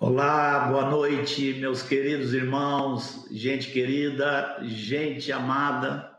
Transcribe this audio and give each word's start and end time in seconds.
Olá, 0.00 0.68
boa 0.68 0.88
noite, 0.88 1.54
meus 1.54 1.82
queridos 1.82 2.32
irmãos, 2.32 3.26
gente 3.32 3.72
querida, 3.72 4.60
gente 4.62 5.32
amada, 5.32 6.16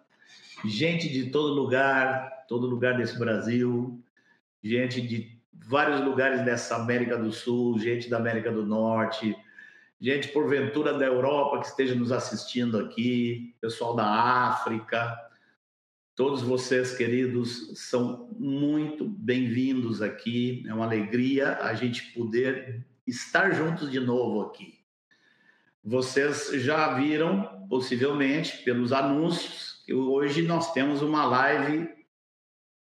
gente 0.65 1.07
de 1.07 1.29
todo 1.29 1.53
lugar, 1.53 2.43
todo 2.45 2.67
lugar 2.67 2.97
desse 2.97 3.17
Brasil, 3.17 3.97
gente 4.61 4.99
de 4.99 5.39
vários 5.53 6.01
lugares 6.01 6.43
dessa 6.43 6.75
América 6.75 7.17
do 7.17 7.31
Sul, 7.31 7.79
gente 7.79 8.09
da 8.09 8.17
América 8.17 8.51
do 8.51 8.65
Norte, 8.65 9.33
gente 9.97 10.27
porventura 10.27 10.97
da 10.97 11.05
Europa 11.05 11.61
que 11.61 11.67
esteja 11.67 11.95
nos 11.95 12.11
assistindo 12.11 12.77
aqui, 12.79 13.55
pessoal 13.61 13.95
da 13.95 14.05
África, 14.05 15.17
todos 16.17 16.41
vocês 16.41 16.97
queridos 16.97 17.71
são 17.75 18.27
muito 18.37 19.05
bem-vindos 19.05 20.01
aqui. 20.01 20.65
É 20.67 20.73
uma 20.73 20.83
alegria 20.83 21.59
a 21.61 21.73
gente 21.73 22.11
poder 22.11 22.85
estar 23.09 23.51
juntos 23.51 23.91
de 23.91 23.99
novo 23.99 24.41
aqui. 24.41 24.79
Vocês 25.83 26.51
já 26.61 26.93
viram, 26.93 27.67
possivelmente, 27.67 28.63
pelos 28.63 28.93
anúncios, 28.93 29.81
que 29.85 29.93
hoje 29.93 30.41
nós 30.43 30.71
temos 30.73 31.01
uma 31.01 31.25
live 31.25 31.89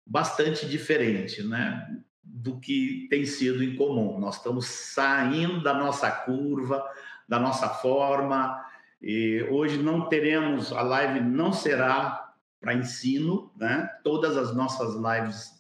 bastante 0.06 0.68
diferente, 0.68 1.44
né? 1.44 1.86
Do 2.24 2.60
que 2.60 3.08
tem 3.10 3.26
sido 3.26 3.64
em 3.64 3.76
comum. 3.76 4.20
Nós 4.20 4.38
estamos 4.38 4.66
saindo 4.66 5.62
da 5.62 5.74
nossa 5.74 6.10
curva, 6.10 6.84
da 7.28 7.40
nossa 7.40 7.70
forma. 7.70 8.64
E 9.02 9.46
hoje 9.50 9.78
não 9.78 10.08
teremos, 10.08 10.72
a 10.72 10.82
live 10.82 11.20
não 11.20 11.52
será 11.52 12.34
para 12.62 12.74
ensino, 12.74 13.52
né? 13.58 13.90
Todas 14.04 14.38
as 14.38 14.56
nossas 14.56 14.96
lives 14.96 15.52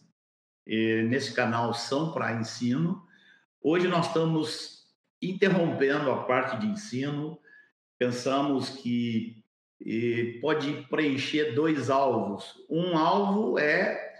eh, 0.66 1.04
nesse 1.04 1.34
canal 1.34 1.73
são 1.73 2.13
para 2.13 2.34
ensino. 2.34 3.05
Hoje 3.66 3.88
nós 3.88 4.08
estamos 4.08 4.84
interrompendo 5.22 6.12
a 6.12 6.23
parte 6.23 6.59
de 6.59 6.67
ensino, 6.67 7.40
pensamos 7.98 8.67
que 8.71 9.41
pode 10.41 10.85
preencher 10.90 11.55
dois 11.55 11.90
alvos. 11.90 12.62
Um 12.70 12.98
alvo 12.98 13.57
é, 13.57 14.15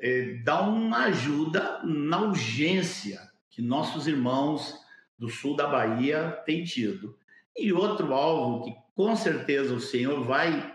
é 0.00 0.34
dar 0.44 0.68
uma 0.68 1.06
ajuda 1.06 1.82
na 1.82 2.22
urgência 2.22 3.20
que 3.50 3.60
nossos 3.60 4.06
irmãos 4.06 4.78
do 5.18 5.28
sul 5.28 5.56
da 5.56 5.66
Bahia 5.66 6.40
têm 6.46 6.62
tido. 6.62 7.18
E 7.56 7.72
outro 7.72 8.14
alvo 8.14 8.66
que 8.66 8.76
com 8.94 9.16
certeza 9.16 9.74
o 9.74 9.80
Senhor 9.80 10.22
vai 10.22 10.72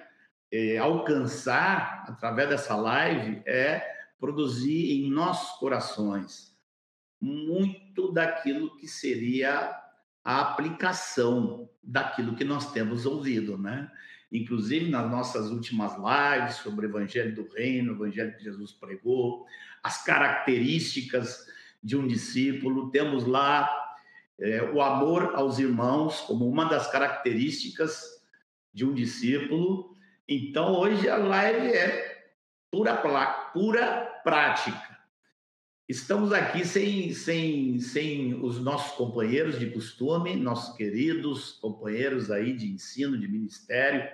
é, 0.51 0.77
alcançar 0.77 2.03
através 2.09 2.49
dessa 2.49 2.75
live 2.75 3.41
é 3.45 3.81
produzir 4.19 4.99
em 4.99 5.09
nossos 5.09 5.57
corações 5.59 6.50
muito 7.21 8.11
daquilo 8.11 8.75
que 8.77 8.87
seria 8.87 9.79
a 10.23 10.41
aplicação 10.41 11.69
daquilo 11.83 12.35
que 12.35 12.43
nós 12.43 12.71
temos 12.71 13.05
ouvido, 13.05 13.57
né? 13.57 13.91
Inclusive 14.31 14.89
nas 14.89 15.09
nossas 15.09 15.51
últimas 15.51 15.93
lives 15.97 16.55
sobre 16.55 16.85
o 16.85 16.89
Evangelho 16.89 17.35
do 17.35 17.47
Reino, 17.53 17.93
o 17.93 17.95
Evangelho 17.95 18.35
que 18.35 18.43
Jesus 18.43 18.71
pregou, 18.71 19.45
as 19.83 20.03
características 20.03 21.45
de 21.83 21.97
um 21.97 22.07
discípulo, 22.07 22.89
temos 22.91 23.25
lá 23.25 23.69
é, 24.39 24.63
o 24.63 24.81
amor 24.81 25.35
aos 25.35 25.59
irmãos 25.59 26.21
como 26.21 26.47
uma 26.47 26.65
das 26.65 26.89
características 26.89 28.23
de 28.73 28.85
um 28.85 28.93
discípulo. 28.93 29.95
Então 30.27 30.73
hoje 30.73 31.09
a 31.09 31.17
live 31.17 31.67
é 31.67 32.31
pura, 32.71 32.95
pura 33.53 34.21
prática 34.23 34.90
Estamos 35.91 36.31
aqui 36.31 36.65
sem, 36.65 37.13
sem, 37.13 37.77
sem 37.81 38.33
os 38.35 38.61
nossos 38.61 38.95
companheiros 38.95 39.59
de 39.59 39.69
costume, 39.71 40.37
nossos 40.37 40.73
queridos 40.77 41.51
companheiros 41.61 42.31
aí 42.31 42.53
de 42.53 42.71
ensino, 42.71 43.19
de 43.19 43.27
ministério. 43.27 44.09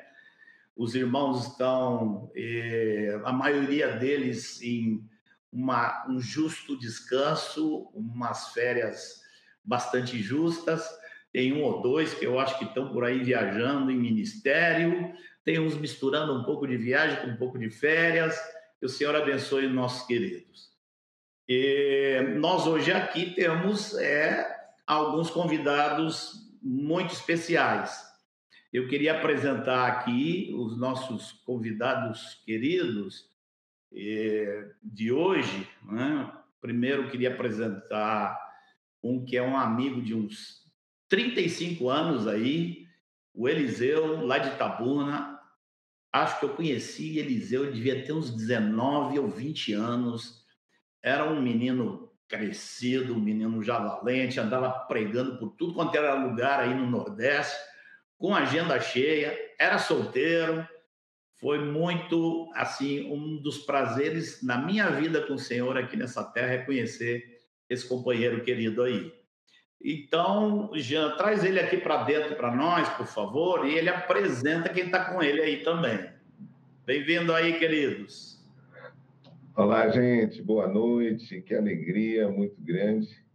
Os 0.76 0.96
irmãos 0.96 1.46
estão, 1.46 2.32
eh, 2.36 3.22
a 3.24 3.32
maioria 3.32 3.96
deles, 3.96 4.60
em 4.60 5.08
uma, 5.54 6.04
um 6.10 6.20
justo 6.20 6.76
descanso, 6.76 7.92
umas 7.94 8.54
férias 8.54 9.22
bastante 9.64 10.20
justas. 10.20 10.84
Tem 11.32 11.54
um 11.54 11.62
ou 11.62 11.80
dois 11.84 12.12
que 12.12 12.26
eu 12.26 12.40
acho 12.40 12.58
que 12.58 12.66
estão 12.66 12.92
por 12.92 13.04
aí 13.04 13.24
viajando 13.24 13.92
em 13.92 14.00
ministério. 14.00 15.14
Tem 15.46 15.60
uns 15.60 15.78
misturando 15.78 16.34
um 16.34 16.44
pouco 16.44 16.66
de 16.66 16.76
viagem 16.76 17.22
com 17.22 17.28
um 17.28 17.38
pouco 17.38 17.60
de 17.60 17.70
férias. 17.70 18.36
Que 18.80 18.88
o 18.88 18.90
Senhor 18.90 19.16
abençoe 19.16 19.68
nossos 19.68 20.08
queridos. 20.08 20.67
E 21.50 22.20
nós 22.36 22.68
hoje 22.68 22.92
aqui 22.92 23.32
temos 23.34 23.94
é, 23.98 24.46
alguns 24.86 25.30
convidados 25.30 26.34
muito 26.62 27.14
especiais. 27.14 28.06
Eu 28.74 28.90
queria 28.90 29.18
apresentar 29.18 29.88
aqui 29.88 30.54
os 30.54 30.78
nossos 30.78 31.32
convidados 31.46 32.42
queridos 32.46 33.30
é, 33.94 34.72
de 34.84 35.10
hoje. 35.10 35.70
Né? 35.84 36.30
Primeiro, 36.60 37.10
queria 37.10 37.34
apresentar 37.34 38.38
um 39.02 39.24
que 39.24 39.38
é 39.38 39.42
um 39.42 39.56
amigo 39.56 40.02
de 40.02 40.14
uns 40.14 40.66
35 41.08 41.88
anos 41.88 42.28
aí, 42.28 42.86
o 43.34 43.48
Eliseu, 43.48 44.26
lá 44.26 44.38
de 44.38 44.58
Tabuna. 44.58 45.40
Acho 46.12 46.40
que 46.40 46.46
eu 46.46 46.56
conheci 46.56 47.18
Eliseu, 47.18 47.72
devia 47.72 48.04
ter 48.04 48.12
uns 48.12 48.32
19 48.32 49.18
ou 49.20 49.30
20 49.30 49.72
anos 49.72 50.46
era 51.02 51.26
um 51.26 51.42
menino 51.42 52.12
crescido, 52.28 53.14
um 53.14 53.20
menino 53.20 53.64
já 53.64 53.80
valente, 53.80 54.40
andava 54.40 54.70
pregando 54.70 55.38
por 55.38 55.52
tudo 55.52 55.74
quanto 55.74 55.96
era 55.96 56.14
lugar 56.14 56.60
aí 56.60 56.74
no 56.74 56.86
Nordeste, 56.86 57.56
com 58.18 58.36
agenda 58.36 58.80
cheia, 58.80 59.38
era 59.58 59.78
solteiro. 59.78 60.68
Foi 61.40 61.60
muito, 61.60 62.52
assim, 62.56 63.12
um 63.12 63.38
dos 63.38 63.60
prazeres 63.60 64.42
na 64.42 64.58
minha 64.58 64.90
vida 64.90 65.22
com 65.22 65.36
o 65.36 65.40
Senhor 65.40 65.78
aqui 65.78 65.96
nessa 65.96 66.24
terra 66.24 66.54
é 66.54 66.58
conhecer 66.64 67.38
esse 67.70 67.88
companheiro 67.88 68.44
querido 68.44 68.82
aí. 68.82 69.14
Então, 69.80 70.72
Jean, 70.74 71.16
traz 71.16 71.44
ele 71.44 71.60
aqui 71.60 71.78
para 71.78 72.04
dentro 72.04 72.36
para 72.36 72.56
nós, 72.56 72.90
por 72.90 73.06
favor, 73.06 73.68
e 73.68 73.76
ele 73.76 73.90
apresenta 73.90 74.70
quem 74.70 74.86
está 74.86 75.06
com 75.06 75.22
ele 75.22 75.40
aí 75.40 75.64
também. 75.64 76.10
Bem-vindo 76.84 77.34
aí, 77.34 77.60
queridos. 77.60 78.37
Olá, 79.60 79.90
gente, 79.90 80.40
boa 80.40 80.68
noite, 80.68 81.42
que 81.42 81.56
alegria 81.56 82.30
muito 82.30 82.62
grande. 82.62 83.26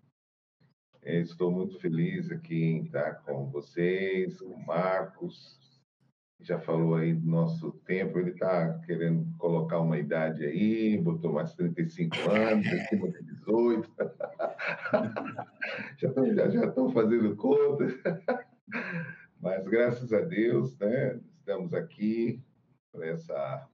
É, 1.02 1.18
estou 1.18 1.50
muito 1.50 1.80
feliz 1.80 2.30
aqui 2.30 2.62
em 2.62 2.84
estar 2.84 3.14
com 3.24 3.50
vocês, 3.50 4.40
com 4.40 4.54
o 4.54 4.64
Marcos. 4.64 5.82
Já 6.40 6.60
falou 6.60 6.94
aí 6.94 7.12
do 7.12 7.28
nosso 7.28 7.72
tempo, 7.84 8.20
ele 8.20 8.30
está 8.30 8.78
querendo 8.86 9.36
colocar 9.36 9.80
uma 9.80 9.98
idade 9.98 10.44
aí, 10.44 10.96
botou 10.96 11.32
mais 11.32 11.54
35 11.54 12.14
anos, 12.30 12.68
acima 12.68 13.10
de 13.10 13.24
18. 13.24 13.90
já 15.98 16.08
estão 16.08 16.34
já, 16.36 16.48
já 16.48 16.72
fazendo 16.94 17.34
contas. 17.34 17.94
Mas 19.40 19.66
graças 19.66 20.12
a 20.12 20.20
Deus, 20.20 20.78
né, 20.78 21.20
estamos 21.40 21.74
aqui 21.74 22.40
para 22.92 23.08
essa 23.08 23.68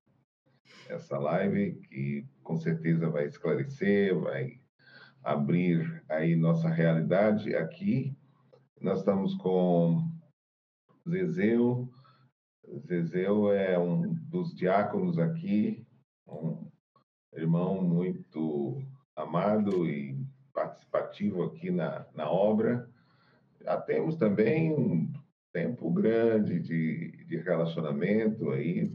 essa 0.89 1.19
live 1.19 1.75
que 1.89 2.27
com 2.43 2.57
certeza 2.57 3.09
vai 3.09 3.27
esclarecer, 3.27 4.19
vai 4.19 4.61
abrir 5.23 6.03
aí 6.09 6.35
nossa 6.35 6.69
realidade 6.69 7.55
aqui. 7.55 8.17
Nós 8.81 9.01
estamos 9.01 9.35
com 9.35 10.09
Zezeu. 11.09 11.89
Zezeu 12.87 13.53
é 13.53 13.79
um 13.79 14.15
dos 14.15 14.55
diáconos 14.55 15.19
aqui, 15.19 15.87
um 16.27 16.71
irmão 17.33 17.83
muito 17.83 18.83
amado 19.17 19.87
e 19.87 20.19
participativo 20.53 21.43
aqui 21.45 21.71
na, 21.71 22.07
na 22.15 22.31
obra. 22.31 22.89
Já 23.61 23.81
temos 23.81 24.17
também 24.17 24.73
um 24.73 25.13
tempo 25.53 25.91
grande 25.91 26.61
de, 26.61 27.25
de 27.27 27.37
relacionamento 27.39 28.51
aí, 28.51 28.93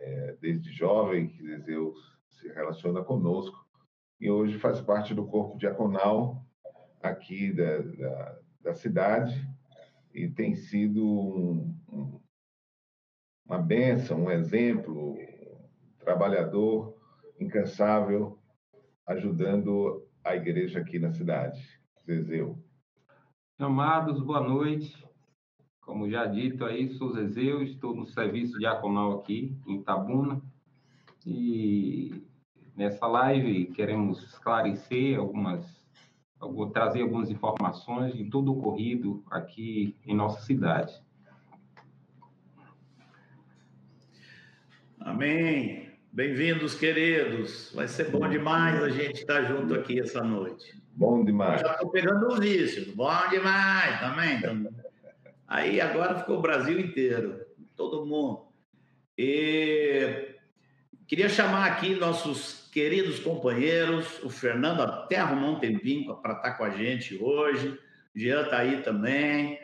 é, 0.00 0.36
desde 0.40 0.72
jovem, 0.72 1.28
que 1.28 1.42
Zezeu 1.42 1.94
se 2.30 2.48
relaciona 2.48 3.02
conosco 3.02 3.66
e 4.20 4.30
hoje 4.30 4.58
faz 4.58 4.80
parte 4.80 5.14
do 5.14 5.26
corpo 5.26 5.58
diaconal 5.58 6.44
aqui 7.02 7.52
da, 7.52 7.78
da, 7.78 8.38
da 8.62 8.74
cidade 8.74 9.48
e 10.12 10.28
tem 10.28 10.54
sido 10.54 11.04
um, 11.04 11.74
um, 11.92 12.20
uma 13.46 13.58
benção, 13.58 14.24
um 14.24 14.30
exemplo, 14.30 15.12
um 15.12 15.92
trabalhador 15.98 16.96
incansável, 17.40 18.38
ajudando 19.06 20.06
a 20.24 20.34
igreja 20.34 20.80
aqui 20.80 20.98
na 20.98 21.12
cidade. 21.12 21.60
Zezeu. 22.04 22.58
Amados, 23.58 24.20
boa 24.20 24.40
noite. 24.40 25.07
Como 25.88 26.06
já 26.10 26.26
dito 26.26 26.66
aí, 26.66 26.90
sou 26.90 27.14
Zezeu, 27.14 27.62
estou 27.62 27.96
no 27.96 28.06
serviço 28.06 28.58
diaconal 28.58 29.20
aqui 29.20 29.56
em 29.66 29.76
Itabuna 29.76 30.38
e 31.24 32.22
nessa 32.76 33.06
live 33.06 33.68
queremos 33.68 34.22
esclarecer 34.22 35.18
algumas 35.18 35.64
vou 36.38 36.68
trazer 36.68 37.00
algumas 37.00 37.30
informações 37.30 38.12
de 38.12 38.24
tudo 38.26 38.52
ocorrido 38.52 39.24
aqui 39.30 39.96
em 40.04 40.14
nossa 40.14 40.42
cidade. 40.42 40.92
Amém. 45.00 45.88
Bem-vindos, 46.12 46.74
queridos. 46.74 47.72
Vai 47.74 47.88
ser 47.88 48.10
bom 48.10 48.28
demais 48.28 48.82
a 48.82 48.90
gente 48.90 49.20
estar 49.20 49.42
junto 49.44 49.72
aqui 49.72 49.98
essa 49.98 50.22
noite. 50.22 50.78
Bom 50.92 51.24
demais. 51.24 51.62
Eu 51.62 51.68
já 51.68 51.72
estou 51.72 51.88
pegando 51.88 52.26
o 52.26 52.36
vício. 52.36 52.94
Bom 52.94 53.28
demais 53.30 54.00
também. 54.00 54.38
Aí 55.48 55.80
agora 55.80 56.18
ficou 56.18 56.36
o 56.36 56.42
Brasil 56.42 56.78
inteiro, 56.78 57.40
todo 57.74 58.04
mundo. 58.04 58.48
E 59.16 60.34
queria 61.06 61.30
chamar 61.30 61.66
aqui 61.66 61.94
nossos 61.94 62.68
queridos 62.70 63.18
companheiros. 63.18 64.22
O 64.22 64.28
Fernando 64.28 64.82
até 64.82 65.16
arrumou 65.16 65.56
um 65.56 65.58
tempinho 65.58 66.14
para 66.16 66.34
estar 66.34 66.52
com 66.52 66.64
a 66.64 66.70
gente 66.70 67.16
hoje. 67.20 67.80
O 68.14 68.18
Jean 68.18 68.42
está 68.42 68.58
aí 68.58 68.82
também. 68.82 69.58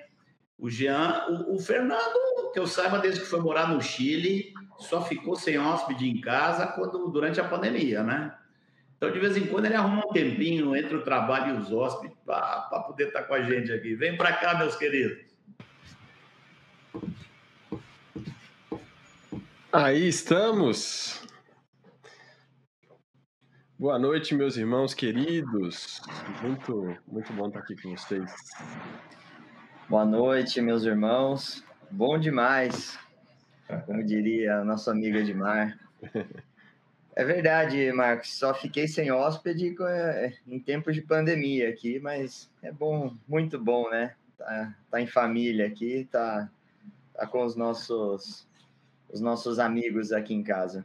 O 0.59 0.71
Jean, 0.71 1.27
o, 1.29 1.57
o 1.57 1.59
Fernando, 1.59 2.51
que 2.55 2.59
eu 2.59 2.67
saiba, 2.67 2.99
desde 2.99 3.21
que 3.21 3.27
foi 3.27 3.41
morar 3.41 3.69
no 3.69 3.83
Chile, 3.83 4.55
só 4.79 5.05
ficou 5.05 5.37
sem 5.37 5.59
hóspede 5.59 6.09
em 6.09 6.19
casa 6.19 6.67
quando, 6.69 7.09
durante 7.09 7.39
a 7.41 7.45
pandemia, 7.45 8.03
né? 8.03 8.35
Então, 8.97 9.13
de 9.13 9.19
vez 9.19 9.37
em 9.37 9.47
quando, 9.47 9.67
ele 9.67 9.75
arruma 9.75 10.07
um 10.07 10.13
tempinho 10.13 10.75
entre 10.75 10.97
o 10.97 11.03
trabalho 11.03 11.57
e 11.57 11.59
os 11.59 11.71
hóspedes 11.71 12.17
para 12.25 12.85
poder 12.87 13.09
estar 13.09 13.25
com 13.25 13.35
a 13.35 13.43
gente 13.43 13.71
aqui. 13.71 13.95
Vem 13.95 14.17
para 14.17 14.33
cá, 14.33 14.57
meus 14.57 14.77
queridos. 14.77 15.34
Aí 19.75 20.06
estamos. 20.06 21.21
Boa 23.76 23.99
noite, 23.99 24.35
meus 24.35 24.56
irmãos 24.56 24.94
queridos. 24.94 26.00
Muito, 26.41 26.97
muito 27.06 27.32
bom 27.32 27.49
estar 27.49 27.59
aqui 27.59 27.75
com 27.82 27.91
vocês. 27.97 28.32
Boa 29.88 30.05
noite, 30.05 30.61
meus 30.61 30.85
irmãos. 30.85 31.65
Bom 31.91 32.19
demais 32.19 32.97
como 33.87 34.05
diria 34.05 34.59
a 34.59 34.65
nossa 34.65 34.91
amiga 34.91 35.19
Edmar. 35.19 35.79
É 37.17 37.25
verdade, 37.25 37.93
Marcos, 37.93 38.37
só 38.37 38.53
fiquei 38.53 38.88
sem 38.88 39.12
hóspede 39.12 39.73
é, 39.88 40.32
em 40.49 40.59
tempos 40.59 40.97
de 40.97 41.00
pandemia 41.00 41.69
aqui, 41.69 42.00
mas 42.00 42.50
é 42.61 42.73
bom, 42.73 43.15
muito 43.29 43.56
bom, 43.56 43.88
né? 43.88 44.17
Tá, 44.37 44.75
tá 44.91 45.00
em 45.00 45.06
família 45.06 45.65
aqui, 45.65 46.09
tá, 46.11 46.50
tá 47.15 47.25
com 47.25 47.44
os 47.44 47.55
nossos, 47.55 48.49
os 49.12 49.21
nossos 49.21 49.59
amigos 49.59 50.12
aqui 50.12 50.35
em 50.35 50.43
casa. 50.43 50.85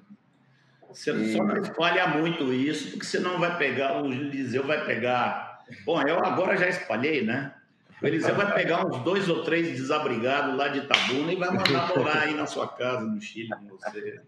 Você 0.89 1.11
e... 1.11 1.33
só 1.33 1.43
não 1.43 1.57
espalha 1.57 2.07
muito 2.07 2.51
isso, 2.53 2.91
porque 2.91 3.05
senão 3.05 3.39
vai 3.39 3.57
pegar, 3.57 4.01
o 4.01 4.07
Liseu 4.07 4.65
vai 4.65 4.85
pegar. 4.85 5.63
Bom, 5.85 6.01
eu 6.01 6.23
agora 6.23 6.57
já 6.57 6.67
espalhei, 6.67 7.23
né? 7.23 7.53
O 8.01 8.07
Eliseu 8.07 8.33
vai 8.33 8.53
pegar 8.53 8.85
uns 8.85 8.97
dois 9.03 9.27
ou 9.27 9.43
três 9.43 9.77
desabrigados 9.77 10.55
lá 10.55 10.69
de 10.69 10.79
Itabuna 10.79 11.33
e 11.33 11.35
vai 11.35 11.49
mandar 11.49 11.89
morar 11.95 12.23
aí 12.23 12.33
na 12.33 12.45
sua 12.45 12.67
casa, 12.67 13.01
no 13.01 13.19
Chile, 13.19 13.49
com 13.49 13.67
você. 13.75 14.21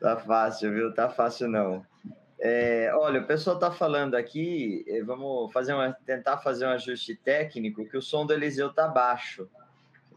Tá 0.00 0.16
fácil, 0.16 0.72
viu? 0.72 0.92
Tá 0.92 1.08
fácil 1.08 1.48
não. 1.48 1.86
É, 2.38 2.90
olha, 2.94 3.20
o 3.20 3.26
pessoal 3.26 3.58
tá 3.58 3.70
falando 3.70 4.14
aqui, 4.14 4.84
eh, 4.86 5.02
vamos 5.02 5.50
fazer 5.52 5.72
uma, 5.72 5.92
tentar 6.04 6.38
fazer 6.38 6.66
um 6.66 6.70
ajuste 6.70 7.14
técnico, 7.14 7.88
que 7.88 7.96
o 7.96 8.02
som 8.02 8.26
do 8.26 8.34
Eliseu 8.34 8.72
tá 8.72 8.86
baixo. 8.86 9.48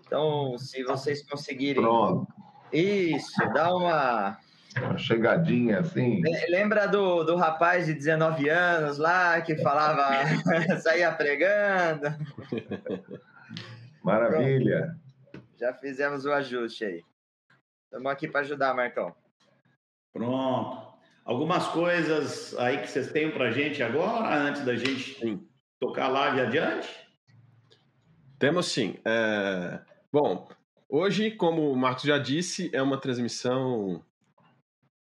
Então, 0.10 0.58
se 0.58 0.84
vocês 0.84 1.22
conseguirem. 1.22 1.84
Pronto. 1.84 2.28
Isso, 2.74 3.38
dá 3.54 3.76
uma 3.76 4.40
uma 4.78 4.98
chegadinha 4.98 5.80
assim. 5.80 6.22
Lembra 6.50 6.88
do, 6.88 7.24
do 7.24 7.36
rapaz 7.36 7.86
de 7.86 7.94
19 7.94 8.50
anos 8.50 8.98
lá 8.98 9.40
que 9.42 9.56
falava, 9.58 10.26
saía 10.82 11.12
pregando? 11.12 12.08
Maravilha. 14.04 14.98
Pronto. 15.32 15.46
Já 15.60 15.74
fizemos 15.74 16.26
o 16.26 16.32
ajuste 16.32 16.86
aí. 16.86 17.04
Estamos 17.86 18.12
aqui 18.12 18.28
para 18.28 18.42
ajudar, 18.42 18.74
Marcão. 18.74 19.14
Pronto. 20.12 20.90
Algumas 21.24 21.68
coisas 21.68 22.58
aí 22.58 22.80
que 22.80 22.88
vocês 22.90 23.12
têm 23.12 23.30
para 23.30 23.52
gente 23.52 23.84
agora, 23.84 24.36
antes 24.36 24.64
da 24.66 24.76
gente 24.76 25.20
sim. 25.20 25.48
tocar 25.80 26.06
a 26.06 26.10
live 26.10 26.42
adiante? 26.42 26.90
Temos 28.40 28.68
sim. 28.68 28.98
É... 29.06 29.80
Bom, 30.12 30.50
hoje, 30.90 31.30
como 31.30 31.72
o 31.72 31.78
Marcos 31.78 32.04
já 32.04 32.18
disse, 32.18 32.72
é 32.74 32.82
uma 32.82 32.98
transmissão 33.00 34.04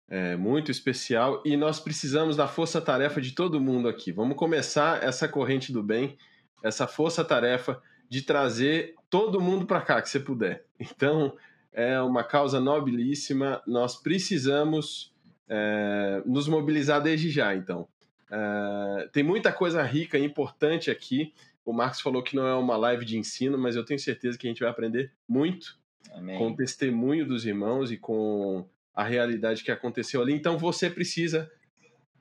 é, 0.07 0.37
muito 0.37 0.71
especial 0.71 1.43
e 1.45 1.57
nós 1.57 1.77
precisamos 1.77 2.37
da 2.37 2.47
força-tarefa 2.47 3.19
de 3.19 3.33
todo 3.33 3.59
mundo 3.59 3.89
aqui. 3.89 4.13
Vamos 4.13 4.37
começar 4.37 5.03
essa 5.03 5.27
corrente 5.27 5.73
do 5.73 5.83
bem, 5.83 6.17
essa 6.63 6.87
força-tarefa 6.87 7.81
de 8.07 8.21
trazer 8.21 8.95
todo 9.09 9.41
mundo 9.41 9.65
para 9.65 9.81
cá 9.81 10.01
que 10.01 10.09
você 10.09 10.19
puder. 10.19 10.65
Então, 10.79 11.35
é 11.73 11.99
uma 11.99 12.23
causa 12.23 12.59
nobilíssima, 12.61 13.61
nós 13.67 14.01
precisamos 14.01 15.13
é, 15.49 16.21
nos 16.25 16.47
mobilizar 16.47 17.01
desde 17.01 17.29
já, 17.29 17.53
então. 17.55 17.87
É, 18.31 19.09
tem 19.11 19.23
muita 19.23 19.51
coisa 19.51 19.83
rica 19.83 20.17
e 20.17 20.23
importante 20.23 20.89
aqui. 20.89 21.33
O 21.65 21.71
Marcos 21.71 22.01
falou 22.01 22.21
que 22.21 22.35
não 22.35 22.45
é 22.45 22.55
uma 22.55 22.75
live 22.75 23.05
de 23.05 23.17
ensino, 23.17 23.57
mas 23.57 23.75
eu 23.75 23.85
tenho 23.85 23.99
certeza 23.99 24.37
que 24.37 24.47
a 24.47 24.49
gente 24.49 24.59
vai 24.59 24.69
aprender 24.69 25.11
muito 25.27 25.77
Amém. 26.13 26.37
com 26.37 26.51
o 26.51 26.55
testemunho 26.55 27.25
dos 27.25 27.45
irmãos 27.45 27.91
e 27.91 27.97
com 27.97 28.67
a 28.93 29.03
realidade 29.03 29.63
que 29.63 29.71
aconteceu 29.71 30.21
ali. 30.21 30.33
Então 30.33 30.57
você 30.57 30.89
precisa 30.89 31.49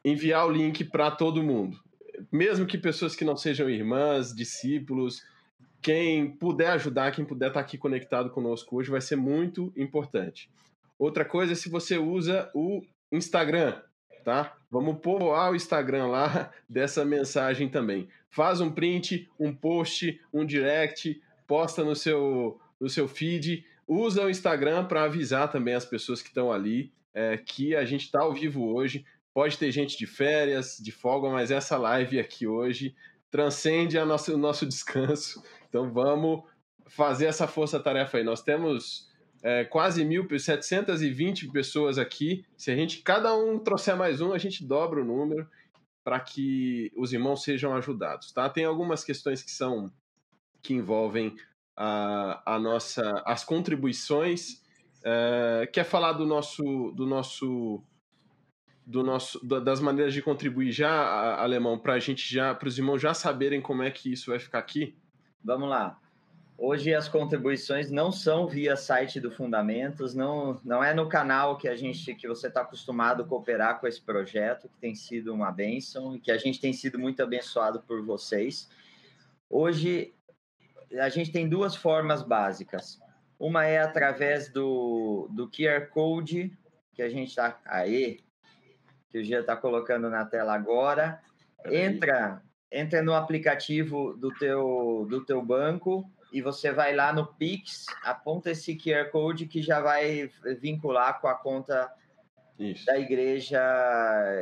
enviar 0.04 0.46
o 0.46 0.52
link 0.52 0.84
para 0.84 1.10
todo 1.10 1.42
mundo, 1.42 1.78
mesmo 2.30 2.66
que 2.66 2.78
pessoas 2.78 3.14
que 3.14 3.24
não 3.24 3.36
sejam 3.36 3.70
irmãs, 3.70 4.34
discípulos, 4.34 5.22
quem 5.80 6.30
puder 6.30 6.70
ajudar, 6.70 7.12
quem 7.12 7.24
puder 7.24 7.48
estar 7.48 7.60
tá 7.60 7.66
aqui 7.66 7.76
conectado 7.76 8.30
conosco 8.30 8.76
hoje 8.76 8.90
vai 8.90 9.00
ser 9.00 9.16
muito 9.16 9.72
importante. 9.76 10.48
Outra 10.98 11.24
coisa 11.24 11.52
é 11.52 11.56
se 11.56 11.68
você 11.68 11.98
usa 11.98 12.48
o 12.54 12.82
Instagram, 13.10 13.80
tá? 14.24 14.56
Vamos 14.70 15.00
povoar 15.00 15.50
o 15.50 15.56
Instagram 15.56 16.06
lá 16.06 16.52
dessa 16.70 17.04
mensagem 17.04 17.68
também. 17.68 18.08
Faz 18.32 18.60
um 18.60 18.70
print, 18.70 19.30
um 19.38 19.54
post, 19.54 20.20
um 20.32 20.44
direct, 20.44 21.22
posta 21.46 21.84
no 21.84 21.94
seu 21.94 22.58
no 22.80 22.88
seu 22.88 23.06
feed 23.06 23.64
Usa 23.86 24.24
o 24.24 24.30
Instagram 24.30 24.86
para 24.86 25.04
avisar 25.04 25.50
também 25.50 25.74
as 25.74 25.84
pessoas 25.84 26.22
que 26.22 26.28
estão 26.28 26.52
ali 26.52 26.92
é, 27.12 27.36
que 27.36 27.74
a 27.76 27.84
gente 27.84 28.06
está 28.06 28.20
ao 28.20 28.32
vivo 28.32 28.72
hoje. 28.72 29.04
Pode 29.34 29.58
ter 29.58 29.70
gente 29.70 29.98
de 29.98 30.06
férias, 30.06 30.78
de 30.80 30.92
folga, 30.92 31.28
mas 31.28 31.50
essa 31.50 31.76
live 31.76 32.18
aqui 32.18 32.46
hoje 32.46 32.94
transcende 33.30 33.98
a 33.98 34.06
nossa, 34.06 34.34
o 34.34 34.38
nosso 34.38 34.64
descanso. 34.66 35.42
Então 35.68 35.92
vamos 35.92 36.42
fazer 36.86 37.26
essa 37.26 37.46
força-tarefa 37.46 38.18
aí. 38.18 38.24
Nós 38.24 38.42
temos 38.42 39.10
é, 39.42 39.64
quase 39.64 40.04
1.720 40.04 41.50
pessoas 41.50 41.98
aqui. 41.98 42.44
Se 42.56 42.70
a 42.70 42.76
gente, 42.76 43.02
cada 43.02 43.34
um 43.36 43.58
trouxer 43.58 43.96
mais 43.96 44.20
um, 44.20 44.32
a 44.32 44.38
gente 44.38 44.64
dobra 44.64 45.02
o 45.02 45.04
número 45.04 45.46
para 46.04 46.18
que 46.20 46.92
os 46.96 47.12
irmãos 47.12 47.42
sejam 47.42 47.74
ajudados, 47.74 48.32
tá? 48.32 48.48
Tem 48.48 48.64
algumas 48.64 49.04
questões 49.04 49.42
que 49.42 49.50
são 49.50 49.92
que 50.62 50.74
envolvem 50.74 51.36
a, 51.76 52.54
a 52.54 52.58
nossa, 52.58 53.22
as 53.26 53.44
contribuições. 53.44 54.62
Uh, 55.00 55.70
quer 55.72 55.84
falar 55.84 56.12
do 56.12 56.24
nosso, 56.24 56.92
do 56.94 57.06
nosso, 57.06 57.82
do 58.86 59.02
nosso, 59.02 59.44
das 59.44 59.80
maneiras 59.80 60.14
de 60.14 60.22
contribuir 60.22 60.70
já, 60.70 61.40
alemão, 61.40 61.78
para 61.78 61.94
a 61.94 61.98
gente 61.98 62.32
já, 62.32 62.54
para 62.54 62.68
os 62.68 62.78
irmãos 62.78 63.00
já 63.00 63.12
saberem 63.12 63.60
como 63.60 63.82
é 63.82 63.90
que 63.90 64.12
isso 64.12 64.30
vai 64.30 64.38
ficar 64.38 64.60
aqui? 64.60 64.96
Vamos 65.44 65.68
lá. 65.68 65.98
Hoje 66.64 66.94
as 66.94 67.08
contribuições 67.08 67.90
não 67.90 68.12
são 68.12 68.46
via 68.46 68.76
site 68.76 69.18
do 69.18 69.32
Fundamentos, 69.32 70.14
não, 70.14 70.60
não 70.64 70.82
é 70.82 70.94
no 70.94 71.08
canal 71.08 71.58
que 71.58 71.66
a 71.66 71.74
gente 71.74 72.14
que 72.14 72.28
você 72.28 72.46
está 72.46 72.60
acostumado 72.60 73.24
a 73.24 73.26
cooperar 73.26 73.80
com 73.80 73.88
esse 73.88 74.00
projeto, 74.00 74.68
que 74.68 74.78
tem 74.78 74.94
sido 74.94 75.34
uma 75.34 75.50
bênção 75.50 76.14
e 76.14 76.20
que 76.20 76.30
a 76.30 76.38
gente 76.38 76.60
tem 76.60 76.72
sido 76.72 77.00
muito 77.00 77.20
abençoado 77.20 77.82
por 77.82 78.00
vocês. 78.04 78.70
Hoje 79.50 80.14
a 81.00 81.08
gente 81.08 81.32
tem 81.32 81.48
duas 81.48 81.74
formas 81.74 82.22
básicas. 82.22 83.00
Uma 83.40 83.66
é 83.66 83.80
através 83.80 84.48
do, 84.48 85.28
do 85.32 85.50
QR 85.50 85.88
Code, 85.88 86.56
que 86.94 87.02
a 87.02 87.08
gente 87.08 87.30
está. 87.30 87.60
Aí, 87.64 88.20
que 89.10 89.18
o 89.18 89.24
Gia 89.24 89.40
está 89.40 89.56
colocando 89.56 90.08
na 90.08 90.24
tela 90.24 90.54
agora. 90.54 91.20
Entra, 91.66 92.40
entra 92.70 93.02
no 93.02 93.14
aplicativo 93.14 94.16
do 94.16 94.32
teu, 94.32 95.08
do 95.10 95.24
teu 95.24 95.42
banco 95.44 96.08
e 96.32 96.40
você 96.40 96.72
vai 96.72 96.94
lá 96.94 97.12
no 97.12 97.26
Pix, 97.26 97.86
aponta 98.02 98.50
esse 98.50 98.74
QR 98.74 99.10
Code 99.10 99.46
que 99.46 99.62
já 99.62 99.80
vai 99.80 100.30
vincular 100.60 101.20
com 101.20 101.28
a 101.28 101.34
conta 101.34 101.92
Isso. 102.58 102.86
da 102.86 102.98
igreja 102.98 103.60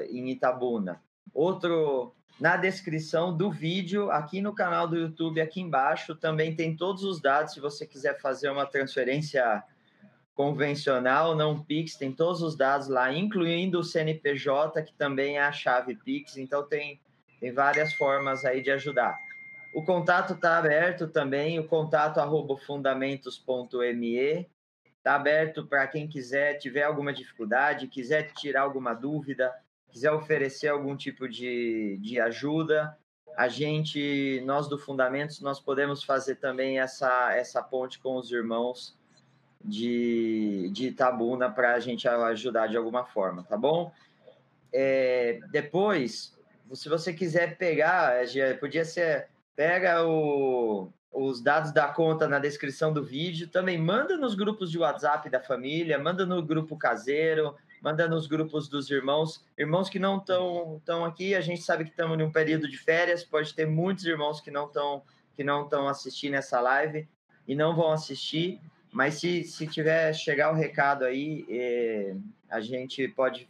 em 0.09 0.31
Itabuna. 0.31 1.03
Outro, 1.35 2.15
na 2.39 2.57
descrição 2.57 3.37
do 3.37 3.51
vídeo, 3.51 4.11
aqui 4.11 4.41
no 4.41 4.55
canal 4.55 4.87
do 4.87 4.97
YouTube, 4.97 5.41
aqui 5.41 5.61
embaixo, 5.61 6.15
também 6.15 6.55
tem 6.55 6.77
todos 6.77 7.03
os 7.03 7.21
dados. 7.21 7.55
Se 7.55 7.61
você 7.61 7.87
quiser 7.87 8.21
fazer 8.21 8.51
uma 8.51 8.67
transferência 8.67 9.63
convencional, 10.35 11.35
não 11.35 11.63
Pix, 11.63 11.97
tem 11.97 12.13
todos 12.13 12.41
os 12.41 12.57
dados 12.57 12.89
lá, 12.89 13.13
incluindo 13.13 13.81
o 13.81 13.85
CNPJ, 13.85 14.83
que 14.83 14.95
também 14.95 15.37
é 15.37 15.43
a 15.43 15.53
chave 15.53 15.95
Pix. 15.97 16.37
Então, 16.37 16.63
tem 16.63 17.01
tem 17.41 17.53
várias 17.53 17.95
formas 17.95 18.45
aí 18.45 18.63
de 18.63 18.71
ajudar. 18.71 19.17
O 19.73 19.85
contato 19.85 20.35
está 20.35 20.59
aberto 20.59 21.09
também, 21.09 21.59
o 21.59 21.67
contato 21.67 22.19
arroba 22.19 22.57
fundamentos.me 22.57 24.49
está 24.99 25.15
aberto 25.15 25.67
para 25.67 25.87
quem 25.87 26.07
quiser, 26.07 26.59
tiver 26.59 26.83
alguma 26.83 27.13
dificuldade, 27.13 27.87
quiser 27.87 28.33
tirar 28.33 28.63
alguma 28.63 28.93
dúvida, 28.93 29.55
quiser 29.89 30.13
oferecer 30.13 30.69
algum 30.69 30.95
tipo 30.95 31.27
de, 31.29 31.99
de 32.03 32.21
ajuda, 32.21 32.97
a 33.37 33.49
gente, 33.49 34.43
nós 34.45 34.69
do 34.69 34.79
Fundamentos, 34.79 35.41
nós 35.41 35.59
podemos 35.59 36.05
fazer 36.05 36.37
também 36.37 36.79
essa, 36.79 37.33
essa 37.33 37.63
ponte 37.63 37.99
com 37.99 38.17
os 38.17 38.31
irmãos 38.31 38.95
de, 39.65 40.69
de 40.73 40.89
Itabuna 40.89 41.51
para 41.51 41.75
a 41.75 41.81
gente 41.81 42.07
ajudar 42.07 42.67
de 42.67 42.77
alguma 42.77 43.07
forma, 43.07 43.43
tá 43.45 43.57
bom? 43.57 43.91
É, 44.71 45.41
depois, 45.51 46.39
se 46.75 46.89
você 46.89 47.15
quiser 47.15 47.57
pegar, 47.57 48.13
podia 48.59 48.85
ser, 48.85 49.30
pega 49.57 50.05
o, 50.07 50.93
os 51.13 51.43
dados 51.43 51.73
da 51.73 51.89
conta 51.89 52.29
na 52.29 52.39
descrição 52.39 52.93
do 52.93 53.05
vídeo, 53.05 53.49
também 53.49 53.79
manda 53.79 54.17
nos 54.17 54.35
grupos 54.35 54.71
de 54.71 54.79
WhatsApp 54.79 55.29
da 55.29 55.41
família, 55.41 55.99
manda 55.99 56.25
no 56.25 56.43
grupo 56.43 56.77
caseiro, 56.77 57.55
manda 57.83 58.07
nos 58.09 58.27
grupos 58.27 58.69
dos 58.69 58.91
irmãos, 58.91 59.45
irmãos 59.59 59.89
que 59.89 59.99
não 59.99 60.19
estão 60.19 61.05
aqui, 61.05 61.35
a 61.35 61.41
gente 61.41 61.63
sabe 61.63 61.85
que 61.85 61.91
estamos 61.91 62.19
em 62.19 62.23
um 62.23 62.31
período 62.31 62.69
de 62.69 62.77
férias, 62.77 63.25
pode 63.25 63.55
ter 63.55 63.67
muitos 63.67 64.05
irmãos 64.05 64.41
que 64.41 64.51
não 64.51 64.67
estão 64.67 65.03
que 65.37 65.45
não 65.45 65.65
estão 65.65 65.89
assistindo 65.89 66.35
essa 66.35 66.61
live 66.61 67.09
e 67.49 67.55
não 67.55 67.75
vão 67.75 67.93
assistir, 67.93 68.61
mas 68.93 69.15
se, 69.15 69.43
se 69.45 69.67
tiver 69.67 70.13
chegar 70.13 70.53
o 70.53 70.55
recado 70.55 71.05
aí, 71.05 71.47
eh, 71.49 72.15
a 72.51 72.61
gente 72.61 73.09
pode 73.09 73.49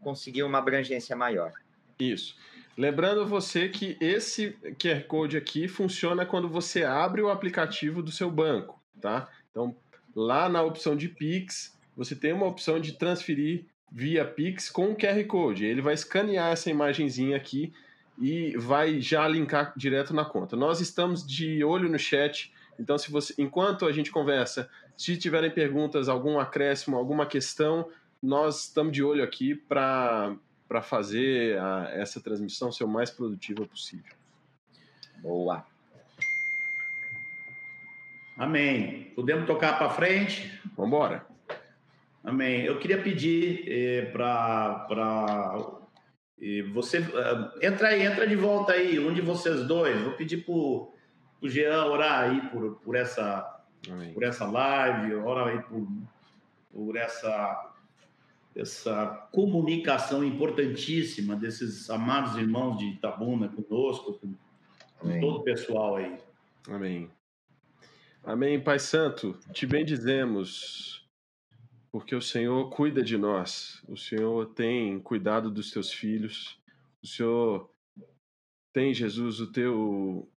conseguir 0.00 0.42
uma 0.42 0.58
abrangência 0.58 1.14
maior. 1.14 1.52
Isso. 1.98 2.36
Lembrando 2.76 3.26
você 3.26 3.68
que 3.68 3.96
esse 4.00 4.50
QR 4.78 5.02
Code 5.08 5.36
aqui 5.36 5.66
funciona 5.66 6.26
quando 6.26 6.48
você 6.48 6.84
abre 6.84 7.22
o 7.22 7.30
aplicativo 7.30 8.02
do 8.02 8.12
seu 8.12 8.30
banco, 8.30 8.78
tá? 9.00 9.28
Então, 9.50 9.74
lá 10.14 10.48
na 10.48 10.62
opção 10.62 10.94
de 10.94 11.08
Pix, 11.08 11.74
você 11.96 12.14
tem 12.14 12.34
uma 12.34 12.46
opção 12.46 12.78
de 12.78 12.92
transferir 12.92 13.64
via 13.90 14.26
Pix 14.26 14.68
com 14.68 14.90
o 14.90 14.96
QR 14.96 15.24
Code. 15.26 15.64
Ele 15.64 15.80
vai 15.80 15.94
escanear 15.94 16.52
essa 16.52 16.68
imagenzinha 16.68 17.36
aqui 17.36 17.72
e 18.20 18.54
vai 18.58 19.00
já 19.00 19.26
linkar 19.26 19.72
direto 19.74 20.12
na 20.12 20.24
conta. 20.24 20.54
Nós 20.54 20.80
estamos 20.80 21.26
de 21.26 21.64
olho 21.64 21.88
no 21.88 21.98
chat, 21.98 22.52
então 22.78 22.98
se 22.98 23.10
você, 23.10 23.34
enquanto 23.38 23.86
a 23.86 23.92
gente 23.92 24.10
conversa, 24.10 24.68
se 24.96 25.16
tiverem 25.16 25.50
perguntas, 25.50 26.10
algum 26.10 26.38
acréscimo, 26.38 26.96
alguma 26.96 27.24
questão, 27.24 27.88
nós 28.22 28.64
estamos 28.64 28.92
de 28.92 29.02
olho 29.02 29.22
aqui 29.24 29.54
para 29.54 30.36
para 30.68 30.82
fazer 30.82 31.58
a, 31.58 31.90
essa 31.92 32.20
transmissão 32.20 32.72
ser 32.72 32.84
o 32.84 32.88
mais 32.88 33.10
produtiva 33.10 33.66
possível. 33.66 34.14
Boa. 35.18 35.64
Amém. 38.36 39.12
Podemos 39.14 39.46
tocar 39.46 39.78
para 39.78 39.88
frente? 39.90 40.60
Vamos 40.76 40.88
embora. 40.88 41.26
Amém. 42.22 42.64
Eu 42.64 42.78
queria 42.78 43.00
pedir 43.00 43.64
eh, 43.66 44.10
para 44.12 44.86
eh, 46.42 46.62
você. 46.72 46.98
Uh, 46.98 47.50
entra 47.62 47.88
aí, 47.88 48.02
entra 48.02 48.26
de 48.26 48.36
volta 48.36 48.72
aí, 48.72 48.98
um 48.98 49.14
de 49.14 49.20
vocês 49.20 49.64
dois. 49.66 50.02
Vou 50.02 50.12
pedir 50.12 50.44
para 50.44 50.52
o 50.52 50.92
Jean 51.44 51.86
orar 51.86 52.24
aí 52.24 52.40
por, 52.48 52.76
por, 52.80 52.94
essa, 52.94 53.62
por 54.12 54.22
essa 54.22 54.44
live, 54.44 55.14
orar 55.14 55.48
aí 55.48 55.62
por, 55.62 55.86
por 56.72 56.96
essa, 56.96 57.74
essa 58.56 59.28
comunicação 59.32 60.24
importantíssima 60.24 61.36
desses 61.36 61.90
amados 61.90 62.36
irmãos 62.36 62.78
de 62.78 62.86
Itabuna 62.86 63.48
conosco, 63.48 64.14
com, 64.14 64.34
com 64.98 65.20
todo 65.20 65.38
o 65.38 65.42
pessoal 65.42 65.96
aí. 65.96 66.16
Amém. 66.68 67.10
Amém, 68.24 68.58
Pai 68.58 68.78
Santo, 68.78 69.38
te 69.52 69.66
bendizemos 69.66 71.06
porque 71.92 72.14
o 72.14 72.20
Senhor 72.20 72.68
cuida 72.70 73.02
de 73.02 73.16
nós, 73.16 73.82
o 73.88 73.96
Senhor 73.96 74.46
tem 74.46 74.98
cuidado 74.98 75.50
dos 75.50 75.70
teus 75.70 75.92
filhos, 75.92 76.58
o 77.02 77.06
Senhor 77.06 77.70
tem, 78.72 78.92
Jesus, 78.92 79.40
o 79.40 79.50
teu 79.50 80.28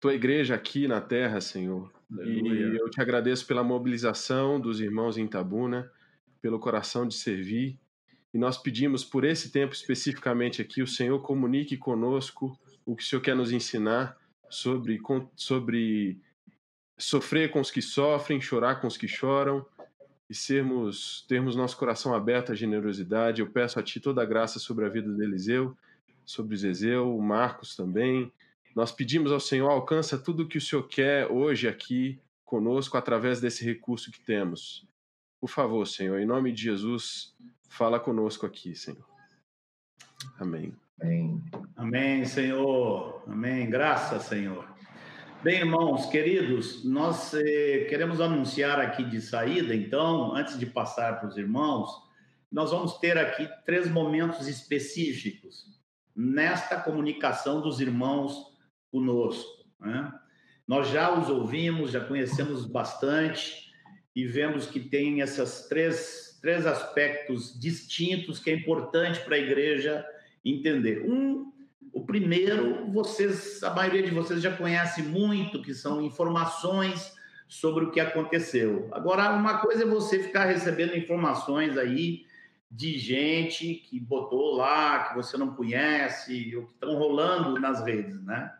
tua 0.00 0.14
igreja 0.14 0.56
aqui 0.56 0.88
na 0.88 1.00
terra, 1.00 1.40
Senhor. 1.40 1.92
Aleluia. 2.10 2.74
E 2.74 2.76
eu 2.76 2.90
te 2.90 3.00
agradeço 3.00 3.46
pela 3.46 3.62
mobilização 3.62 4.60
dos 4.60 4.80
irmãos 4.80 5.16
em 5.16 5.28
Tabuna, 5.28 5.88
pelo 6.42 6.58
coração 6.58 7.08
de 7.08 7.14
servir. 7.14 7.78
E 8.34 8.38
nós 8.38 8.58
pedimos 8.58 9.04
por 9.04 9.24
esse 9.24 9.50
tempo 9.50 9.72
especificamente 9.72 10.60
aqui, 10.60 10.82
o 10.82 10.86
Senhor 10.86 11.20
comunique 11.20 11.76
conosco 11.76 12.58
o 12.84 12.96
que 12.96 13.02
o 13.02 13.06
Senhor 13.06 13.22
quer 13.22 13.36
nos 13.36 13.52
ensinar 13.52 14.18
sobre, 14.50 15.00
sobre 15.36 16.18
sofrer 16.98 17.50
com 17.50 17.60
os 17.60 17.70
que 17.70 17.80
sofrem, 17.80 18.40
chorar 18.40 18.80
com 18.80 18.86
os 18.86 18.96
que 18.96 19.06
choram, 19.06 19.64
e 20.28 20.34
sermos 20.34 21.26
termos 21.28 21.54
nosso 21.54 21.76
coração 21.76 22.14
aberto 22.14 22.52
à 22.52 22.54
generosidade. 22.54 23.42
Eu 23.42 23.50
peço 23.50 23.78
a 23.78 23.82
Ti 23.82 24.00
toda 24.00 24.22
a 24.22 24.26
graça 24.26 24.58
sobre 24.58 24.86
a 24.86 24.88
vida 24.88 25.12
de 25.12 25.22
Eliseu, 25.22 25.76
sobre 26.24 26.56
Zezeu, 26.56 27.14
o 27.14 27.22
Marcos 27.22 27.76
também. 27.76 28.32
Nós 28.74 28.90
pedimos 28.90 29.30
ao 29.30 29.40
Senhor, 29.40 29.68
alcança 29.68 30.16
tudo 30.16 30.44
o 30.44 30.48
que 30.48 30.56
o 30.56 30.60
Senhor 30.60 30.88
quer 30.88 31.30
hoje 31.30 31.68
aqui 31.68 32.18
conosco 32.46 32.96
através 32.96 33.40
desse 33.40 33.62
recurso 33.62 34.10
que 34.10 34.20
temos. 34.20 34.86
Por 35.42 35.50
favor, 35.50 35.84
Senhor, 35.88 36.20
em 36.20 36.24
nome 36.24 36.52
de 36.52 36.62
Jesus, 36.62 37.34
fala 37.68 37.98
conosco 37.98 38.46
aqui, 38.46 38.76
Senhor. 38.76 39.04
Amém. 40.38 40.72
Amém. 41.00 41.42
Amém, 41.74 42.24
Senhor. 42.24 43.24
Amém. 43.26 43.68
Graças, 43.68 44.22
Senhor. 44.22 44.64
Bem, 45.42 45.58
irmãos 45.58 46.06
queridos, 46.06 46.84
nós 46.84 47.34
eh, 47.34 47.86
queremos 47.90 48.20
anunciar 48.20 48.78
aqui 48.78 49.02
de 49.02 49.20
saída, 49.20 49.74
então, 49.74 50.32
antes 50.32 50.56
de 50.56 50.64
passar 50.64 51.18
para 51.18 51.28
os 51.28 51.36
irmãos, 51.36 51.90
nós 52.50 52.70
vamos 52.70 52.98
ter 52.98 53.18
aqui 53.18 53.48
três 53.64 53.90
momentos 53.90 54.46
específicos 54.46 55.66
nesta 56.14 56.80
comunicação 56.80 57.60
dos 57.60 57.80
irmãos 57.80 58.56
conosco. 58.92 59.64
Né? 59.80 60.12
Nós 60.68 60.88
já 60.90 61.12
os 61.12 61.28
ouvimos, 61.28 61.90
já 61.90 62.00
conhecemos 62.04 62.64
bastante 62.64 63.71
e 64.14 64.26
vemos 64.26 64.66
que 64.66 64.80
tem 64.80 65.20
esses 65.20 65.66
três, 65.68 66.38
três 66.40 66.66
aspectos 66.66 67.58
distintos 67.58 68.38
que 68.38 68.50
é 68.50 68.54
importante 68.54 69.20
para 69.20 69.36
a 69.36 69.38
igreja 69.38 70.04
entender. 70.44 71.02
Um 71.08 71.52
o 71.92 72.06
primeiro, 72.06 72.90
vocês, 72.90 73.62
a 73.62 73.70
maioria 73.70 74.02
de 74.02 74.10
vocês 74.10 74.40
já 74.40 74.56
conhece 74.56 75.02
muito, 75.02 75.60
que 75.60 75.74
são 75.74 76.00
informações 76.00 77.14
sobre 77.46 77.84
o 77.84 77.90
que 77.90 78.00
aconteceu. 78.00 78.88
Agora, 78.92 79.30
uma 79.32 79.58
coisa 79.58 79.82
é 79.82 79.86
você 79.86 80.22
ficar 80.22 80.46
recebendo 80.46 80.96
informações 80.96 81.76
aí 81.76 82.24
de 82.70 82.98
gente 82.98 83.74
que 83.74 84.00
botou 84.00 84.56
lá, 84.56 85.04
que 85.04 85.16
você 85.16 85.36
não 85.36 85.54
conhece, 85.54 86.56
ou 86.56 86.64
que 86.64 86.72
estão 86.72 86.94
rolando 86.94 87.60
nas 87.60 87.84
redes, 87.84 88.24
né? 88.24 88.50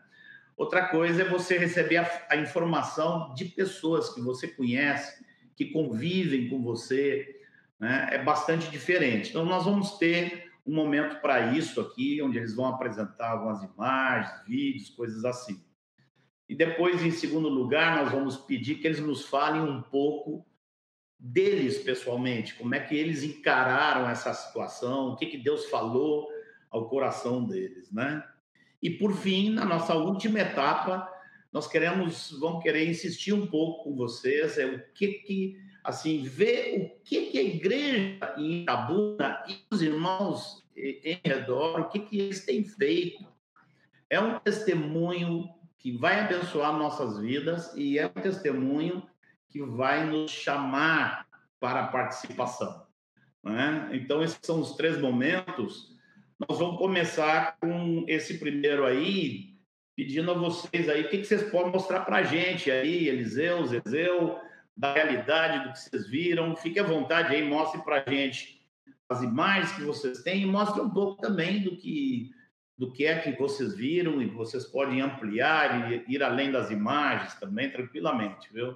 Outra 0.55 0.87
coisa 0.89 1.23
é 1.23 1.25
você 1.25 1.57
receber 1.57 1.97
a, 1.97 2.25
a 2.29 2.37
informação 2.37 3.33
de 3.33 3.45
pessoas 3.45 4.09
que 4.09 4.21
você 4.21 4.47
conhece, 4.47 5.22
que 5.55 5.65
convivem 5.65 6.49
com 6.49 6.61
você, 6.61 7.41
né? 7.79 8.09
É 8.11 8.23
bastante 8.23 8.69
diferente. 8.69 9.29
Então, 9.29 9.45
nós 9.45 9.65
vamos 9.65 9.97
ter 9.97 10.51
um 10.65 10.73
momento 10.73 11.19
para 11.21 11.53
isso 11.53 11.81
aqui, 11.81 12.21
onde 12.21 12.37
eles 12.37 12.55
vão 12.55 12.65
apresentar 12.65 13.31
algumas 13.31 13.61
imagens, 13.63 14.45
vídeos, 14.47 14.89
coisas 14.89 15.25
assim. 15.25 15.61
E 16.47 16.55
depois, 16.55 17.03
em 17.03 17.11
segundo 17.11 17.49
lugar, 17.49 17.97
nós 17.97 18.11
vamos 18.11 18.37
pedir 18.37 18.75
que 18.75 18.87
eles 18.87 18.99
nos 18.99 19.25
falem 19.25 19.61
um 19.61 19.81
pouco 19.81 20.45
deles 21.19 21.77
pessoalmente, 21.77 22.55
como 22.55 22.75
é 22.75 22.79
que 22.81 22.95
eles 22.95 23.23
encararam 23.23 24.09
essa 24.09 24.33
situação, 24.33 25.09
o 25.09 25.15
que, 25.15 25.25
que 25.25 25.37
Deus 25.37 25.65
falou 25.65 26.27
ao 26.69 26.89
coração 26.89 27.45
deles, 27.45 27.91
né? 27.91 28.23
E 28.81 28.89
por 28.89 29.15
fim, 29.15 29.49
na 29.49 29.63
nossa 29.63 29.95
última 29.95 30.39
etapa, 30.41 31.09
nós 31.53 31.67
queremos, 31.67 32.35
vamos 32.39 32.63
querer 32.63 32.89
insistir 32.89 33.31
um 33.31 33.45
pouco 33.45 33.83
com 33.83 33.95
vocês, 33.95 34.57
é 34.57 34.65
o 34.65 34.83
que 34.93 35.07
que 35.13 35.63
assim, 35.83 36.23
ver 36.23 36.77
o 36.77 37.03
que, 37.03 37.27
que 37.27 37.37
a 37.37 37.43
igreja 37.43 38.33
em 38.37 38.61
Itabuna 38.61 39.43
e 39.47 39.57
os 39.69 39.81
irmãos 39.81 40.63
em 40.75 41.19
redor, 41.23 41.81
o 41.81 41.89
que, 41.89 41.99
que 41.99 42.19
eles 42.19 42.45
têm 42.45 42.63
feito. 42.63 43.25
É 44.09 44.19
um 44.19 44.39
testemunho 44.39 45.49
que 45.77 45.91
vai 45.91 46.21
abençoar 46.21 46.77
nossas 46.77 47.19
vidas 47.19 47.75
e 47.75 47.99
é 47.99 48.07
um 48.07 48.21
testemunho 48.21 49.03
que 49.49 49.61
vai 49.61 50.05
nos 50.05 50.31
chamar 50.31 51.27
para 51.59 51.81
a 51.81 51.87
participação. 51.87 52.87
Né? 53.43 53.89
Então, 53.93 54.23
esses 54.23 54.39
são 54.41 54.61
os 54.61 54.75
três 54.75 54.99
momentos. 54.99 55.93
Nós 56.47 56.57
vamos 56.57 56.77
começar 56.77 57.57
com 57.59 58.05
esse 58.07 58.37
primeiro 58.39 58.85
aí, 58.85 59.52
pedindo 59.95 60.31
a 60.31 60.33
vocês 60.33 60.89
aí, 60.89 61.01
o 61.01 61.09
que, 61.09 61.19
que 61.19 61.25
vocês 61.25 61.43
podem 61.51 61.71
mostrar 61.71 62.01
para 62.01 62.17
a 62.17 62.23
gente 62.23 62.69
aí, 62.71 63.07
Eliseu, 63.07 63.65
Zezeu, 63.65 64.39
da 64.75 64.93
realidade 64.93 65.67
do 65.67 65.73
que 65.73 65.79
vocês 65.79 66.07
viram. 66.07 66.55
Fique 66.55 66.79
à 66.79 66.83
vontade 66.83 67.35
aí, 67.35 67.47
mostre 67.47 67.81
para 67.83 68.03
a 68.05 68.09
gente 68.09 68.61
as 69.09 69.21
imagens 69.21 69.71
que 69.73 69.83
vocês 69.83 70.23
têm 70.23 70.41
e 70.41 70.45
mostre 70.45 70.81
um 70.81 70.89
pouco 70.89 71.21
também 71.21 71.61
do 71.61 71.75
que 71.75 72.31
do 72.75 72.91
que 72.91 73.05
é 73.05 73.19
que 73.19 73.39
vocês 73.39 73.75
viram 73.75 74.19
e 74.19 74.25
vocês 74.25 74.65
podem 74.65 74.99
ampliar 74.99 75.91
e 75.91 76.03
ir 76.07 76.23
além 76.23 76.51
das 76.51 76.71
imagens 76.71 77.35
também, 77.35 77.69
tranquilamente, 77.69 78.51
viu? 78.51 78.75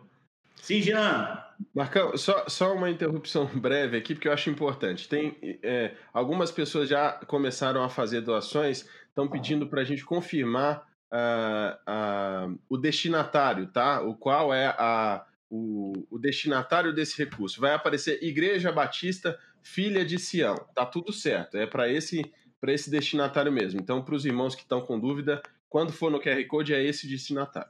Sim, 0.56 0.82
Jean. 0.82 1.44
Marcão, 1.74 2.16
só, 2.16 2.46
só 2.48 2.74
uma 2.74 2.90
interrupção 2.90 3.46
breve 3.58 3.98
aqui, 3.98 4.14
porque 4.14 4.28
eu 4.28 4.34
acho 4.34 4.50
importante. 4.50 5.10
Tem 5.10 5.36
é, 5.64 5.96
algumas 6.14 6.52
pessoas 6.52 6.88
já 6.88 7.12
começaram 7.12 7.84
a 7.84 7.90
fazer 7.90 8.22
doações, 8.22 8.88
estão 9.10 9.28
pedindo 9.28 9.68
para 9.68 9.82
a 9.82 9.84
gente 9.84 10.06
confirmar 10.06 10.88
uh, 11.12 12.52
uh, 12.52 12.60
o 12.70 12.78
destinatário, 12.78 13.68
tá? 13.68 14.02
O 14.02 14.16
qual 14.16 14.54
é 14.54 14.68
a, 14.68 15.26
o, 15.50 15.94
o, 16.10 16.20
destinatário 16.20 16.94
desse 16.94 17.18
recurso. 17.18 17.62
Vai 17.62 17.74
aparecer 17.74 18.24
Igreja 18.24 18.72
Batista 18.72 19.38
Filha 19.62 20.06
de 20.06 20.20
Sião. 20.20 20.56
Tá 20.76 20.86
tudo 20.86 21.12
certo. 21.12 21.58
É 21.58 21.66
para 21.66 21.90
esse 21.90 22.22
para 22.60 22.74
esse 22.74 22.90
destinatário 22.90 23.52
mesmo. 23.52 23.80
Então, 23.80 24.02
para 24.02 24.16
os 24.16 24.26
irmãos 24.26 24.56
que 24.56 24.64
estão 24.64 24.82
com 24.82 25.00
dúvida, 25.00 25.44
quando 25.70 25.92
for 25.92 26.10
no 26.10 26.20
QR 26.20 26.44
Code 26.48 26.74
é 26.74 26.84
esse 26.84 27.08
destinatário. 27.08 27.70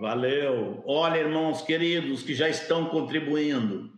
Valeu. 0.00 0.82
Olha, 0.86 1.18
irmãos 1.18 1.60
queridos 1.60 2.22
que 2.22 2.34
já 2.34 2.48
estão 2.48 2.86
contribuindo, 2.86 3.92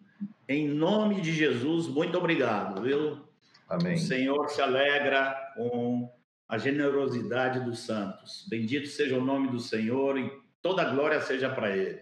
em 0.49 0.67
nome 0.67 1.21
de 1.21 1.33
Jesus, 1.33 1.87
muito 1.87 2.19
obrigado, 2.19 2.83
viu? 2.83 3.21
Amém. 3.69 3.95
O 3.95 3.99
Senhor 3.99 4.49
se 4.49 4.61
alegra 4.61 5.53
com 5.55 6.11
a 6.51 6.59
generosidade 6.59 7.61
dos 7.61 7.79
santos. 7.79 8.45
Bendito 8.51 8.89
seja 8.89 9.17
o 9.17 9.25
nome 9.25 9.49
do 9.49 9.61
Senhor 9.61 10.19
e 10.19 10.33
toda 10.61 10.91
glória 10.91 11.21
seja 11.21 11.49
para 11.49 11.77
Ele. 11.77 12.01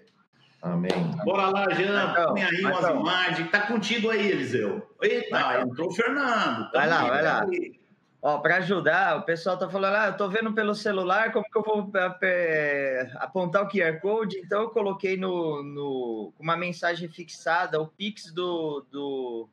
Amém. 0.63 0.91
Bora 1.23 1.51
lá, 1.51 1.71
Jean, 1.75 2.15
põe 2.15 2.43
aí 2.43 2.65
umas 2.65 2.89
imagens. 2.89 3.51
Tá 3.51 3.67
contigo 3.67 4.09
aí, 4.09 4.33
Eliseu. 4.33 4.91
Eita, 5.03 5.61
entrou 5.61 5.89
o 5.89 5.93
Fernando. 5.93 6.71
Tá 6.71 6.79
vai 6.79 6.89
lá, 6.89 7.05
vai 7.05 7.23
lá. 7.23 7.45
Aí. 7.45 7.79
Ó, 8.23 8.39
para 8.39 8.57
ajudar, 8.57 9.19
o 9.19 9.23
pessoal 9.23 9.59
tá 9.59 9.69
falando, 9.69 9.95
ah, 9.95 10.07
eu 10.07 10.17
tô 10.17 10.29
vendo 10.29 10.53
pelo 10.53 10.75
celular, 10.75 11.31
como 11.31 11.45
que 11.45 11.57
eu 11.57 11.63
vou 11.63 11.93
é, 12.23 13.09
apontar 13.17 13.63
o 13.63 13.69
QR 13.69 14.01
Code? 14.01 14.39
Então 14.39 14.63
eu 14.63 14.71
coloquei 14.71 15.17
no, 15.17 15.63
no 15.63 16.33
uma 16.39 16.57
mensagem 16.57 17.09
fixada, 17.09 17.81
o 17.81 17.87
Pix 17.87 18.33
do, 18.33 18.85
do 18.91 19.49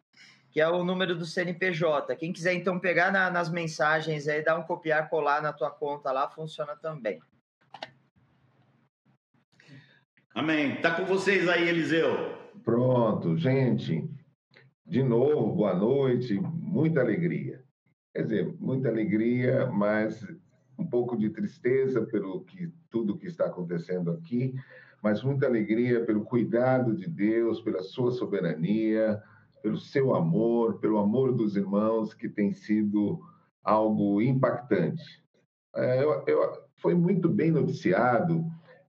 que 0.56 0.62
é 0.62 0.70
o 0.70 0.86
número 0.86 1.18
do 1.18 1.26
CNPJ. 1.26 2.16
Quem 2.16 2.32
quiser 2.32 2.54
então 2.54 2.80
pegar 2.80 3.12
na, 3.12 3.30
nas 3.30 3.52
mensagens 3.52 4.26
aí, 4.26 4.42
dar 4.42 4.58
um 4.58 4.64
copiar, 4.64 5.10
colar 5.10 5.42
na 5.42 5.52
tua 5.52 5.70
conta 5.70 6.14
lá, 6.14 6.30
funciona 6.30 6.78
também. 6.78 7.20
Amém. 10.34 10.80
Tá 10.80 10.96
com 10.96 11.04
vocês 11.04 11.50
aí, 11.50 11.68
Eliseu. 11.68 12.38
Pronto, 12.64 13.36
gente. 13.36 14.10
De 14.86 15.04
novo, 15.04 15.54
boa 15.54 15.74
noite, 15.74 16.40
muita 16.40 17.02
alegria. 17.02 17.62
Quer 18.14 18.24
dizer, 18.24 18.56
muita 18.58 18.88
alegria, 18.88 19.66
mas 19.66 20.26
um 20.80 20.88
pouco 20.88 21.18
de 21.18 21.32
tristeza 21.32 22.06
pelo 22.06 22.46
que 22.46 22.72
tudo 22.90 23.18
que 23.18 23.28
está 23.28 23.48
acontecendo 23.48 24.10
aqui, 24.10 24.56
mas 25.04 25.22
muita 25.22 25.48
alegria 25.48 26.06
pelo 26.06 26.24
cuidado 26.24 26.96
de 26.96 27.10
Deus, 27.10 27.60
pela 27.60 27.84
sua 27.84 28.12
soberania, 28.12 29.22
pelo 29.66 29.80
seu 29.80 30.14
amor, 30.14 30.78
pelo 30.78 31.00
amor 31.00 31.34
dos 31.34 31.56
irmãos, 31.56 32.14
que 32.14 32.30
tem 32.30 32.52
sido 32.52 33.20
algo 33.64 34.22
impactante. 34.22 35.04
É, 35.76 36.04
eu, 36.04 36.24
eu, 36.28 36.52
foi 36.76 36.94
muito 36.94 37.28
bem 37.28 37.50
noticiado 37.50 38.46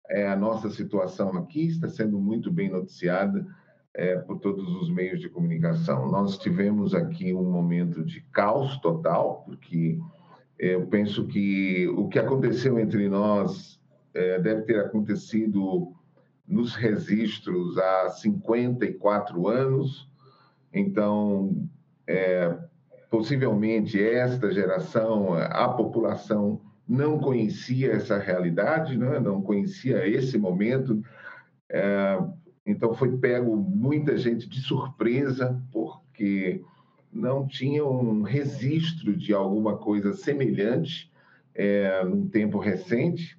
é, 0.07 0.29
a 0.29 0.37
nossa 0.37 0.69
situação 0.69 1.35
aqui, 1.39 1.69
está 1.69 1.89
sendo 1.89 2.21
muito 2.21 2.51
bem 2.51 2.69
noticiada 2.69 3.47
é, 3.95 4.17
por 4.17 4.39
todos 4.39 4.69
os 4.83 4.91
meios 4.91 5.19
de 5.19 5.31
comunicação. 5.31 6.11
Nós 6.11 6.37
tivemos 6.37 6.95
aqui 6.95 7.33
um 7.33 7.51
momento 7.51 8.05
de 8.05 8.21
caos 8.31 8.77
total, 8.77 9.45
porque 9.47 9.99
eu 10.59 10.87
penso 10.89 11.27
que 11.27 11.89
o 11.89 12.07
que 12.07 12.19
aconteceu 12.19 12.79
entre 12.79 13.09
nós 13.09 13.81
é, 14.13 14.39
deve 14.39 14.61
ter 14.65 14.79
acontecido 14.79 15.95
nos 16.47 16.75
registros 16.75 17.79
há 17.79 18.11
54 18.11 19.49
anos. 19.49 20.15
Então, 20.77 21.67
é, 22.07 22.55
possivelmente 23.11 23.99
esta 23.99 24.53
geração, 24.53 25.33
a 25.33 25.71
população 25.71 26.61
não 26.87 27.19
conhecia 27.19 27.93
essa 27.93 28.19
realidade, 28.19 28.99
né? 28.99 29.19
não 29.19 29.41
conhecia 29.41 30.07
esse 30.07 30.37
momento. 30.37 31.03
É, 31.71 32.19
então 32.67 32.93
foi 32.93 33.17
pego 33.17 33.57
muita 33.57 34.19
gente 34.19 34.47
de 34.47 34.61
surpresa, 34.61 35.59
porque 35.73 36.63
não 37.11 37.47
tinha 37.47 37.83
um 37.83 38.21
registro 38.21 39.17
de 39.17 39.33
alguma 39.33 39.79
coisa 39.79 40.13
semelhante 40.13 41.11
é, 41.55 42.05
num 42.05 42.29
tempo 42.29 42.59
recente, 42.59 43.39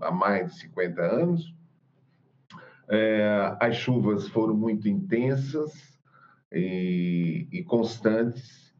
há 0.00 0.10
mais 0.10 0.52
de 0.52 0.60
50 0.60 1.02
anos. 1.02 1.54
É, 2.88 3.56
as 3.60 3.76
chuvas 3.76 4.26
foram 4.28 4.56
muito 4.56 4.88
intensas 4.88 5.91
e, 6.52 7.48
e 7.50 7.62
constantes. 7.64 8.72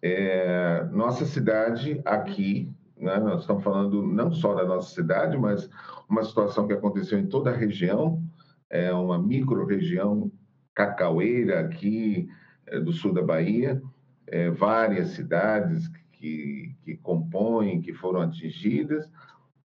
É, 0.00 0.84
nossa 0.92 1.24
cidade 1.24 2.00
aqui, 2.04 2.72
né, 2.96 3.18
nós 3.18 3.40
estamos 3.40 3.64
falando 3.64 4.02
não 4.06 4.32
só 4.32 4.54
da 4.54 4.64
nossa 4.64 4.94
cidade, 4.94 5.36
mas 5.36 5.68
uma 6.08 6.22
situação 6.22 6.66
que 6.66 6.72
aconteceu 6.72 7.18
em 7.18 7.26
toda 7.26 7.50
a 7.50 7.56
região, 7.56 8.22
é 8.70 8.92
uma 8.92 9.18
micro-região 9.18 10.30
cacaueira 10.74 11.60
aqui 11.60 12.28
é, 12.66 12.78
do 12.78 12.92
sul 12.92 13.12
da 13.12 13.22
Bahia, 13.22 13.82
é, 14.26 14.50
várias 14.50 15.10
cidades 15.10 15.88
que, 16.12 16.74
que 16.82 16.96
compõem, 16.98 17.80
que 17.80 17.92
foram 17.92 18.20
atingidas 18.20 19.10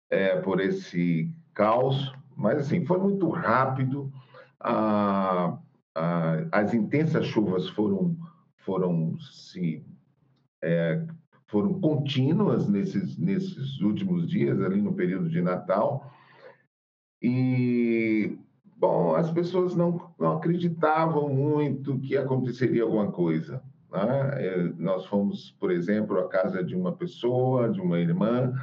é, 0.09 0.35
por 0.41 0.59
esse 0.59 1.31
caos, 1.53 2.13
mas 2.35 2.59
assim, 2.59 2.85
foi 2.85 2.99
muito 2.99 3.29
rápido, 3.29 4.11
a, 4.59 5.57
a, 5.95 6.45
as 6.51 6.73
intensas 6.73 7.25
chuvas 7.25 7.69
foram, 7.69 8.17
foram 8.57 9.17
se... 9.19 9.85
É, 10.61 11.05
foram 11.47 11.79
contínuas 11.79 12.69
nesses, 12.69 13.17
nesses 13.17 13.81
últimos 13.81 14.29
dias, 14.29 14.61
ali 14.61 14.79
no 14.81 14.93
período 14.93 15.29
de 15.29 15.41
Natal, 15.41 16.13
e 17.19 18.37
Bom, 18.79 19.13
as 19.13 19.29
pessoas 19.29 19.75
não, 19.75 20.09
não 20.17 20.37
acreditavam 20.37 21.27
muito 21.27 21.99
que 21.99 22.15
aconteceria 22.15 22.83
alguma 22.83 23.11
coisa. 23.11 23.61
Né? 23.91 24.31
É, 24.35 24.57
nós 24.77 25.05
fomos, 25.05 25.51
por 25.59 25.69
exemplo, 25.69 26.17
à 26.17 26.29
casa 26.29 26.63
de 26.63 26.77
uma 26.77 26.93
pessoa, 26.93 27.69
de 27.69 27.81
uma 27.81 27.99
irmã, 27.99 28.53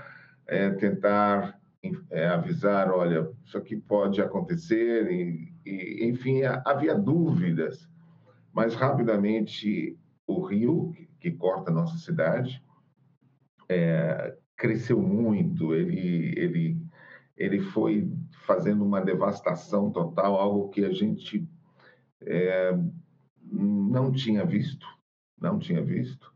é, 0.47 0.71
tentar 0.71 1.61
é, 2.11 2.29
avisar, 2.29 2.91
olha, 2.91 3.31
isso 3.45 3.59
aqui 3.59 3.77
pode 3.77 4.23
acontecer, 4.23 5.13
e, 5.13 5.53
e, 5.67 6.09
enfim, 6.09 6.43
havia 6.65 6.95
dúvidas, 6.95 7.89
mas 8.53 8.75
rapidamente 8.75 9.99
o 10.27 10.45
rio, 10.45 10.93
que, 11.21 11.31
corta 11.31 11.71
a 11.71 11.75
nossa 11.75 11.99
cidade, 11.99 12.63
é, 13.69 14.37
cresceu 14.57 15.01
muito, 15.03 15.75
ele, 15.75 16.33
ele, 16.37 16.81
ele 17.37 17.61
foi 17.61 18.09
fazendo 18.47 18.85
uma 18.85 19.01
devastação 19.01 19.91
total, 19.91 20.37
algo 20.37 20.69
que 20.69 20.85
a 20.85 20.93
gente 20.93 21.49
é, 22.23 22.79
não 23.43 24.13
tinha 24.13 24.45
visto, 24.45 24.87
não 25.41 25.59
tinha 25.59 25.83
visto. 25.83 26.33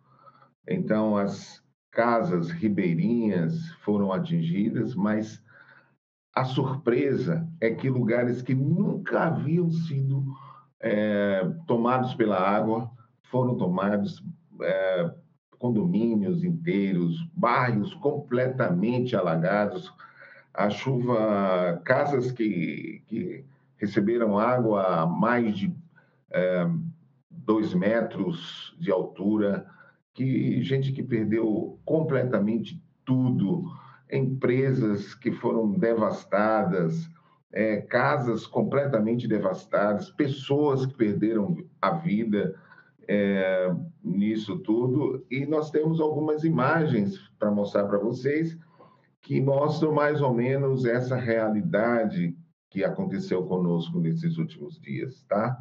Então, 0.68 1.16
as 1.16 1.62
casas 1.90 2.50
ribeirinhas 2.50 3.70
foram 3.84 4.12
atingidas, 4.12 4.94
mas 4.94 5.42
a 6.34 6.44
surpresa 6.44 7.48
é 7.60 7.70
que 7.70 7.90
lugares 7.90 8.42
que 8.42 8.54
nunca 8.54 9.24
haviam 9.24 9.70
sido 9.70 10.24
é, 10.80 11.48
tomados 11.66 12.14
pela 12.14 12.38
água 12.38 12.90
foram 13.24 13.56
tomados, 13.56 14.24
é, 14.62 15.10
condomínios 15.58 16.42
inteiros, 16.42 17.16
bairros 17.34 17.92
completamente 17.94 19.14
alagados, 19.14 19.92
a 20.54 20.70
chuva, 20.70 21.80
casas 21.84 22.32
que, 22.32 23.02
que 23.06 23.44
receberam 23.76 24.38
água 24.38 25.02
a 25.02 25.06
mais 25.06 25.56
de 25.56 25.74
é, 26.30 26.66
dois 27.30 27.74
metros 27.74 28.76
de 28.78 28.90
altura, 28.90 29.66
que 30.14 30.62
gente 30.62 30.92
que 30.92 31.02
perdeu 31.02 31.78
completamente 31.84 32.82
tudo, 33.04 33.64
empresas 34.12 35.14
que 35.14 35.32
foram 35.32 35.72
devastadas, 35.72 37.08
é, 37.52 37.78
casas 37.78 38.46
completamente 38.46 39.26
devastadas, 39.26 40.10
pessoas 40.10 40.86
que 40.86 40.94
perderam 40.94 41.56
a 41.80 41.90
vida 41.92 42.54
é, 43.08 43.74
nisso 44.02 44.58
tudo. 44.58 45.24
E 45.30 45.44
nós 45.46 45.70
temos 45.70 46.00
algumas 46.00 46.44
imagens 46.44 47.18
para 47.38 47.50
mostrar 47.50 47.84
para 47.86 47.98
vocês 47.98 48.56
que 49.22 49.40
mostram 49.40 49.92
mais 49.92 50.20
ou 50.20 50.32
menos 50.32 50.84
essa 50.84 51.16
realidade 51.16 52.36
que 52.70 52.84
aconteceu 52.84 53.44
conosco 53.44 53.98
nesses 53.98 54.38
últimos 54.38 54.80
dias, 54.80 55.24
tá? 55.28 55.58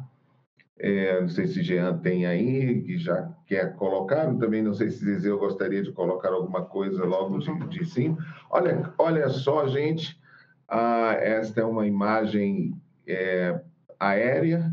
É, 0.82 1.20
não 1.20 1.28
sei 1.28 1.46
se 1.46 1.62
Jean 1.62 1.98
tem 1.98 2.24
aí, 2.24 2.82
que 2.82 2.96
já 2.96 3.30
quer 3.46 3.76
colocar. 3.76 4.34
Também 4.38 4.62
não 4.62 4.72
sei 4.72 4.90
se 4.90 5.04
Zezé 5.04 5.30
gostaria 5.30 5.82
de 5.82 5.92
colocar 5.92 6.30
alguma 6.30 6.64
coisa 6.64 7.04
logo 7.04 7.38
de, 7.38 7.68
de 7.68 7.84
cima. 7.84 8.16
Olha, 8.48 8.90
olha 8.96 9.28
só, 9.28 9.68
gente. 9.68 10.18
Ah, 10.66 11.12
esta 11.18 11.60
é 11.60 11.64
uma 11.64 11.86
imagem 11.86 12.80
é, 13.06 13.60
aérea 13.98 14.72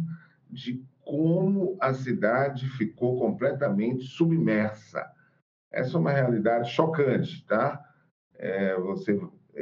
de 0.49 0.81
como 1.01 1.77
a 1.81 1.93
cidade 1.93 2.69
ficou 2.69 3.19
completamente 3.19 4.05
submersa. 4.05 5.05
Essa 5.71 5.97
é 5.97 5.99
uma 5.99 6.11
realidade 6.11 6.69
chocante, 6.69 7.45
tá? 7.45 7.81
É, 8.35 8.75
você 8.79 9.19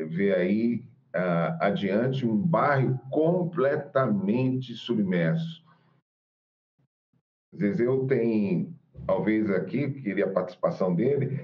vê 0.10 0.34
aí 0.36 0.84
uh, 1.16 1.58
adiante 1.60 2.26
um 2.26 2.38
bairro 2.38 3.00
completamente 3.10 4.76
submerso. 4.76 5.64
Zezeu 7.58 8.06
tem, 8.08 8.76
talvez 9.06 9.50
aqui, 9.50 9.89
queria 9.89 10.26
a 10.26 10.32
participação 10.32 10.94
dele. 10.94 11.39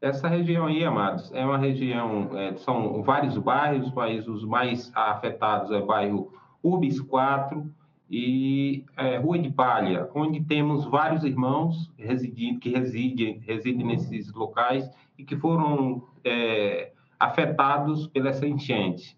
Essa 0.00 0.28
região 0.28 0.66
aí, 0.66 0.84
amados, 0.84 1.32
é 1.32 1.44
uma 1.44 1.58
região, 1.58 2.36
é, 2.36 2.56
são 2.56 3.02
vários 3.02 3.38
bairros, 3.38 3.92
mas 3.92 4.26
os 4.26 4.44
mais 4.44 4.90
afetados 4.94 5.70
é 5.70 5.78
o 5.78 5.86
bairro 5.86 6.32
Urbis 6.62 7.00
4, 7.00 7.72
e 8.14 8.84
é, 8.94 9.16
Rua 9.16 9.38
de 9.38 9.50
Palha, 9.50 10.06
onde 10.14 10.44
temos 10.44 10.84
vários 10.84 11.24
irmãos 11.24 11.90
residindo, 11.96 12.60
que 12.60 12.68
residem, 12.68 13.38
residem 13.38 13.86
nesses 13.86 14.30
locais 14.34 14.86
e 15.16 15.24
que 15.24 15.34
foram 15.34 16.06
é, 16.22 16.92
afetados 17.18 18.06
pela 18.08 18.28
essa 18.28 18.46
enchente. 18.46 19.16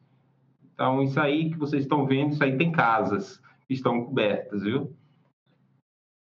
Então, 0.72 1.02
isso 1.02 1.18
aí 1.18 1.50
que 1.50 1.58
vocês 1.58 1.82
estão 1.82 2.06
vendo, 2.06 2.34
isso 2.34 2.44
aí 2.44 2.56
tem 2.56 2.70
casas 2.70 3.42
que 3.66 3.74
estão 3.74 4.04
cobertas, 4.04 4.62
viu? 4.62 4.94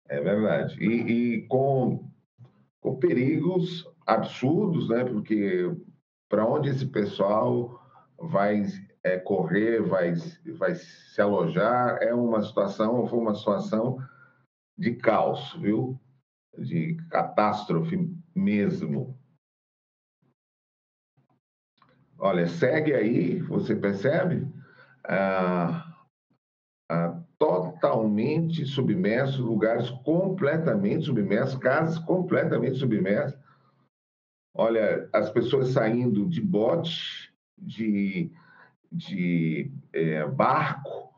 É 0.08 0.20
verdade. 0.20 0.78
E, 0.82 1.12
e 1.36 1.46
com, 1.48 2.10
com 2.80 2.96
perigos 2.96 3.86
absurdos, 4.06 4.88
né? 4.88 5.04
Porque 5.04 5.70
para 6.28 6.46
onde 6.46 6.68
esse 6.70 6.86
pessoal 6.86 7.80
vai 8.18 8.64
é, 9.02 9.18
correr, 9.18 9.82
vai, 9.82 10.14
vai 10.58 10.74
se 10.74 11.20
alojar. 11.20 11.98
É 12.02 12.14
uma 12.14 12.42
situação, 12.42 13.06
foi 13.06 13.18
uma 13.18 13.34
situação 13.34 13.98
de 14.76 14.94
caos, 14.94 15.54
viu? 15.54 15.98
De 16.56 16.96
catástrofe 17.10 17.96
mesmo. 18.34 19.18
Olha, 22.18 22.46
segue 22.46 22.94
aí, 22.94 23.40
você 23.40 23.74
percebe? 23.74 24.46
Ah, 25.04 25.92
ah, 26.90 27.23
totalmente 27.44 28.64
submerso, 28.64 29.42
lugares 29.42 29.90
completamente 29.90 31.04
submersos, 31.04 31.58
casas 31.58 31.98
completamente 31.98 32.78
submersas. 32.78 33.38
Olha, 34.56 35.08
as 35.12 35.28
pessoas 35.30 35.68
saindo 35.68 36.26
de 36.26 36.40
bote, 36.40 37.30
de 37.58 38.32
de 38.90 39.72
é, 39.92 40.24
barco, 40.28 41.10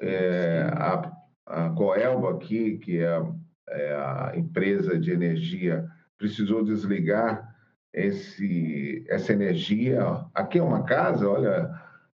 é, 0.00 0.62
a, 0.72 1.12
a 1.46 1.70
Coelba 1.70 2.32
aqui, 2.32 2.78
que 2.78 2.98
é, 2.98 3.22
é 3.68 3.94
a 3.94 4.32
empresa 4.34 4.98
de 4.98 5.12
energia, 5.12 5.88
precisou 6.18 6.64
desligar 6.64 7.54
esse, 7.92 9.04
essa 9.08 9.32
energia. 9.32 10.26
Aqui 10.34 10.58
é 10.58 10.62
uma 10.62 10.82
casa, 10.82 11.28
olha. 11.28 11.70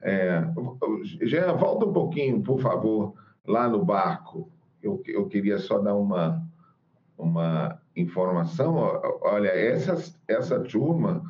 É, 0.04 0.42
já 1.22 1.52
volta 1.52 1.86
um 1.86 1.92
pouquinho, 1.92 2.42
por 2.42 2.60
favor, 2.60 3.14
lá 3.46 3.68
no 3.68 3.84
barco. 3.84 4.50
Eu, 4.82 5.02
eu 5.06 5.26
queria 5.26 5.58
só 5.58 5.78
dar 5.78 5.94
uma, 5.94 6.42
uma 7.16 7.80
informação. 7.96 8.76
Olha, 9.22 9.48
essas, 9.48 10.18
essa 10.26 10.60
turma 10.60 11.22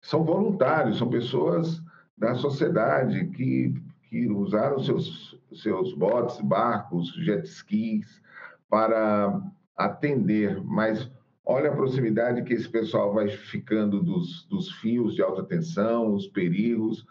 são 0.00 0.24
voluntários, 0.24 0.98
são 0.98 1.08
pessoas 1.08 1.82
da 2.16 2.34
sociedade 2.34 3.26
que, 3.28 3.74
que 4.08 4.28
usaram 4.28 4.78
seus, 4.80 5.38
seus 5.54 5.94
botes, 5.94 6.40
barcos, 6.40 7.12
jet 7.24 7.46
skis 7.46 8.20
para 8.68 9.40
atender, 9.76 10.62
mas 10.64 11.10
olha 11.46 11.70
a 11.70 11.74
proximidade 11.74 12.42
que 12.42 12.52
esse 12.52 12.68
pessoal 12.68 13.14
vai 13.14 13.28
ficando 13.28 14.02
dos, 14.02 14.44
dos 14.50 14.70
fios 14.72 15.14
de 15.14 15.22
alta 15.22 15.42
tensão, 15.42 16.12
os 16.12 16.26
perigos. 16.26 17.06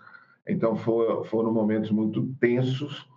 Então, 0.47 0.75
for, 0.75 1.25
foram 1.25 1.51
momentos 1.51 1.89
muito 1.89 2.27
tensos 2.39 3.07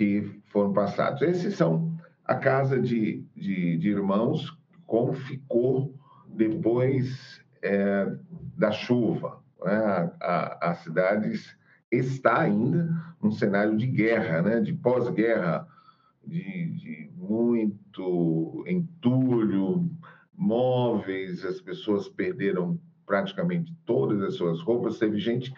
que 0.00 0.40
foram 0.46 0.72
passados. 0.72 1.20
Esses 1.20 1.56
são 1.56 1.94
a 2.24 2.34
casa 2.34 2.80
de, 2.80 3.22
de, 3.36 3.76
de 3.76 3.90
irmãos, 3.90 4.50
como 4.86 5.12
ficou 5.12 5.94
depois 6.26 7.44
é, 7.62 8.10
da 8.56 8.70
chuva. 8.72 9.42
Né? 9.62 10.10
A, 10.22 10.70
a 10.70 10.74
cidade 10.76 11.38
está 11.92 12.40
ainda 12.40 12.88
num 13.22 13.30
cenário 13.30 13.76
de 13.76 13.86
guerra, 13.88 14.40
né? 14.40 14.60
de 14.60 14.72
pós-guerra, 14.72 15.68
de, 16.26 16.70
de 16.70 17.10
muito 17.14 18.64
entulho, 18.66 19.90
móveis, 20.34 21.44
as 21.44 21.60
pessoas 21.60 22.08
perderam 22.08 22.80
praticamente 23.04 23.76
todas 23.84 24.22
as 24.22 24.36
suas 24.36 24.62
roupas. 24.62 24.98
Teve 24.98 25.18
gente 25.18 25.52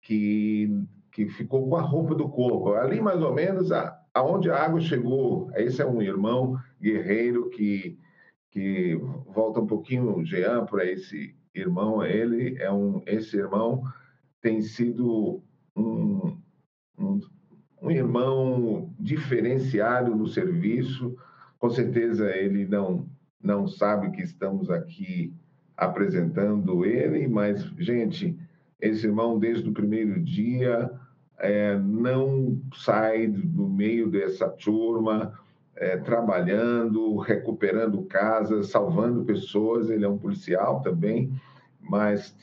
que, 0.00 0.82
que 1.12 1.28
ficou 1.28 1.68
com 1.68 1.76
a 1.76 1.82
roupa 1.82 2.14
do 2.14 2.28
corpo. 2.28 2.72
Ali, 2.72 3.00
mais 3.00 3.22
ou 3.22 3.32
menos, 3.32 3.70
a, 3.70 3.96
aonde 4.14 4.50
a 4.50 4.64
água 4.64 4.80
chegou. 4.80 5.50
Esse 5.54 5.82
é 5.82 5.86
um 5.86 6.02
irmão 6.02 6.58
guerreiro 6.80 7.50
que, 7.50 7.98
que 8.50 8.98
volta 9.26 9.60
um 9.60 9.66
pouquinho, 9.66 10.24
Jean, 10.24 10.64
para 10.64 10.84
esse 10.84 11.36
irmão, 11.54 12.02
ele 12.02 12.56
é 12.58 12.72
um, 12.72 13.02
esse 13.06 13.36
irmão 13.36 13.82
tem 14.40 14.60
sido 14.62 15.42
um, 15.76 16.36
um, 16.98 17.20
um 17.80 17.90
irmão 17.90 18.92
diferenciado 18.98 20.16
no 20.16 20.26
serviço. 20.26 21.16
Com 21.58 21.70
certeza 21.70 22.34
ele 22.34 22.66
não 22.66 23.06
não 23.40 23.66
sabe 23.66 24.12
que 24.12 24.22
estamos 24.22 24.70
aqui 24.70 25.34
apresentando 25.76 26.84
ele, 26.84 27.26
mas 27.26 27.60
gente, 27.76 28.38
esse 28.80 29.04
irmão 29.04 29.36
desde 29.36 29.68
o 29.68 29.72
primeiro 29.72 30.22
dia 30.22 30.88
é, 31.42 31.76
não 31.76 32.58
sai 32.74 33.26
do 33.26 33.68
meio 33.68 34.08
dessa 34.08 34.48
turma, 34.48 35.38
é, 35.76 35.96
trabalhando, 35.96 37.16
recuperando 37.16 38.02
casas, 38.02 38.68
salvando 38.68 39.24
pessoas. 39.24 39.90
Ele 39.90 40.04
é 40.04 40.08
um 40.08 40.18
policial 40.18 40.80
também, 40.80 41.32
mas 41.80 42.34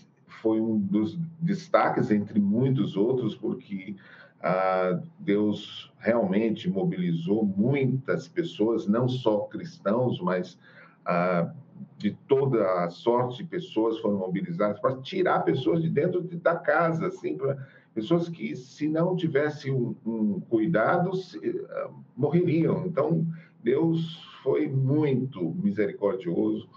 foi 0.42 0.60
um 0.60 0.78
dos 0.78 1.18
destaques 1.40 2.12
entre 2.12 2.40
muitos 2.40 2.98
outros, 2.98 3.36
porque 3.36 3.96
ah, 4.42 5.00
Deus 5.20 5.92
realmente 6.00 6.70
mobilizou 6.70 7.46
muitas 7.46 8.28
pessoas, 8.28 8.88
não 8.88 9.08
só 9.08 9.40
cristãos, 9.42 10.20
mas 10.22 10.58
ah, 11.06 11.52
de 11.98 12.12
toda 12.28 12.84
a 12.84 12.90
sorte 12.90 13.44
de 13.44 13.50
pessoas 13.50 14.00
foram 14.00 14.18
mobilizadas 14.18 14.80
para 14.80 14.98
tirar 15.02 15.42
pessoas 15.42 15.82
de 15.82 15.90
dentro 15.90 16.22
da 16.22 16.56
casa, 16.56 17.08
assim, 17.08 17.38
para 17.38 17.58
pessoas 17.93 18.30
que, 18.30 18.56
se 18.56 18.88
não 18.88 19.15
tivessem 19.15 19.73
um, 19.73 19.95
um 20.06 20.39
cuidado, 20.39 21.15
se, 21.15 21.38
uh, 21.38 21.93
morreriam. 22.15 22.86
Então, 22.86 23.25
Deus 23.63 24.23
foi 24.43 24.67
muito 24.67 25.54
misericordioso 25.56 26.69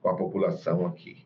com 0.00 0.08
a 0.08 0.16
população 0.16 0.86
aqui. 0.86 1.24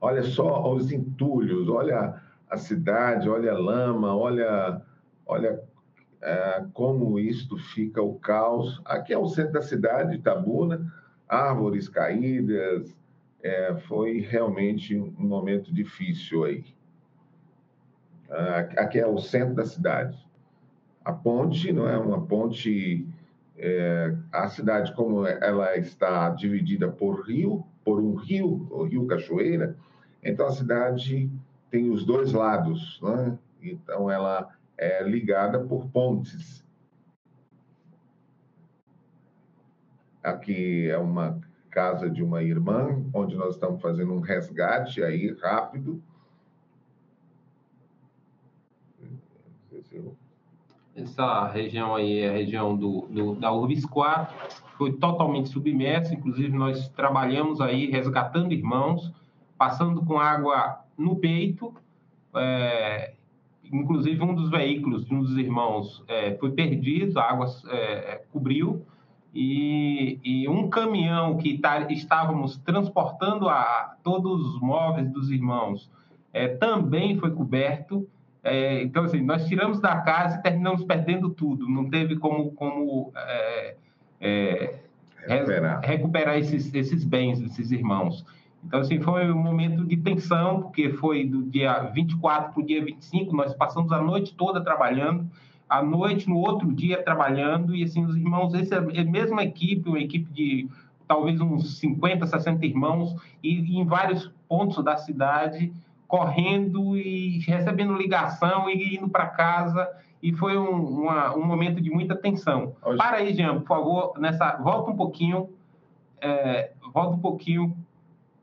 Olha 0.00 0.22
só 0.22 0.72
os 0.72 0.92
entulhos, 0.92 1.68
olha 1.68 2.22
a 2.48 2.56
cidade, 2.56 3.28
olha 3.28 3.52
a 3.52 3.58
lama, 3.58 4.14
olha, 4.14 4.80
olha 5.26 5.60
é, 6.22 6.64
como 6.72 7.18
isto 7.18 7.56
fica 7.56 8.02
o 8.02 8.14
caos. 8.14 8.80
Aqui 8.84 9.12
é 9.12 9.18
o 9.18 9.28
centro 9.28 9.54
da 9.54 9.62
cidade, 9.62 10.16
Itabuna, 10.16 10.92
árvores 11.28 11.88
caídas, 11.88 12.96
é, 13.46 13.76
foi 13.76 14.18
realmente 14.18 14.98
um 14.98 15.12
momento 15.18 15.72
difícil 15.72 16.42
aí. 16.42 16.64
Aqui 18.76 18.98
é 18.98 19.06
o 19.06 19.18
centro 19.18 19.54
da 19.54 19.64
cidade. 19.64 20.18
A 21.04 21.12
ponte 21.12 21.72
não 21.72 21.88
é 21.88 21.96
uma 21.96 22.26
ponte. 22.26 23.06
É, 23.56 24.14
a 24.32 24.48
cidade, 24.48 24.92
como 24.94 25.24
ela 25.26 25.76
está 25.78 26.28
dividida 26.30 26.90
por 26.90 27.22
rio, 27.22 27.64
por 27.84 28.00
um 28.00 28.14
rio, 28.16 28.66
o 28.70 28.82
Rio 28.82 29.06
Cachoeira, 29.06 29.76
então 30.22 30.46
a 30.46 30.52
cidade 30.52 31.30
tem 31.70 31.88
os 31.88 32.04
dois 32.04 32.32
lados, 32.32 33.00
né? 33.00 33.38
Então 33.62 34.10
ela 34.10 34.52
é 34.76 35.02
ligada 35.04 35.58
por 35.60 35.86
pontes. 35.88 36.66
Aqui 40.22 40.90
é 40.90 40.98
uma 40.98 41.40
casa 41.76 42.08
de 42.08 42.24
uma 42.24 42.42
irmã, 42.42 43.04
onde 43.12 43.36
nós 43.36 43.54
estamos 43.54 43.82
fazendo 43.82 44.14
um 44.14 44.20
resgate 44.20 45.04
aí 45.04 45.36
rápido. 45.42 46.02
Essa 50.94 51.46
região 51.48 51.94
aí 51.94 52.20
é 52.20 52.30
a 52.30 52.32
região 52.32 52.74
do, 52.74 53.02
do 53.10 53.34
da 53.34 53.52
URBS 53.52 53.84
4, 53.84 54.34
foi 54.78 54.94
totalmente 54.94 55.50
submersa, 55.50 56.14
inclusive 56.14 56.56
nós 56.56 56.88
trabalhamos 56.88 57.60
aí 57.60 57.90
resgatando 57.90 58.54
irmãos, 58.54 59.12
passando 59.58 60.02
com 60.02 60.18
água 60.18 60.82
no 60.96 61.16
peito, 61.16 61.74
é, 62.34 63.12
inclusive 63.70 64.22
um 64.22 64.34
dos 64.34 64.48
veículos 64.48 65.04
de 65.04 65.14
um 65.14 65.20
dos 65.20 65.36
irmãos 65.36 66.02
é, 66.08 66.34
foi 66.36 66.52
perdido, 66.52 67.18
a 67.18 67.30
água 67.30 67.46
é, 67.68 68.22
cobriu, 68.32 68.86
e, 69.36 70.20
e, 70.24 70.48
um 70.48 70.70
caminhão 70.70 71.36
que 71.36 71.58
tá, 71.58 71.80
estávamos 71.90 72.56
transportando 72.58 73.48
a, 73.48 73.94
todos 74.02 74.54
os 74.54 74.60
móveis 74.60 75.10
dos 75.10 75.30
irmãos 75.30 75.90
é, 76.32 76.48
também 76.48 77.18
foi 77.18 77.30
coberto. 77.30 78.08
É, 78.42 78.82
então, 78.82 79.04
assim, 79.04 79.20
nós 79.20 79.46
tiramos 79.46 79.78
da 79.80 80.00
casa 80.00 80.38
e 80.38 80.42
terminamos 80.42 80.84
perdendo 80.84 81.28
tudo. 81.28 81.68
Não 81.68 81.90
teve 81.90 82.16
como, 82.16 82.52
como 82.52 83.12
é, 83.14 83.76
é 84.20 84.74
recuperar, 85.26 85.80
recuperar 85.84 86.38
esses, 86.38 86.72
esses 86.72 87.04
bens 87.04 87.40
desses 87.40 87.70
irmãos. 87.70 88.24
Então, 88.64 88.80
assim, 88.80 89.00
foi 89.00 89.30
um 89.30 89.38
momento 89.38 89.84
de 89.84 89.96
tensão, 89.96 90.62
porque 90.62 90.90
foi 90.90 91.24
do 91.24 91.42
dia 91.42 91.82
24 91.94 92.52
para 92.52 92.62
o 92.62 92.66
dia 92.66 92.84
25, 92.84 93.36
nós 93.36 93.54
passamos 93.54 93.92
a 93.92 94.00
noite 94.00 94.34
toda 94.34 94.60
trabalhando, 94.60 95.28
à 95.68 95.82
noite, 95.82 96.28
no 96.28 96.38
outro 96.38 96.72
dia, 96.72 97.02
trabalhando, 97.02 97.74
e 97.74 97.82
assim, 97.82 98.04
os 98.04 98.16
irmãos, 98.16 98.54
essa 98.54 98.76
é 98.76 99.04
mesma 99.04 99.42
equipe, 99.42 99.88
uma 99.88 100.00
equipe 100.00 100.32
de 100.32 100.68
talvez 101.06 101.40
uns 101.40 101.78
50, 101.78 102.26
60 102.26 102.64
irmãos, 102.66 103.14
e, 103.42 103.60
e 103.60 103.78
em 103.78 103.84
vários 103.84 104.30
pontos 104.48 104.82
da 104.82 104.96
cidade, 104.96 105.72
correndo 106.06 106.96
e 106.96 107.38
recebendo 107.40 107.96
ligação 107.96 108.68
e 108.70 108.96
indo 108.96 109.08
para 109.08 109.26
casa, 109.26 109.88
e 110.22 110.32
foi 110.32 110.56
um, 110.56 111.02
uma, 111.02 111.36
um 111.36 111.44
momento 111.44 111.80
de 111.80 111.90
muita 111.90 112.16
tensão. 112.16 112.74
Hoje... 112.84 112.98
Para 112.98 113.18
aí, 113.18 113.34
Jean, 113.34 113.60
por 113.60 113.66
favor, 113.66 114.18
nessa, 114.18 114.56
volta 114.56 114.90
um 114.90 114.96
pouquinho, 114.96 115.50
é, 116.20 116.72
volta 116.92 117.16
um 117.16 117.20
pouquinho 117.20 117.76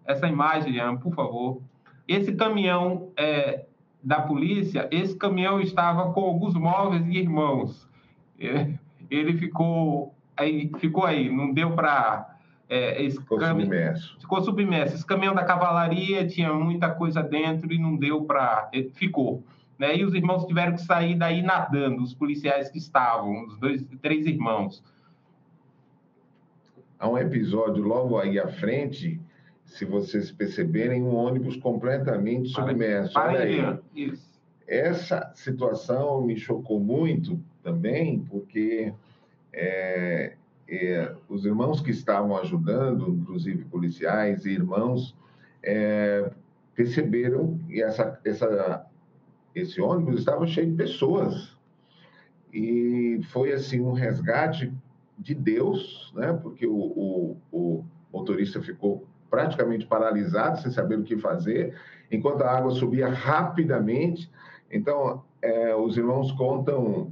essa 0.06 0.28
imagem, 0.28 0.74
Jean, 0.74 0.98
por 0.98 1.14
favor. 1.14 1.62
Esse 2.08 2.34
caminhão 2.34 3.10
é, 3.18 3.66
da 4.04 4.22
polícia, 4.22 4.88
esse 4.92 5.16
caminhão 5.16 5.62
estava 5.62 6.12
com 6.12 6.22
alguns 6.22 6.54
móveis 6.56 7.08
e 7.08 7.18
irmãos. 7.18 7.90
É, 8.40 8.74
ele 9.10 9.38
ficou 9.38 10.14
aí, 10.36 10.70
ficou 10.78 11.06
aí, 11.06 11.30
não 11.30 11.54
deu 11.54 11.72
para 11.72 12.34
é, 12.70 13.10
ficou 13.10 13.38
cam... 13.38 13.50
submerso. 13.50 14.18
Ficou 14.20 14.42
submerso. 14.42 14.96
Esse 14.96 15.06
caminhão 15.06 15.36
da 15.36 15.46
cavalaria 15.46 16.26
tinha 16.26 16.52
muita 16.54 16.90
coisa 16.90 17.22
dentro 17.22 17.72
e 17.72 17.78
não 17.78 17.96
deu 17.96 18.24
para. 18.26 18.70
Ficou. 18.94 19.44
Né? 19.78 19.98
E 19.98 20.04
os 20.04 20.14
irmãos 20.14 20.46
tiveram 20.46 20.74
que 20.74 20.82
sair 20.82 21.16
daí 21.16 21.42
nadando, 21.42 22.02
os 22.02 22.14
policiais 22.14 22.70
que 22.70 22.78
estavam, 22.78 23.46
os 23.46 23.58
dois, 23.58 23.86
três 24.02 24.26
irmãos. 24.26 24.84
Há 27.00 27.08
um 27.08 27.18
episódio 27.18 27.84
logo 27.84 28.18
aí 28.18 28.40
à 28.40 28.48
frente 28.48 29.20
se 29.74 29.86
vocês 29.86 30.32
perceberem, 30.32 31.02
um 31.02 31.16
ônibus 31.16 31.58
completamente 31.58 32.50
submerso. 32.50 33.18
Olha 33.18 33.40
aí. 33.40 33.80
Isso. 33.96 34.32
Essa 34.68 35.32
situação 35.34 36.22
me 36.22 36.38
chocou 36.38 36.80
muito 36.80 37.40
também, 37.64 38.20
porque 38.30 38.94
é, 39.52 40.34
é, 40.70 41.16
os 41.28 41.44
irmãos 41.44 41.82
que 41.82 41.90
estavam 41.90 42.38
ajudando, 42.38 43.10
inclusive 43.10 43.66
policiais 43.66 44.46
e 44.46 44.52
irmãos, 44.52 45.16
é, 45.64 46.32
perceberam 46.76 47.58
que 47.68 47.82
essa, 47.82 48.20
essa, 48.24 48.86
esse 49.56 49.82
ônibus 49.82 50.20
estava 50.20 50.46
cheio 50.46 50.70
de 50.70 50.76
pessoas. 50.76 51.58
E 52.54 53.22
foi 53.32 53.52
assim 53.52 53.82
um 53.82 53.94
resgate 53.94 54.72
de 55.18 55.34
Deus, 55.34 56.14
né? 56.16 56.32
porque 56.34 56.68
o, 56.68 56.76
o, 56.76 57.38
o 57.52 57.86
motorista 58.12 58.62
ficou 58.62 59.08
praticamente 59.34 59.88
paralisado, 59.88 60.62
sem 60.62 60.70
saber 60.70 61.00
o 61.00 61.04
que 61.04 61.18
fazer, 61.18 61.74
enquanto 62.12 62.44
a 62.44 62.56
água 62.56 62.70
subia 62.70 63.10
rapidamente. 63.10 64.30
Então, 64.72 65.24
é, 65.42 65.74
os 65.76 65.98
irmãos 65.98 66.32
contam 66.34 67.12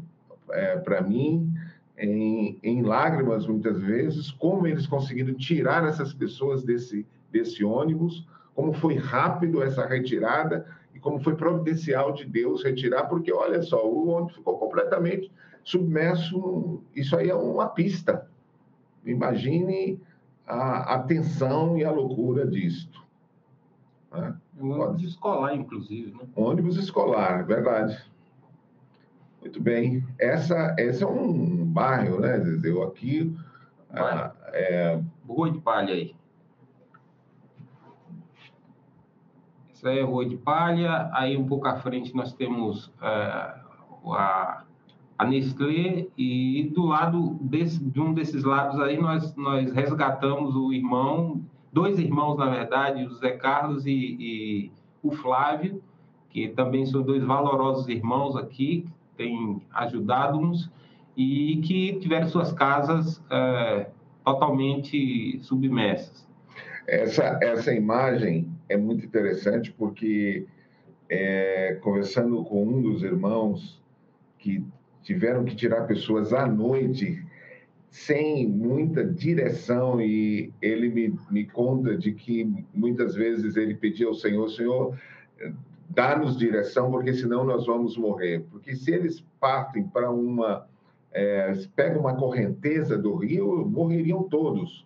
é, 0.52 0.78
para 0.78 1.02
mim, 1.02 1.52
em, 1.98 2.60
em, 2.62 2.84
lágrimas 2.84 3.48
muitas 3.48 3.80
vezes, 3.80 4.30
como 4.30 4.68
eles 4.68 4.86
conseguiram 4.86 5.34
tirar 5.34 5.84
essas 5.84 6.14
pessoas 6.14 6.64
desse, 6.64 7.08
desse 7.32 7.64
ônibus, 7.66 8.28
como 8.54 8.72
foi 8.72 8.98
rápido 8.98 9.64
essa 9.64 9.84
retirada 9.88 10.68
e 10.94 11.00
como 11.00 11.20
foi 11.24 11.36
providencial 11.36 12.14
de 12.14 12.24
Deus 12.24 12.64
retirar, 12.64 13.06
porque 13.06 13.34
olha 13.34 13.64
só, 13.64 13.84
o 13.84 14.10
ônibus 14.10 14.36
ficou 14.36 14.60
completamente 14.60 15.32
submerso. 15.64 16.84
Isso 16.96 17.18
aí 17.18 17.32
é 17.32 17.36
uma 17.36 17.68
pista. 17.70 18.30
Imagine 19.04 20.00
a, 20.46 20.96
a 20.96 21.00
tensão 21.00 21.78
e 21.78 21.84
a 21.84 21.92
loucura 21.92 22.46
disto. 22.46 23.04
Né? 24.12 24.36
Um 24.60 24.72
ônibus 24.72 25.04
escolar, 25.04 25.56
inclusive. 25.56 26.12
Né? 26.12 26.28
Ônibus 26.36 26.78
escolar, 26.78 27.46
verdade. 27.46 27.98
Muito 29.42 29.62
bem. 29.62 30.06
Essa, 30.20 30.76
essa 30.78 31.04
é 31.04 31.08
um 31.08 31.66
bairro, 31.66 32.20
né, 32.20 32.40
Zezeu? 32.40 32.84
Aqui. 32.84 33.36
Ah, 33.90 34.32
é... 34.48 35.02
Rua 35.28 35.52
de 35.52 35.60
Palha 35.60 35.94
aí. 35.94 36.16
Essa 39.72 39.90
é 39.92 40.02
a 40.02 40.06
Rua 40.06 40.26
de 40.28 40.38
Palha. 40.38 41.10
Aí 41.12 41.36
um 41.36 41.48
pouco 41.48 41.68
à 41.68 41.78
frente 41.78 42.16
nós 42.16 42.34
temos 42.34 42.94
é, 43.02 43.08
a 43.08 44.64
a 45.22 45.26
Nestlé 45.26 46.08
e 46.18 46.72
do 46.74 46.88
lado 46.88 47.38
desse, 47.42 47.78
de 47.80 48.02
um 48.02 48.12
desses 48.12 48.44
lados 48.44 48.80
aí 48.80 49.00
nós, 49.00 49.36
nós 49.36 49.72
resgatamos 49.72 50.56
o 50.56 50.74
irmão, 50.74 51.44
dois 51.72 52.00
irmãos 52.00 52.40
na 52.40 52.50
verdade, 52.50 53.06
o 53.06 53.14
Zé 53.14 53.38
Carlos 53.38 53.86
e, 53.86 54.18
e 54.20 54.72
o 55.04 55.12
Flávio, 55.12 55.80
que 56.32 56.48
também 56.48 56.88
são 56.88 57.04
dois 57.04 57.24
valorosos 57.24 57.88
irmãos 57.88 58.36
aqui, 58.36 58.82
que 58.82 59.16
têm 59.16 59.62
ajudado-nos 59.72 60.72
e 61.16 61.58
que 61.58 62.00
tiveram 62.00 62.28
suas 62.28 62.52
casas 62.52 63.24
é, 63.30 63.92
totalmente 64.26 65.38
submersas. 65.44 66.28
Essa, 66.88 67.38
essa 67.44 67.72
imagem 67.72 68.50
é 68.68 68.76
muito 68.76 69.06
interessante 69.06 69.72
porque, 69.72 70.48
é, 71.08 71.78
conversando 71.80 72.44
com 72.44 72.64
um 72.64 72.82
dos 72.82 73.04
irmãos 73.04 73.80
que 74.40 74.66
tiveram 75.04 75.44
que 75.44 75.56
tirar 75.56 75.88
pessoas 75.88 76.34
à 76.34 76.48
noite 76.48 77.24
sem 77.90 78.48
muita 78.48 79.04
direção 79.04 80.00
e 80.02 80.54
ele 80.62 80.90
me, 80.90 81.20
me 81.30 81.46
conta 81.46 81.98
de 81.98 82.14
que 82.14 82.50
muitas 82.74 83.16
vezes 83.16 83.58
ele 83.58 83.76
pedia 83.76 84.08
ao 84.08 84.14
Senhor, 84.14 84.50
Senhor, 84.50 84.98
dá-nos 85.90 86.38
direção, 86.38 86.90
porque 86.90 87.14
senão 87.14 87.44
nós 87.44 87.66
vamos 87.66 87.98
morrer. 87.98 88.46
Porque 88.50 88.76
se 88.76 88.92
eles 88.92 89.24
partem 89.40 89.84
para 89.84 90.10
uma, 90.10 90.66
é, 91.12 91.54
pegam 91.76 92.00
uma 92.00 92.16
correnteza 92.16 92.98
do 92.98 93.16
rio, 93.16 93.66
morreriam 93.66 94.24
todos. 94.24 94.86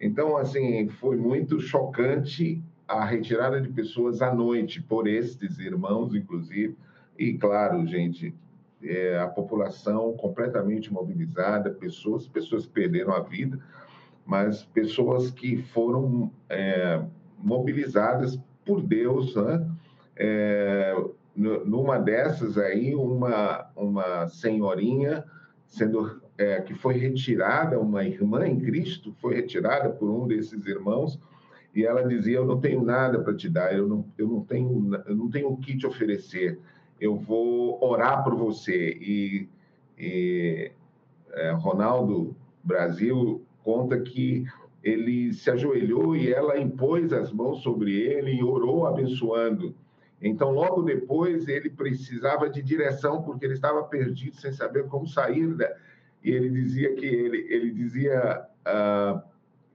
Então, 0.00 0.36
assim, 0.36 0.88
foi 0.88 1.16
muito 1.16 1.58
chocante 1.60 2.62
a 2.86 3.04
retirada 3.04 3.60
de 3.60 3.68
pessoas 3.68 4.22
à 4.22 4.32
noite 4.32 4.80
por 4.80 5.08
estes 5.08 5.58
irmãos, 5.58 6.14
inclusive. 6.14 6.76
E, 7.18 7.32
claro, 7.34 7.86
gente, 7.86 8.34
é, 8.84 9.18
a 9.18 9.26
população 9.26 10.12
completamente 10.14 10.92
mobilizada, 10.92 11.70
pessoas, 11.70 12.26
pessoas 12.26 12.66
perderam 12.66 13.12
a 13.12 13.20
vida, 13.20 13.58
mas 14.24 14.64
pessoas 14.64 15.30
que 15.30 15.56
foram 15.56 16.30
é, 16.48 17.02
mobilizadas 17.38 18.38
por 18.64 18.80
Deus, 18.80 19.34
né? 19.36 19.70
É, 20.16 20.94
numa 21.36 21.98
dessas 21.98 22.56
aí, 22.56 22.94
uma, 22.94 23.68
uma 23.74 24.28
senhorinha 24.28 25.24
sendo 25.66 26.22
é, 26.38 26.60
que 26.60 26.74
foi 26.74 26.94
retirada, 26.94 27.78
uma 27.78 28.04
irmã 28.04 28.46
em 28.46 28.60
Cristo 28.60 29.12
foi 29.20 29.34
retirada 29.34 29.90
por 29.90 30.08
um 30.08 30.26
desses 30.26 30.66
irmãos 30.66 31.18
e 31.74 31.84
ela 31.84 32.06
dizia: 32.06 32.36
eu 32.36 32.46
não 32.46 32.60
tenho 32.60 32.82
nada 32.82 33.20
para 33.20 33.34
te 33.34 33.48
dar, 33.48 33.76
eu 33.76 33.88
não, 33.88 34.06
eu 34.16 34.28
não 34.28 34.44
tenho 34.44 34.94
eu 35.06 35.16
não 35.16 35.28
tenho 35.28 35.48
o 35.48 35.56
que 35.56 35.76
te 35.76 35.86
oferecer 35.86 36.60
eu 37.00 37.16
vou 37.16 37.82
orar 37.82 38.22
por 38.22 38.34
você. 38.34 38.96
E, 39.00 39.48
e 39.98 40.72
é, 41.32 41.50
Ronaldo 41.50 42.36
Brasil 42.62 43.42
conta 43.62 44.00
que 44.00 44.44
ele 44.82 45.32
se 45.32 45.50
ajoelhou 45.50 46.14
e 46.14 46.32
ela 46.32 46.58
impôs 46.58 47.12
as 47.12 47.32
mãos 47.32 47.62
sobre 47.62 47.92
ele 47.92 48.32
e 48.32 48.44
orou 48.44 48.86
abençoando. 48.86 49.74
Então, 50.20 50.50
logo 50.50 50.82
depois, 50.82 51.48
ele 51.48 51.68
precisava 51.68 52.48
de 52.48 52.62
direção 52.62 53.22
porque 53.22 53.44
ele 53.44 53.54
estava 53.54 53.82
perdido, 53.84 54.36
sem 54.36 54.52
saber 54.52 54.86
como 54.86 55.06
sair. 55.06 55.54
Da... 55.54 55.74
E 56.22 56.30
ele 56.30 56.48
dizia 56.50 56.94
que 56.94 57.06
ele, 57.06 57.46
ele 57.50 57.70
dizia 57.70 58.46
uh, 58.66 59.22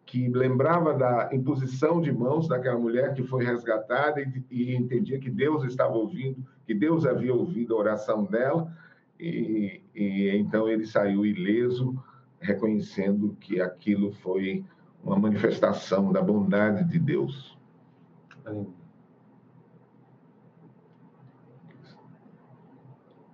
que 0.10 0.28
lembrava 0.28 0.92
da 0.96 1.30
imposição 1.32 2.02
de 2.02 2.12
mãos 2.12 2.48
daquela 2.48 2.80
mulher 2.80 3.14
que 3.14 3.22
foi 3.22 3.46
resgatada 3.46 4.20
e, 4.20 4.44
e, 4.50 4.76
entendia 4.76 5.20
que 5.20 5.30
Deus 5.30 5.64
estava 5.64 5.94
ouvindo, 5.94 6.44
que 6.66 6.74
Deus 6.74 7.06
havia 7.06 7.32
ouvido 7.32 7.76
a 7.76 7.78
oração 7.78 8.26
dela 8.26 8.76
e, 9.20 9.84
e 9.94 10.30
então 10.36 10.68
ele 10.68 10.84
saiu 10.88 11.24
ileso, 11.24 11.96
reconhecendo 12.40 13.38
que 13.40 13.62
aquilo 13.62 14.12
foi 14.14 14.66
uma 15.04 15.16
manifestação 15.16 16.12
da 16.12 16.24
bondade 16.24 16.86
de 16.86 16.98
Deus. 16.98 17.56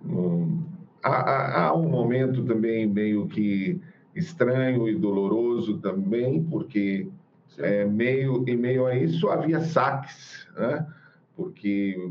Um, 0.04 0.62
há, 1.02 1.68
há, 1.68 1.74
um 1.74 1.88
momento 1.88 2.44
também 2.44 2.86
meio 2.86 3.26
que 3.28 3.80
estranho 4.16 4.88
e 4.88 4.96
doloroso 4.96 5.78
também, 5.78 6.42
porque 6.42 7.08
é, 7.58 7.84
meio, 7.84 8.44
em 8.48 8.56
meio 8.56 8.86
a 8.86 8.96
isso 8.96 9.28
havia 9.28 9.60
saques, 9.60 10.48
né? 10.56 10.86
porque 11.36 12.10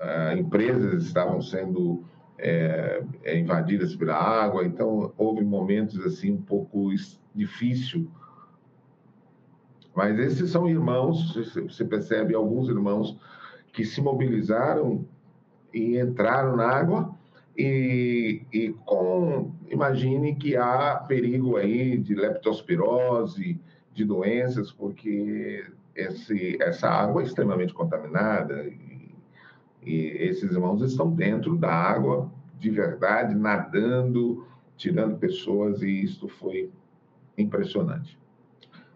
ah, 0.00 0.34
empresas 0.34 1.04
estavam 1.04 1.40
sendo 1.42 2.04
é, 2.38 3.04
é, 3.22 3.38
invadidas 3.38 3.94
pela 3.94 4.16
água, 4.16 4.64
então 4.64 5.12
houve 5.16 5.44
momentos 5.44 6.04
assim 6.04 6.32
um 6.32 6.42
pouco 6.42 6.88
difícil. 7.34 8.10
Mas 9.94 10.18
esses 10.18 10.50
são 10.50 10.68
irmãos, 10.68 11.34
você 11.34 11.84
percebe 11.84 12.34
alguns 12.34 12.68
irmãos 12.68 13.18
que 13.72 13.84
se 13.84 14.00
mobilizaram 14.00 15.04
e 15.72 15.98
entraram 15.98 16.56
na 16.56 16.66
água 16.66 17.14
e, 17.56 18.42
e 18.52 18.70
com 18.84 19.52
imagine 19.70 20.34
que 20.34 20.56
há 20.56 20.96
perigo 20.96 21.56
aí 21.56 21.98
de 21.98 22.14
leptospirose, 22.14 23.60
de 23.92 24.04
doenças, 24.04 24.72
porque 24.72 25.66
esse, 25.94 26.56
essa 26.60 26.88
água 26.88 27.22
é 27.22 27.26
extremamente 27.26 27.74
contaminada 27.74 28.64
e, 28.64 29.14
e 29.82 30.06
esses 30.18 30.52
irmãos 30.52 30.80
estão 30.82 31.10
dentro 31.10 31.56
da 31.56 31.72
água 31.72 32.30
de 32.58 32.70
verdade, 32.70 33.34
nadando, 33.34 34.46
tirando 34.76 35.18
pessoas, 35.18 35.82
e 35.82 36.04
isto 36.04 36.28
foi 36.28 36.70
impressionante. 37.36 38.16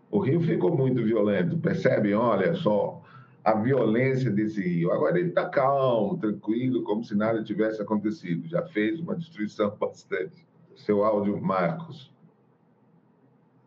O 0.09 0.21
rio 0.21 0.41
ficou 0.41 0.75
muito 0.77 1.03
violento, 1.03 1.59
percebem? 1.59 2.15
Olha 2.15 2.55
só 2.55 3.03
a 3.47 3.53
violência 3.53 4.29
desse 4.29 4.61
rio. 4.61 4.91
Agora 4.91 5.21
ele 5.21 5.29
está 5.29 5.49
calmo, 5.49 6.19
tranquilo, 6.19 6.83
como 6.83 7.05
se 7.05 7.15
nada 7.15 7.45
tivesse 7.45 7.81
acontecido. 7.81 8.49
Já 8.49 8.61
fez 8.67 8.99
uma 8.99 9.15
destruição 9.15 9.71
bastante. 9.79 10.45
Seu 10.75 11.05
áudio, 11.05 11.41
Marcos. 11.41 12.13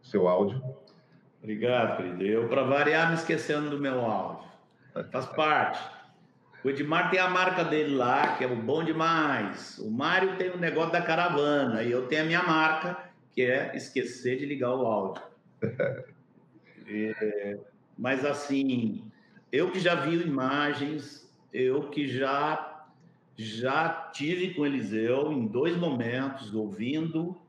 Seu 0.01 0.27
áudio. 0.27 0.61
Obrigado, 1.41 1.95
querido. 1.95 2.21
Eu, 2.21 2.49
para 2.49 2.63
variar, 2.63 3.07
me 3.07 3.15
esquecendo 3.15 3.69
do 3.69 3.79
meu 3.79 4.01
áudio. 4.01 4.49
Faz 5.13 5.25
parte. 5.27 5.79
O 6.61 6.69
Edmar 6.69 7.09
tem 7.09 7.21
a 7.21 7.29
marca 7.29 7.63
dele 7.63 7.95
lá, 7.95 8.35
que 8.35 8.43
é 8.43 8.47
o 8.47 8.57
bom 8.57 8.83
demais. 8.83 9.79
O 9.79 9.89
Mário 9.89 10.35
tem 10.35 10.49
o 10.49 10.57
um 10.57 10.59
negócio 10.59 10.91
da 10.91 11.01
caravana. 11.01 11.83
E 11.83 11.91
eu 11.91 12.05
tenho 12.07 12.23
a 12.23 12.25
minha 12.25 12.43
marca, 12.43 12.97
que 13.31 13.43
é 13.43 13.73
esquecer 13.77 14.39
de 14.39 14.45
ligar 14.45 14.75
o 14.75 14.85
áudio. 14.85 15.23
É, 16.91 17.59
mas 17.95 18.25
assim, 18.25 19.03
eu 19.51 19.71
que 19.71 19.79
já 19.79 19.95
vi 19.95 20.15
imagens, 20.21 21.31
eu 21.53 21.89
que 21.89 22.07
já 22.07 22.65
já 23.35 24.09
tive 24.11 24.53
com 24.53 24.65
Eliseu 24.65 25.31
em 25.31 25.47
dois 25.47 25.77
momentos, 25.77 26.53
ouvindo 26.53 27.39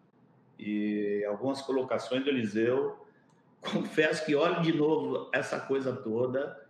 e 0.56 1.24
algumas 1.24 1.60
colocações 1.62 2.22
do 2.22 2.30
Eliseu. 2.30 3.04
Confesso 3.60 4.24
que 4.24 4.36
olho 4.36 4.62
de 4.62 4.72
novo 4.72 5.28
essa 5.32 5.58
coisa 5.58 5.92
toda 5.92 6.64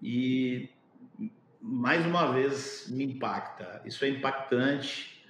e 0.00 0.70
mais 1.60 2.06
uma 2.06 2.32
vez 2.32 2.86
me 2.88 3.04
impacta. 3.04 3.82
Isso 3.84 4.04
é 4.04 4.08
impactante. 4.08 5.20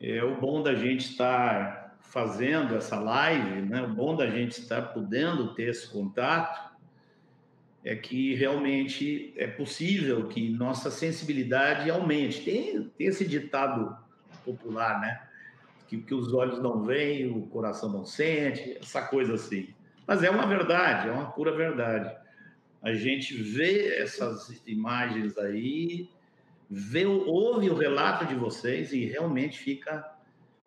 É 0.00 0.24
o 0.24 0.40
bom 0.40 0.62
da 0.62 0.74
gente 0.74 1.10
estar 1.10 1.98
fazendo 2.00 2.74
essa 2.74 2.98
live, 2.98 3.60
né? 3.62 3.82
O 3.82 3.88
bom 3.88 4.16
da 4.16 4.26
gente 4.28 4.58
estar 4.58 4.82
podendo 4.94 5.54
ter 5.54 5.68
esse 5.68 5.88
contato 5.92 6.71
é 7.84 7.96
que 7.96 8.34
realmente 8.34 9.32
é 9.36 9.46
possível 9.46 10.28
que 10.28 10.48
nossa 10.50 10.90
sensibilidade 10.90 11.90
aumente. 11.90 12.44
Tem, 12.44 12.88
tem 12.96 13.06
esse 13.06 13.26
ditado 13.26 13.96
popular, 14.44 15.00
né? 15.00 15.22
Que, 15.88 15.98
que 15.98 16.14
os 16.14 16.32
olhos 16.32 16.62
não 16.62 16.82
veem, 16.82 17.30
o 17.30 17.42
coração 17.48 17.90
não 17.90 18.04
sente, 18.04 18.78
essa 18.80 19.02
coisa 19.02 19.34
assim. 19.34 19.68
Mas 20.06 20.22
é 20.22 20.30
uma 20.30 20.46
verdade, 20.46 21.08
é 21.08 21.12
uma 21.12 21.30
pura 21.30 21.54
verdade 21.54 22.22
a 22.82 22.92
gente 22.94 23.34
vê 23.34 23.96
essas 24.02 24.60
imagens 24.66 25.38
aí, 25.38 26.10
vê, 26.68 27.06
ouve 27.06 27.70
o 27.70 27.76
relato 27.76 28.26
de 28.26 28.34
vocês 28.34 28.92
e 28.92 29.04
realmente 29.04 29.58
fica, 29.58 30.12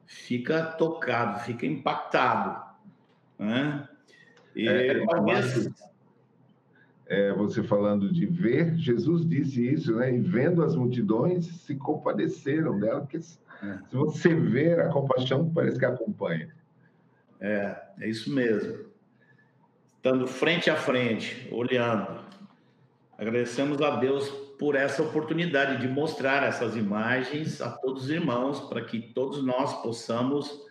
fica 0.06 0.64
tocado, 0.64 1.42
fica 1.42 1.66
impactado. 1.66 2.64
Né? 3.38 3.88
E, 4.56 4.68
é, 4.68 4.88
é. 4.88 5.06
É, 7.08 7.34
você 7.34 7.64
falando 7.64 8.12
de 8.12 8.26
ver, 8.26 8.76
Jesus 8.78 9.28
disse 9.28 9.74
isso, 9.74 9.96
né? 9.96 10.16
E 10.16 10.20
vendo 10.20 10.64
as 10.64 10.76
multidões, 10.76 11.46
se 11.46 11.76
compadeceram 11.76 12.80
dela, 12.80 13.02
porque 13.02 13.22
se, 13.22 13.40
é. 13.64 13.78
se 13.90 13.96
você 13.96 14.34
ver 14.34 14.80
a 14.80 14.90
compaixão, 14.90 15.52
parece 15.54 15.78
que 15.78 15.86
acompanha. 15.86 16.50
É, 17.40 17.76
é 18.00 18.10
isso 18.10 18.34
mesmo 18.34 18.86
estando 20.06 20.28
frente 20.28 20.70
a 20.70 20.76
frente, 20.76 21.48
olhando. 21.52 22.24
Agradecemos 23.18 23.82
a 23.82 23.96
Deus 23.96 24.30
por 24.60 24.76
essa 24.76 25.02
oportunidade 25.02 25.82
de 25.82 25.88
mostrar 25.88 26.44
essas 26.44 26.78
imagens 26.78 27.60
a 27.60 27.72
todos 27.72 28.04
os 28.04 28.10
irmãos, 28.12 28.60
para 28.70 28.86
que 28.86 29.02
todos 29.02 29.44
nós 29.44 29.82
possamos, 29.82 30.62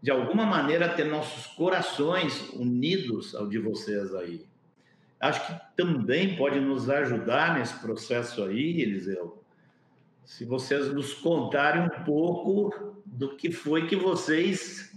de 0.00 0.10
alguma 0.10 0.46
maneira, 0.46 0.88
ter 0.88 1.04
nossos 1.04 1.48
corações 1.48 2.48
unidos 2.54 3.34
ao 3.34 3.46
de 3.46 3.58
vocês 3.58 4.14
aí. 4.14 4.46
Acho 5.20 5.46
que 5.46 5.60
também 5.76 6.36
pode 6.36 6.60
nos 6.60 6.90
ajudar 6.90 7.58
nesse 7.58 7.78
processo 7.80 8.44
aí, 8.44 8.80
Eliseu, 8.82 9.42
se 10.24 10.44
vocês 10.44 10.92
nos 10.92 11.14
contarem 11.14 11.82
um 11.82 12.04
pouco 12.04 13.02
do 13.04 13.36
que 13.36 13.50
foi 13.50 13.86
que 13.86 13.96
vocês 13.96 14.94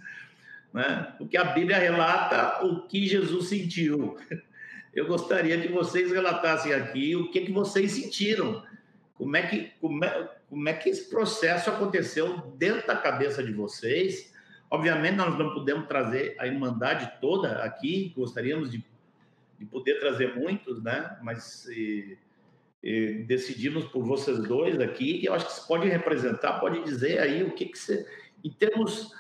né? 0.73 1.13
Porque 1.17 1.38
a 1.38 1.43
Bíblia 1.45 1.77
relata 1.77 2.65
o 2.65 2.88
que 2.88 3.08
Jesus 3.08 3.49
sentiu. 3.49 4.17
Eu 4.93 5.08
gostaria 5.08 5.60
que 5.60 5.67
vocês 5.67 6.12
relatassem 6.12 6.73
aqui 6.73 7.15
o 7.15 7.29
que, 7.32 7.41
que 7.41 7.51
vocês 7.51 7.91
sentiram. 7.91 8.63
Como 9.15 9.36
é, 9.36 9.41
que, 9.43 9.71
como, 9.82 10.03
é, 10.03 10.29
como 10.49 10.69
é 10.69 10.73
que 10.73 10.89
esse 10.89 11.10
processo 11.10 11.69
aconteceu 11.69 12.38
dentro 12.58 12.88
da 12.88 12.95
cabeça 12.95 13.43
de 13.43 13.51
vocês? 13.51 14.34
Obviamente, 14.69 15.15
nós 15.15 15.38
não 15.38 15.53
podemos 15.53 15.88
trazer 15.88 16.36
a 16.39 16.47
Irmandade 16.47 17.12
toda 17.19 17.63
aqui, 17.63 18.13
gostaríamos 18.15 18.71
de, 18.71 18.84
de 19.60 19.65
poder 19.65 20.00
trazer 20.00 20.36
muitos, 20.36 20.82
né? 20.82 21.17
mas 21.22 21.65
e, 21.67 22.17
e 22.82 23.24
decidimos 23.28 23.86
por 23.86 24.04
vocês 24.04 24.39
dois 24.39 24.80
aqui, 24.80 25.19
e 25.22 25.26
eu 25.26 25.34
acho 25.34 25.45
que 25.45 25.54
você 25.54 25.67
pode 25.67 25.88
representar, 25.88 26.60
pode 26.60 26.84
dizer 26.84 27.19
aí 27.19 27.43
o 27.43 27.52
que, 27.52 27.65
que 27.65 27.78
você, 27.78 28.08
em 28.43 28.50
termos 28.52 29.13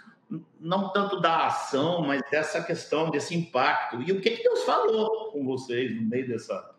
não 0.59 0.91
tanto 0.93 1.19
da 1.19 1.47
ação, 1.47 2.05
mas 2.05 2.21
dessa 2.29 2.63
questão, 2.63 3.09
desse 3.09 3.35
impacto. 3.35 4.01
E 4.01 4.11
o 4.11 4.21
que, 4.21 4.31
que 4.31 4.43
Deus 4.43 4.63
falou 4.63 5.31
com 5.31 5.43
vocês 5.43 5.95
no 5.95 6.03
meio 6.03 6.27
dessa, 6.27 6.75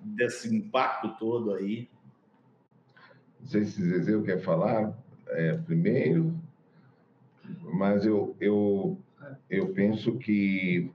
desse 0.00 0.54
impacto 0.54 1.16
todo 1.18 1.54
aí? 1.54 1.88
Não 3.40 3.46
sei 3.48 3.64
se 3.64 3.82
Zezé 3.82 4.20
quer 4.22 4.40
falar 4.40 4.96
é, 5.28 5.54
primeiro, 5.54 6.34
mas 7.72 8.04
eu, 8.04 8.36
eu, 8.40 8.98
eu 9.50 9.72
penso 9.72 10.16
que, 10.18 10.90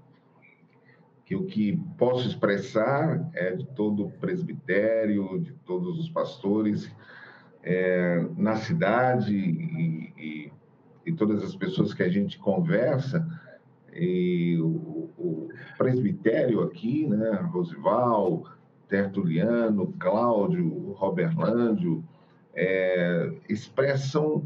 que 1.25 1.36
o 1.36 1.45
que 1.45 1.77
posso 1.97 2.27
expressar 2.27 3.29
é 3.33 3.55
de 3.55 3.65
todo 3.67 4.05
o 4.05 4.12
presbitério, 4.12 5.39
de 5.39 5.53
todos 5.65 5.99
os 5.99 6.09
pastores 6.09 6.91
é, 7.63 8.25
na 8.36 8.57
cidade 8.57 9.36
e, 9.36 10.13
e 10.17 10.51
e 11.05 11.12
todas 11.12 11.43
as 11.43 11.55
pessoas 11.55 11.93
que 11.93 12.04
a 12.04 12.10
gente 12.10 12.37
conversa, 12.39 13.25
e 13.93 14.58
o, 14.60 15.10
o 15.17 15.50
presbitério 15.77 16.62
aqui, 16.62 17.08
né, 17.08 17.31
Rosival, 17.52 18.43
Tertuliano, 18.87 19.93
Cláudio, 20.00 20.93
Roberlândio, 20.93 22.04
é, 22.56 23.31
expressam 23.50 24.45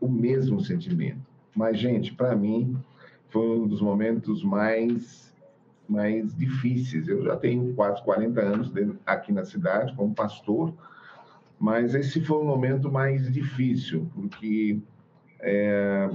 o 0.00 0.08
mesmo 0.08 0.60
sentimento. 0.60 1.20
Mas, 1.54 1.78
gente, 1.78 2.12
para 2.12 2.36
mim, 2.36 2.76
foi 3.28 3.58
um 3.58 3.66
dos 3.66 3.80
momentos 3.80 4.44
mais, 4.44 5.34
mais 5.88 6.34
difíceis. 6.36 7.08
Eu 7.08 7.24
já 7.24 7.36
tenho 7.36 7.74
quase 7.74 8.02
40 8.02 8.40
anos 8.40 8.72
aqui 9.04 9.32
na 9.32 9.44
cidade 9.44 9.94
como 9.94 10.14
pastor, 10.14 10.72
mas 11.58 11.94
esse 11.94 12.20
foi 12.20 12.38
o 12.38 12.44
momento 12.44 12.90
mais 12.90 13.32
difícil, 13.32 14.10
porque 14.14 14.78
é, 15.40 16.10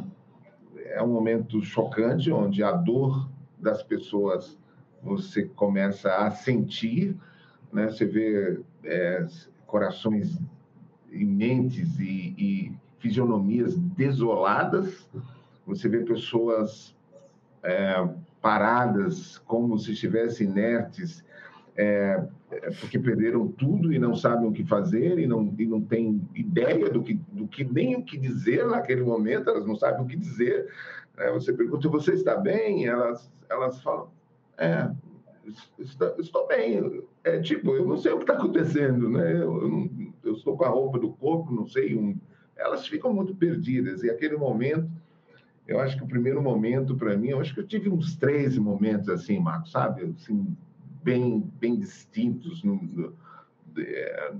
é 0.85 1.01
um 1.01 1.07
momento 1.07 1.61
chocante, 1.61 2.31
onde 2.31 2.63
a 2.63 2.71
dor 2.71 3.29
das 3.57 3.81
pessoas 3.81 4.57
você 5.01 5.45
começa 5.45 6.13
a 6.15 6.29
sentir, 6.29 7.15
né? 7.73 7.89
Você 7.89 8.05
vê 8.05 8.59
é, 8.83 9.25
corações 9.65 10.39
e 11.11 11.25
mentes 11.25 11.99
e, 11.99 12.35
e 12.37 12.73
fisionomias 12.99 13.75
desoladas, 13.77 15.07
você 15.65 15.89
vê 15.89 15.99
pessoas 15.99 16.95
é, 17.63 18.07
paradas, 18.41 19.37
como 19.39 19.77
se 19.77 19.91
estivessem 19.91 20.47
inertes, 20.47 21.23
é, 21.75 22.21
porque 22.79 22.99
perderam 22.99 23.47
tudo 23.47 23.93
e 23.93 23.99
não 23.99 24.15
sabem 24.15 24.47
o 24.47 24.51
que 24.51 24.65
fazer 24.65 25.19
e 25.19 25.27
não, 25.27 25.53
e 25.57 25.65
não 25.65 25.81
têm 25.81 26.27
ideia 26.35 26.89
do 26.89 27.01
que, 27.01 27.13
do 27.31 27.47
que 27.47 27.63
nem 27.63 27.95
o 27.95 28.03
que 28.03 28.17
dizer 28.17 28.65
naquele 28.65 29.03
momento, 29.03 29.49
elas 29.49 29.65
não 29.65 29.75
sabem 29.75 30.03
o 30.03 30.07
que 30.07 30.17
dizer. 30.17 30.67
É, 31.17 31.31
você 31.31 31.53
pergunta, 31.53 31.87
você 31.87 32.13
está 32.13 32.35
bem? 32.35 32.87
Elas, 32.87 33.31
elas 33.49 33.81
falam, 33.81 34.09
é, 34.57 34.89
estou, 35.79 36.15
estou 36.19 36.47
bem. 36.47 37.03
É 37.23 37.39
tipo, 37.39 37.75
eu 37.75 37.85
não 37.85 37.97
sei 37.97 38.11
o 38.11 38.17
que 38.17 38.23
está 38.23 38.33
acontecendo, 38.33 39.09
né? 39.09 39.33
Eu, 39.33 39.61
eu, 39.61 39.89
eu, 40.23 40.33
estou 40.33 40.57
com 40.57 40.65
a 40.65 40.69
roupa 40.69 40.99
do 40.99 41.11
corpo, 41.11 41.53
não 41.53 41.65
sei. 41.65 41.95
Um... 41.95 42.17
Elas 42.55 42.87
ficam 42.87 43.13
muito 43.13 43.35
perdidas 43.35 44.03
e 44.03 44.09
aquele 44.09 44.35
momento 44.35 44.89
eu 45.67 45.79
acho 45.79 45.97
que 45.97 46.03
o 46.03 46.07
primeiro 46.07 46.41
momento 46.41 46.95
para 46.95 47.17
mim, 47.17 47.29
eu 47.29 47.39
acho 47.39 47.53
que 47.53 47.59
eu 47.59 47.67
tive 47.67 47.89
uns 47.89 48.15
três 48.15 48.57
momentos 48.57 49.09
assim, 49.09 49.39
Marcos, 49.39 49.71
sabe? 49.71 50.03
Assim, 50.03 50.55
bem, 51.03 51.39
bem 51.59 51.77
distintos, 51.77 52.63
no, 52.63 52.75
no, 52.75 53.13
é, 53.77 54.33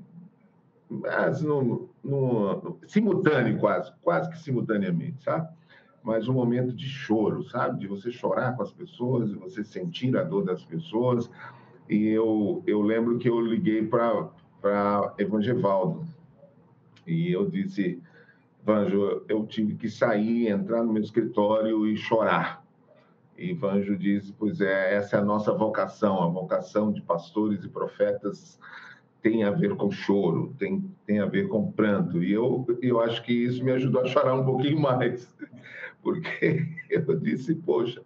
mas 0.90 1.42
no, 1.42 1.90
no, 2.04 2.78
simultâneo 2.88 3.58
quase, 3.60 3.92
quase 4.02 4.30
que 4.30 4.38
simultaneamente, 4.38 5.24
sabe? 5.24 5.48
Mas 6.04 6.28
um 6.28 6.34
momento 6.34 6.74
de 6.74 6.88
choro, 6.88 7.44
sabe? 7.44 7.80
De 7.80 7.88
você 7.88 8.12
chorar 8.12 8.56
com 8.56 8.64
as 8.64 8.74
pessoas, 8.74 9.30
de 9.30 9.36
você 9.36 9.64
sentir 9.64 10.18
a 10.18 10.24
dor 10.24 10.44
das 10.44 10.66
pessoas. 10.66 11.30
E 11.88 12.08
eu, 12.08 12.64
eu 12.66 12.82
lembro 12.82 13.20
que 13.20 13.30
eu 13.30 13.40
liguei 13.40 13.86
para 13.86 15.14
Evangevaldo 15.18 16.06
e 17.06 17.32
eu 17.32 17.50
disse, 17.50 18.02
Vanjo, 18.64 19.24
eu 19.28 19.46
tive 19.46 19.76
que 19.76 19.90
sair, 19.90 20.48
entrar 20.48 20.84
no 20.84 20.94
meu 20.94 21.02
escritório 21.02 21.88
e 21.88 21.98
chorar. 21.98 22.64
E 23.38 23.54
Vanjo 23.54 23.98
disse, 23.98 24.34
pois 24.38 24.62
é, 24.62 24.96
essa 24.96 25.18
é 25.18 25.20
a 25.20 25.26
nossa 25.26 25.52
vocação, 25.52 26.22
a 26.22 26.28
vocação 26.28 26.92
de 26.92 27.02
pastores 27.02 27.64
e 27.64 27.70
profetas 27.70 28.60
tem 29.22 29.44
a 29.44 29.52
ver 29.52 29.76
com 29.76 29.92
choro, 29.92 30.54
tem, 30.58 30.84
tem 31.06 31.20
a 31.20 31.26
ver 31.26 31.48
com 31.48 31.72
pranto. 31.72 32.24
E 32.24 32.32
eu, 32.32 32.66
eu 32.82 33.00
acho 33.00 33.24
que 33.24 33.32
isso 33.32 33.64
me 33.64 33.72
ajudou 33.72 34.02
a 34.02 34.06
chorar 34.06 34.34
um 34.34 34.46
pouquinho 34.46 34.80
mais, 34.82 35.34
porque 36.02 36.68
eu 36.90 37.20
disse, 37.20 37.56
poxa, 37.56 38.02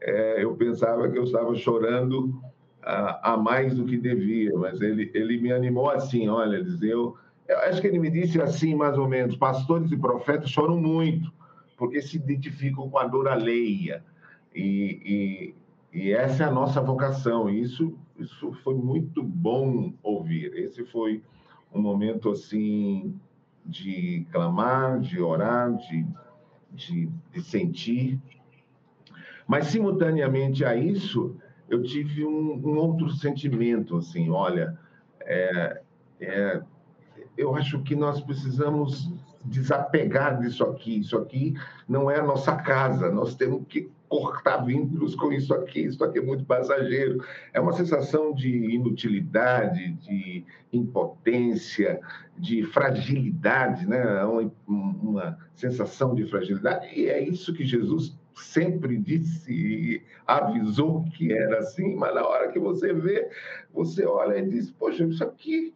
é, 0.00 0.42
eu 0.42 0.54
pensava 0.54 1.08
que 1.08 1.18
eu 1.18 1.24
estava 1.24 1.54
chorando 1.54 2.40
a, 2.82 3.32
a, 3.32 3.36
mais 3.36 3.74
do 3.74 3.84
que 3.84 3.96
devia, 3.96 4.54
mas 4.56 4.80
ele, 4.80 5.10
ele 5.14 5.38
me 5.40 5.52
animou 5.52 5.90
assim, 5.90 6.28
olha, 6.28 6.56
Eliseu, 6.56 6.88
eu 6.88 7.16
acho 7.48 7.80
que 7.80 7.86
ele 7.86 7.98
me 7.98 8.10
disse 8.10 8.40
assim, 8.40 8.74
mais 8.74 8.96
ou 8.98 9.08
menos: 9.08 9.36
pastores 9.36 9.90
e 9.90 9.96
profetas 9.96 10.50
choram 10.50 10.78
muito, 10.78 11.32
porque 11.76 12.02
se 12.02 12.16
identificam 12.16 12.88
com 12.88 12.98
a 12.98 13.06
dor 13.06 13.28
alheia. 13.28 14.04
E, 14.54 15.54
e, 15.92 16.00
e 16.00 16.12
essa 16.12 16.44
é 16.44 16.46
a 16.46 16.50
nossa 16.50 16.80
vocação. 16.80 17.48
Isso, 17.48 17.96
isso 18.18 18.52
foi 18.64 18.74
muito 18.74 19.22
bom 19.22 19.92
ouvir. 20.02 20.52
Esse 20.54 20.84
foi 20.84 21.22
um 21.72 21.80
momento 21.80 22.30
assim 22.30 23.14
de 23.64 24.26
clamar, 24.32 24.98
de 25.00 25.20
orar, 25.20 25.74
de, 25.76 26.06
de, 26.72 27.08
de 27.32 27.42
sentir. 27.42 28.18
Mas, 29.46 29.66
simultaneamente 29.66 30.64
a 30.64 30.74
isso, 30.74 31.36
eu 31.68 31.82
tive 31.82 32.24
um, 32.24 32.54
um 32.54 32.76
outro 32.76 33.10
sentimento, 33.10 33.96
assim, 33.96 34.30
olha, 34.30 34.78
é, 35.20 35.82
é, 36.20 36.62
eu 37.38 37.54
acho 37.54 37.80
que 37.84 37.94
nós 37.94 38.20
precisamos 38.20 39.10
desapegar 39.44 40.40
disso 40.40 40.64
aqui. 40.64 40.98
Isso 40.98 41.16
aqui 41.16 41.54
não 41.88 42.10
é 42.10 42.18
a 42.18 42.24
nossa 42.24 42.56
casa, 42.56 43.10
nós 43.10 43.34
temos 43.34 43.64
que 43.68 43.88
cortar 44.08 44.64
vínculos 44.64 45.14
com 45.14 45.32
isso 45.32 45.54
aqui. 45.54 45.80
Isso 45.80 46.02
aqui 46.02 46.18
é 46.18 46.22
muito 46.22 46.44
passageiro. 46.44 47.24
É 47.52 47.60
uma 47.60 47.72
sensação 47.72 48.34
de 48.34 48.48
inutilidade, 48.48 49.92
de 49.92 50.44
impotência, 50.72 52.00
de 52.36 52.64
fragilidade, 52.64 53.86
né? 53.86 54.24
uma, 54.24 54.52
uma 54.66 55.38
sensação 55.54 56.14
de 56.14 56.24
fragilidade. 56.26 56.88
E 56.98 57.06
é 57.06 57.22
isso 57.22 57.54
que 57.54 57.64
Jesus 57.64 58.18
sempre 58.34 58.96
disse 58.96 59.52
e 59.52 60.02
avisou 60.26 61.04
que 61.10 61.32
era 61.32 61.58
assim, 61.58 61.94
mas 61.96 62.14
na 62.14 62.26
hora 62.26 62.50
que 62.50 62.58
você 62.58 62.92
vê, 62.92 63.28
você 63.72 64.06
olha 64.06 64.38
e 64.38 64.48
diz: 64.48 64.70
Poxa, 64.70 65.04
isso 65.04 65.24
aqui, 65.24 65.74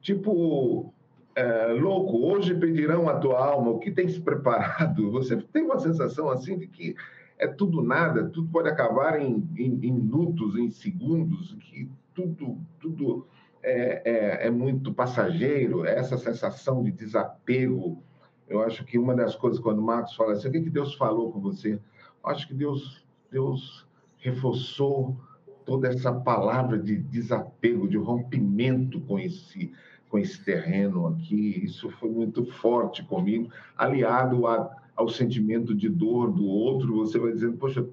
tipo, 0.00 0.92
é, 1.40 1.72
louco, 1.72 2.18
hoje 2.18 2.54
pedirão 2.54 3.08
a 3.08 3.16
tua 3.18 3.42
alma, 3.42 3.70
o 3.70 3.78
que 3.78 3.90
tens 3.90 4.18
preparado? 4.18 5.08
Você 5.12 5.36
tem 5.36 5.62
uma 5.62 5.78
sensação 5.78 6.28
assim 6.28 6.58
de 6.58 6.66
que 6.66 6.94
é 7.38 7.46
tudo 7.46 7.82
nada, 7.82 8.28
tudo 8.28 8.48
pode 8.48 8.68
acabar 8.68 9.18
em, 9.18 9.48
em, 9.56 9.70
minutos, 9.70 10.54
em 10.56 10.68
segundos, 10.68 11.56
que 11.60 11.90
tudo, 12.14 12.58
tudo 12.78 13.26
é, 13.62 14.02
é, 14.04 14.46
é, 14.48 14.50
muito 14.50 14.92
passageiro, 14.92 15.86
essa 15.86 16.18
sensação 16.18 16.82
de 16.82 16.92
desapego. 16.92 18.02
Eu 18.46 18.60
acho 18.62 18.84
que 18.84 18.98
uma 18.98 19.14
das 19.14 19.34
coisas, 19.34 19.58
quando 19.58 19.78
o 19.78 19.82
Marcos 19.82 20.14
fala 20.14 20.32
assim, 20.32 20.48
o 20.48 20.52
que, 20.52 20.60
que 20.60 20.70
Deus 20.70 20.94
falou 20.94 21.32
com 21.32 21.40
você? 21.40 21.80
Eu 22.22 22.30
acho 22.30 22.46
que 22.46 22.52
Deus, 22.52 23.02
Deus 23.30 23.86
reforçou 24.18 25.16
toda 25.64 25.88
essa 25.88 26.12
palavra 26.12 26.78
de 26.78 26.98
desapego, 26.98 27.88
de 27.88 27.96
rompimento 27.96 29.00
com 29.00 29.18
esse 29.18 29.72
com 30.10 30.18
esse 30.18 30.44
terreno 30.44 31.06
aqui. 31.06 31.64
Isso 31.64 31.88
foi 31.92 32.10
muito 32.10 32.44
forte 32.44 33.02
comigo, 33.04 33.50
aliado 33.78 34.46
a, 34.46 34.76
ao 34.96 35.08
sentimento 35.08 35.74
de 35.74 35.88
dor 35.88 36.30
do 36.32 36.44
outro. 36.44 36.96
Você 36.96 37.18
vai 37.18 37.32
dizendo, 37.32 37.56
poxa, 37.56 37.86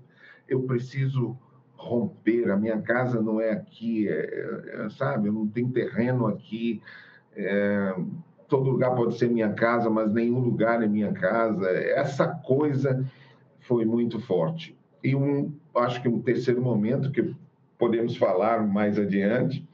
eu 0.49 0.63
preciso 0.63 1.37
romper, 1.75 2.49
a 2.49 2.57
minha 2.57 2.81
casa 2.81 3.21
não 3.21 3.39
é 3.39 3.51
aqui, 3.51 4.09
é, 4.09 4.85
é, 4.85 4.89
sabe? 4.89 5.29
Eu 5.29 5.33
não 5.33 5.47
tenho 5.47 5.69
terreno 5.69 6.25
aqui. 6.25 6.81
É, 7.35 7.95
todo 8.47 8.71
lugar 8.71 8.95
pode 8.95 9.15
ser 9.17 9.29
minha 9.29 9.53
casa, 9.53 9.89
mas 9.89 10.11
nenhum 10.11 10.39
lugar 10.39 10.81
é 10.81 10.87
minha 10.87 11.13
casa. 11.13 11.69
Essa 11.69 12.27
coisa 12.27 13.05
foi 13.59 13.85
muito 13.85 14.19
forte. 14.19 14.75
E 15.03 15.15
um, 15.15 15.53
acho 15.75 16.01
que 16.01 16.09
um 16.09 16.19
terceiro 16.19 16.61
momento 16.61 17.11
que 17.11 17.35
podemos 17.77 18.17
falar 18.17 18.65
mais 18.65 18.97
adiante 18.97 19.66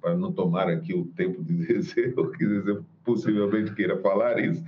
para 0.00 0.16
não 0.16 0.32
tomar 0.32 0.68
aqui 0.68 0.94
o 0.94 1.06
tempo 1.06 1.42
de 1.42 1.66
dizer 1.66 2.18
o 2.18 2.30
que 2.30 2.46
você 2.46 2.80
possivelmente 3.04 3.74
queira 3.74 4.00
falar 4.00 4.38
isso. 4.38 4.64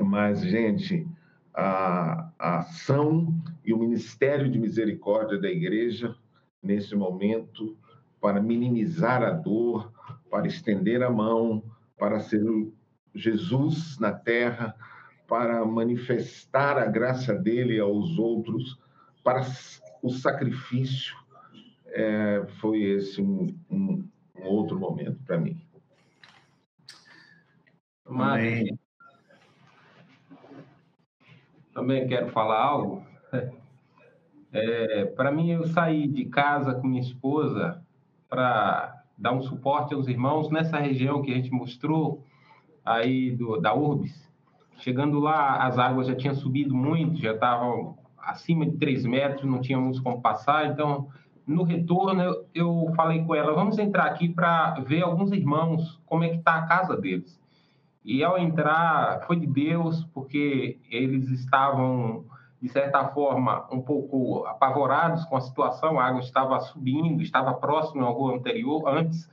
Mas, 0.00 0.42
gente, 0.42 1.06
a, 1.54 2.30
a 2.38 2.58
ação 2.58 3.34
e 3.64 3.72
o 3.72 3.78
ministério 3.78 4.50
de 4.50 4.58
misericórdia 4.58 5.38
da 5.38 5.50
igreja, 5.50 6.14
nesse 6.62 6.94
momento, 6.94 7.76
para 8.20 8.40
minimizar 8.40 9.22
a 9.22 9.30
dor, 9.30 9.92
para 10.30 10.46
estender 10.46 11.02
a 11.02 11.10
mão, 11.10 11.62
para 11.98 12.20
ser 12.20 12.42
Jesus 13.14 13.98
na 13.98 14.12
terra, 14.12 14.74
para 15.26 15.64
manifestar 15.64 16.78
a 16.78 16.86
graça 16.86 17.34
dele 17.34 17.78
aos 17.78 18.18
outros, 18.18 18.78
para 19.22 19.42
o 20.02 20.10
sacrifício, 20.10 21.14
é, 21.88 22.46
foi 22.60 22.82
esse 22.82 23.20
um, 23.20 23.54
um, 23.70 24.08
um 24.40 24.46
outro 24.46 24.78
momento 24.78 25.18
para 25.24 25.38
mim. 25.38 25.60
Amém. 28.06 28.78
Também 31.72 32.08
quero 32.08 32.30
falar 32.30 32.60
algo. 32.60 33.06
É, 34.50 35.04
para 35.04 35.30
mim, 35.30 35.50
eu 35.50 35.66
saí 35.66 36.08
de 36.08 36.24
casa 36.24 36.74
com 36.74 36.86
minha 36.86 37.02
esposa 37.02 37.84
para 38.28 39.04
dar 39.16 39.32
um 39.32 39.42
suporte 39.42 39.94
aos 39.94 40.08
irmãos 40.08 40.50
nessa 40.50 40.78
região 40.78 41.22
que 41.22 41.30
a 41.30 41.34
gente 41.34 41.50
mostrou 41.50 42.24
aí 42.84 43.30
do, 43.32 43.58
da 43.58 43.74
Urbis. 43.74 44.28
Chegando 44.78 45.18
lá, 45.18 45.66
as 45.66 45.78
águas 45.78 46.06
já 46.06 46.14
tinham 46.14 46.34
subido 46.34 46.74
muito, 46.74 47.20
já 47.20 47.32
estavam 47.32 47.98
acima 48.16 48.64
de 48.64 48.76
3 48.76 49.04
metros, 49.06 49.44
não 49.44 49.60
tínhamos 49.60 50.00
como 50.00 50.22
passar, 50.22 50.66
então 50.66 51.08
no 51.48 51.62
retorno, 51.62 52.22
eu, 52.22 52.46
eu 52.54 52.92
falei 52.94 53.24
com 53.24 53.34
ela, 53.34 53.54
vamos 53.54 53.78
entrar 53.78 54.04
aqui 54.04 54.28
para 54.28 54.74
ver 54.80 55.02
alguns 55.02 55.32
irmãos, 55.32 55.98
como 56.04 56.22
é 56.22 56.28
que 56.28 56.36
está 56.36 56.56
a 56.56 56.66
casa 56.66 56.94
deles. 56.94 57.40
E 58.04 58.22
ao 58.22 58.38
entrar, 58.38 59.22
foi 59.26 59.36
de 59.36 59.46
Deus, 59.46 60.04
porque 60.12 60.78
eles 60.90 61.30
estavam, 61.30 62.26
de 62.60 62.68
certa 62.68 63.08
forma, 63.08 63.66
um 63.72 63.80
pouco 63.80 64.44
apavorados 64.44 65.24
com 65.24 65.36
a 65.36 65.40
situação, 65.40 65.98
a 65.98 66.04
água 66.04 66.20
estava 66.20 66.60
subindo, 66.60 67.22
estava 67.22 67.54
próximo 67.54 68.04
ao 68.04 68.12
rua 68.12 68.34
anterior, 68.34 68.86
antes, 68.86 69.28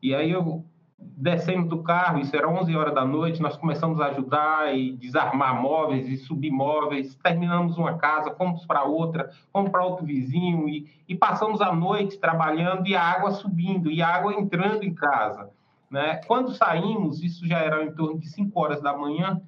e 0.00 0.14
aí 0.14 0.30
eu 0.30 0.64
descemos 0.98 1.68
do 1.68 1.82
carro, 1.82 2.18
isso 2.18 2.34
era 2.34 2.48
11 2.48 2.76
horas 2.76 2.94
da 2.94 3.04
noite, 3.04 3.40
nós 3.40 3.56
começamos 3.56 4.00
a 4.00 4.06
ajudar 4.06 4.76
e 4.76 4.96
desarmar 4.96 5.60
móveis 5.60 6.08
e 6.08 6.16
subir 6.16 6.50
móveis, 6.50 7.14
terminamos 7.16 7.78
uma 7.78 7.96
casa, 7.96 8.34
fomos 8.34 8.66
para 8.66 8.82
outra, 8.82 9.30
fomos 9.52 9.70
para 9.70 9.84
outro 9.84 10.04
vizinho 10.04 10.68
e, 10.68 10.90
e, 11.08 11.14
passamos 11.14 11.60
a 11.60 11.72
noite 11.72 12.18
trabalhando 12.18 12.86
e 12.86 12.96
a 12.96 13.02
água 13.02 13.30
subindo 13.30 13.90
e 13.90 14.02
a 14.02 14.08
água 14.08 14.34
entrando 14.34 14.82
em 14.82 14.92
casa. 14.92 15.50
Né? 15.88 16.20
Quando 16.26 16.50
saímos, 16.52 17.22
isso 17.22 17.46
já 17.46 17.58
era 17.58 17.84
em 17.84 17.92
torno 17.92 18.18
de 18.18 18.28
5 18.28 18.60
horas 18.60 18.82
da 18.82 18.96
manhã, 18.96 19.40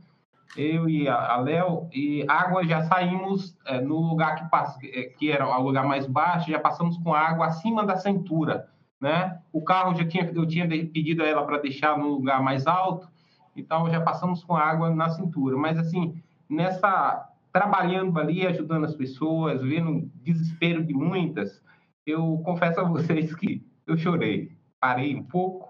eu 0.56 0.88
e 0.88 1.08
a 1.08 1.36
Léo, 1.36 1.88
e 1.92 2.24
água 2.26 2.64
já 2.64 2.82
saímos 2.82 3.56
é, 3.64 3.80
no 3.80 4.00
lugar 4.00 4.34
que. 4.34 4.86
É, 4.88 5.04
que 5.04 5.30
era 5.30 5.46
o 5.46 5.62
lugar 5.62 5.84
mais 5.84 6.06
baixo, 6.06 6.50
já 6.50 6.58
passamos 6.58 6.96
com 6.98 7.14
água 7.14 7.46
acima 7.46 7.84
da 7.84 7.96
cintura. 7.96 8.68
Né? 9.00 9.40
O 9.50 9.62
carro 9.62 9.94
já 9.94 10.06
tinha, 10.06 10.30
eu 10.34 10.46
tinha 10.46 10.68
pedido 10.68 11.22
a 11.22 11.26
ela 11.26 11.46
para 11.46 11.58
deixar 11.58 11.96
no 11.96 12.08
lugar 12.08 12.42
mais 12.42 12.66
alto, 12.66 13.08
então 13.56 13.90
já 13.90 14.00
passamos 14.00 14.44
com 14.44 14.54
água 14.54 14.90
na 14.94 15.08
cintura. 15.08 15.56
Mas 15.56 15.78
assim, 15.78 16.22
nessa 16.48 17.26
trabalhando 17.52 18.18
ali, 18.18 18.46
ajudando 18.46 18.84
as 18.84 18.94
pessoas, 18.94 19.62
vendo 19.62 19.90
o 19.90 20.10
desespero 20.22 20.84
de 20.84 20.94
muitas, 20.94 21.62
eu 22.06 22.38
confesso 22.44 22.80
a 22.80 22.84
vocês 22.84 23.34
que 23.34 23.64
eu 23.86 23.96
chorei. 23.96 24.56
Parei 24.78 25.16
um 25.16 25.22
pouco. 25.22 25.68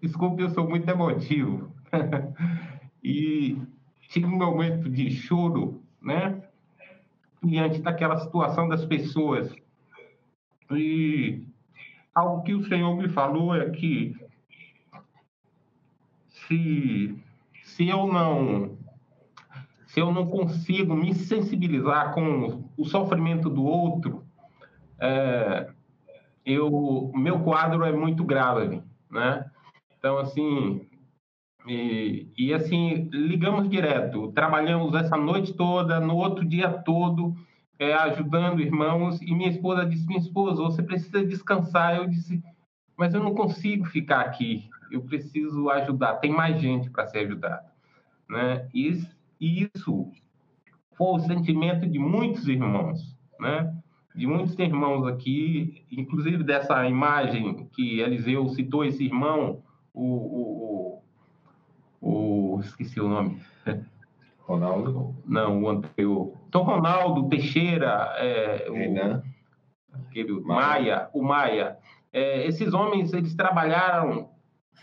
Desculpe, 0.00 0.42
eu 0.42 0.50
sou 0.50 0.68
muito 0.68 0.88
emotivo. 0.90 1.72
e 3.02 3.56
tive 4.08 4.26
um 4.26 4.36
momento 4.36 4.90
de 4.90 5.10
choro, 5.10 5.82
né? 6.00 6.42
Diante 7.42 7.80
daquela 7.80 8.18
situação 8.18 8.68
das 8.68 8.84
pessoas. 8.84 9.52
E 10.70 11.42
algo 12.14 12.42
que 12.42 12.54
o 12.54 12.64
Senhor 12.66 12.96
me 12.96 13.08
falou 13.08 13.54
é 13.54 13.70
que 13.70 14.14
se, 16.28 17.16
se 17.64 17.88
eu 17.88 18.06
não 18.06 18.78
se 19.86 20.00
eu 20.00 20.10
não 20.10 20.26
consigo 20.26 20.94
me 20.94 21.14
sensibilizar 21.14 22.14
com 22.14 22.64
o 22.78 22.84
sofrimento 22.86 23.50
do 23.50 23.62
outro, 23.62 24.24
é, 24.98 25.70
eu, 26.46 27.12
meu 27.14 27.40
quadro 27.40 27.84
é 27.84 27.92
muito 27.92 28.24
grave, 28.24 28.82
né? 29.10 29.50
Então, 29.98 30.16
assim, 30.16 30.88
e, 31.66 32.28
e, 32.36 32.52
assim, 32.52 33.08
ligamos 33.12 33.68
direto, 33.68 34.32
trabalhamos 34.32 34.94
essa 34.94 35.16
noite 35.16 35.52
toda, 35.54 36.00
no 36.00 36.16
outro 36.16 36.44
dia 36.44 36.68
todo, 36.68 37.34
é, 37.78 37.94
ajudando 37.94 38.60
irmãos, 38.60 39.20
e 39.22 39.34
minha 39.34 39.48
esposa 39.48 39.86
disse, 39.86 40.06
minha 40.06 40.18
esposa, 40.18 40.62
você 40.62 40.82
precisa 40.82 41.24
descansar. 41.24 41.96
Eu 41.96 42.08
disse, 42.08 42.42
mas 42.96 43.14
eu 43.14 43.22
não 43.22 43.34
consigo 43.34 43.84
ficar 43.86 44.20
aqui, 44.20 44.68
eu 44.90 45.02
preciso 45.02 45.70
ajudar, 45.70 46.14
tem 46.14 46.32
mais 46.32 46.60
gente 46.60 46.90
para 46.90 47.06
ser 47.06 47.20
ajudada. 47.20 47.64
Né? 48.28 48.68
Isso, 48.74 49.08
isso 49.40 50.10
foi 50.96 51.14
o 51.14 51.20
sentimento 51.20 51.86
de 51.86 51.98
muitos 51.98 52.46
irmãos, 52.48 53.16
né? 53.38 53.74
de 54.14 54.26
muitos 54.26 54.58
irmãos 54.58 55.06
aqui, 55.06 55.84
inclusive 55.90 56.44
dessa 56.44 56.86
imagem 56.86 57.68
que 57.72 58.00
Eliseu 58.00 58.48
citou, 58.48 58.84
esse 58.84 59.04
irmão, 59.04 59.62
o, 59.94 60.04
o, 60.04 60.91
o, 62.02 62.60
esqueci 62.60 63.00
o 63.00 63.08
nome. 63.08 63.40
Ronaldo? 64.40 65.14
Não, 65.24 65.62
o 65.62 65.68
anterior. 65.68 66.34
Então, 66.48 66.64
Ronaldo, 66.64 67.28
Teixeira, 67.28 68.12
é, 68.16 68.66
o, 68.68 70.02
aquele, 70.08 70.32
Maia. 70.40 70.44
Maia, 70.44 71.10
o 71.14 71.22
Maia. 71.22 71.78
É, 72.12 72.46
esses 72.46 72.74
homens, 72.74 73.12
eles 73.12 73.34
trabalharam 73.34 74.30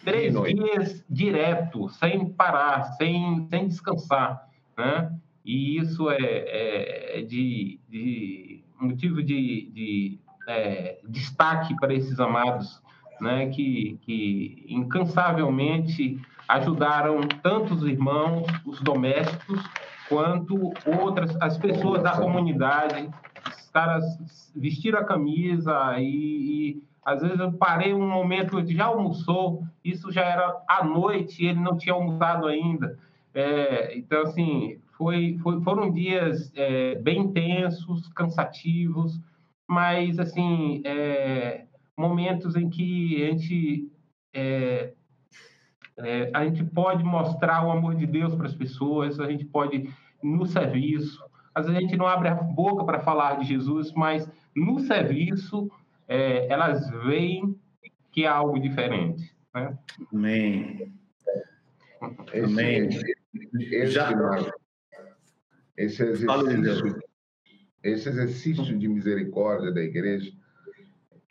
três 0.04 0.34
dias 0.34 1.06
direto, 1.10 1.90
sem 1.90 2.30
parar, 2.30 2.84
sem, 2.94 3.46
sem 3.50 3.68
descansar, 3.68 4.48
né? 4.78 5.14
E 5.44 5.78
isso 5.78 6.10
é, 6.10 6.18
é, 6.18 7.20
é 7.20 7.22
de, 7.22 7.80
de 7.90 8.64
motivo 8.80 9.22
de, 9.22 9.70
de 9.72 10.20
é, 10.48 11.00
destaque 11.08 11.76
para 11.80 11.94
esses 11.94 12.20
amados, 12.20 12.82
né? 13.20 13.50
Que, 13.50 14.00
que 14.02 14.66
incansavelmente 14.70 16.20
ajudaram 16.50 17.22
tanto 17.44 17.76
os 17.76 17.84
irmãos, 17.84 18.48
os 18.66 18.82
domésticos, 18.82 19.64
quanto 20.10 20.74
outras, 21.00 21.38
as 21.40 21.58
pessoas 21.60 22.02
da 22.02 22.18
comunidade. 22.18 23.08
Os 23.48 23.70
caras 23.70 24.04
vestiram 24.56 25.00
a 25.00 25.06
camisa 25.06 25.96
e, 26.00 26.04
e 26.72 26.84
às 27.06 27.22
vezes 27.22 27.40
eu 27.40 27.54
parei 27.54 27.94
um 27.94 28.10
momento, 28.10 28.58
ele 28.58 28.74
já 28.74 28.86
almoçou, 28.86 29.64
isso 29.86 30.12
já 30.12 30.24
era 30.24 30.60
à 30.68 30.84
noite, 30.84 31.46
ele 31.46 31.60
não 31.60 31.78
tinha 31.78 31.94
almoçado 31.94 32.48
ainda. 32.48 32.98
É, 33.32 33.96
então, 33.96 34.24
assim, 34.24 34.80
foi, 34.98 35.38
foi, 35.44 35.62
foram 35.62 35.92
dias 35.92 36.52
é, 36.56 36.96
bem 36.96 37.20
intensos, 37.20 38.08
cansativos, 38.10 39.20
mas, 39.68 40.18
assim, 40.18 40.82
é, 40.84 41.66
momentos 41.96 42.56
em 42.56 42.68
que 42.72 43.24
a 43.24 43.32
gente, 43.32 43.92
é, 46.04 46.30
a 46.34 46.46
gente 46.46 46.64
pode 46.64 47.04
mostrar 47.04 47.66
o 47.66 47.72
amor 47.72 47.96
de 47.96 48.06
Deus 48.06 48.36
para 48.36 48.48
as 48.48 48.56
pessoas, 48.56 49.20
a 49.20 49.30
gente 49.30 49.46
pode, 49.46 49.90
no 50.22 50.46
serviço, 50.46 51.24
às 51.54 51.66
vezes 51.66 51.78
a 51.78 51.82
gente 51.82 51.98
não 51.98 52.08
abre 52.08 52.30
a 52.30 52.36
boca 52.36 52.84
para 52.84 53.00
falar 53.00 53.40
de 53.40 53.46
Jesus, 53.46 53.92
mas 53.94 54.30
no 54.56 54.80
serviço 54.80 55.70
é, 56.08 56.48
elas 56.48 56.90
veem 57.06 57.58
que 58.12 58.24
é 58.24 58.28
algo 58.28 58.60
diferente. 58.60 59.36
Né? 59.54 59.78
Amém. 60.14 60.94
Esse, 62.34 62.44
Amém. 62.46 62.88
Esse, 62.88 63.76
esse, 63.76 63.92
Já... 63.92 64.12
esse 65.76 66.04
exercício, 66.04 67.00
esse 67.84 68.10
exercício 68.10 68.78
de 68.78 68.88
misericórdia 68.88 69.72
da 69.72 69.82
igreja 69.82 70.32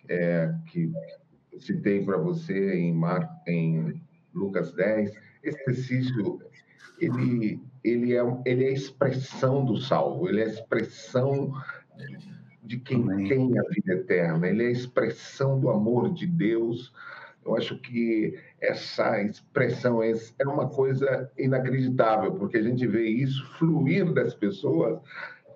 é, 0.08 0.54
que 0.66 0.92
citei 1.58 2.04
para 2.04 2.16
você 2.16 2.74
em, 2.74 2.92
Mar, 2.92 3.28
em 3.46 4.00
Lucas 4.38 4.72
10, 4.72 5.12
esse 5.42 5.70
exercício 5.70 6.40
ele, 7.00 7.60
ele, 7.84 8.16
é, 8.16 8.22
ele 8.44 8.64
é 8.64 8.68
a 8.68 8.72
expressão 8.72 9.64
do 9.64 9.76
salvo, 9.76 10.28
ele 10.28 10.40
é 10.40 10.44
a 10.44 10.48
expressão 10.48 11.52
de 12.62 12.78
quem 12.78 13.02
Amém. 13.02 13.28
tem 13.28 13.58
a 13.58 13.62
vida 13.62 13.92
eterna, 13.92 14.48
ele 14.48 14.64
é 14.64 14.66
a 14.66 14.72
expressão 14.72 15.58
do 15.58 15.70
amor 15.70 16.12
de 16.12 16.26
Deus. 16.26 16.92
Eu 17.44 17.56
acho 17.56 17.78
que 17.80 18.38
essa 18.60 19.22
expressão 19.22 20.02
é, 20.02 20.12
é 20.38 20.46
uma 20.46 20.68
coisa 20.68 21.30
inacreditável, 21.38 22.34
porque 22.34 22.58
a 22.58 22.62
gente 22.62 22.86
vê 22.86 23.08
isso 23.08 23.46
fluir 23.58 24.12
das 24.12 24.34
pessoas. 24.34 25.00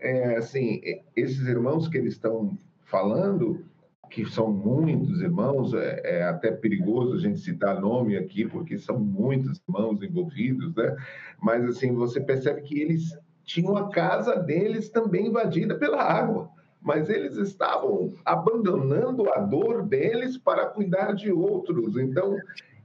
É, 0.00 0.36
assim, 0.36 0.80
esses 1.14 1.46
irmãos 1.46 1.86
que 1.88 1.98
eles 1.98 2.14
estão 2.14 2.56
falando, 2.84 3.64
que 4.12 4.26
são 4.26 4.52
muitos 4.52 5.22
irmãos, 5.22 5.72
é, 5.72 6.00
é, 6.04 6.22
até 6.24 6.50
perigoso 6.50 7.14
a 7.14 7.18
gente 7.18 7.40
citar 7.40 7.80
nome 7.80 8.16
aqui, 8.16 8.46
porque 8.46 8.78
são 8.78 8.98
muitos 8.98 9.60
irmãos 9.66 10.02
envolvidos, 10.02 10.74
né? 10.74 10.96
Mas, 11.40 11.64
assim, 11.64 11.92
você 11.94 12.20
percebe 12.20 12.60
que 12.60 12.78
eles 12.78 13.18
tinham 13.42 13.74
a 13.76 13.88
casa 13.88 14.36
deles 14.36 14.90
também 14.90 15.28
invadida 15.28 15.74
pela 15.74 16.02
água 16.02 16.50
mas 16.84 17.08
eles 17.08 17.36
estavam 17.36 18.12
abandonando 18.24 19.30
a 19.32 19.38
dor 19.38 19.86
deles 19.86 20.36
para 20.36 20.66
cuidar 20.66 21.12
de 21.12 21.30
outros. 21.30 21.96
Então, 21.96 22.36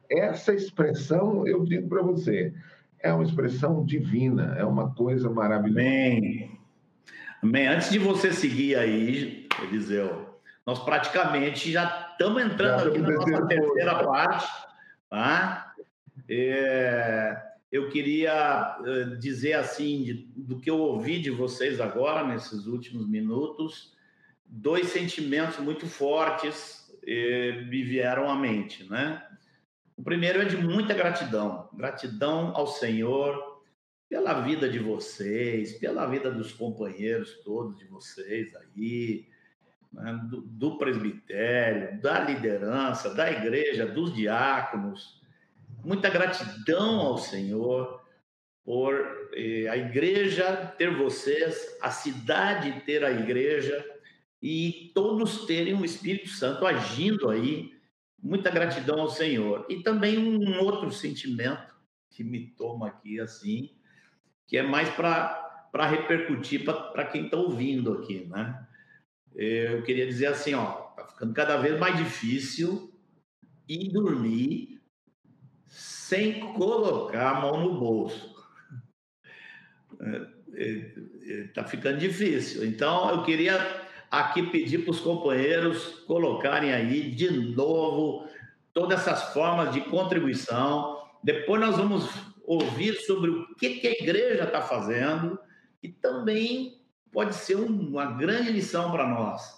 essa 0.07 0.53
expressão, 0.53 1.47
eu 1.47 1.63
digo 1.63 1.89
para 1.89 2.03
você, 2.03 2.53
é 2.99 3.11
uma 3.11 3.23
expressão 3.23 3.84
divina, 3.84 4.55
é 4.55 4.63
uma 4.63 4.93
coisa 4.93 5.30
maravilhosa. 5.30 5.80
Amém. 5.80 6.51
Amém. 7.41 7.67
Antes 7.67 7.89
de 7.89 7.97
você 7.97 8.32
seguir 8.32 8.75
aí, 8.75 9.47
Eliseu, 9.63 10.26
nós 10.68 10.80
praticamente 10.80 11.72
já 11.72 12.09
estamos 12.11 12.43
entrando 12.43 12.82
já 12.82 12.89
aqui 12.89 12.99
na 12.99 13.09
nossa 13.11 13.47
terceira 13.47 14.03
parte, 14.03 14.47
tá? 15.09 15.74
É, 16.30 17.41
eu 17.72 17.89
queria 17.89 18.78
eh, 18.86 19.15
dizer 19.18 19.53
assim, 19.53 20.03
de, 20.03 20.13
do 20.36 20.59
que 20.59 20.70
eu 20.70 20.78
ouvi 20.78 21.22
de 21.22 21.32
vocês 21.32 21.80
agora, 21.80 22.28
nesses 22.28 22.65
últimos 22.65 23.07
minutos, 23.07 23.95
dois 24.45 24.88
sentimentos 24.88 25.57
muito 25.59 25.88
fortes 25.88 26.93
eh, 27.07 27.63
me 27.70 27.82
vieram 27.84 28.30
à 28.30 28.36
mente, 28.36 28.84
né? 28.89 29.26
O 29.95 30.03
primeiro 30.03 30.41
é 30.41 30.45
de 30.45 30.57
muita 30.57 30.93
gratidão, 30.93 31.70
gratidão 31.74 32.51
ao 32.53 32.68
Senhor 32.68 33.63
pela 34.09 34.41
vida 34.41 34.68
de 34.68 34.80
vocês, 34.80 35.78
pela 35.80 36.05
vida 36.07 36.30
dos 36.30 36.51
companheiros 36.51 37.41
todos 37.43 37.78
de 37.78 37.86
vocês 37.86 38.53
aí, 38.53 39.28
né? 39.97 40.19
do, 40.29 40.41
do 40.41 40.77
presbitério, 40.77 41.99
da 41.99 42.19
liderança, 42.19 43.13
da 43.13 43.31
igreja, 43.31 43.87
dos 43.87 44.13
diáconos, 44.13 45.19
muita 45.83 46.09
gratidão 46.09 46.99
ao 46.99 47.17
Senhor 47.17 48.01
por 48.63 49.29
eh, 49.33 49.67
a 49.67 49.75
igreja 49.75 50.73
ter 50.77 50.95
vocês, 50.95 51.77
a 51.81 51.89
cidade 51.89 52.81
ter 52.81 53.03
a 53.03 53.11
igreja 53.11 53.83
e 54.41 54.91
todos 54.93 55.45
terem 55.45 55.73
o 55.73 55.85
Espírito 55.85 56.29
Santo 56.29 56.65
agindo 56.65 57.29
aí. 57.29 57.75
Muita 58.21 58.51
gratidão 58.51 58.99
ao 58.99 59.09
Senhor. 59.09 59.65
E 59.69 59.81
também 59.83 60.17
um 60.17 60.59
outro 60.59 60.91
sentimento 60.91 61.73
que 62.09 62.23
me 62.23 62.47
toma 62.47 62.87
aqui 62.87 63.19
assim, 63.19 63.71
que 64.45 64.57
é 64.57 64.63
mais 64.63 64.89
para 64.89 65.85
repercutir 65.87 66.65
para 66.65 67.05
quem 67.05 67.25
está 67.25 67.37
ouvindo 67.37 67.93
aqui, 67.93 68.25
né? 68.25 68.67
Eu 69.38 69.83
queria 69.83 70.07
dizer 70.07 70.25
assim, 70.25 70.55
ó, 70.55 70.65
tá 70.65 71.05
ficando 71.05 71.31
cada 71.31 71.57
vez 71.57 71.79
mais 71.79 71.95
difícil 71.95 72.91
ir 73.69 73.91
dormir 73.91 74.81
sem 75.67 76.39
colocar 76.53 77.38
a 77.38 77.41
mão 77.41 77.61
no 77.63 77.79
bolso. 77.79 78.35
Está 79.91 81.61
é, 81.61 81.61
é, 81.61 81.65
é, 81.65 81.67
ficando 81.67 81.99
difícil. 81.99 82.65
Então, 82.65 83.11
eu 83.11 83.23
queria 83.23 83.85
aqui 84.09 84.41
pedir 84.41 84.79
para 84.79 84.91
os 84.91 84.99
companheiros 84.99 85.99
colocarem 86.07 86.73
aí 86.73 87.11
de 87.11 87.29
novo 87.29 88.27
todas 88.73 89.01
essas 89.01 89.33
formas 89.33 89.71
de 89.71 89.81
contribuição. 89.81 90.97
Depois 91.23 91.61
nós 91.61 91.77
vamos 91.77 92.09
ouvir 92.43 92.95
sobre 93.01 93.29
o 93.29 93.55
que, 93.55 93.81
que 93.81 93.88
a 93.88 93.91
igreja 93.91 94.45
está 94.45 94.61
fazendo, 94.63 95.38
e 95.83 95.89
também 95.89 96.81
pode 97.11 97.35
ser 97.35 97.55
uma 97.55 98.05
grande 98.05 98.51
lição 98.51 98.91
para 98.91 99.07
nós. 99.07 99.57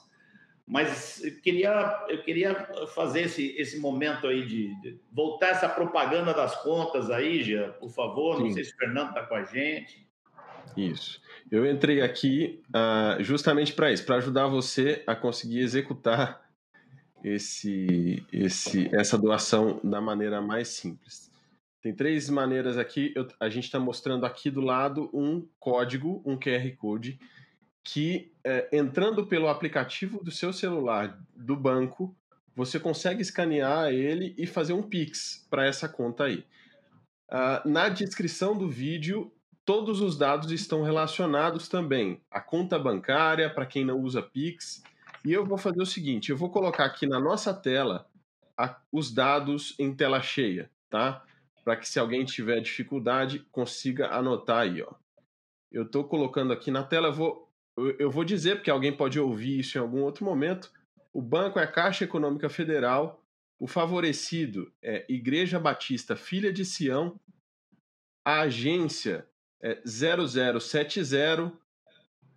Mas 0.68 1.24
eu 1.24 1.36
queria, 1.42 2.06
eu 2.10 2.22
queria 2.22 2.54
fazer 2.94 3.22
esse, 3.22 3.56
esse 3.58 3.80
momento 3.80 4.28
aí 4.28 4.46
de, 4.46 4.80
de 4.82 5.00
voltar 5.12 5.48
essa 5.48 5.68
propaganda 5.68 6.32
das 6.32 6.62
contas 6.62 7.10
aí, 7.10 7.42
Gia, 7.42 7.70
por 7.70 7.90
favor. 7.90 8.38
Sim. 8.38 8.44
Não 8.44 8.52
sei 8.52 8.64
se 8.64 8.74
o 8.74 8.78
Fernando 8.78 9.10
está 9.10 9.24
com 9.24 9.34
a 9.34 9.44
gente. 9.44 10.08
Isso. 10.78 11.20
Eu 11.52 11.66
entrei 11.66 12.02
aqui 12.02 12.62
uh, 12.70 13.24
justamente 13.24 13.74
para 13.74 13.92
isso, 13.92 14.06
para 14.06 14.18
ajudar 14.18 14.46
você 14.46 15.04
a 15.08 15.16
conseguir 15.16 15.60
executar 15.60 16.48
esse, 17.24 18.24
esse, 18.32 18.94
essa 18.96 19.18
doação 19.18 19.80
da 19.84 20.00
maneira 20.00 20.40
mais 20.40 20.68
simples. 20.68 21.32
Tem 21.82 21.94
três 21.96 22.30
maneiras 22.30 22.78
aqui. 22.78 23.14
Eu, 23.16 23.28
a 23.40 23.50
gente 23.50 23.66
está 23.66 23.80
mostrando 23.80 24.26
aqui 24.26 24.52
do 24.52 24.62
lado 24.62 25.10
um 25.14 25.48
código, 25.60 26.22
um 26.26 26.38
QR 26.38 26.70
Code, 26.78 27.20
que 27.92 28.32
é, 28.44 28.70
entrando 28.72 29.26
pelo 29.26 29.48
aplicativo 29.48 30.24
do 30.24 30.30
seu 30.30 30.54
celular 30.54 31.20
do 31.36 31.56
banco, 31.56 32.16
você 32.56 32.80
consegue 32.80 33.22
escanear 33.22 33.92
ele 33.92 34.36
e 34.38 34.46
fazer 34.46 34.74
um 34.74 34.84
Pix 34.84 35.48
para 35.50 35.66
essa 35.66 35.90
conta 35.90 36.26
aí. 36.26 36.46
Uh, 37.32 37.68
na 37.68 37.90
descrição 37.90 38.56
do 38.56 38.70
vídeo 38.70 39.32
todos 39.66 40.02
os 40.02 40.18
dados 40.18 40.52
estão 40.52 40.84
relacionados 40.84 41.68
também. 41.68 42.22
A 42.30 42.40
conta 42.40 42.78
bancária, 42.78 43.50
para 43.50 43.66
quem 43.66 43.84
não 43.84 44.00
usa 44.00 44.22
Pix. 44.22 44.84
E 45.26 45.34
eu 45.34 45.44
vou 45.46 45.58
fazer 45.58 45.82
o 45.82 45.86
seguinte: 45.86 46.30
eu 46.30 46.38
vou 46.38 46.52
colocar 46.52 46.86
aqui 46.86 47.08
na 47.08 47.20
nossa 47.20 47.54
tela 47.54 48.08
a, 48.58 48.80
os 48.92 49.12
dados 49.12 49.76
em 49.80 49.96
tela 49.96 50.22
cheia, 50.22 50.70
tá? 50.90 51.24
Para 51.64 51.76
que 51.76 51.88
se 51.88 52.00
alguém 52.00 52.24
tiver 52.24 52.60
dificuldade, 52.62 53.46
consiga 53.52 54.10
anotar 54.10 54.60
aí, 54.60 54.82
ó. 54.82 54.94
Eu 55.72 55.84
estou 55.84 56.04
colocando 56.04 56.52
aqui 56.52 56.72
na 56.72 56.84
tela, 56.84 57.12
vou, 57.12 57.49
eu 58.00 58.10
vou 58.10 58.24
dizer, 58.24 58.56
porque 58.56 58.70
alguém 58.70 58.96
pode 58.96 59.20
ouvir 59.20 59.60
isso 59.60 59.78
em 59.78 59.82
algum 59.82 60.02
outro 60.02 60.26
momento. 60.26 60.72
O 61.14 61.22
banco 61.22 61.60
é 61.60 61.64
a 61.64 61.72
Caixa 61.72 62.04
Econômica 62.04 62.50
Federal, 62.50 63.24
o 63.60 63.68
favorecido 63.68 64.72
é 64.82 65.06
Igreja 65.10 65.60
Batista 65.60 66.16
Filha 66.16 66.54
de 66.54 66.64
Sião, 66.64 67.20
a 68.24 68.42
agência 68.42 69.28
é 69.62 69.82
0070, 69.86 71.52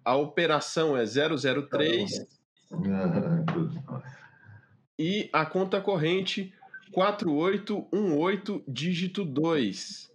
a 0.04 0.16
operação 0.16 0.96
é 0.96 1.04
003 1.04 2.26
e 4.98 5.28
a 5.32 5.46
conta 5.46 5.80
corrente 5.80 6.52
4818 6.92 8.64
dígito 8.68 9.24
2. 9.24 10.10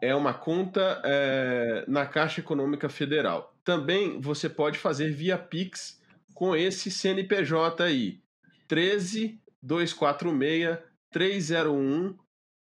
É 0.00 0.14
uma 0.14 0.32
conta 0.32 1.02
é, 1.04 1.84
na 1.88 2.06
Caixa 2.06 2.40
Econômica 2.40 2.88
Federal. 2.88 3.52
Também 3.68 4.18
você 4.18 4.48
pode 4.48 4.78
fazer 4.78 5.12
via 5.12 5.36
Pix 5.36 6.00
com 6.32 6.56
esse 6.56 6.90
CNPJ 6.90 7.84
aí. 7.84 8.18
13 8.66 9.38
246 9.62 10.78
301 11.10 12.16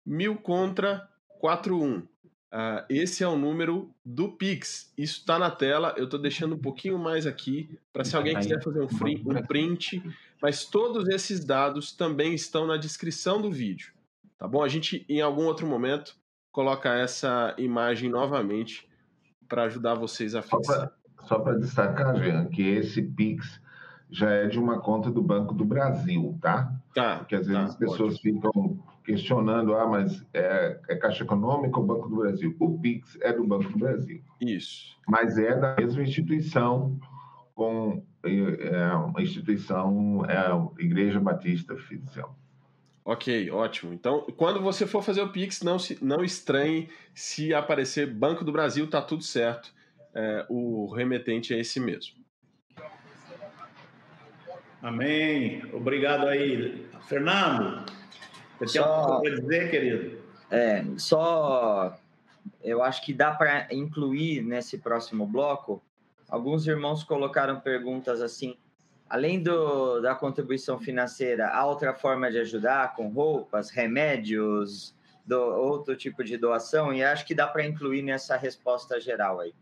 1000 0.05 0.37
contra 0.37 1.05
41. 1.41 1.97
Uh, 1.97 2.07
esse 2.89 3.25
é 3.25 3.27
o 3.27 3.35
número 3.35 3.93
do 4.05 4.31
Pix. 4.31 4.93
Isso 4.97 5.19
está 5.19 5.37
na 5.37 5.51
tela. 5.51 5.93
Eu 5.97 6.05
estou 6.05 6.17
deixando 6.17 6.55
um 6.55 6.59
pouquinho 6.59 6.97
mais 6.97 7.27
aqui 7.27 7.77
para 7.91 8.05
se 8.05 8.15
alguém 8.15 8.37
quiser 8.37 8.63
fazer 8.63 8.79
um, 8.79 8.87
free, 8.87 9.21
um 9.25 9.43
print. 9.45 10.01
Mas 10.41 10.63
todos 10.63 11.09
esses 11.09 11.43
dados 11.43 11.91
também 11.91 12.33
estão 12.33 12.65
na 12.65 12.77
descrição 12.77 13.41
do 13.41 13.51
vídeo. 13.51 13.91
Tá 14.37 14.47
bom? 14.47 14.63
A 14.63 14.69
gente, 14.69 15.05
em 15.09 15.19
algum 15.19 15.43
outro 15.43 15.67
momento, 15.67 16.15
coloca 16.53 16.93
essa 16.93 17.53
imagem 17.57 18.09
novamente 18.09 18.87
para 19.47 19.63
ajudar 19.63 19.95
vocês 19.95 20.35
a 20.35 20.41
fixar. 20.41 20.91
Só 21.23 21.39
para 21.39 21.57
destacar, 21.57 22.15
Jean, 22.17 22.45
que 22.45 22.61
esse 22.61 23.01
Pix 23.01 23.59
já 24.09 24.29
é 24.29 24.47
de 24.47 24.59
uma 24.59 24.79
conta 24.79 25.09
do 25.09 25.21
Banco 25.21 25.53
do 25.53 25.65
Brasil, 25.65 26.37
tá? 26.41 26.71
Tá. 26.93 27.17
Porque 27.17 27.35
às 27.35 27.47
vezes 27.47 27.61
tá, 27.61 27.67
as 27.67 27.75
pessoas 27.75 28.19
pode. 28.19 28.35
ficam 28.35 28.79
questionando, 29.03 29.75
ah, 29.75 29.87
mas 29.87 30.25
é, 30.33 30.79
é, 30.87 30.95
Caixa 30.95 31.23
Econômica 31.23 31.79
ou 31.79 31.85
Banco 31.85 32.09
do 32.09 32.17
Brasil? 32.17 32.55
O 32.59 32.79
PIX 32.79 33.17
é 33.21 33.33
do 33.33 33.45
Banco 33.45 33.71
do 33.71 33.77
Brasil. 33.77 34.21
Isso. 34.41 34.95
Mas 35.07 35.37
é 35.37 35.55
da 35.55 35.75
mesma 35.75 36.01
instituição, 36.03 36.99
com 37.53 38.03
é, 38.23 38.93
uma 38.95 39.21
instituição, 39.21 40.25
é 40.25 40.37
a 40.37 40.67
Igreja 40.79 41.19
Batista 41.19 41.75
Fidicial. 41.75 42.35
Ok, 43.05 43.51
ótimo. 43.51 43.93
Então, 43.93 44.21
quando 44.35 44.59
você 44.59 44.87
for 44.87 45.03
fazer 45.03 45.21
o 45.21 45.31
Pix, 45.31 45.61
não, 45.61 45.77
se, 45.77 46.03
não 46.03 46.23
estranhe 46.23 46.89
se 47.13 47.53
aparecer 47.53 48.11
Banco 48.11 48.43
do 48.43 48.51
Brasil, 48.51 48.89
tá 48.89 48.99
tudo 48.99 49.23
certo. 49.23 49.71
É, 50.13 50.43
o 50.49 50.91
remetente 50.91 51.53
é 51.53 51.59
esse 51.59 51.79
mesmo. 51.79 52.15
Amém. 54.81 55.63
Obrigado 55.71 56.27
aí. 56.27 56.87
Fernando, 57.07 57.85
você 58.59 58.79
só, 58.79 58.83
tem 58.83 58.93
algo 58.93 59.21
para 59.21 59.35
dizer, 59.35 59.69
querido? 59.69 60.17
É, 60.49 60.83
só 60.97 61.95
eu 62.63 62.81
acho 62.81 63.03
que 63.03 63.13
dá 63.13 63.31
para 63.31 63.67
incluir 63.71 64.41
nesse 64.41 64.77
próximo 64.79 65.27
bloco. 65.27 65.81
Alguns 66.27 66.65
irmãos 66.65 67.03
colocaram 67.03 67.59
perguntas 67.59 68.21
assim. 68.21 68.57
Além 69.09 69.41
do, 69.41 70.01
da 70.01 70.15
contribuição 70.15 70.79
financeira, 70.79 71.49
há 71.49 71.65
outra 71.65 71.93
forma 71.93 72.31
de 72.31 72.39
ajudar 72.39 72.95
com 72.95 73.09
roupas, 73.09 73.69
remédios, 73.69 74.95
do, 75.25 75.39
outro 75.39 75.95
tipo 75.95 76.23
de 76.23 76.37
doação? 76.37 76.93
E 76.93 77.03
acho 77.03 77.25
que 77.25 77.35
dá 77.35 77.47
para 77.47 77.65
incluir 77.65 78.01
nessa 78.01 78.35
resposta 78.35 78.99
geral 78.99 79.39
aí. 79.39 79.53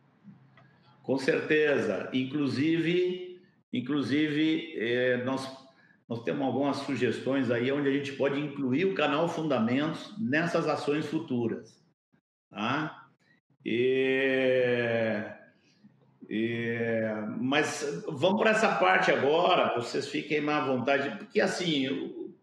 Com 1.01 1.17
certeza. 1.17 2.09
Inclusive, 2.13 3.41
inclusive 3.73 4.73
é, 4.77 5.23
nós 5.25 5.63
nós 6.07 6.21
temos 6.23 6.45
algumas 6.45 6.77
sugestões 6.77 7.49
aí 7.49 7.71
onde 7.71 7.87
a 7.87 7.91
gente 7.91 8.13
pode 8.13 8.39
incluir 8.39 8.85
o 8.85 8.93
canal 8.93 9.27
Fundamentos 9.27 10.13
nessas 10.19 10.67
ações 10.67 11.05
futuras. 11.07 11.83
Tá? 12.51 13.07
E, 13.65 15.23
e, 16.29 16.77
mas 17.39 18.03
vamos 18.07 18.41
para 18.41 18.51
essa 18.51 18.75
parte 18.75 19.11
agora, 19.11 19.75
vocês 19.75 20.07
fiquem 20.07 20.41
mais 20.41 20.63
à 20.63 20.65
vontade, 20.65 21.17
porque 21.17 21.41
assim, 21.41 21.87
o 21.89 22.33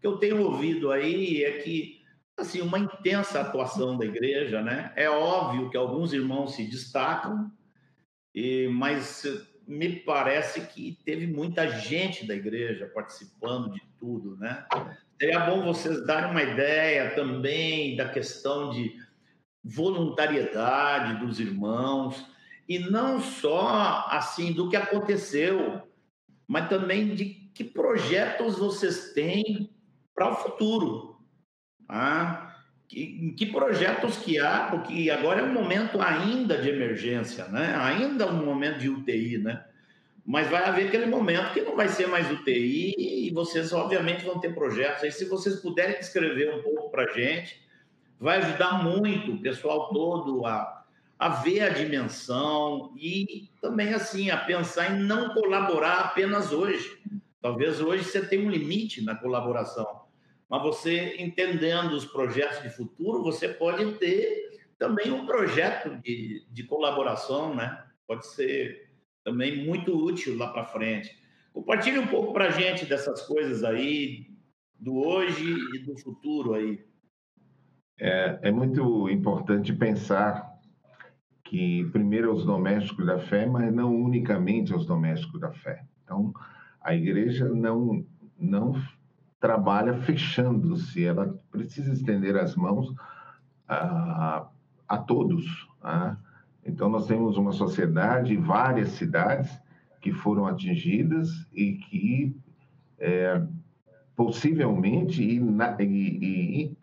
que 0.00 0.06
eu 0.06 0.16
tenho 0.18 0.42
ouvido 0.42 0.90
aí 0.90 1.44
é 1.44 1.58
que 1.58 1.98
assim, 2.36 2.60
uma 2.60 2.78
intensa 2.78 3.40
atuação 3.40 3.98
da 3.98 4.04
igreja, 4.04 4.62
né? 4.62 4.92
É 4.94 5.10
óbvio 5.10 5.70
que 5.70 5.76
alguns 5.76 6.12
irmãos 6.12 6.54
se 6.54 6.64
destacam, 6.64 7.50
e, 8.34 8.68
mas 8.68 9.24
me 9.66 9.96
parece 9.96 10.60
que 10.62 10.98
teve 11.04 11.26
muita 11.26 11.68
gente 11.68 12.26
da 12.26 12.34
igreja 12.34 12.90
participando 12.94 13.72
de 13.72 13.82
tudo, 13.98 14.36
né? 14.36 14.64
Seria 15.20 15.40
bom 15.40 15.64
vocês 15.64 16.06
darem 16.06 16.30
uma 16.30 16.42
ideia 16.42 17.10
também 17.14 17.96
da 17.96 18.08
questão 18.08 18.70
de 18.70 18.96
voluntariedade 19.64 21.18
dos 21.20 21.40
irmãos 21.40 22.24
e 22.68 22.78
não 22.78 23.20
só 23.20 24.06
assim 24.10 24.52
do 24.52 24.68
que 24.68 24.76
aconteceu, 24.76 25.82
mas 26.46 26.68
também 26.68 27.14
de 27.14 27.24
que 27.54 27.64
projetos 27.64 28.58
vocês 28.58 29.12
têm 29.14 29.70
para 30.14 30.30
o 30.30 30.36
futuro. 30.36 31.16
Ah, 31.88 32.54
que, 32.86 33.32
que 33.32 33.46
projetos 33.46 34.18
que 34.18 34.38
há, 34.38 34.68
porque 34.70 35.10
agora 35.10 35.40
é 35.40 35.44
um 35.44 35.52
momento 35.52 36.00
ainda 36.00 36.58
de 36.58 36.68
emergência, 36.68 37.46
né? 37.48 37.74
ainda 37.76 38.26
um 38.26 38.44
momento 38.44 38.78
de 38.78 38.88
UTI, 38.88 39.38
né? 39.38 39.64
mas 40.24 40.48
vai 40.48 40.62
haver 40.64 40.88
aquele 40.88 41.06
momento 41.06 41.54
que 41.54 41.62
não 41.62 41.74
vai 41.74 41.88
ser 41.88 42.06
mais 42.06 42.30
UTI 42.30 42.94
e 42.98 43.30
vocês, 43.30 43.72
obviamente, 43.72 44.26
vão 44.26 44.38
ter 44.38 44.54
projetos. 44.54 45.02
Aí, 45.02 45.10
se 45.10 45.24
vocês 45.24 45.56
puderem 45.56 45.98
escrever 45.98 46.54
um 46.54 46.62
pouco 46.62 46.90
para 46.90 47.04
a 47.04 47.12
gente, 47.14 47.62
vai 48.20 48.36
ajudar 48.36 48.82
muito 48.82 49.32
o 49.32 49.40
pessoal 49.40 49.88
todo 49.88 50.44
a, 50.44 50.77
a 51.18 51.28
ver 51.28 51.60
a 51.60 51.68
dimensão 51.70 52.94
e 52.96 53.50
também, 53.60 53.92
assim, 53.92 54.30
a 54.30 54.36
pensar 54.36 54.92
em 54.94 55.02
não 55.02 55.34
colaborar 55.34 56.00
apenas 56.00 56.52
hoje. 56.52 56.98
Talvez 57.40 57.80
hoje 57.80 58.04
você 58.04 58.24
tenha 58.24 58.46
um 58.46 58.50
limite 58.50 59.02
na 59.04 59.14
colaboração 59.14 60.08
mas 60.48 60.62
você 60.62 61.16
entendendo 61.18 61.92
os 61.92 62.06
projetos 62.06 62.62
de 62.62 62.70
futuro, 62.70 63.22
você 63.22 63.48
pode 63.48 63.92
ter 63.98 64.62
também 64.78 65.10
um 65.12 65.26
projeto 65.26 66.00
de, 66.00 66.46
de 66.50 66.62
colaboração, 66.64 67.54
né? 67.54 67.84
Pode 68.06 68.26
ser 68.26 68.88
também 69.22 69.64
muito 69.66 69.94
útil 69.94 70.38
lá 70.38 70.48
para 70.50 70.64
frente. 70.64 71.14
Compartilhe 71.52 71.98
um 71.98 72.06
pouco 72.06 72.32
para 72.32 72.46
a 72.46 72.50
gente 72.50 72.86
dessas 72.86 73.22
coisas 73.22 73.62
aí, 73.62 74.26
do 74.78 74.96
hoje 74.96 75.54
e 75.74 75.78
do 75.80 75.98
futuro 75.98 76.54
aí. 76.54 76.82
É, 78.00 78.38
é 78.42 78.50
muito 78.50 79.10
importante 79.10 79.72
pensar 79.72 80.47
que, 81.48 81.88
primeiro, 81.92 82.30
aos 82.30 82.44
domésticos 82.44 83.06
da 83.06 83.18
fé, 83.18 83.46
mas 83.46 83.72
não 83.72 83.94
unicamente 83.94 84.72
aos 84.72 84.84
domésticos 84.84 85.40
da 85.40 85.50
fé. 85.50 85.82
Então, 86.04 86.32
a 86.82 86.94
igreja 86.94 87.48
não, 87.48 88.04
não 88.38 88.74
trabalha 89.40 89.94
fechando-se, 90.02 91.04
ela 91.04 91.34
precisa 91.50 91.90
estender 91.92 92.36
as 92.36 92.54
mãos 92.54 92.94
a, 93.66 94.46
a 94.86 94.98
todos. 94.98 95.66
Tá? 95.80 96.18
Então, 96.66 96.90
nós 96.90 97.06
temos 97.06 97.38
uma 97.38 97.52
sociedade, 97.52 98.36
várias 98.36 98.90
cidades 98.90 99.58
que 100.02 100.12
foram 100.12 100.46
atingidas 100.46 101.30
e 101.54 101.72
que 101.72 102.36
é, 102.98 103.42
possivelmente 104.14 105.22
e, 105.22 105.40
e, 105.80 106.76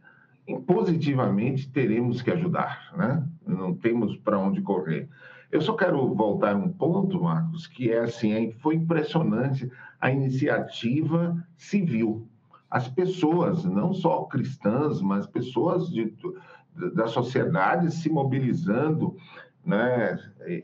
e, 0.48 0.60
positivamente 0.62 1.70
teremos 1.70 2.24
que 2.24 2.32
ajudar, 2.32 2.92
né? 2.98 3.28
Não 3.46 3.74
temos 3.74 4.18
para 4.18 4.40
onde 4.40 4.62
correr. 4.62 5.08
Eu 5.52 5.62
só 5.62 5.74
quero 5.74 6.14
voltar 6.14 6.56
um 6.56 6.70
ponto, 6.70 7.22
Marcos, 7.22 7.68
que 7.68 7.92
é 7.92 8.00
assim, 8.00 8.52
foi 8.60 8.76
impressionante 8.76 9.72
a 10.02 10.12
iniciativa 10.12 11.42
civil. 11.56 12.28
As 12.70 12.88
pessoas, 12.88 13.64
não 13.64 13.94
só 13.94 14.24
cristãs, 14.24 15.02
mas 15.02 15.28
pessoas 15.28 15.88
de, 15.90 16.14
da 16.94 17.08
sociedade 17.08 17.94
se 17.94 18.10
mobilizando, 18.10 19.16
né, 19.66 20.20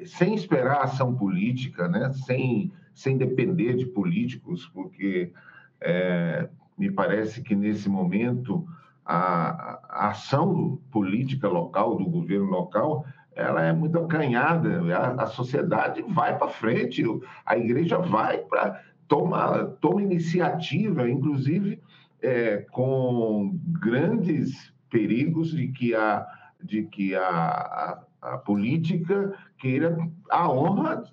sem 0.06 0.36
esperar 0.36 0.84
ação 0.84 1.16
política, 1.16 1.88
né, 1.88 2.12
sem, 2.12 2.72
sem 2.94 3.18
depender 3.18 3.76
de 3.76 3.86
políticos, 3.86 4.70
porque 4.74 5.32
é, 5.80 6.50
me 6.78 6.92
parece 6.92 7.42
que 7.42 7.56
nesse 7.56 7.88
momento 7.88 8.68
a, 9.12 10.10
ação 10.10 10.80
política 10.92 11.48
local, 11.48 11.98
do 11.98 12.06
governo 12.06 12.46
local, 12.46 13.06
ela 13.36 13.64
é 13.64 13.74
muito 13.74 13.98
acanhada, 13.98 14.82
a, 14.96 15.24
a 15.24 15.28
sociedade 15.28 16.02
vai 16.08 16.38
para 16.38 16.48
frente, 16.48 17.04
a 17.46 17.58
igreja 17.58 17.98
vai 17.98 18.40
para 18.40 18.82
toma, 19.08 19.66
toma 19.82 20.02
iniciativa, 20.02 21.10
inclusive 21.10 21.82
é, 22.22 22.58
com 22.72 23.60
grandes 23.66 24.74
perigos 24.90 25.52
de 25.52 25.68
que 25.70 25.94
a, 25.94 26.26
de 26.64 26.84
que 26.84 27.16
a, 27.16 27.28
a, 27.28 28.04
a 28.22 28.38
política 28.38 29.34
queira 29.58 29.98
a 30.30 30.50
honra 30.50 31.04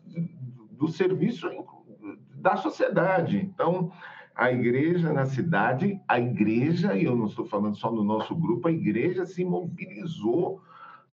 do 0.72 0.88
serviço 0.88 1.48
da 2.34 2.56
sociedade. 2.56 3.38
Então, 3.38 3.90
a 4.38 4.52
igreja 4.52 5.12
na 5.12 5.26
cidade, 5.26 6.00
a 6.06 6.20
igreja, 6.20 6.94
e 6.94 7.04
eu 7.04 7.16
não 7.16 7.26
estou 7.26 7.44
falando 7.44 7.76
só 7.76 7.90
no 7.90 8.04
nosso 8.04 8.36
grupo, 8.36 8.68
a 8.68 8.72
igreja 8.72 9.26
se 9.26 9.44
mobilizou 9.44 10.62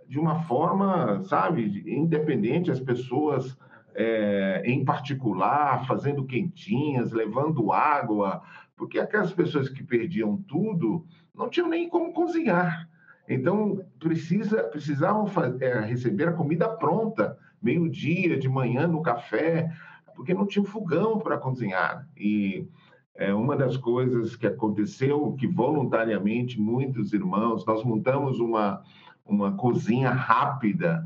de 0.08 0.18
uma 0.18 0.42
forma, 0.44 1.20
sabe, 1.24 1.84
independente, 1.86 2.70
as 2.70 2.80
pessoas 2.80 3.58
é, 3.94 4.62
em 4.64 4.82
particular, 4.86 5.86
fazendo 5.86 6.24
quentinhas, 6.24 7.12
levando 7.12 7.70
água, 7.70 8.42
porque 8.74 8.98
aquelas 8.98 9.34
pessoas 9.34 9.68
que 9.68 9.84
perdiam 9.84 10.38
tudo 10.48 11.04
não 11.34 11.50
tinham 11.50 11.68
nem 11.68 11.90
como 11.90 12.14
cozinhar. 12.14 12.88
Então, 13.28 13.84
precisa, 13.98 14.62
precisavam 14.62 15.26
fazer, 15.26 15.62
é, 15.62 15.80
receber 15.80 16.26
a 16.26 16.32
comida 16.32 16.70
pronta, 16.70 17.36
meio-dia, 17.60 18.38
de 18.38 18.48
manhã, 18.48 18.86
no 18.86 19.02
café, 19.02 19.70
porque 20.16 20.32
não 20.32 20.46
tinha 20.46 20.64
fogão 20.64 21.18
para 21.18 21.36
cozinhar. 21.36 22.08
E 22.16 22.66
é 23.14 23.34
uma 23.34 23.56
das 23.56 23.76
coisas 23.76 24.36
que 24.36 24.46
aconteceu, 24.46 25.34
que 25.38 25.46
voluntariamente 25.46 26.60
muitos 26.60 27.12
irmãos, 27.12 27.64
nós 27.66 27.84
montamos 27.84 28.40
uma, 28.40 28.82
uma 29.24 29.56
cozinha 29.56 30.10
rápida, 30.10 31.04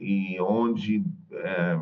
e 0.00 0.36
onde 0.40 1.04
é, 1.30 1.78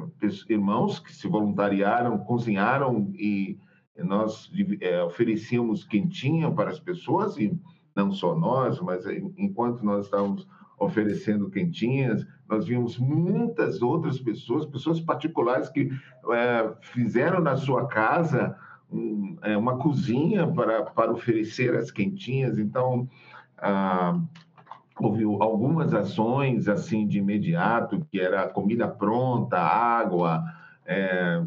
irmãos 0.51 0.99
que 0.99 1.11
se 1.11 1.27
voluntariaram, 1.27 2.19
cozinharam 2.19 3.11
e 3.15 3.59
nós 3.97 4.51
é, 4.81 5.03
oferecíamos 5.03 5.85
quentinha 5.85 6.51
para 6.51 6.71
as 6.71 6.79
pessoas 6.79 7.39
e 7.39 7.59
não 7.97 8.13
só 8.13 8.39
nós, 8.39 8.79
mas 8.81 9.07
enquanto 9.37 9.83
nós 9.83 10.05
estávamos 10.05 10.47
oferecendo 10.79 11.51
quentinhas, 11.51 12.27
nós 12.49 12.67
vimos 12.67 12.99
muitas 12.99 13.81
outras 13.81 14.19
pessoas, 14.19 14.67
pessoas 14.67 15.01
particulares 15.01 15.69
que 15.71 15.91
é, 16.33 16.75
fizeram 16.81 17.41
na 17.41 17.57
sua 17.57 17.87
casa 17.87 18.57
é, 19.43 19.57
uma 19.57 19.79
cozinha 19.79 20.47
para, 20.47 20.83
para 20.83 21.13
oferecer 21.13 21.77
as 21.77 21.91
quentinhas. 21.91 22.59
Então, 22.59 23.09
ah, 23.59 24.19
houve 24.99 25.25
algumas 25.25 25.95
ações 25.95 26.69
assim 26.69 27.07
de 27.07 27.19
imediato, 27.19 28.05
que 28.11 28.21
era 28.21 28.49
comida 28.49 28.87
pronta, 28.89 29.59
água, 29.59 30.45
é, 30.85 31.43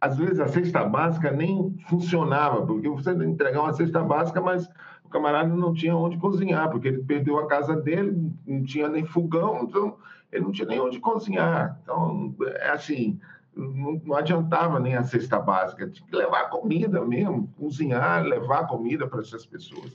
às 0.00 0.18
vezes 0.18 0.40
a 0.40 0.48
cesta 0.48 0.84
básica 0.84 1.30
nem 1.30 1.76
funcionava, 1.86 2.66
porque 2.66 2.88
você 2.88 3.12
entregar 3.12 3.62
uma 3.62 3.72
cesta 3.72 4.02
básica, 4.02 4.40
mas 4.40 4.68
o 5.04 5.08
camarada 5.08 5.54
não 5.54 5.72
tinha 5.72 5.96
onde 5.96 6.18
cozinhar, 6.18 6.70
porque 6.70 6.88
ele 6.88 7.04
perdeu 7.04 7.38
a 7.38 7.46
casa 7.46 7.76
dele, 7.76 8.32
não 8.44 8.64
tinha 8.64 8.88
nem 8.88 9.04
fogão, 9.04 9.60
então 9.62 9.96
ele 10.32 10.44
não 10.44 10.50
tinha 10.50 10.66
nem 10.66 10.80
onde 10.80 10.98
cozinhar. 10.98 11.78
Então, 11.82 12.34
é 12.38 12.70
assim, 12.70 13.20
não, 13.54 14.00
não 14.04 14.16
adiantava 14.16 14.80
nem 14.80 14.94
a 14.94 15.04
cesta 15.04 15.38
básica, 15.38 15.88
tinha 15.88 16.08
que 16.08 16.16
levar 16.16 16.48
comida 16.50 17.04
mesmo, 17.04 17.48
cozinhar, 17.58 18.24
levar 18.24 18.66
comida 18.66 19.06
para 19.06 19.20
essas 19.20 19.44
pessoas. 19.44 19.92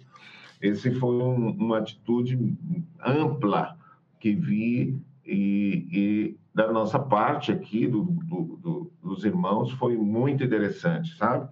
Esse 0.62 0.92
foi 0.92 1.16
um, 1.16 1.52
uma 1.52 1.80
atitude 1.80 2.58
ampla 3.04 3.78
que 4.20 4.34
vi 4.34 5.00
e, 5.26 5.88
e 5.92 6.38
da 6.54 6.72
nossa 6.72 6.98
parte 6.98 7.52
aqui, 7.52 7.88
do, 7.88 8.04
do, 8.04 8.58
do, 8.58 8.92
dos 9.04 9.24
irmãos, 9.24 9.72
foi 9.74 9.96
muito 9.96 10.44
interessante, 10.44 11.16
sabe? 11.16 11.48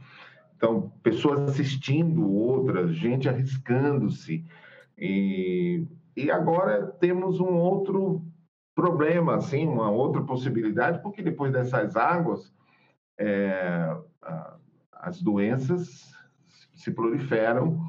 Então, 0.58 0.92
pessoas 1.04 1.42
assistindo 1.50 2.28
outras, 2.28 2.96
gente 2.96 3.30
arriscando-se. 3.30 4.44
E, 4.98 5.86
e 6.16 6.32
agora 6.32 6.88
temos 7.00 7.40
um 7.40 7.54
outro 7.54 8.24
problema, 8.76 9.38
assim, 9.38 9.66
uma 9.66 9.90
outra 9.90 10.22
possibilidade, 10.22 11.02
porque 11.02 11.24
depois 11.24 11.52
dessas 11.52 11.96
águas, 11.96 12.54
é, 13.18 13.96
as 14.92 15.22
doenças 15.22 16.14
se 16.74 16.92
proliferam 16.92 17.80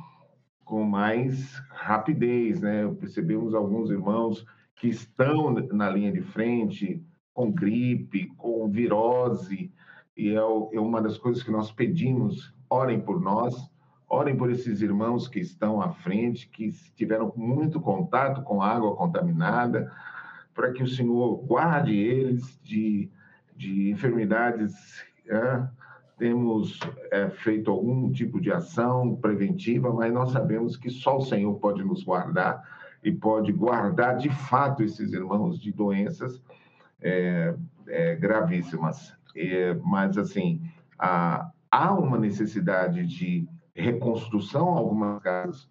com 0.65 0.85
mais 0.85 1.61
rapidez, 1.71 2.61
né? 2.61 2.87
Percebemos 3.01 3.55
alguns 3.55 3.91
irmãos 3.91 4.47
que 4.77 4.89
estão 4.89 5.53
na 5.73 5.91
linha 5.91 6.13
de 6.13 6.23
frente 6.23 7.05
com 7.35 7.51
gripe, 7.51 8.27
com 8.37 8.69
virose, 8.69 9.73
e 10.17 10.31
é, 10.31 10.37
é 10.37 10.81
uma 10.81 11.03
das 11.03 11.19
coisas 11.19 11.43
que 11.43 11.51
nós 11.51 11.71
pedimos, 11.71 12.55
orem 12.71 13.01
por 13.01 13.21
nós, 13.21 13.71
orem 14.09 14.37
por 14.37 14.51
esses 14.51 14.81
irmãos 14.81 15.29
que 15.29 15.41
estão 15.41 15.81
à 15.81 15.91
frente, 15.91 16.49
que 16.49 16.71
tiveram 16.95 17.33
muito 17.37 17.81
contato 17.81 18.43
com 18.43 18.63
água 18.63 18.95
contaminada, 18.97 19.93
para 20.57 20.73
que 20.73 20.83
o 20.83 20.89
Senhor 20.89 21.37
guarde 21.45 21.95
eles 21.95 22.59
de, 22.65 23.11
de 23.55 23.91
enfermidades 23.91 24.75
é, 25.29 25.69
temos 26.19 26.81
é, 27.13 27.29
feito 27.29 27.71
algum 27.71 28.11
tipo 28.11 28.41
de 28.41 28.51
ação 28.51 29.15
preventiva, 29.17 29.93
mas 29.93 30.11
nós 30.11 30.33
sabemos 30.33 30.75
que 30.79 30.89
só 30.89 31.19
o 31.19 31.21
Senhor 31.21 31.55
pode 31.57 31.85
nos 31.85 32.03
guardar 32.03 32.63
e 33.05 33.13
pode 33.13 33.53
guardar 33.53 34.17
de 34.17 34.31
fato 34.31 34.83
esses 34.83 35.13
irmãos 35.13 35.61
de 35.61 35.71
doenças 35.71 36.43
é, 37.03 37.55
é, 37.87 38.17
gravíssimas. 38.17 39.15
mas, 39.85 40.17
assim, 40.17 40.63
há, 40.99 41.51
há, 41.71 41.93
uma 41.93 42.19
necessidade 42.19 43.07
de 43.07 43.47
reconstrução, 43.75 44.69
algumas 44.69 45.23
casas, 45.23 45.69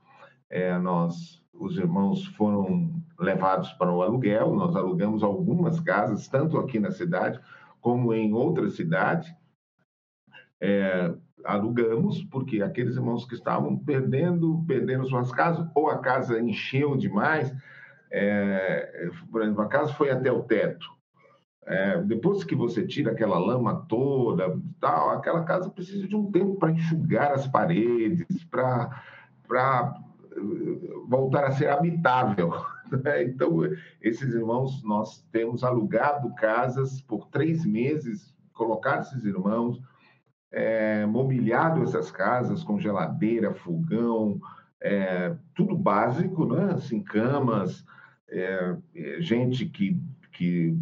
é, 0.48 0.78
nós, 0.78 1.44
os 1.52 1.76
irmãos 1.76 2.28
foram 2.28 3.04
levados 3.20 3.72
para 3.74 3.92
o 3.92 4.02
aluguel, 4.02 4.54
nós 4.54 4.76
alugamos 4.76 5.24
algumas 5.24 5.80
casas, 5.80 6.28
tanto 6.28 6.58
aqui 6.58 6.80
na 6.80 6.92
cidade 6.92 7.40
como 7.82 8.14
em 8.14 8.34
outras 8.34 8.74
cidades, 8.76 9.32
é, 10.60 11.14
alugamos, 11.44 12.24
porque 12.24 12.62
aqueles 12.62 12.96
irmãos 12.96 13.26
que 13.26 13.36
estavam 13.36 13.78
perdendo, 13.78 14.64
perdendo 14.68 15.08
suas 15.08 15.32
casas, 15.32 15.68
ou 15.76 15.90
a 15.90 16.00
casa 16.00 16.40
encheu 16.40 16.98
demais, 16.98 17.54
é, 18.12 19.10
por 19.32 19.42
exemplo, 19.42 19.62
a 19.62 19.68
casa 19.68 19.94
foi 19.94 20.10
até 20.10 20.32
o 20.32 20.44
teto. 20.44 20.88
É, 21.68 22.02
depois 22.02 22.44
que 22.44 22.56
você 22.56 22.86
tira 22.86 23.12
aquela 23.12 23.40
lama 23.40 23.86
toda, 23.88 24.60
tal, 24.80 25.12
aquela 25.12 25.44
casa 25.44 25.70
precisa 25.70 26.08
de 26.08 26.16
um 26.16 26.32
tempo 26.32 26.56
para 26.56 26.72
enxugar 26.72 27.32
as 27.32 27.48
paredes, 27.48 28.44
para 28.46 28.90
voltar 31.08 31.46
a 31.46 31.52
ser 31.52 31.70
habitável. 31.70 32.54
Né? 33.04 33.24
Então, 33.24 33.62
esses 34.02 34.34
irmãos, 34.34 34.84
nós 34.84 35.22
temos 35.32 35.64
alugado 35.64 36.34
casas 36.36 37.02
por 37.02 37.28
três 37.28 37.66
meses, 37.66 38.34
colocar 38.54 39.02
esses 39.02 39.26
irmãos 39.26 39.82
é, 40.56 41.06
mobiliado 41.06 41.84
essas 41.84 42.10
casas 42.10 42.64
com 42.64 42.80
geladeira, 42.80 43.54
fogão, 43.54 44.40
é, 44.82 45.36
tudo 45.54 45.76
básico, 45.76 46.46
né? 46.46 46.74
Assim, 46.74 47.04
camas, 47.04 47.86
é, 48.30 48.76
é 48.96 49.22
gente 49.22 49.66
que, 49.66 50.00
que 50.32 50.78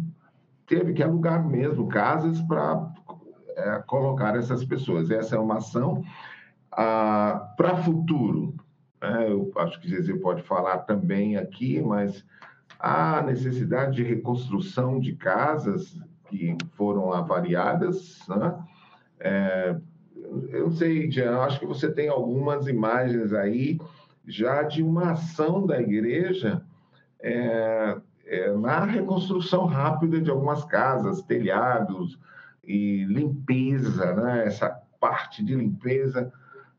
teve 0.66 0.92
que 0.92 1.02
alugar 1.02 1.44
mesmo 1.44 1.88
casas 1.88 2.40
para 2.42 2.92
é, 3.56 3.82
colocar 3.86 4.36
essas 4.36 4.64
pessoas. 4.64 5.10
Essa 5.10 5.34
é 5.34 5.38
uma 5.38 5.56
ação 5.56 6.04
ah, 6.70 7.52
para 7.56 7.76
futuro. 7.76 8.54
Né? 9.10 9.30
Eu 9.30 9.52
acho 9.56 9.80
que 9.80 9.88
Zezé 9.88 10.16
pode 10.16 10.42
falar 10.42 10.78
também 10.78 11.36
aqui, 11.36 11.80
mas 11.80 12.24
há 12.78 13.22
necessidade 13.22 13.96
de 13.96 14.02
reconstrução 14.02 14.98
de 14.98 15.14
casas 15.14 15.98
que 16.28 16.56
foram 16.72 17.12
avariadas. 17.12 18.20
Né? 18.28 18.64
É, 19.20 19.76
eu 20.50 20.70
sei, 20.70 21.10
Jean, 21.10 21.38
acho 21.40 21.60
que 21.60 21.66
você 21.66 21.90
tem 21.92 22.08
algumas 22.08 22.66
imagens 22.66 23.32
aí 23.32 23.78
já 24.26 24.62
de 24.62 24.82
uma 24.82 25.12
ação 25.12 25.66
da 25.66 25.80
igreja 25.80 26.62
é, 27.20 27.96
é, 28.26 28.52
na 28.54 28.84
reconstrução 28.84 29.66
rápida 29.66 30.20
de 30.20 30.30
algumas 30.30 30.64
casas, 30.64 31.22
telhados 31.22 32.18
e 32.62 33.04
limpeza, 33.04 34.14
né? 34.14 34.46
essa 34.46 34.70
parte 34.98 35.44
de 35.44 35.54
limpeza 35.54 36.32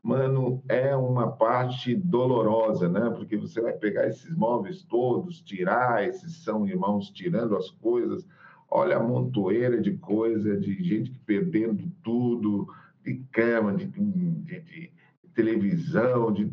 mano, 0.06 0.62
é 0.68 0.94
uma 0.94 1.32
parte 1.32 1.92
dolorosa, 1.96 2.88
né? 2.88 3.10
Porque 3.10 3.36
você 3.36 3.60
vai 3.60 3.72
pegar 3.72 4.06
esses 4.06 4.36
móveis 4.36 4.84
todos, 4.84 5.40
tirar, 5.40 6.06
esses 6.06 6.44
são 6.44 6.64
irmãos 6.64 7.10
tirando 7.10 7.56
as 7.56 7.70
coisas. 7.70 8.24
Olha 8.70 8.98
a 8.98 9.02
montoeira 9.02 9.80
de 9.80 9.94
coisa, 9.96 10.56
de 10.56 10.80
gente 10.80 11.10
perdendo 11.26 11.90
tudo, 12.04 12.68
de 13.04 13.14
cama, 13.32 13.74
de, 13.74 13.86
de, 13.86 14.60
de 14.60 14.92
televisão, 15.34 16.32
de, 16.32 16.52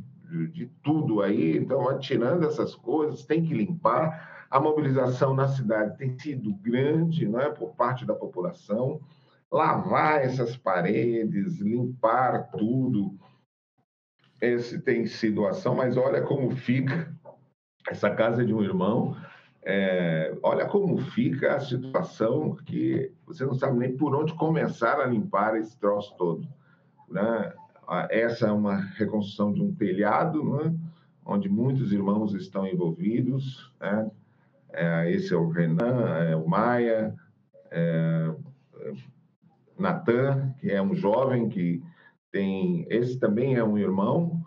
de 0.52 0.66
tudo 0.82 1.22
aí. 1.22 1.56
Então, 1.56 2.00
tirando 2.00 2.48
essas 2.48 2.74
coisas, 2.74 3.24
tem 3.24 3.44
que 3.44 3.54
limpar. 3.54 4.48
A 4.50 4.60
mobilização 4.60 5.36
na 5.36 5.48
cidade 5.48 5.96
tem 6.00 6.18
sido 6.18 6.56
grande, 6.56 7.28
não 7.28 7.40
é, 7.40 7.52
por 7.52 7.76
parte 7.76 8.04
da 8.04 8.16
população. 8.16 9.00
Lavar 9.52 10.22
essas 10.22 10.58
paredes, 10.58 11.60
limpar 11.60 12.50
tudo 12.50 13.16
esse 14.44 14.80
tem 14.80 15.06
sido 15.06 15.48
ação, 15.48 15.76
mas 15.76 15.96
olha 15.96 16.22
como 16.22 16.52
fica 16.52 17.14
essa 17.90 18.10
casa 18.10 18.46
de 18.46 18.54
um 18.54 18.62
irmão. 18.62 19.16
É, 19.66 20.36
olha 20.44 20.66
como 20.66 20.98
fica 20.98 21.56
a 21.56 21.60
situação 21.62 22.56
que 22.66 23.14
você 23.26 23.46
não 23.46 23.54
sabe 23.54 23.78
nem 23.78 23.96
por 23.96 24.14
onde 24.14 24.34
começar 24.34 25.00
a 25.00 25.06
limpar 25.06 25.56
esse 25.56 25.80
troço 25.80 26.14
todo. 26.18 26.46
Né? 27.10 27.54
Essa 28.10 28.48
é 28.48 28.52
uma 28.52 28.76
reconstrução 28.76 29.54
de 29.54 29.62
um 29.62 29.74
telhado, 29.74 30.44
né? 30.44 30.76
onde 31.26 31.48
muitos 31.48 31.94
irmãos 31.94 32.34
estão 32.34 32.68
envolvidos. 32.68 33.72
Né? 33.80 34.12
É, 34.74 35.12
esse 35.12 35.34
é 35.34 35.38
o 35.38 35.48
Renan, 35.48 36.10
é 36.18 36.36
o 36.36 36.46
Maia, 36.46 37.16
é, 37.72 38.34
é 38.82 38.94
Natan, 39.80 40.54
que 40.60 40.70
é 40.70 40.82
um 40.82 40.94
jovem 40.94 41.48
que 41.48 41.82
tem 42.34 42.88
esse 42.90 43.20
também 43.20 43.56
é 43.56 43.64
um 43.64 43.78
irmão, 43.78 44.44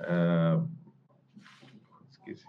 uh, 0.00 0.68
esqueci, 2.10 2.44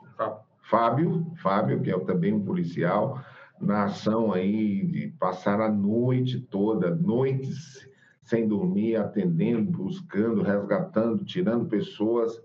Fábio, 0.61 1.31
Fábio, 1.41 1.81
que 1.81 1.89
é 1.89 1.97
também 1.99 2.33
um 2.33 2.43
policial, 2.43 3.23
na 3.59 3.85
ação 3.85 4.33
aí 4.33 4.85
de 4.85 5.07
passar 5.17 5.61
a 5.61 5.71
noite 5.71 6.41
toda, 6.41 6.93
noites 6.93 7.87
sem 8.23 8.47
dormir, 8.47 8.97
atendendo, 8.97 9.71
buscando, 9.71 10.41
resgatando, 10.41 11.23
tirando 11.23 11.65
pessoas. 11.65 12.41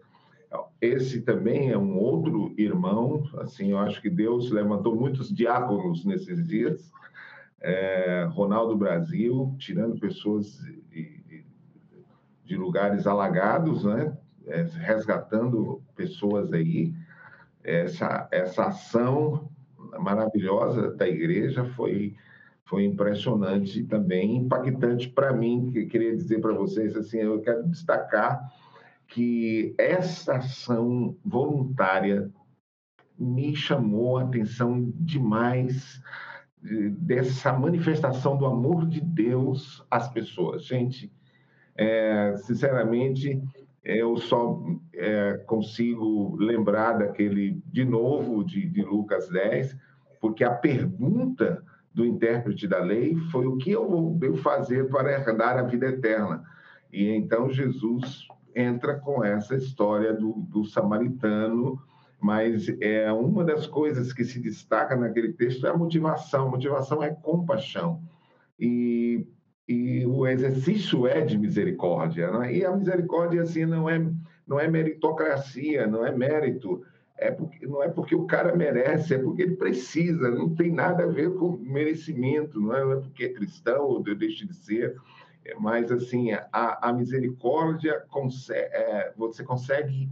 Esse 0.81 1.23
também 1.23 1.71
é 1.71 1.79
um 1.79 1.99
outro 1.99 2.55
irmão, 2.57 3.25
assim, 3.39 3.73
eu 3.73 3.79
acho 3.79 4.01
que 4.01 4.11
Deus 4.11 4.51
levantou 4.51 4.95
muitos 4.95 5.29
diáconos 5.35 6.05
nesses 6.05 6.47
dias. 6.47 6.93
É, 7.61 8.29
Ronaldo 8.31 8.77
Brasil, 8.77 9.55
tirando 9.59 9.99
pessoas 9.99 10.61
de 12.49 12.57
lugares 12.57 13.07
alagados, 13.07 13.85
né? 13.85 14.17
É, 14.47 14.63
resgatando 14.63 15.83
pessoas 15.95 16.53
aí. 16.53 16.95
Essa, 17.63 18.27
essa 18.33 18.65
ação 18.65 19.51
maravilhosa 20.01 20.95
da 20.95 21.07
igreja 21.07 21.65
foi, 21.77 22.17
foi 22.65 22.85
impressionante 22.85 23.85
também, 23.85 24.37
impactante 24.37 25.11
para 25.11 25.35
mim, 25.35 25.71
que 25.71 25.85
queria 25.85 26.17
dizer 26.17 26.41
para 26.41 26.55
vocês, 26.55 26.97
assim, 26.97 27.19
eu 27.19 27.43
quero 27.43 27.69
destacar 27.69 28.51
que 29.09 29.75
essa 29.77 30.37
ação 30.37 31.15
voluntária 31.23 32.31
me 33.19 33.55
chamou 33.55 34.17
a 34.17 34.23
atenção 34.23 34.91
demais 34.95 36.01
dessa 37.01 37.53
manifestação 37.53 38.37
do 38.37 38.47
amor 38.47 38.87
de 38.87 39.01
Deus 39.01 39.85
às 39.91 40.09
pessoas. 40.09 40.65
Gente, 40.65 41.13
é, 41.79 42.37
sinceramente, 42.39 43.41
eu 43.85 44.17
só 44.17 44.61
é, 44.93 45.35
consigo 45.47 46.37
lembrar 46.37 46.99
daquele, 46.99 47.63
de 47.67 47.85
novo, 47.85 48.45
de, 48.45 48.69
de 48.69 48.83
Lucas 48.83 49.29
10, 49.29 49.77
porque 50.21 50.43
a 50.43 50.51
pergunta 50.51 51.63
do 51.95 52.05
intérprete 52.05 52.67
da 52.67 52.81
lei 52.81 53.17
foi 53.31 53.47
o 53.47 53.57
que 53.57 53.71
eu 53.71 53.89
vou 53.89 54.19
eu 54.21 54.37
fazer 54.37 54.89
para 54.89 55.13
herdar 55.13 55.57
a 55.57 55.63
vida 55.63 55.87
eterna. 55.87 56.43
E 56.93 57.11
então 57.11 57.49
Jesus 57.49 58.27
entra 58.55 58.99
com 58.99 59.25
essa 59.25 59.55
história 59.55 60.13
do, 60.13 60.33
do 60.49 60.65
samaritano, 60.65 61.81
mas 62.21 62.69
é 62.81 63.13
uma 63.13 63.45
das 63.45 63.69
coisas 63.69 64.13
que 64.13 64.25
se 64.25 64.41
destaca 64.41 64.97
naquele 64.97 65.33
texto 65.33 65.65
é 65.65 65.71
a 65.71 65.77
motivação. 65.77 66.49
A 66.49 66.51
motivação 66.51 67.03
é 67.03 67.11
compaixão. 67.11 68.03
E 68.59 69.25
e 69.69 70.07
o 70.07 70.27
exercício 70.27 71.07
é 71.07 71.21
de 71.21 71.37
misericórdia. 71.37 72.31
Né? 72.33 72.57
E 72.57 72.65
a 72.65 72.75
misericórdia 72.75 73.43
assim 73.43 73.67
não 73.67 73.89
é 73.89 74.03
não 74.47 74.59
é 74.59 74.67
meritocracia, 74.67 75.87
não 75.87 76.07
é 76.07 76.11
mérito, 76.11 76.83
é 77.19 77.31
porque 77.31 77.67
não 77.67 77.83
é 77.83 77.89
porque 77.91 78.15
o 78.15 78.25
cara 78.25 78.57
merece, 78.57 79.15
é 79.15 79.19
porque 79.19 79.43
ele 79.43 79.57
precisa. 79.57 80.31
Não 80.31 80.55
tem 80.55 80.73
nada 80.73 81.05
a 81.05 81.09
ver 81.09 81.35
com 81.35 81.59
merecimento, 81.59 82.59
não 82.59 82.75
é, 82.75 82.83
não 82.83 82.93
é 82.93 82.97
porque 82.97 83.25
é 83.25 83.33
cristão 83.33 83.85
ou 83.85 84.03
deixa 84.03 84.47
de 84.47 84.55
ser. 84.55 84.97
É, 85.45 85.55
mas 85.61 85.93
assim 85.93 86.33
a, 86.33 86.89
a 86.89 86.93
misericórdia 86.95 88.03
é, 88.51 89.13
você 89.17 89.45
consegue 89.45 90.09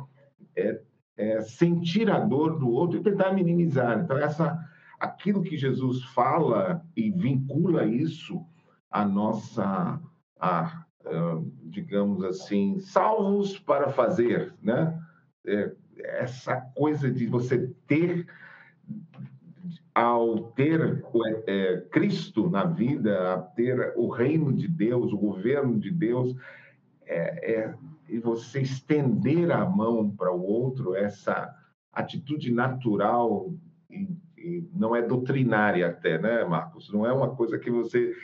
é, 0.55 0.81
é, 1.17 1.41
sentir 1.41 2.11
a 2.11 2.21
dor 2.21 2.59
do 2.59 2.69
outro 2.69 2.99
e 2.99 3.03
tentar 3.03 3.33
minimizar. 3.33 4.01
Então 4.01 4.19
essa 4.19 4.59
aquilo 5.01 5.43
que 5.43 5.57
Jesus 5.57 6.03
fala 6.05 6.85
e 6.95 7.11
vincula 7.11 7.87
isso 7.87 8.45
a 8.97 9.05
nossa, 9.05 10.01
a, 10.41 10.87
digamos 11.65 12.25
assim, 12.25 12.79
salvos 12.79 13.59
para 13.59 13.91
fazer, 13.91 14.55
né? 14.63 14.99
É, 15.47 15.71
essa 15.99 16.57
coisa 16.75 17.11
de 17.11 17.27
você 17.27 17.71
ter, 17.87 18.27
ao 19.95 20.45
ter 20.53 21.05
é, 21.47 21.83
Cristo 21.91 22.49
na 22.49 22.65
vida, 22.65 23.35
a 23.35 23.39
ter 23.39 23.93
o 23.97 24.09
reino 24.09 24.51
de 24.51 24.67
Deus, 24.67 25.13
o 25.13 25.19
governo 25.19 25.79
de 25.79 25.91
Deus, 25.91 26.35
é, 27.05 27.53
é, 27.53 27.75
e 28.09 28.19
você 28.19 28.63
estender 28.63 29.51
a 29.53 29.63
mão 29.67 30.09
para 30.09 30.33
o 30.33 30.43
outro, 30.43 30.95
essa 30.95 31.55
atitude 31.93 32.51
natural 32.51 33.53
e, 33.91 34.09
e 34.39 34.71
não 34.73 34.97
é 34.97 35.03
doutrinária 35.03 35.87
até, 35.87 36.19
né, 36.19 36.45
Marcos? 36.45 36.91
Não 36.91 37.05
é 37.05 37.13
uma 37.13 37.37
coisa 37.37 37.59
que 37.59 37.71
você 37.71 38.15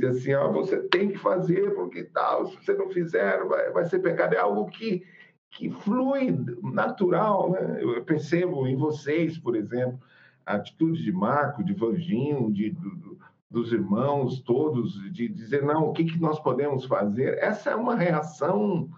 diz 0.00 0.18
assim, 0.18 0.34
ó, 0.34 0.50
você 0.50 0.78
tem 0.88 1.10
que 1.10 1.18
fazer, 1.18 1.74
porque 1.74 2.04
tal, 2.04 2.46
se 2.46 2.56
você 2.56 2.74
não 2.74 2.88
fizer, 2.88 3.44
vai, 3.44 3.70
vai 3.70 3.84
ser 3.84 3.98
pecado. 3.98 4.34
É 4.34 4.38
algo 4.38 4.66
que, 4.66 5.04
que 5.50 5.70
flui 5.70 6.36
natural, 6.62 7.50
né? 7.50 7.78
Eu 7.80 8.02
percebo 8.04 8.66
em 8.66 8.76
vocês, 8.76 9.38
por 9.38 9.54
exemplo, 9.54 10.00
a 10.46 10.54
atitude 10.54 11.02
de 11.02 11.12
Marco, 11.12 11.62
de 11.62 11.74
Vanginho, 11.74 12.52
de, 12.52 12.70
do, 12.70 13.18
dos 13.50 13.72
irmãos 13.72 14.40
todos, 14.40 14.94
de 15.12 15.28
dizer, 15.28 15.62
não, 15.62 15.88
o 15.88 15.92
que, 15.92 16.04
que 16.04 16.20
nós 16.20 16.40
podemos 16.40 16.86
fazer? 16.86 17.38
Essa 17.38 17.70
é 17.70 17.76
uma 17.76 17.94
reação 17.94 18.88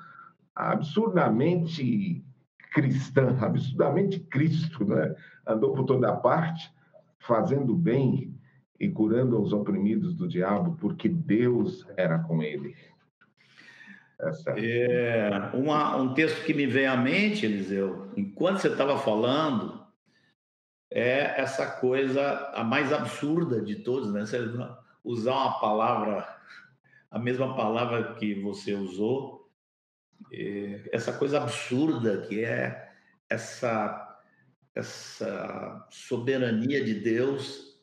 absurdamente 0.54 2.24
cristã, 2.72 3.36
absurdamente 3.40 4.20
Cristo, 4.20 4.84
né? 4.84 5.14
Andou 5.46 5.72
por 5.72 5.84
toda 5.84 6.14
parte, 6.16 6.72
fazendo 7.18 7.74
bem, 7.74 8.33
e 8.84 8.90
curando 8.90 9.40
os 9.40 9.52
oprimidos 9.52 10.14
do 10.14 10.28
diabo, 10.28 10.76
porque 10.80 11.08
Deus 11.08 11.86
era 11.96 12.18
com 12.18 12.42
ele. 12.42 12.76
É, 14.56 15.28
uma, 15.54 15.96
um 15.96 16.14
texto 16.14 16.44
que 16.44 16.54
me 16.54 16.66
veio 16.66 16.92
à 16.92 16.96
mente, 16.96 17.44
Eliseu, 17.44 18.10
enquanto 18.16 18.58
você 18.58 18.68
estava 18.68 18.98
falando, 18.98 19.84
é 20.90 21.40
essa 21.40 21.66
coisa 21.66 22.52
a 22.54 22.62
mais 22.62 22.92
absurda 22.92 23.60
de 23.60 23.76
todos, 23.76 24.12
né? 24.12 24.20
Você 24.20 24.38
usar 25.02 25.32
uma 25.32 25.60
palavra 25.60 26.34
a 27.10 27.18
mesma 27.18 27.54
palavra 27.54 28.14
que 28.14 28.34
você 28.34 28.74
usou, 28.74 29.48
é, 30.32 30.80
essa 30.92 31.12
coisa 31.12 31.40
absurda 31.40 32.22
que 32.22 32.44
é 32.44 32.92
essa, 33.30 34.18
essa 34.74 35.86
soberania 35.90 36.84
de 36.84 36.94
Deus, 36.94 37.73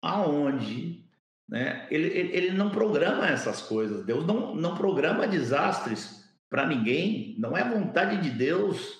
aonde 0.00 1.04
né, 1.48 1.86
ele, 1.90 2.08
ele, 2.08 2.50
não 2.52 2.70
programa 2.70 3.26
essas 3.26 3.62
coisas, 3.62 4.04
Deus 4.04 4.26
não, 4.26 4.54
não 4.54 4.76
programa 4.76 5.26
desastres 5.26 6.24
para 6.50 6.66
ninguém, 6.66 7.34
não 7.38 7.56
é 7.56 7.64
vontade 7.68 8.22
de 8.22 8.30
Deus 8.30 8.98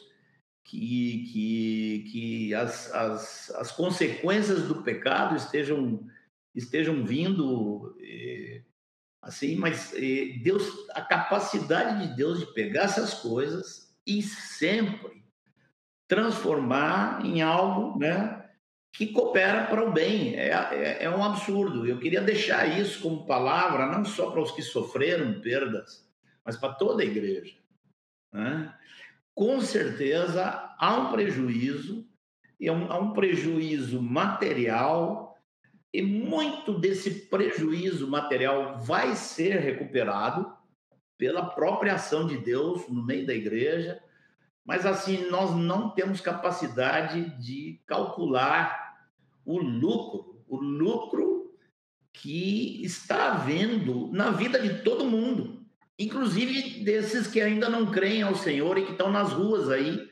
que, 0.64 1.24
que, 1.32 2.10
que 2.10 2.54
as, 2.54 2.92
as, 2.94 3.50
as 3.50 3.72
consequências 3.72 4.66
do 4.66 4.82
pecado 4.82 5.36
estejam, 5.36 6.06
estejam 6.54 7.04
vindo 7.04 7.96
eh, 8.00 8.62
assim, 9.22 9.56
mas 9.56 9.92
eh, 9.94 10.38
Deus, 10.42 10.66
a 10.94 11.02
capacidade 11.02 12.06
de 12.06 12.16
Deus 12.16 12.38
de 12.38 12.46
pegar 12.52 12.84
essas 12.84 13.14
coisas 13.14 13.94
e 14.06 14.22
sempre 14.22 15.22
transformar 16.06 17.24
em 17.24 17.42
algo, 17.42 17.98
né, 17.98 18.37
que 18.92 19.08
coopera 19.08 19.66
para 19.66 19.84
o 19.84 19.92
bem. 19.92 20.34
É, 20.34 20.50
é, 20.50 21.04
é 21.04 21.10
um 21.10 21.22
absurdo. 21.22 21.86
Eu 21.86 21.98
queria 21.98 22.20
deixar 22.20 22.66
isso 22.78 23.00
como 23.00 23.26
palavra, 23.26 23.86
não 23.86 24.04
só 24.04 24.30
para 24.30 24.40
os 24.40 24.50
que 24.50 24.62
sofreram 24.62 25.40
perdas, 25.40 26.08
mas 26.44 26.56
para 26.56 26.74
toda 26.74 27.02
a 27.02 27.06
igreja. 27.06 27.56
Né? 28.32 28.74
Com 29.34 29.60
certeza 29.60 30.74
há 30.78 30.96
um 30.96 31.12
prejuízo, 31.12 32.06
e 32.58 32.70
um, 32.70 32.90
há 32.90 32.98
um 32.98 33.12
prejuízo 33.12 34.02
material, 34.02 35.38
e 35.92 36.02
muito 36.02 36.78
desse 36.78 37.28
prejuízo 37.28 38.08
material 38.08 38.78
vai 38.78 39.14
ser 39.14 39.60
recuperado 39.60 40.52
pela 41.16 41.46
própria 41.46 41.94
ação 41.94 42.26
de 42.26 42.36
Deus 42.38 42.88
no 42.88 43.04
meio 43.04 43.26
da 43.26 43.34
igreja, 43.34 44.00
mas 44.68 44.86
assim, 44.86 45.28
nós 45.28 45.52
não 45.56 45.90
temos 45.90 46.20
capacidade 46.20 47.36
de 47.42 47.80
calcular 47.88 48.94
o 49.44 49.58
lucro, 49.58 50.44
o 50.46 50.56
lucro 50.56 51.52
que 52.12 52.84
está 52.84 53.32
havendo 53.32 54.08
na 54.12 54.30
vida 54.30 54.60
de 54.60 54.82
todo 54.84 55.04
mundo 55.04 55.58
inclusive 55.98 56.84
desses 56.84 57.26
que 57.26 57.40
ainda 57.40 57.68
não 57.68 57.86
creem 57.86 58.22
ao 58.22 58.36
Senhor 58.36 58.78
e 58.78 58.84
que 58.84 58.92
estão 58.92 59.10
nas 59.10 59.32
ruas 59.32 59.68
aí, 59.68 60.08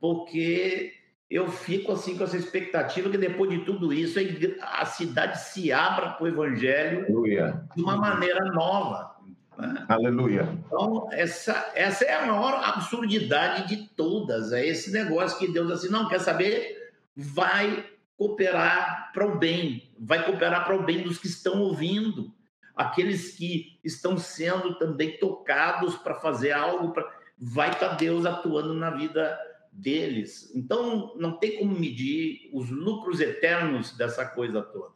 porque 0.00 0.92
eu 1.30 1.48
fico 1.48 1.92
assim 1.92 2.18
com 2.18 2.24
essa 2.24 2.36
expectativa 2.36 3.08
que 3.08 3.16
depois 3.16 3.48
de 3.48 3.60
tudo 3.60 3.92
isso 3.92 4.18
a 4.60 4.84
cidade 4.84 5.40
se 5.40 5.70
abra 5.70 6.10
para 6.10 6.24
o 6.24 6.28
Evangelho 6.28 7.04
Aleluia. 7.04 7.64
de 7.74 7.82
uma 7.82 7.96
maneira 7.96 8.44
nova. 8.46 9.16
Né? 9.62 9.86
Aleluia. 9.88 10.48
Então, 10.66 11.08
essa, 11.12 11.70
essa 11.76 12.04
é 12.04 12.14
a 12.14 12.26
maior 12.26 12.60
absurdidade 12.64 13.68
de 13.68 13.88
todas. 13.90 14.52
É 14.52 14.66
esse 14.66 14.90
negócio 14.90 15.38
que 15.38 15.52
Deus 15.52 15.70
assim, 15.70 15.88
não 15.88 16.08
quer 16.08 16.18
saber, 16.18 16.92
vai 17.14 17.86
cooperar 18.16 19.12
para 19.14 19.24
o 19.24 19.38
bem, 19.38 19.94
vai 20.00 20.24
cooperar 20.24 20.64
para 20.64 20.76
o 20.76 20.82
bem 20.82 21.02
dos 21.02 21.18
que 21.18 21.28
estão 21.28 21.60
ouvindo 21.60 22.34
aqueles 22.74 23.36
que 23.36 23.78
estão 23.84 24.18
sendo 24.18 24.78
também 24.78 25.16
tocados 25.18 25.94
para 25.96 26.16
fazer 26.16 26.52
algo, 26.52 26.92
pra... 26.92 27.08
vai 27.38 27.70
estar 27.70 27.90
tá 27.90 27.94
Deus 27.94 28.26
atuando 28.26 28.74
na 28.74 28.90
vida 28.90 29.38
deles. 29.70 30.50
Então, 30.56 31.14
não 31.16 31.38
tem 31.38 31.58
como 31.58 31.78
medir 31.78 32.50
os 32.52 32.68
lucros 32.68 33.20
eternos 33.20 33.96
dessa 33.96 34.24
coisa 34.26 34.60
toda. 34.60 34.94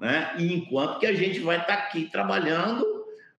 Né? 0.00 0.34
E 0.38 0.52
enquanto 0.52 0.98
que 0.98 1.06
a 1.06 1.14
gente 1.14 1.38
vai 1.38 1.60
estar 1.60 1.76
tá 1.76 1.82
aqui 1.84 2.10
trabalhando 2.10 2.93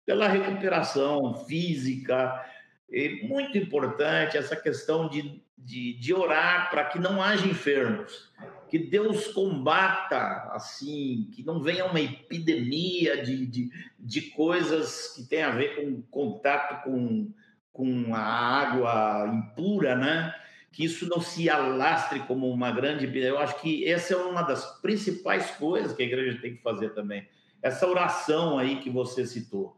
pela 0.04 0.28
recuperação 0.28 1.34
física, 1.46 2.44
é 2.92 3.26
muito 3.26 3.56
importante 3.58 4.36
essa 4.36 4.54
questão 4.54 5.08
de, 5.08 5.42
de, 5.56 5.94
de 5.94 6.14
orar 6.14 6.70
para 6.70 6.84
que 6.84 6.98
não 6.98 7.22
haja 7.22 7.46
enfermos 7.46 8.32
que 8.74 8.78
Deus 8.80 9.28
combata, 9.28 10.50
assim, 10.52 11.30
que 11.32 11.44
não 11.44 11.60
venha 11.60 11.86
uma 11.86 12.00
epidemia 12.00 13.22
de, 13.22 13.46
de, 13.46 13.70
de 13.96 14.20
coisas 14.22 15.12
que 15.14 15.22
tem 15.22 15.44
a 15.44 15.50
ver 15.50 15.76
com 15.76 16.02
contato 16.10 16.82
com, 16.82 17.32
com 17.72 18.12
a 18.12 18.18
água 18.18 19.32
impura, 19.32 19.94
né? 19.94 20.34
Que 20.72 20.84
isso 20.84 21.08
não 21.08 21.20
se 21.20 21.48
alastre 21.48 22.18
como 22.26 22.50
uma 22.50 22.72
grande. 22.72 23.06
Eu 23.16 23.38
acho 23.38 23.60
que 23.60 23.88
essa 23.88 24.14
é 24.14 24.16
uma 24.16 24.42
das 24.42 24.80
principais 24.80 25.52
coisas 25.52 25.92
que 25.92 26.02
a 26.02 26.06
igreja 26.06 26.40
tem 26.40 26.56
que 26.56 26.62
fazer 26.62 26.90
também. 26.94 27.28
Essa 27.62 27.86
oração 27.86 28.58
aí 28.58 28.80
que 28.80 28.90
você 28.90 29.24
citou. 29.24 29.76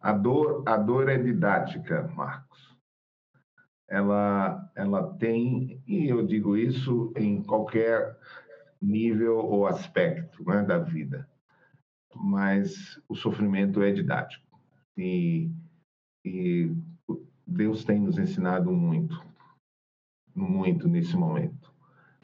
A 0.00 0.12
dor, 0.12 0.62
a 0.66 0.76
dor 0.76 1.08
é 1.08 1.18
didática, 1.18 2.08
Marcos 2.14 2.70
ela, 3.90 4.70
ela 4.76 5.12
tem, 5.14 5.82
e 5.84 6.08
eu 6.08 6.24
digo 6.24 6.56
isso 6.56 7.12
em 7.16 7.42
qualquer 7.42 8.16
nível 8.80 9.38
ou 9.38 9.66
aspecto 9.66 10.44
né, 10.48 10.62
da 10.62 10.78
vida, 10.78 11.28
mas 12.14 13.02
o 13.08 13.16
sofrimento 13.16 13.82
é 13.82 13.90
didático. 13.90 14.46
E, 14.96 15.50
e 16.24 16.72
Deus 17.44 17.84
tem 17.84 17.98
nos 17.98 18.16
ensinado 18.16 18.70
muito, 18.70 19.20
muito 20.34 20.88
nesse 20.88 21.16
momento. 21.16 21.74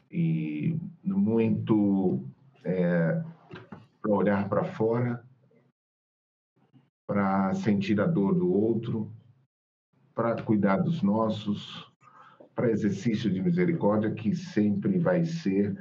E 0.09 0.79
muito 1.03 2.23
é, 2.63 3.21
para 4.01 4.11
olhar 4.11 4.47
para 4.47 4.63
fora, 4.63 5.26
para 7.07 7.53
sentir 7.53 8.01
a 8.01 8.05
dor 8.05 8.35
do 8.35 8.51
outro, 8.51 9.09
para 10.13 10.35
cuidar 10.43 10.77
dos 10.77 11.01
nossos, 11.01 11.89
para 12.53 12.69
exercício 12.69 13.31
de 13.31 13.41
misericórdia, 13.41 14.11
que 14.11 14.35
sempre 14.35 14.99
vai 14.99 15.23
ser 15.23 15.77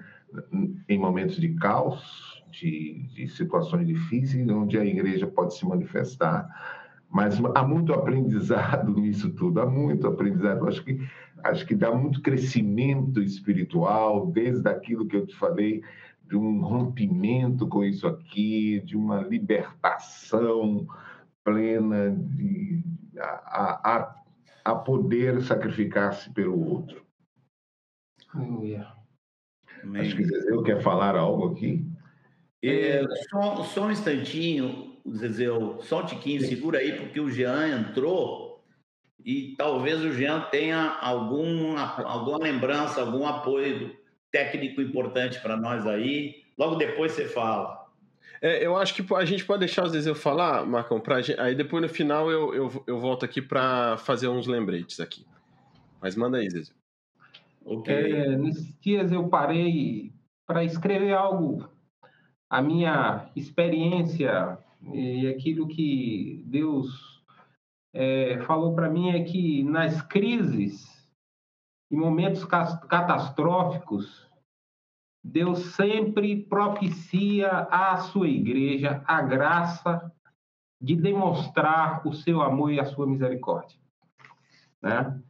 em 0.88 0.98
momentos 0.98 1.36
de 1.36 1.54
caos, 1.54 2.42
de, 2.50 3.08
de 3.14 3.28
situações 3.28 3.86
difíceis, 3.86 4.48
onde 4.48 4.78
a 4.78 4.84
igreja 4.84 5.26
pode 5.26 5.56
se 5.56 5.66
manifestar. 5.66 6.46
Mas 7.10 7.40
há 7.54 7.66
muito 7.66 7.92
aprendizado 7.92 8.92
nisso 9.00 9.30
tudo, 9.30 9.60
há 9.60 9.66
muito 9.66 10.06
aprendizado. 10.06 10.68
Acho 10.68 10.84
que, 10.84 11.00
acho 11.42 11.66
que 11.66 11.74
dá 11.74 11.92
muito 11.92 12.22
crescimento 12.22 13.20
espiritual, 13.20 14.26
desde 14.26 14.68
aquilo 14.68 15.06
que 15.06 15.16
eu 15.16 15.26
te 15.26 15.34
falei, 15.34 15.82
de 16.28 16.36
um 16.36 16.60
rompimento 16.60 17.66
com 17.68 17.84
isso 17.84 18.06
aqui, 18.06 18.80
de 18.84 18.96
uma 18.96 19.20
libertação 19.20 20.86
plena, 21.46 22.10
de, 22.10 22.82
a, 23.16 23.94
a, 23.94 24.22
a 24.64 24.74
poder 24.74 25.40
sacrificar-se 25.42 26.28
pelo 26.34 26.60
outro. 26.60 27.06
Aleluia. 28.34 28.88
Acho 29.94 30.16
que 30.16 30.24
Zezeu 30.24 30.64
quer 30.64 30.82
falar 30.82 31.14
algo 31.14 31.52
aqui. 31.52 31.86
É, 32.64 33.04
só, 33.30 33.62
só, 33.62 33.86
um 33.86 33.92
instantinho, 33.92 34.96
Zezeu, 35.08 35.78
só 35.82 36.02
um 36.02 36.06
tiquinho, 36.06 36.40
segura 36.40 36.80
aí, 36.80 36.98
porque 36.98 37.20
o 37.20 37.30
Jean 37.30 37.68
entrou 37.78 38.64
e 39.24 39.54
talvez 39.56 40.00
o 40.00 40.12
Jean 40.12 40.40
tenha 40.50 40.98
algum, 41.00 41.76
alguma 41.78 42.38
lembrança, 42.38 43.00
algum 43.00 43.24
apoio 43.24 43.96
técnico 44.32 44.82
importante 44.82 45.40
para 45.40 45.56
nós 45.56 45.86
aí. 45.86 46.42
Logo 46.58 46.74
depois 46.74 47.12
você 47.12 47.26
fala. 47.26 47.85
É, 48.40 48.64
eu 48.64 48.76
acho 48.76 48.94
que 48.94 49.14
a 49.14 49.24
gente 49.24 49.44
pode 49.44 49.60
deixar 49.60 49.84
às 49.84 49.92
vezes 49.92 50.06
eu 50.06 50.14
falar, 50.14 50.64
Marcão, 50.66 51.00
pra 51.00 51.20
gente, 51.20 51.40
aí 51.40 51.54
depois 51.54 51.82
no 51.82 51.88
final 51.88 52.30
eu, 52.30 52.54
eu, 52.54 52.84
eu 52.86 53.00
volto 53.00 53.24
aqui 53.24 53.40
para 53.40 53.96
fazer 53.98 54.28
uns 54.28 54.46
lembretes 54.46 55.00
aqui. 55.00 55.26
Mas 56.00 56.14
manda 56.14 56.38
aí, 56.38 56.48
Zezé. 56.50 56.72
Okay. 57.64 58.12
É, 58.12 58.36
nesses 58.36 58.78
dias 58.78 59.10
eu 59.10 59.28
parei 59.28 60.12
para 60.46 60.62
escrever 60.62 61.14
algo, 61.14 61.68
a 62.48 62.62
minha 62.62 63.28
experiência 63.34 64.58
e 64.92 65.26
aquilo 65.26 65.66
que 65.66 66.44
Deus 66.46 67.22
é, 67.92 68.38
falou 68.42 68.74
para 68.74 68.88
mim 68.88 69.10
é 69.10 69.24
que 69.24 69.64
nas 69.64 70.00
crises, 70.02 70.86
em 71.90 71.96
momentos 71.96 72.44
catastróficos, 72.44 74.25
Deus 75.28 75.74
sempre 75.74 76.44
propicia 76.44 77.50
à 77.68 77.96
sua 77.96 78.28
igreja 78.28 79.02
a 79.04 79.20
graça 79.20 80.12
de 80.80 80.94
demonstrar 80.94 82.06
o 82.06 82.12
seu 82.12 82.40
amor 82.40 82.72
e 82.72 82.78
a 82.78 82.84
sua 82.84 83.08
misericórdia. 83.08 83.76
Né? 84.80 85.20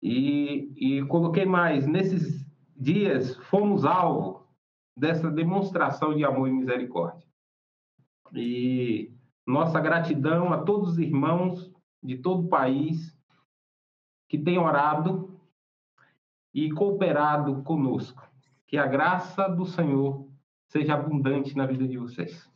E, 0.00 0.72
e 0.76 1.06
coloquei 1.06 1.44
mais, 1.44 1.84
nesses 1.84 2.46
dias 2.76 3.34
fomos 3.48 3.84
alvo 3.84 4.46
dessa 4.96 5.28
demonstração 5.28 6.14
de 6.14 6.24
amor 6.24 6.48
e 6.48 6.52
misericórdia. 6.52 7.26
E 8.32 9.12
nossa 9.44 9.80
gratidão 9.80 10.52
a 10.52 10.62
todos 10.62 10.90
os 10.90 10.98
irmãos 10.98 11.72
de 12.00 12.18
todo 12.18 12.46
o 12.46 12.48
país 12.48 13.18
que 14.28 14.38
têm 14.38 14.58
orado 14.58 15.40
e 16.54 16.70
cooperado 16.70 17.64
conosco 17.64 18.29
que 18.70 18.78
a 18.78 18.86
graça 18.86 19.48
do 19.48 19.66
Senhor 19.66 20.28
seja 20.68 20.94
abundante 20.94 21.56
na 21.56 21.66
vida 21.66 21.88
de 21.88 21.98
vocês. 21.98 22.48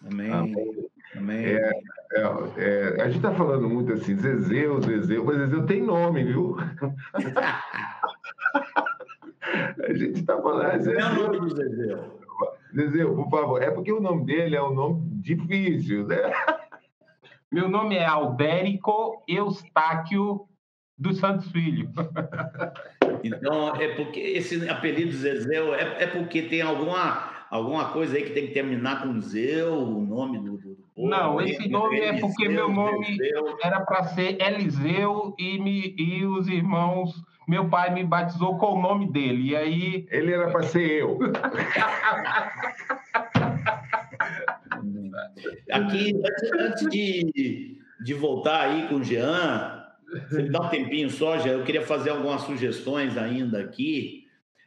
Amém. 0.00 0.30
Amém. 0.30 0.88
Amém. 1.16 1.44
É, 1.44 1.72
é, 2.12 2.20
é, 2.56 3.02
a 3.02 3.06
gente 3.06 3.16
está 3.16 3.34
falando 3.34 3.68
muito 3.68 3.92
assim, 3.92 4.16
Zezeu, 4.16 4.80
Zezeu, 4.80 5.24
mas 5.24 5.38
Zezeu 5.38 5.66
tem 5.66 5.82
nome, 5.82 6.22
viu? 6.22 6.56
a 9.82 9.92
gente 9.92 10.20
está 10.20 10.40
falando. 10.40 10.80
Zezeu, 10.80 11.00
é 11.00 11.04
o 11.04 11.14
nome 11.16 11.40
do 11.40 11.56
Zezeu? 11.56 12.20
Zezeu, 12.72 13.16
por 13.16 13.28
favor, 13.28 13.60
é 13.60 13.72
porque 13.72 13.92
o 13.92 14.00
nome 14.00 14.24
dele 14.24 14.54
é 14.54 14.62
um 14.62 14.72
nome 14.72 15.00
difícil, 15.20 16.06
né? 16.06 16.16
Meu 17.50 17.68
nome 17.68 17.96
é 17.96 18.06
Albérico 18.06 19.24
Eustáquio 19.26 20.46
dos 20.96 21.18
Santos 21.18 21.50
Filho. 21.50 21.90
Então, 23.22 23.74
é 23.76 23.88
porque 23.94 24.20
esse 24.20 24.68
apelido 24.68 25.12
Zezeu 25.12 25.74
é, 25.74 26.04
é 26.04 26.06
porque 26.06 26.42
tem 26.42 26.62
alguma, 26.62 27.46
alguma 27.50 27.90
coisa 27.90 28.16
aí 28.16 28.22
que 28.22 28.30
tem 28.30 28.46
que 28.46 28.54
terminar 28.54 29.02
com 29.02 29.20
Zeu, 29.20 29.74
o 29.74 30.00
nome 30.00 30.38
do. 30.38 30.56
do 30.56 30.76
povo, 30.94 31.08
Não, 31.08 31.40
esse 31.40 31.68
nome 31.68 31.98
é 31.98 32.08
Eliseu, 32.08 32.28
porque 32.28 32.48
meu 32.48 32.68
nome 32.68 33.18
era 33.62 33.80
para 33.80 34.04
ser 34.04 34.40
Eliseu 34.40 35.34
e, 35.38 35.58
me, 35.58 35.94
e 35.98 36.24
os 36.24 36.48
irmãos, 36.48 37.14
meu 37.46 37.68
pai 37.68 37.92
me 37.92 38.04
batizou 38.04 38.58
com 38.58 38.74
o 38.74 38.82
nome 38.82 39.10
dele. 39.10 39.50
E 39.50 39.56
aí, 39.56 40.06
Ele 40.10 40.32
era 40.32 40.50
para 40.50 40.62
ser 40.62 41.02
eu. 41.02 41.18
Aqui, 45.70 46.12
antes, 46.14 46.52
antes 46.58 46.88
de, 46.88 47.78
de 48.00 48.14
voltar 48.14 48.62
aí 48.62 48.88
com 48.88 48.96
o 48.96 49.04
Jean, 49.04 49.75
você 50.28 50.42
me 50.42 50.50
dá 50.50 50.62
um 50.62 50.68
tempinho 50.68 51.10
só, 51.10 51.38
Jean, 51.38 51.52
eu 51.52 51.64
queria 51.64 51.82
fazer 51.82 52.10
algumas 52.10 52.42
sugestões 52.42 53.16
ainda 53.16 53.60
aqui. 53.60 54.26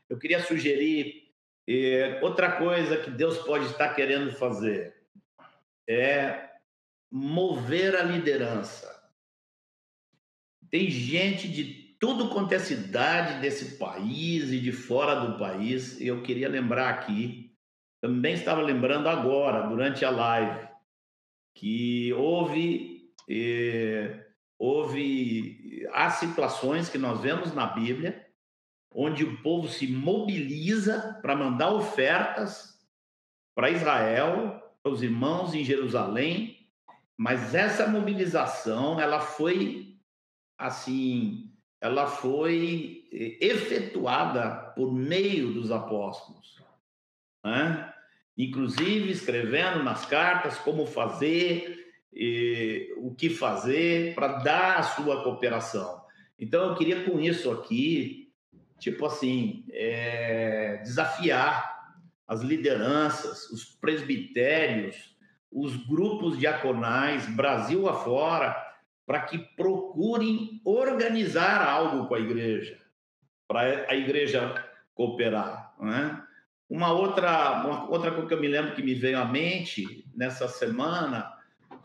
Eu 0.10 0.18
queria 0.18 0.42
sugerir 0.42 1.30
eh, 1.68 2.20
outra 2.22 2.54
coisa 2.54 2.98
que 2.98 3.12
Deus 3.12 3.38
pode 3.40 3.66
estar 3.66 3.94
querendo 3.94 4.32
fazer 4.32 4.96
é 5.88 6.50
mover 7.12 7.96
a 7.96 8.04
liderança. 8.04 8.88
Tem 10.70 10.90
gente 10.90 11.48
de 11.48 11.96
tudo 12.00 12.30
quanto 12.30 12.54
é 12.54 12.60
cidade 12.60 13.42
desse 13.42 13.78
país 13.78 14.52
e 14.52 14.60
de 14.60 14.72
fora 14.72 15.16
do 15.16 15.38
país, 15.38 16.00
eu 16.00 16.24
queria 16.24 16.48
lembrar 16.48 16.90
aqui, 16.90 17.54
também 18.02 18.34
estava 18.34 18.62
lembrando 18.62 19.10
agora, 19.10 19.68
durante 19.68 20.06
a 20.06 20.10
live, 20.10 20.70
que 21.54 22.14
houve, 22.14 23.12
eh, 23.30 24.28
houve 24.60 25.88
há 25.94 26.12
situações 26.12 26.90
que 26.90 26.98
nós 26.98 27.22
vemos 27.22 27.54
na 27.54 27.66
Bíblia 27.66 28.28
onde 28.92 29.24
o 29.24 29.42
povo 29.42 29.70
se 29.70 29.88
mobiliza 29.88 31.20
para 31.22 31.36
mandar 31.36 31.72
ofertas 31.72 32.78
para 33.56 33.70
Israel, 33.70 34.62
para 34.82 34.92
os 34.92 35.04
irmãos 35.04 35.54
em 35.54 35.64
Jerusalém, 35.64 36.68
mas 37.18 37.54
essa 37.54 37.88
mobilização 37.88 39.00
ela 39.00 39.20
foi 39.20 39.98
assim, 40.58 41.54
ela 41.80 42.08
foi 42.08 43.08
eh, 43.12 43.38
efetuada 43.42 44.74
por 44.76 44.94
meio 44.94 45.54
dos 45.54 45.72
apóstolos, 45.72 46.62
né? 47.44 47.94
inclusive 48.38 49.12
escrevendo 49.12 49.84
nas 49.84 50.06
cartas 50.06 50.58
como 50.58 50.86
fazer, 50.86 51.89
eh, 52.16 52.88
o 52.98 53.14
que 53.14 53.30
fazer 53.30 54.16
para 54.16 54.40
dar 54.40 54.78
a 54.78 54.84
sua 54.84 55.24
cooperação. 55.24 56.02
Então 56.40 56.70
eu 56.70 56.76
queria 56.76 57.04
com 57.04 57.20
isso 57.20 57.52
aqui, 57.52 58.32
tipo 58.80 59.06
assim, 59.06 59.66
eh, 59.72 60.80
desafiar 60.84 61.78
as 62.28 62.42
lideranças, 62.42 63.50
os 63.50 63.66
presbitérios, 63.66 65.18
os 65.52 65.76
grupos 65.88 66.38
diaconais, 66.38 67.26
Brasil 67.28 67.90
afora, 67.90 68.56
para 69.06 69.22
que 69.22 69.40
procurem 69.40 70.62
organizar 70.64 71.68
algo 71.68 72.08
com 72.08 72.14
a 72.14 72.20
igreja, 72.20 72.80
para 73.48 73.88
a 73.90 73.96
igreja 73.96 74.64
cooperar. 74.94 75.74
Né? 75.80 76.22
Uma 76.70 76.94
outra, 76.94 77.64
uma 77.66 77.90
outra 77.90 78.12
coisa 78.12 78.28
que 78.28 78.34
eu 78.36 78.40
me 78.40 78.48
lembro 78.48 78.76
que 78.76 78.84
me 78.84 78.94
veio 78.94 79.18
à 79.18 79.26
mente 79.26 80.06
nessa 80.16 80.48
semana 80.48 81.34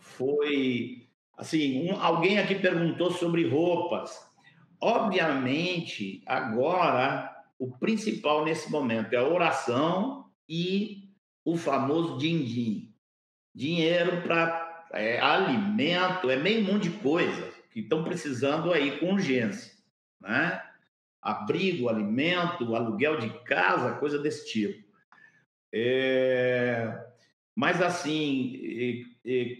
foi 0.04 1.08
assim, 1.36 1.90
um, 1.90 2.00
alguém 2.00 2.38
aqui 2.38 2.54
perguntou 2.54 3.10
sobre 3.10 3.48
roupas. 3.48 4.24
Obviamente, 4.80 6.22
agora 6.26 7.34
o 7.58 7.72
principal 7.78 8.44
nesse 8.44 8.70
momento 8.70 9.12
é 9.14 9.16
a 9.16 9.26
oração 9.26 10.30
e 10.48 11.08
o 11.44 11.56
famoso 11.56 12.18
din-din. 12.18 12.94
Dinheiro 13.54 14.22
para 14.22 14.86
é, 14.92 15.18
alimento, 15.18 16.30
é 16.30 16.36
meio 16.36 16.64
mundo 16.64 16.80
de 16.80 16.90
coisa 16.90 17.52
que 17.70 17.80
estão 17.80 18.04
precisando 18.04 18.72
aí 18.72 18.98
com 18.98 19.12
urgência, 19.12 19.72
né? 20.20 20.62
Abrigo, 21.20 21.88
alimento, 21.88 22.76
aluguel 22.76 23.18
de 23.18 23.30
casa, 23.44 23.96
coisa 23.96 24.18
desse 24.18 24.46
tipo. 24.52 24.84
É... 25.72 27.13
Mas 27.54 27.80
assim, 27.80 29.04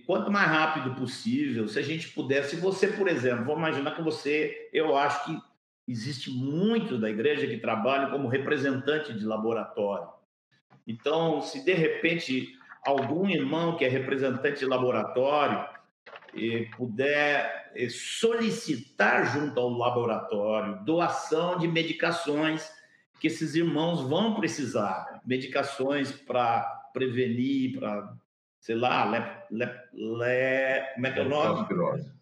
quanto 0.07 0.31
mais 0.31 0.49
rápido 0.49 0.97
possível, 0.97 1.69
se 1.69 1.79
a 1.79 1.83
gente 1.83 2.09
puder, 2.09 2.45
se 2.45 2.57
você, 2.57 2.89
por 2.89 3.07
exemplo, 3.07 3.45
vou 3.45 3.57
imaginar 3.57 3.95
que 3.95 4.03
você, 4.03 4.69
eu 4.73 4.97
acho 4.97 5.25
que 5.25 5.39
existe 5.87 6.31
muito 6.31 6.99
da 6.99 7.09
igreja 7.09 7.47
que 7.47 7.59
trabalha 7.59 8.11
como 8.11 8.27
representante 8.27 9.13
de 9.13 9.25
laboratório. 9.25 10.09
Então, 10.87 11.41
se 11.41 11.65
de 11.65 11.73
repente 11.73 12.59
algum 12.85 13.29
irmão 13.29 13.77
que 13.77 13.85
é 13.85 13.89
representante 13.89 14.59
de 14.59 14.67
laboratório 14.67 15.65
puder 16.77 17.73
solicitar 17.91 19.33
junto 19.33 19.59
ao 19.61 19.71
laboratório 19.71 20.85
doação 20.85 21.59
de 21.59 21.69
medicações 21.69 22.69
que 23.21 23.29
esses 23.29 23.55
irmãos 23.55 24.03
vão 24.03 24.35
precisar, 24.35 25.21
medicações 25.25 26.11
para 26.11 26.84
prevenir, 26.95 27.79
para, 27.79 28.15
sei 28.61 28.77
lá, 28.77 29.05
lep, 29.05 29.43
lep, 29.51 29.75
lep, 29.93 30.95
como 30.95 31.07
é 31.07 31.11
que 31.13 31.19
é 31.19 31.23
o 31.23 31.29
nome? 31.29 31.49
Leptospirose. 31.59 32.13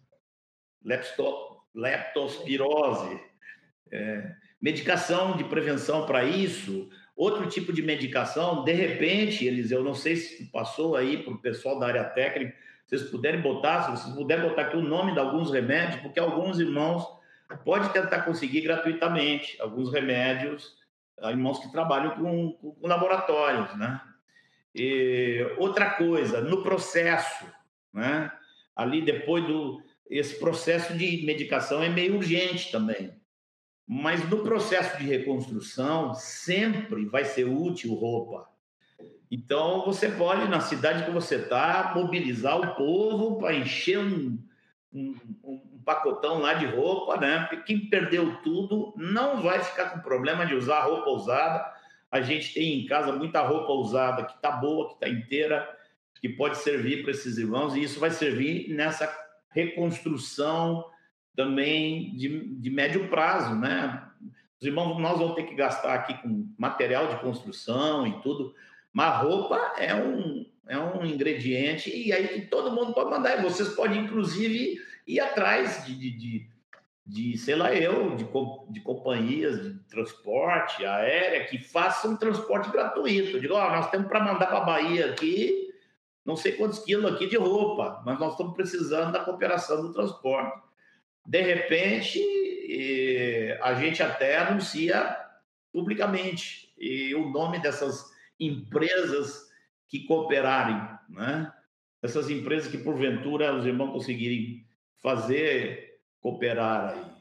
Lepto, 0.82 1.62
leptospirose. 1.74 3.20
É, 3.92 4.34
medicação 4.60 5.36
de 5.36 5.44
prevenção 5.44 6.06
para 6.06 6.24
isso, 6.24 6.88
outro 7.14 7.46
tipo 7.48 7.72
de 7.72 7.82
medicação, 7.82 8.64
de 8.64 8.72
repente, 8.72 9.46
Eliseu, 9.46 9.84
não 9.84 9.94
sei 9.94 10.16
se 10.16 10.46
passou 10.46 10.96
aí 10.96 11.22
para 11.22 11.34
o 11.34 11.38
pessoal 11.38 11.78
da 11.78 11.86
área 11.86 12.04
técnica, 12.04 12.56
se 12.86 12.96
vocês 12.96 13.10
puderem 13.10 13.40
botar, 13.40 13.82
se 13.82 13.90
vocês 13.90 14.14
puderem 14.14 14.48
botar 14.48 14.62
aqui 14.62 14.76
o 14.76 14.82
nome 14.82 15.12
de 15.12 15.18
alguns 15.18 15.52
remédios, 15.52 16.00
porque 16.00 16.18
alguns 16.18 16.58
irmãos 16.58 17.06
podem 17.64 17.90
tentar 17.90 18.22
conseguir 18.22 18.62
gratuitamente 18.62 19.60
alguns 19.60 19.92
remédios, 19.92 20.74
irmãos 21.22 21.58
que 21.58 21.70
trabalham 21.70 22.16
com, 22.16 22.52
com 22.52 22.86
laboratórios, 22.86 23.76
né? 23.76 24.00
E 24.74 25.46
outra 25.58 25.90
coisa, 25.90 26.40
no 26.40 26.62
processo, 26.62 27.46
né? 27.92 28.32
Ali 28.74 29.02
depois 29.02 29.44
do 29.46 29.82
esse 30.08 30.38
processo 30.38 30.92
de 30.96 31.24
medicação 31.24 31.82
é 31.82 31.88
meio 31.88 32.16
urgente 32.16 32.70
também. 32.70 33.14
Mas 33.86 34.28
no 34.28 34.42
processo 34.42 34.98
de 34.98 35.04
reconstrução 35.04 36.14
sempre 36.14 37.06
vai 37.06 37.24
ser 37.24 37.44
útil 37.44 37.94
roupa. 37.94 38.46
Então 39.30 39.86
você 39.86 40.10
pode 40.10 40.48
na 40.48 40.60
cidade 40.60 41.04
que 41.04 41.10
você 41.10 41.36
está 41.36 41.92
mobilizar 41.94 42.60
o 42.60 42.74
povo 42.74 43.38
para 43.38 43.54
encher 43.54 43.98
um, 43.98 44.38
um, 44.92 45.16
um, 45.42 45.82
pacotão 45.82 46.38
lá 46.38 46.52
de 46.54 46.66
roupa, 46.66 47.16
né? 47.16 47.48
Quem 47.66 47.88
perdeu 47.88 48.36
tudo 48.42 48.92
não 48.96 49.40
vai 49.42 49.60
ficar 49.60 49.90
com 49.90 50.00
problema 50.00 50.44
de 50.44 50.54
usar 50.54 50.82
roupa 50.82 51.10
usada. 51.10 51.72
A 52.12 52.20
gente 52.20 52.52
tem 52.52 52.80
em 52.80 52.86
casa 52.86 53.10
muita 53.12 53.40
roupa 53.40 53.72
usada 53.72 54.24
que 54.24 54.34
está 54.34 54.50
boa, 54.50 54.88
que 54.88 54.94
está 54.94 55.08
inteira, 55.08 55.68
que 56.20 56.28
pode 56.28 56.58
servir 56.58 57.02
para 57.02 57.10
esses 57.10 57.38
irmãos 57.38 57.74
e 57.74 57.82
isso 57.82 57.98
vai 57.98 58.10
servir 58.10 58.68
nessa 58.68 59.10
reconstrução 59.48 60.84
também 61.34 62.14
de, 62.14 62.54
de 62.60 62.70
médio 62.70 63.08
prazo, 63.08 63.54
né? 63.56 64.06
Os 64.60 64.66
irmãos, 64.66 65.00
nós 65.00 65.18
vamos 65.18 65.34
ter 65.34 65.44
que 65.44 65.54
gastar 65.54 65.94
aqui 65.94 66.14
com 66.22 66.46
material 66.56 67.08
de 67.08 67.20
construção 67.20 68.06
e 68.06 68.20
tudo, 68.20 68.54
mas 68.92 69.22
roupa 69.22 69.56
é 69.78 69.94
um, 69.94 70.46
é 70.68 70.78
um 70.78 71.04
ingrediente 71.04 71.90
e 71.90 72.12
aí 72.12 72.42
todo 72.46 72.70
mundo 72.70 72.92
pode 72.92 73.10
mandar. 73.10 73.38
E 73.38 73.42
vocês 73.42 73.70
podem, 73.70 74.04
inclusive, 74.04 74.78
ir 75.06 75.18
atrás 75.18 75.84
de, 75.84 75.94
de, 75.96 76.10
de, 76.10 76.50
de 77.04 77.36
sei 77.36 77.56
lá, 77.56 77.74
eu, 77.74 78.14
de, 78.14 78.24
de 78.70 78.80
companhias 78.80 79.60
de 79.62 79.78
transporte 79.88 80.84
aérea 80.84 81.46
que 81.46 81.58
façam 81.58 82.16
transporte 82.16 82.70
gratuito. 82.70 83.40
Digo, 83.40 83.54
ó, 83.54 83.70
nós 83.70 83.90
temos 83.90 84.08
para 84.08 84.24
mandar 84.24 84.46
para 84.46 84.58
a 84.58 84.64
Bahia 84.64 85.06
aqui 85.06 85.62
não 86.24 86.36
sei 86.36 86.52
quantos 86.52 86.78
quilos 86.78 87.12
aqui 87.12 87.26
de 87.26 87.36
roupa, 87.36 88.00
mas 88.04 88.18
nós 88.18 88.32
estamos 88.32 88.54
precisando 88.54 89.12
da 89.12 89.24
cooperação 89.24 89.82
do 89.82 89.92
transporte. 89.92 90.62
De 91.26 91.40
repente, 91.40 92.20
a 93.60 93.74
gente 93.74 94.02
até 94.02 94.38
anuncia 94.38 95.16
publicamente 95.72 96.72
o 97.16 97.28
nome 97.30 97.60
dessas 97.60 98.10
empresas 98.38 99.50
que 99.88 100.04
cooperarem, 100.06 100.80
né? 101.08 101.52
essas 102.02 102.30
empresas 102.30 102.70
que 102.70 102.78
porventura 102.78 103.54
os 103.54 103.66
irmãos 103.66 103.92
conseguirem 103.92 104.66
fazer 105.00 105.91
cooperar 106.22 106.94
aí. 106.94 107.12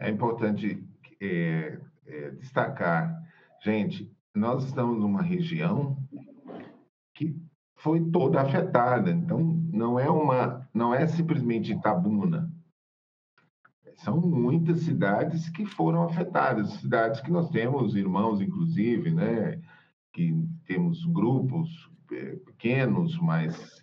É 0.00 0.08
importante 0.08 0.82
é, 1.20 1.78
é, 2.06 2.30
destacar, 2.30 3.20
gente, 3.62 4.10
nós 4.34 4.64
estamos 4.64 4.98
numa 4.98 5.22
região 5.22 5.96
que 7.14 7.36
foi 7.76 8.00
toda 8.10 8.40
afetada, 8.40 9.10
então 9.10 9.40
não 9.72 9.98
é 9.98 10.08
uma, 10.08 10.68
não 10.72 10.94
é 10.94 11.06
simplesmente 11.06 11.72
Itabuna. 11.72 12.50
São 13.96 14.20
muitas 14.20 14.80
cidades 14.80 15.48
que 15.50 15.66
foram 15.66 16.04
afetadas, 16.04 16.70
cidades 16.74 17.20
que 17.20 17.30
nós 17.30 17.50
temos 17.50 17.94
irmãos, 17.94 18.40
inclusive, 18.40 19.12
né, 19.12 19.60
que 20.12 20.34
temos 20.66 21.04
grupos 21.04 21.90
é, 22.10 22.36
pequenos, 22.36 23.18
mas 23.18 23.82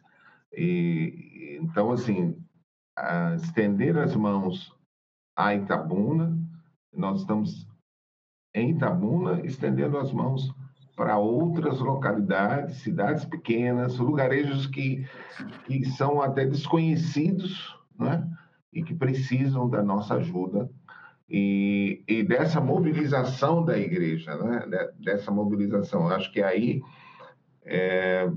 e, 0.52 1.58
então 1.62 1.92
assim, 1.92 2.36
estender 3.36 3.98
as 3.98 4.16
mãos 4.16 4.76
a 5.36 5.56
Itabuna, 5.56 6.38
nós 6.94 7.22
estamos 7.22 7.68
em 8.54 8.72
Itabuna 8.72 9.40
estendendo 9.46 9.98
as 9.98 10.12
mãos 10.12 10.54
para 10.96 11.18
outras 11.18 11.80
localidades, 11.80 12.78
cidades 12.78 13.24
pequenas, 13.24 13.98
lugarejos 13.98 14.68
que, 14.68 15.08
que 15.64 15.86
são 15.86 16.22
até 16.22 16.46
desconhecidos, 16.46 17.74
né? 17.98 18.30
E 18.74 18.84
que 18.84 18.94
precisam 18.94 19.70
da 19.70 19.82
nossa 19.82 20.16
ajuda 20.16 20.70
e, 21.30 22.04
e 22.06 22.22
dessa 22.22 22.60
mobilização 22.60 23.64
da 23.64 23.78
igreja, 23.78 24.36
né? 24.36 24.92
Dessa 25.00 25.32
mobilização. 25.32 26.10
Acho 26.10 26.32
que 26.34 26.44
aí 26.44 26.82
é, 27.64 28.30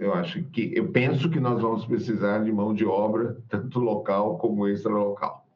eu 0.00 0.14
acho 0.14 0.42
que 0.44 0.72
eu 0.74 0.90
penso 0.90 1.28
que 1.28 1.38
nós 1.38 1.60
vamos 1.60 1.84
precisar 1.84 2.42
de 2.42 2.50
mão 2.50 2.72
de 2.72 2.86
obra 2.86 3.36
tanto 3.50 3.78
local 3.78 4.38
como 4.38 4.66
extra-local. 4.66 5.46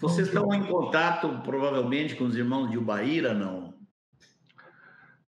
Vocês 0.00 0.28
estão 0.28 0.52
em 0.54 0.64
contato 0.64 1.28
provavelmente 1.44 2.16
com 2.16 2.24
os 2.24 2.34
irmãos 2.34 2.70
de 2.70 2.78
Ubaíra, 2.78 3.34
não? 3.34 3.74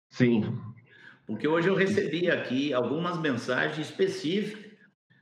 Sim. 0.08 0.58
Porque 1.26 1.46
hoje 1.46 1.68
eu 1.68 1.74
recebi 1.74 2.30
aqui 2.30 2.72
algumas 2.72 3.18
mensagens 3.18 3.86
específicas 3.88 4.70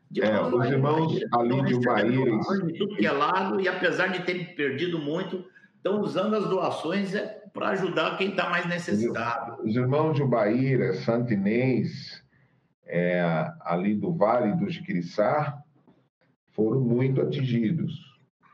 de 0.08 0.22
é, 0.22 0.40
os 0.40 0.64
irmãos 0.64 1.20
ali 1.32 1.62
de 1.64 1.74
Ubaíra. 1.74 2.38
De 2.66 2.78
tudo 2.78 2.96
que 2.96 3.06
é 3.06 3.12
lado, 3.12 3.60
e 3.60 3.68
apesar 3.68 4.06
de 4.08 4.22
terem 4.22 4.54
perdido 4.54 4.98
muito, 4.98 5.44
estão 5.76 6.00
usando 6.00 6.34
as 6.36 6.48
doações 6.48 7.14
é, 7.16 7.42
para 7.52 7.70
ajudar 7.70 8.16
quem 8.16 8.30
está 8.30 8.48
mais 8.48 8.64
necessitado. 8.66 9.60
Os 9.62 9.74
irmãos 9.74 10.14
de 10.14 10.22
Ubaíra, 10.22 10.94
Santo 10.94 11.32
Inês, 11.32 12.22
é, 12.88 13.22
ali 13.60 13.94
do 13.94 14.12
Vale 14.12 14.56
do 14.56 14.68
Jiquiriçá, 14.68 15.62
foram 16.52 16.80
muito 16.80 17.20
atingidos. 17.20 17.94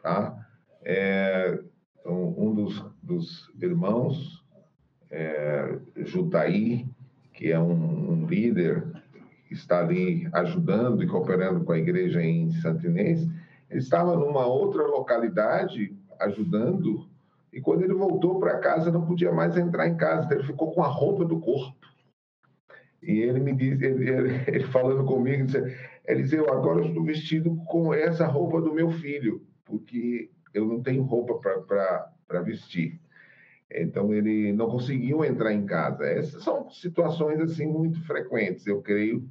Tá? 0.02 0.36
É, 0.82 1.58
um 2.04 2.52
dos, 2.52 2.84
dos 3.02 3.50
irmãos 3.62 4.44
é, 5.10 5.78
Jutaí, 5.96 6.86
que 7.32 7.50
é 7.50 7.58
um, 7.58 8.12
um, 8.12 8.26
líder 8.26 8.84
está 9.50 9.80
ali 9.80 10.28
ajudando 10.32 11.02
e 11.02 11.06
cooperando 11.06 11.64
com 11.64 11.72
a 11.72 11.78
igreja 11.78 12.20
em 12.20 12.50
Santinês, 12.60 13.22
ele 13.70 13.78
estava 13.78 14.16
numa 14.16 14.44
outra 14.44 14.82
localidade 14.82 15.96
ajudando 16.18 17.08
e 17.52 17.60
quando 17.60 17.82
ele 17.82 17.94
voltou 17.94 18.40
para 18.40 18.58
casa 18.58 18.90
não 18.90 19.06
podia 19.06 19.32
mais 19.32 19.56
entrar 19.56 19.86
em 19.86 19.96
casa, 19.96 20.24
então 20.24 20.38
ele 20.38 20.46
ficou 20.46 20.72
com 20.72 20.82
a 20.82 20.88
roupa 20.88 21.24
do 21.24 21.38
corpo. 21.38 21.76
E 23.06 23.20
ele 23.20 23.40
me 23.40 23.54
diz, 23.54 23.80
ele, 23.80 24.08
ele, 24.08 24.40
ele 24.48 24.64
falando 24.64 25.04
comigo, 25.04 25.46
disse, 25.46 25.76
Eliseu, 26.06 26.50
agora 26.50 26.80
eu 26.80 26.88
estou 26.88 27.04
vestido 27.04 27.56
com 27.66 27.92
essa 27.92 28.26
roupa 28.26 28.60
do 28.60 28.74
meu 28.74 28.90
filho, 28.90 29.46
porque 29.64 30.30
eu 30.52 30.66
não 30.66 30.82
tenho 30.82 31.02
roupa 31.02 31.34
para 31.38 32.42
vestir. 32.42 33.00
Então 33.70 34.12
ele 34.12 34.52
não 34.52 34.68
conseguiu 34.68 35.24
entrar 35.24 35.52
em 35.52 35.66
casa. 35.66 36.04
Essas 36.04 36.42
são 36.44 36.70
situações 36.70 37.40
assim 37.40 37.66
muito 37.66 38.00
frequentes. 38.06 38.66
Eu 38.66 38.80
creio 38.80 39.28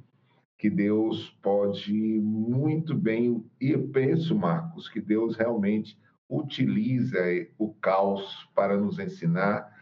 que 0.58 0.68
Deus 0.68 1.30
pode 1.42 1.92
muito 2.20 2.94
bem 2.94 3.44
e 3.60 3.72
eu 3.72 3.88
penso, 3.88 4.34
Marcos, 4.34 4.88
que 4.88 5.00
Deus 5.00 5.36
realmente 5.36 5.98
utiliza 6.28 7.18
o 7.58 7.72
caos 7.74 8.48
para 8.54 8.76
nos 8.76 8.98
ensinar 8.98 9.72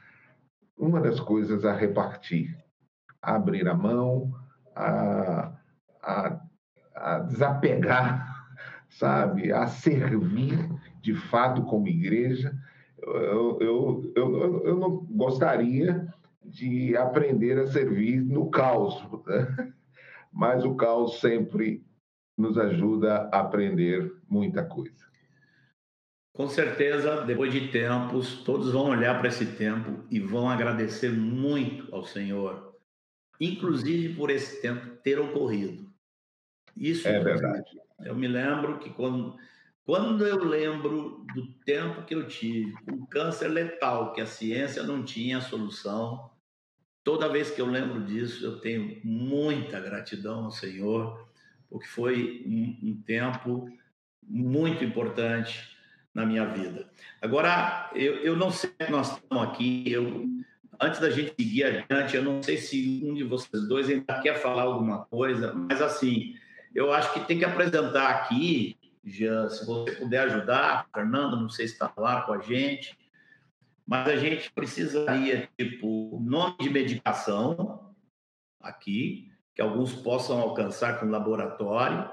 uma 0.76 1.00
das 1.00 1.20
coisas 1.20 1.64
a 1.64 1.74
repartir, 1.74 2.56
a 3.22 3.36
abrir 3.36 3.68
a 3.68 3.74
mão, 3.74 4.32
a, 4.74 5.52
a, 6.02 6.40
a 6.94 7.18
desapegar, 7.20 8.46
sabe, 8.90 9.52
a 9.52 9.66
servir 9.66 10.68
de 11.00 11.14
fato 11.14 11.62
como 11.62 11.88
igreja 11.88 12.52
eu, 13.02 13.58
eu, 13.60 14.12
eu, 14.14 14.62
eu 14.64 14.76
não 14.76 15.04
gostaria 15.10 16.06
de 16.44 16.96
aprender 16.96 17.58
a 17.58 17.66
servir 17.66 18.20
no 18.20 18.50
caos, 18.50 19.02
né? 19.26 19.72
mas 20.32 20.64
o 20.64 20.74
caos 20.74 21.20
sempre 21.20 21.84
nos 22.38 22.56
ajuda 22.56 23.28
a 23.32 23.40
aprender 23.40 24.10
muita 24.28 24.64
coisa. 24.64 25.02
Com 26.34 26.48
certeza, 26.48 27.22
depois 27.26 27.52
de 27.52 27.68
tempos, 27.68 28.42
todos 28.42 28.72
vão 28.72 28.88
olhar 28.88 29.18
para 29.18 29.28
esse 29.28 29.44
tempo 29.44 30.02
e 30.10 30.18
vão 30.18 30.48
agradecer 30.48 31.12
muito 31.12 31.94
ao 31.94 32.04
Senhor, 32.04 32.71
inclusive 33.44 34.14
por 34.14 34.30
esse 34.30 34.60
tempo 34.62 34.96
ter 35.02 35.18
ocorrido. 35.18 35.90
Isso 36.76 37.08
é 37.08 37.18
verdade. 37.18 37.70
Eu 38.00 38.14
me 38.14 38.28
lembro 38.28 38.78
que 38.78 38.90
quando 38.90 39.36
quando 39.84 40.24
eu 40.24 40.44
lembro 40.44 41.26
do 41.34 41.52
tempo 41.64 42.04
que 42.04 42.14
eu 42.14 42.28
tive 42.28 42.72
com 42.84 43.04
câncer 43.06 43.48
letal, 43.48 44.12
que 44.12 44.20
a 44.20 44.26
ciência 44.26 44.84
não 44.84 45.02
tinha 45.02 45.40
solução, 45.40 46.30
toda 47.02 47.28
vez 47.28 47.50
que 47.50 47.60
eu 47.60 47.66
lembro 47.66 48.04
disso, 48.04 48.44
eu 48.44 48.60
tenho 48.60 49.00
muita 49.02 49.80
gratidão 49.80 50.44
ao 50.44 50.50
Senhor, 50.52 51.28
porque 51.68 51.88
foi 51.88 52.44
um, 52.46 52.90
um 52.90 53.02
tempo 53.02 53.68
muito 54.22 54.84
importante 54.84 55.76
na 56.14 56.24
minha 56.24 56.46
vida. 56.46 56.88
Agora, 57.20 57.90
eu, 57.92 58.16
eu 58.16 58.36
não 58.36 58.52
sei 58.52 58.70
se 58.80 58.90
nós 58.90 59.16
estamos 59.16 59.48
aqui, 59.48 59.82
eu, 59.90 60.24
antes 60.82 61.00
da 61.00 61.10
gente 61.10 61.34
seguir 61.38 61.64
adiante, 61.64 62.16
eu 62.16 62.22
não 62.22 62.42
sei 62.42 62.56
se 62.56 63.00
um 63.04 63.14
de 63.14 63.24
vocês 63.24 63.66
dois 63.68 63.88
ainda 63.88 64.20
quer 64.20 64.34
falar 64.34 64.62
alguma 64.62 65.06
coisa, 65.06 65.54
mas 65.54 65.80
assim, 65.80 66.34
eu 66.74 66.92
acho 66.92 67.12
que 67.12 67.20
tem 67.20 67.38
que 67.38 67.44
apresentar 67.44 68.08
aqui 68.08 68.76
Jean, 69.04 69.48
se 69.48 69.66
você 69.66 69.92
puder 69.92 70.20
ajudar, 70.28 70.86
Fernando, 70.94 71.40
não 71.40 71.48
sei 71.48 71.66
se 71.66 71.74
está 71.74 71.92
lá 71.96 72.22
com 72.22 72.32
a 72.34 72.38
gente, 72.38 72.96
mas 73.86 74.08
a 74.08 74.16
gente 74.16 74.50
precisaria, 74.52 75.48
tipo, 75.58 76.20
nome 76.22 76.56
de 76.60 76.70
medicação 76.70 77.92
aqui, 78.60 79.30
que 79.54 79.60
alguns 79.60 79.92
possam 79.92 80.40
alcançar 80.40 81.00
com 81.00 81.06
laboratório. 81.06 82.08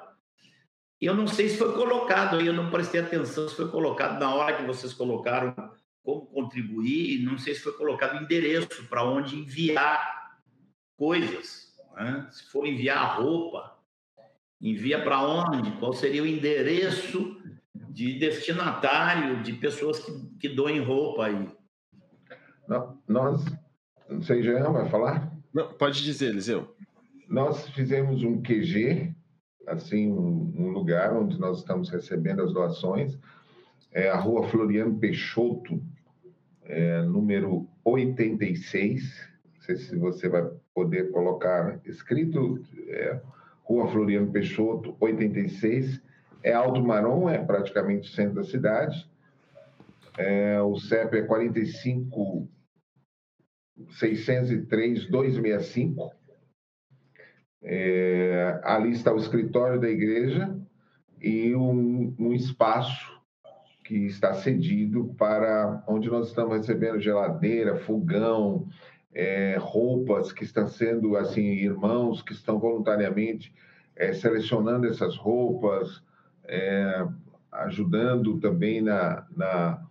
E 0.99 1.05
eu 1.05 1.13
não 1.13 1.27
sei 1.27 1.47
se 1.47 1.57
foi 1.57 1.73
colocado 1.73 2.37
aí, 2.37 2.47
eu 2.47 2.53
não 2.53 2.71
prestei 2.71 3.01
atenção 3.01 3.47
se 3.47 3.55
foi 3.55 3.69
colocado 3.69 4.19
na 4.19 4.33
hora 4.33 4.57
que 4.57 4.63
vocês 4.63 4.91
colocaram 4.91 5.53
como 6.03 6.25
contribuir, 6.27 7.23
não 7.23 7.37
sei 7.37 7.53
se 7.53 7.61
foi 7.61 7.73
colocado 7.73 8.23
endereço 8.23 8.87
para 8.89 9.03
onde 9.03 9.35
enviar 9.35 10.37
coisas. 10.97 11.73
Né? 11.95 12.27
Se 12.31 12.49
for 12.49 12.65
enviar 12.65 13.19
roupa, 13.21 13.79
Envia 14.61 15.01
para 15.01 15.25
onde? 15.25 15.71
Qual 15.79 15.93
seria 15.93 16.21
o 16.21 16.27
endereço 16.27 17.37
de 17.73 18.19
destinatário 18.19 19.41
de 19.41 19.53
pessoas 19.53 19.99
que, 19.99 20.11
que 20.37 20.49
doem 20.49 20.81
roupa 20.81 21.27
aí? 21.27 21.49
Nós, 23.07 23.45
não 24.09 24.21
sei, 24.21 24.43
Jean, 24.43 24.71
vai 24.71 24.89
falar? 24.89 25.31
Não, 25.53 25.73
pode 25.73 26.03
dizer, 26.03 26.29
Eliseu. 26.29 26.75
Nós 27.27 27.69
fizemos 27.69 28.21
um 28.23 28.41
QG, 28.41 29.15
assim, 29.65 30.11
um, 30.11 30.53
um 30.57 30.69
lugar 30.71 31.13
onde 31.13 31.39
nós 31.39 31.59
estamos 31.59 31.89
recebendo 31.89 32.41
as 32.43 32.53
doações, 32.53 33.17
é 33.91 34.09
a 34.09 34.17
rua 34.17 34.47
Floriano 34.49 34.99
Peixoto, 34.99 35.81
é, 36.69 37.01
número 37.01 37.67
86. 37.83 39.27
Não 39.55 39.61
sei 39.61 39.75
se 39.75 39.97
você 39.97 40.29
vai 40.29 40.47
poder 40.73 41.11
colocar 41.11 41.79
escrito. 41.83 42.61
É, 42.87 43.19
Rua 43.63 43.87
Floriano 43.91 44.31
Peixoto, 44.31 44.95
86. 44.99 46.01
É 46.43 46.53
Alto 46.53 46.81
Marom, 46.81 47.27
é 47.27 47.43
praticamente 47.43 48.09
o 48.09 48.13
centro 48.13 48.35
da 48.35 48.43
cidade. 48.43 49.09
É, 50.17 50.61
o 50.61 50.77
CEP 50.77 51.17
é 51.17 51.21
45 51.23 52.47
603 53.91 55.07
265. 55.07 56.11
É, 57.61 58.59
ali 58.63 58.91
está 58.91 59.13
o 59.13 59.17
escritório 59.17 59.79
da 59.79 59.89
igreja 59.89 60.57
e 61.21 61.53
um, 61.55 62.15
um 62.17 62.33
espaço 62.33 63.18
que 63.89 64.05
está 64.05 64.35
cedido 64.35 65.15
para 65.17 65.83
onde 65.87 66.11
nós 66.11 66.27
estamos 66.27 66.55
recebendo 66.55 66.99
geladeira, 66.99 67.75
fogão, 67.75 68.67
é, 69.11 69.57
roupas 69.59 70.31
que 70.31 70.43
estão 70.43 70.67
sendo, 70.67 71.17
assim, 71.17 71.41
irmãos 71.41 72.21
que 72.21 72.31
estão 72.31 72.59
voluntariamente 72.59 73.51
é, 73.95 74.13
selecionando 74.13 74.85
essas 74.85 75.17
roupas, 75.17 76.03
é, 76.45 77.03
ajudando 77.51 78.39
também 78.39 78.79
na, 78.79 79.25
na, 79.35 79.81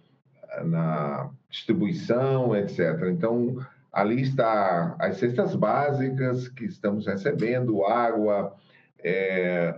na 0.64 1.30
distribuição, 1.50 2.54
etc. 2.54 3.02
Então, 3.10 3.56
ali 3.92 4.22
está 4.22 4.94
as 5.00 5.16
cestas 5.16 5.56
básicas 5.56 6.46
que 6.46 6.66
estamos 6.66 7.08
recebendo, 7.08 7.84
água, 7.84 8.54
é, 9.02 9.74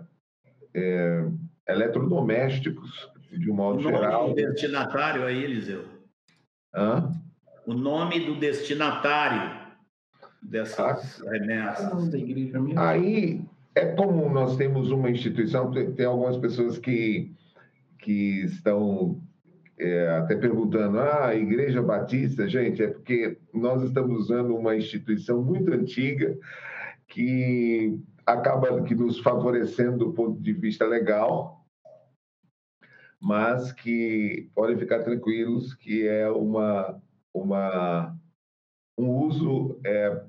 é, 0.75 1.25
eletrodomésticos, 1.67 3.11
de 3.31 3.51
um 3.51 3.55
modo 3.55 3.79
o 3.79 3.83
nome 3.83 3.97
geral. 3.97 4.29
do 4.29 4.35
destinatário 4.35 5.25
aí, 5.25 5.43
Eliseu? 5.45 5.85
Hã? 6.75 7.11
O 7.67 7.75
nome 7.75 8.21
do 8.21 8.35
destinatário 8.37 9.59
dessas 10.43 11.23
Ah. 11.23 11.31
remessas. 11.31 12.09
Da 12.09 12.19
igreja 12.19 12.61
mesmo. 12.61 12.79
Aí 12.81 13.43
é 13.75 13.87
como 13.87 14.29
nós 14.29 14.57
temos 14.57 14.91
uma 14.91 15.11
instituição, 15.11 15.71
tem, 15.71 15.93
tem 15.93 16.07
algumas 16.07 16.37
pessoas 16.37 16.79
que, 16.79 17.33
que 17.99 18.45
estão 18.45 19.21
é, 19.79 20.09
até 20.19 20.37
perguntando, 20.37 20.99
ah, 21.01 21.35
Igreja 21.35 21.81
Batista, 21.81 22.47
gente, 22.47 22.83
é 22.83 22.89
porque 22.89 23.39
nós 23.55 23.83
estamos 23.83 24.19
usando 24.21 24.55
uma 24.55 24.77
instituição 24.77 25.43
muito 25.43 25.73
antiga 25.73 26.37
que 27.09 27.99
acaba 28.27 28.83
que 28.83 28.95
nos 28.95 29.19
favorecendo 29.21 29.97
do 30.05 30.13
ponto 30.13 30.39
de 30.41 30.53
vista 30.53 30.85
legal, 30.87 31.60
mas 33.21 33.73
que 33.73 34.49
podem 34.55 34.79
ficar 34.79 35.03
tranquilos 35.03 35.75
que 35.75 36.09
é 36.09 36.29
uma, 36.31 37.01
uma 37.35 38.17
um 38.99 39.09
uso 39.09 39.79
é, 39.85 40.23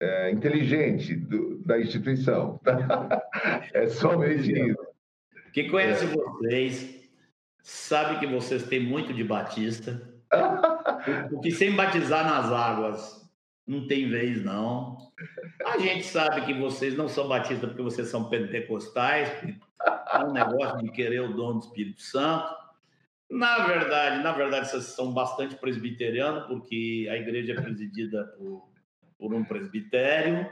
é, 0.00 0.30
inteligente 0.30 1.14
do, 1.14 1.58
da 1.58 1.80
instituição. 1.80 2.58
tá? 2.58 3.22
É 3.74 3.86
somente 3.88 4.52
isso. 4.52 4.86
Quem 5.52 5.68
conhece 5.68 6.06
vocês 6.06 7.10
sabe 7.62 8.18
que 8.18 8.26
vocês 8.26 8.64
têm 8.64 8.80
muito 8.80 9.12
de 9.12 9.24
batista. 9.24 10.02
Porque 11.30 11.50
sem 11.50 11.74
batizar 11.74 12.24
nas 12.24 12.50
águas 12.50 13.25
não 13.66 13.86
tem 13.86 14.08
vez, 14.08 14.44
não. 14.44 14.96
A 15.64 15.78
gente 15.78 16.04
sabe 16.04 16.46
que 16.46 16.54
vocês 16.54 16.96
não 16.96 17.08
são 17.08 17.26
batistas 17.26 17.68
porque 17.68 17.82
vocês 17.82 18.08
são 18.08 18.28
pentecostais, 18.28 19.28
é 20.12 20.18
um 20.24 20.32
negócio 20.32 20.78
de 20.78 20.90
querer 20.90 21.20
o 21.20 21.34
dom 21.34 21.54
do 21.54 21.64
Espírito 21.64 22.00
Santo. 22.00 22.54
Na 23.28 23.66
verdade, 23.66 24.22
na 24.22 24.32
verdade, 24.32 24.70
vocês 24.70 24.84
são 24.84 25.12
bastante 25.12 25.56
presbiterianos, 25.56 26.46
porque 26.46 27.08
a 27.10 27.16
igreja 27.16 27.54
é 27.54 27.60
presidida 27.60 28.24
por, 28.38 28.68
por 29.18 29.34
um 29.34 29.44
presbitério, 29.44 30.48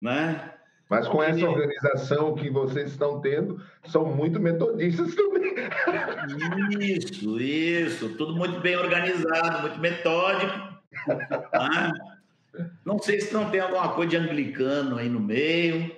né? 0.00 0.52
Mas 0.90 1.08
com 1.08 1.22
essa 1.22 1.48
organização 1.48 2.34
que 2.34 2.50
vocês 2.50 2.90
estão 2.90 3.22
tendo, 3.22 3.58
são 3.86 4.04
muito 4.14 4.38
metodistas 4.38 5.14
também. 5.14 5.54
Isso, 6.78 7.40
isso, 7.40 8.16
tudo 8.16 8.36
muito 8.36 8.60
bem 8.60 8.76
organizado, 8.76 9.62
muito 9.62 9.80
metódico. 9.80 10.58
né? 11.08 12.13
Não 12.84 12.98
sei 12.98 13.20
se 13.20 13.32
não 13.32 13.50
tem 13.50 13.60
alguma 13.60 13.94
coisa 13.94 14.10
de 14.10 14.16
anglicano 14.16 14.98
aí 14.98 15.08
no 15.08 15.20
meio. 15.20 15.94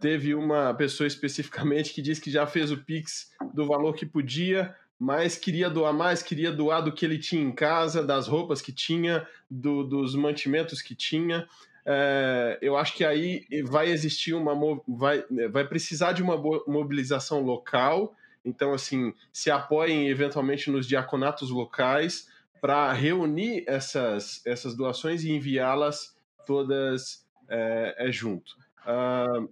teve 0.00 0.36
uma 0.36 0.72
pessoa 0.72 1.08
especificamente 1.08 1.92
que 1.92 2.00
disse 2.00 2.20
que 2.20 2.30
já 2.30 2.46
fez 2.46 2.70
o 2.70 2.84
Pix 2.84 3.32
do 3.52 3.66
valor 3.66 3.92
que 3.94 4.06
podia, 4.06 4.72
mas 4.98 5.36
queria 5.36 5.68
doar 5.68 5.92
mais, 5.92 6.22
queria 6.22 6.50
doar 6.50 6.82
do 6.82 6.92
que 6.92 7.04
ele 7.04 7.18
tinha 7.18 7.42
em 7.42 7.52
casa, 7.52 8.02
das 8.02 8.26
roupas 8.26 8.62
que 8.62 8.72
tinha, 8.72 9.26
do, 9.50 9.84
dos 9.84 10.14
mantimentos 10.14 10.80
que 10.80 10.94
tinha. 10.94 11.46
É, 11.84 12.58
eu 12.60 12.76
acho 12.76 12.94
que 12.94 13.04
aí 13.04 13.46
vai 13.64 13.88
existir 13.90 14.34
uma 14.34 14.54
vai, 14.88 15.24
vai 15.50 15.66
precisar 15.66 16.12
de 16.12 16.22
uma 16.22 16.36
mobilização 16.66 17.42
local. 17.42 18.14
Então, 18.44 18.72
assim, 18.72 19.12
se 19.32 19.50
apoiem 19.50 20.08
eventualmente 20.08 20.70
nos 20.70 20.86
diaconatos 20.86 21.50
locais 21.50 22.28
para 22.60 22.92
reunir 22.92 23.64
essas, 23.66 24.44
essas 24.46 24.74
doações 24.74 25.24
e 25.24 25.30
enviá-las 25.30 26.16
todas 26.46 27.24
é, 27.48 28.08
é 28.08 28.12
junto. 28.12 28.56
Uh, 28.82 29.48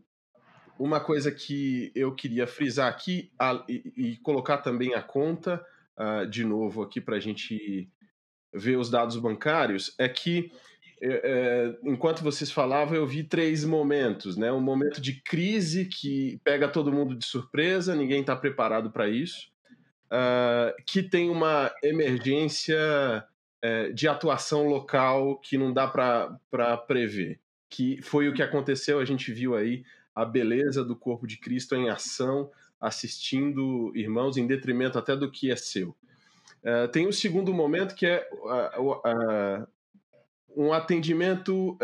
uma 0.78 1.00
coisa 1.00 1.30
que 1.30 1.92
eu 1.94 2.14
queria 2.14 2.46
frisar 2.46 2.88
aqui 2.88 3.30
a, 3.38 3.64
e, 3.68 3.92
e, 3.96 4.16
colocar 4.18 4.58
também 4.58 4.94
a 4.94 5.02
conta 5.02 5.64
uh, 5.98 6.26
de 6.26 6.44
novo 6.44 6.82
aqui 6.82 7.00
para 7.00 7.16
a 7.16 7.20
gente 7.20 7.88
ver 8.52 8.76
os 8.76 8.90
dados 8.90 9.16
bancários 9.16 9.94
é 9.98 10.08
que 10.08 10.50
é, 11.02 11.76
enquanto 11.82 12.22
vocês 12.22 12.50
falavam 12.50 12.96
eu 12.96 13.06
vi 13.06 13.24
três 13.24 13.64
momentos, 13.64 14.36
né? 14.36 14.50
Um 14.52 14.60
momento 14.60 15.00
de 15.00 15.20
crise 15.20 15.84
que 15.84 16.40
pega 16.42 16.68
todo 16.68 16.92
mundo 16.92 17.14
de 17.14 17.26
surpresa, 17.26 17.94
ninguém 17.94 18.20
está 18.20 18.34
preparado 18.34 18.90
para 18.90 19.08
isso, 19.08 19.48
uh, 20.06 20.74
que 20.86 21.02
tem 21.02 21.28
uma 21.28 21.70
emergência 21.82 23.24
uh, 23.64 23.92
de 23.92 24.08
atuação 24.08 24.66
local 24.66 25.38
que 25.40 25.58
não 25.58 25.72
dá 25.72 25.86
para 25.86 26.76
prever, 26.86 27.38
que 27.68 28.00
foi 28.00 28.28
o 28.28 28.32
que 28.32 28.42
aconteceu, 28.42 28.98
a 28.98 29.04
gente 29.04 29.32
viu 29.32 29.54
aí 29.54 29.84
a 30.14 30.24
beleza 30.24 30.84
do 30.84 30.94
corpo 30.94 31.26
de 31.26 31.36
Cristo 31.38 31.74
em 31.74 31.90
ação, 31.90 32.50
assistindo 32.80 33.92
irmãos 33.94 34.36
em 34.36 34.46
detrimento 34.46 34.98
até 34.98 35.16
do 35.16 35.30
que 35.30 35.50
é 35.50 35.56
seu. 35.56 35.94
Uh, 36.62 36.88
tem 36.90 37.06
um 37.06 37.12
segundo 37.12 37.52
momento 37.52 37.94
que 37.94 38.06
é 38.06 38.26
uh, 38.32 38.92
uh, 38.92 39.66
um 40.56 40.72
atendimento 40.72 41.76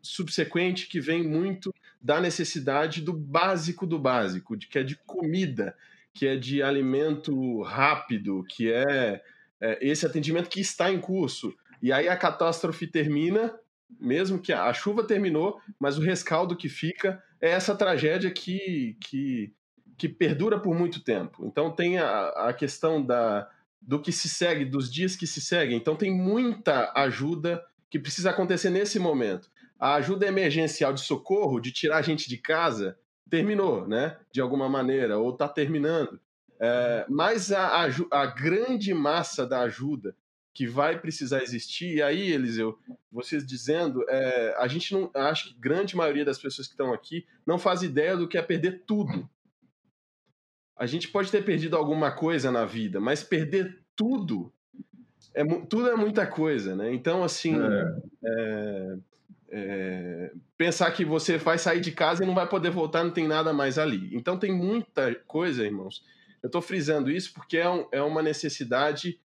subsequente 0.00 0.88
que 0.88 0.98
vem 0.98 1.22
muito 1.22 1.74
da 2.00 2.18
necessidade 2.20 3.02
do 3.02 3.12
básico 3.12 3.86
do 3.86 3.98
básico, 3.98 4.56
de, 4.56 4.66
que 4.66 4.78
é 4.78 4.82
de 4.82 4.96
comida, 4.96 5.76
que 6.14 6.26
é 6.26 6.34
de 6.34 6.62
alimento 6.62 7.60
rápido, 7.62 8.44
que 8.48 8.72
é, 8.72 9.22
é 9.60 9.78
esse 9.86 10.06
atendimento 10.06 10.48
que 10.48 10.60
está 10.60 10.90
em 10.90 10.98
curso. 10.98 11.54
E 11.82 11.92
aí 11.92 12.08
a 12.08 12.16
catástrofe 12.16 12.86
termina, 12.86 13.54
mesmo 14.00 14.38
que 14.38 14.54
a, 14.54 14.64
a 14.64 14.72
chuva 14.72 15.04
terminou, 15.04 15.60
mas 15.78 15.98
o 15.98 16.00
rescaldo 16.00 16.56
que 16.56 16.68
fica 16.68 17.22
é 17.40 17.50
essa 17.50 17.74
tragédia 17.74 18.30
que, 18.30 18.96
que, 19.00 19.52
que 19.96 20.08
perdura 20.08 20.58
por 20.58 20.74
muito 20.74 21.00
tempo. 21.00 21.44
Então 21.46 21.70
tem 21.70 21.98
a, 21.98 22.28
a 22.28 22.52
questão 22.52 23.04
da, 23.04 23.48
do 23.80 24.00
que 24.00 24.12
se 24.12 24.28
segue, 24.28 24.64
dos 24.64 24.90
dias 24.90 25.16
que 25.16 25.26
se 25.26 25.40
seguem. 25.40 25.76
Então 25.76 25.96
tem 25.96 26.12
muita 26.12 26.92
ajuda 26.94 27.64
que 27.90 27.98
precisa 27.98 28.30
acontecer 28.30 28.70
nesse 28.70 28.98
momento. 28.98 29.50
A 29.78 29.94
ajuda 29.94 30.26
emergencial 30.26 30.92
de 30.92 31.00
socorro, 31.00 31.60
de 31.60 31.72
tirar 31.72 31.98
a 31.98 32.02
gente 32.02 32.28
de 32.28 32.36
casa, 32.36 32.98
terminou, 33.30 33.86
né? 33.86 34.16
De 34.32 34.40
alguma 34.40 34.68
maneira, 34.68 35.18
ou 35.18 35.30
está 35.30 35.48
terminando. 35.48 36.20
É, 36.60 37.06
mas 37.08 37.52
a, 37.52 37.84
a, 37.84 37.86
a, 38.10 38.26
grande 38.26 38.92
massa 38.92 39.46
da 39.46 39.60
ajuda 39.60 40.16
que 40.54 40.66
vai 40.66 41.00
precisar 41.00 41.42
existir. 41.42 41.96
E 41.96 42.02
aí, 42.02 42.32
Eliseu, 42.32 42.78
vocês 43.10 43.46
dizendo, 43.46 44.04
é, 44.08 44.54
a 44.58 44.66
gente 44.66 44.92
não. 44.92 45.10
Acho 45.14 45.48
que 45.48 45.60
grande 45.60 45.96
maioria 45.96 46.24
das 46.24 46.38
pessoas 46.38 46.66
que 46.66 46.74
estão 46.74 46.92
aqui 46.92 47.26
não 47.46 47.58
faz 47.58 47.82
ideia 47.82 48.16
do 48.16 48.28
que 48.28 48.38
é 48.38 48.42
perder 48.42 48.82
tudo. 48.86 49.28
A 50.76 50.86
gente 50.86 51.08
pode 51.08 51.30
ter 51.30 51.44
perdido 51.44 51.76
alguma 51.76 52.12
coisa 52.12 52.50
na 52.52 52.64
vida, 52.64 53.00
mas 53.00 53.22
perder 53.22 53.82
tudo 53.96 54.52
é, 55.34 55.44
tudo 55.44 55.88
é 55.88 55.94
muita 55.94 56.26
coisa, 56.26 56.74
né? 56.74 56.92
Então, 56.92 57.22
assim, 57.22 57.54
é. 57.56 57.96
É, 58.24 58.96
é, 59.50 60.32
pensar 60.56 60.90
que 60.90 61.04
você 61.04 61.36
vai 61.36 61.58
sair 61.58 61.80
de 61.80 61.92
casa 61.92 62.22
e 62.22 62.26
não 62.26 62.34
vai 62.34 62.48
poder 62.48 62.70
voltar, 62.70 63.04
não 63.04 63.10
tem 63.10 63.28
nada 63.28 63.52
mais 63.52 63.78
ali. 63.78 64.10
Então, 64.12 64.38
tem 64.38 64.52
muita 64.52 65.14
coisa, 65.26 65.64
irmãos. 65.64 66.04
Eu 66.42 66.48
estou 66.48 66.62
frisando 66.62 67.10
isso 67.10 67.32
porque 67.32 67.56
é, 67.56 67.68
um, 67.68 67.86
é, 67.92 68.02
uma 68.02 68.22
necessidade 68.22 69.20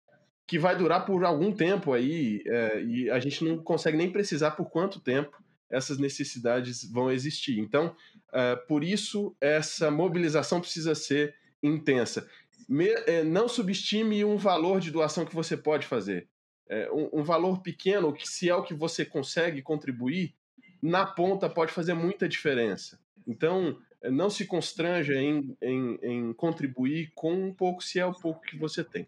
que 0.49 0.59
vai 0.59 0.75
durar 0.75 1.05
por 1.05 1.27
algum 1.27 1.53
tempo 1.53 1.93
aí 1.93 2.43
é, 2.47 2.83
e 2.83 3.11
a 3.11 3.21
gente 3.21 3.45
não 3.45 3.59
consegue 3.59 3.99
nem 3.99 4.11
precisar 4.11 4.53
por 4.53 4.71
quanto 4.71 4.99
tempo 4.99 5.37
essas 5.69 5.99
necessidades 5.99 6.91
vão 6.91 7.13
existir. 7.13 7.59
Então, 7.59 7.95
é, 8.33 8.57
por 8.57 8.83
isso, 8.83 9.37
essa 9.39 9.91
mobilização 9.91 10.59
precisa 10.59 10.95
ser 10.95 11.35
intensa. 11.63 12.27
Me, 12.67 12.89
é, 12.89 13.23
não 13.23 13.47
subestime 13.47 14.25
um 14.25 14.39
valor 14.39 14.81
de 14.81 14.91
doação 14.91 15.27
que 15.27 15.35
você 15.35 15.55
pode 15.55 15.87
fazer. 15.87 16.27
É, 16.67 16.91
um, 16.91 17.21
um, 17.21 17.23
valor 17.23 17.61
pequeno, 17.61 18.15
que 18.15 18.27
se 18.27 18.49
é 18.49 18.55
o 18.55 18.63
que 18.63 18.73
você 18.73 19.05
consegue 19.05 19.61
contribuir, 19.61 20.35
na 20.83 21.05
ponta 21.05 21.51
pode 21.51 21.73
fazer 21.73 21.93
muita 21.93 22.27
diferença. 22.27 22.99
Então, 23.27 23.79
é, 24.01 24.11
não 24.11 24.31
se 24.31 24.47
constranja 24.47 25.13
em, 25.15 25.55
em, 25.61 25.99
em 26.03 26.33
contribuir 26.33 27.13
com 27.15 27.35
um 27.35 27.53
pouco, 27.53 27.85
se 27.85 28.01
é 28.01 28.07
o 28.07 28.15
pouco 28.15 28.41
que 28.41 28.57
você 28.57 28.83
tem. 28.83 29.07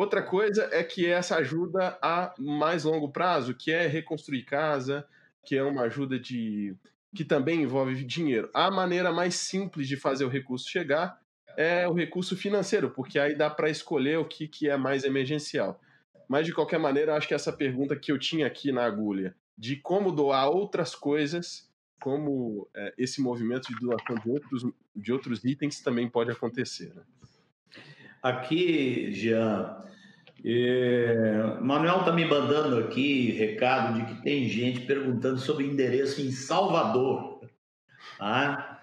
Outra 0.00 0.22
coisa 0.22 0.66
é 0.72 0.82
que 0.82 1.04
essa 1.04 1.36
ajuda 1.36 1.98
a 2.00 2.32
mais 2.38 2.84
longo 2.84 3.12
prazo, 3.12 3.52
que 3.52 3.70
é 3.70 3.86
reconstruir 3.86 4.44
casa, 4.44 5.06
que 5.44 5.54
é 5.54 5.62
uma 5.62 5.82
ajuda 5.82 6.18
de 6.18 6.74
que 7.14 7.22
também 7.22 7.64
envolve 7.64 8.02
dinheiro. 8.02 8.48
A 8.54 8.70
maneira 8.70 9.12
mais 9.12 9.34
simples 9.34 9.86
de 9.86 9.98
fazer 9.98 10.24
o 10.24 10.30
recurso 10.30 10.70
chegar 10.70 11.20
é 11.54 11.86
o 11.86 11.92
recurso 11.92 12.34
financeiro, 12.34 12.88
porque 12.88 13.18
aí 13.18 13.36
dá 13.36 13.50
para 13.50 13.68
escolher 13.68 14.18
o 14.18 14.24
que, 14.24 14.48
que 14.48 14.70
é 14.70 14.76
mais 14.78 15.04
emergencial. 15.04 15.78
Mas, 16.26 16.46
de 16.46 16.54
qualquer 16.54 16.78
maneira, 16.78 17.14
acho 17.14 17.28
que 17.28 17.34
essa 17.34 17.52
pergunta 17.52 17.94
que 17.94 18.10
eu 18.10 18.18
tinha 18.18 18.46
aqui 18.46 18.72
na 18.72 18.86
agulha, 18.86 19.36
de 19.58 19.76
como 19.76 20.10
doar 20.10 20.48
outras 20.48 20.94
coisas, 20.94 21.70
como 22.00 22.66
é, 22.74 22.94
esse 22.96 23.20
movimento 23.20 23.68
de 23.68 23.78
doação 23.78 24.16
de 24.16 24.30
outros, 24.30 24.64
de 24.96 25.12
outros 25.12 25.44
itens 25.44 25.82
também 25.82 26.08
pode 26.08 26.30
acontecer. 26.30 26.90
Né? 26.94 27.02
Aqui, 28.22 29.12
Jean, 29.12 29.82
é, 30.44 31.58
Manuel 31.60 32.00
está 32.00 32.12
me 32.12 32.24
mandando 32.24 32.78
aqui 32.78 33.30
recado 33.30 33.94
de 33.94 34.04
que 34.06 34.22
tem 34.22 34.48
gente 34.48 34.80
perguntando 34.80 35.38
sobre 35.38 35.66
endereço 35.66 36.20
em 36.20 36.30
Salvador, 36.30 37.40
tá? 38.18 38.80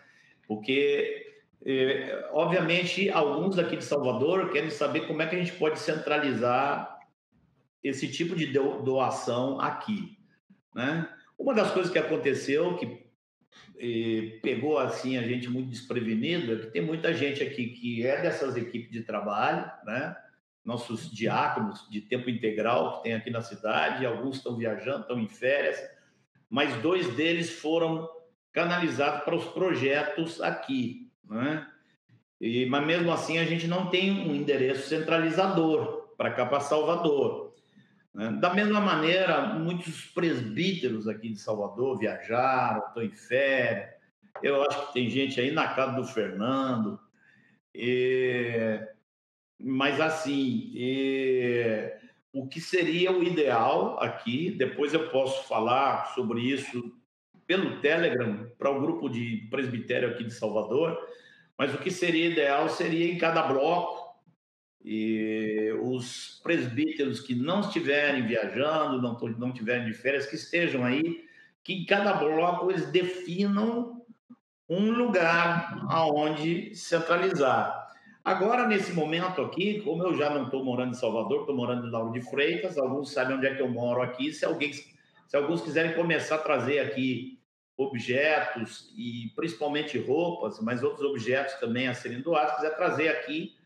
porque 0.47 1.27
é, 1.65 2.29
obviamente, 2.31 3.09
alguns 3.09 3.59
aqui 3.59 3.75
de 3.75 3.83
Salvador 3.83 4.51
querem 4.51 4.69
saber 4.69 5.01
como 5.01 5.21
é 5.21 5.27
que 5.27 5.35
a 5.35 5.39
gente 5.39 5.53
pode 5.53 5.79
centralizar 5.79 6.97
esse 7.83 8.07
tipo 8.11 8.35
de 8.35 8.47
doação 8.47 9.59
aqui. 9.59 10.17
Né? 10.73 11.07
Uma 11.37 11.53
das 11.53 11.71
coisas 11.71 11.91
que 11.91 11.99
aconteceu, 11.99 12.75
que 12.77 13.06
pegou 14.41 14.79
assim 14.79 15.17
a 15.17 15.21
gente 15.21 15.49
muito 15.49 15.69
desprevenido, 15.69 16.53
é 16.53 16.55
que 16.57 16.67
tem 16.67 16.81
muita 16.81 17.13
gente 17.13 17.43
aqui 17.43 17.67
que 17.67 18.05
é 18.05 18.21
dessas 18.21 18.55
equipes 18.55 18.91
de 18.91 19.03
trabalho, 19.03 19.69
né? 19.85 20.15
nossos 20.67 21.09
diáconos 21.09 21.87
de 21.89 22.01
tempo 22.01 22.29
integral 22.29 22.97
que 22.97 23.03
tem 23.03 23.13
aqui 23.13 23.29
na 23.29 23.41
cidade, 23.41 24.05
alguns 24.05 24.35
estão 24.35 24.57
viajando, 24.57 25.01
estão 25.01 25.17
em 25.17 25.29
férias, 25.29 25.81
mas 26.49 26.75
dois 26.81 27.07
deles 27.15 27.49
foram 27.49 28.09
canalizados 28.51 29.23
para 29.23 29.35
os 29.35 29.45
projetos 29.45 30.41
aqui. 30.41 31.09
Né? 31.23 31.65
E, 32.41 32.65
mas 32.65 32.85
mesmo 32.85 33.11
assim 33.13 33.37
a 33.37 33.45
gente 33.45 33.65
não 33.65 33.89
tem 33.89 34.11
um 34.11 34.35
endereço 34.35 34.89
centralizador 34.89 36.13
para 36.17 36.31
cá 36.31 36.45
para 36.45 36.59
Salvador. 36.59 37.46
Né? 38.17 38.31
Da 38.31 38.51
mesma 38.51 38.81
maneira, 38.81 39.53
muitos 39.53 40.05
presbíteros 40.05 41.07
aqui 41.07 41.29
de 41.29 41.39
Salvador 41.39 41.99
viajaram, 41.99 42.87
estão 42.87 43.03
em 43.03 43.11
férias. 43.11 43.91
Eu 44.41 44.63
acho 44.63 44.87
que 44.87 44.93
tem 44.93 45.09
gente 45.09 45.39
aí 45.39 45.51
na 45.51 45.67
casa 45.67 45.95
do 45.95 46.03
Fernando. 46.03 46.99
E... 47.75 48.79
Mas 49.59 50.01
assim, 50.01 50.71
e... 50.73 51.91
o 52.33 52.47
que 52.47 52.59
seria 52.59 53.11
o 53.11 53.23
ideal 53.23 53.99
aqui? 53.99 54.49
Depois 54.49 54.95
eu 54.95 55.09
posso 55.09 55.47
falar 55.47 56.05
sobre 56.15 56.41
isso 56.41 56.91
pelo 57.45 57.79
Telegram 57.81 58.51
para 58.57 58.71
o 58.71 58.81
grupo 58.81 59.07
de 59.07 59.47
presbitério 59.51 60.09
aqui 60.09 60.23
de 60.23 60.33
Salvador, 60.33 60.97
mas 61.57 61.73
o 61.73 61.77
que 61.77 61.91
seria 61.91 62.29
ideal 62.29 62.67
seria 62.67 63.11
em 63.11 63.17
cada 63.17 63.43
bloco 63.43 64.06
e 64.83 65.71
os 65.81 66.39
presbíteros 66.43 67.19
que 67.19 67.35
não 67.35 67.61
estiverem 67.61 68.25
viajando, 68.25 69.01
não, 69.01 69.17
não 69.37 69.49
estiverem 69.49 69.85
de 69.85 69.93
férias, 69.93 70.25
que 70.25 70.35
estejam 70.35 70.83
aí, 70.83 71.25
que 71.63 71.73
em 71.73 71.85
cada 71.85 72.13
bloco 72.13 72.71
eles 72.71 72.85
definam 72.91 74.01
um 74.69 74.91
lugar 74.91 75.85
aonde 75.89 76.75
centralizar. 76.75 77.87
Agora, 78.23 78.67
nesse 78.67 78.91
momento 78.91 79.41
aqui, 79.41 79.81
como 79.81 80.03
eu 80.03 80.13
já 80.13 80.29
não 80.29 80.45
estou 80.45 80.63
morando 80.63 80.91
em 80.91 80.99
Salvador, 80.99 81.41
estou 81.41 81.55
morando 81.55 81.87
em 81.87 81.89
Lauro 81.89 82.11
de 82.11 82.21
Freitas, 82.21 82.77
alguns 82.77 83.11
sabem 83.11 83.37
onde 83.37 83.47
é 83.47 83.55
que 83.55 83.61
eu 83.61 83.69
moro 83.69 84.01
aqui. 84.01 84.33
Se, 84.33 84.43
alguém, 84.43 84.73
se 84.73 85.35
alguns 85.35 85.61
quiserem 85.61 85.93
começar 85.93 86.35
a 86.35 86.39
trazer 86.39 86.79
aqui 86.79 87.39
objetos 87.77 88.91
e 88.97 89.31
principalmente 89.35 89.97
roupas, 89.97 90.59
mas 90.59 90.83
outros 90.83 91.05
objetos 91.09 91.53
também 91.55 91.87
a 91.87 91.93
serem 91.93 92.19
doados, 92.19 92.55
quiser 92.55 92.75
trazer 92.75 93.09
aqui, 93.09 93.56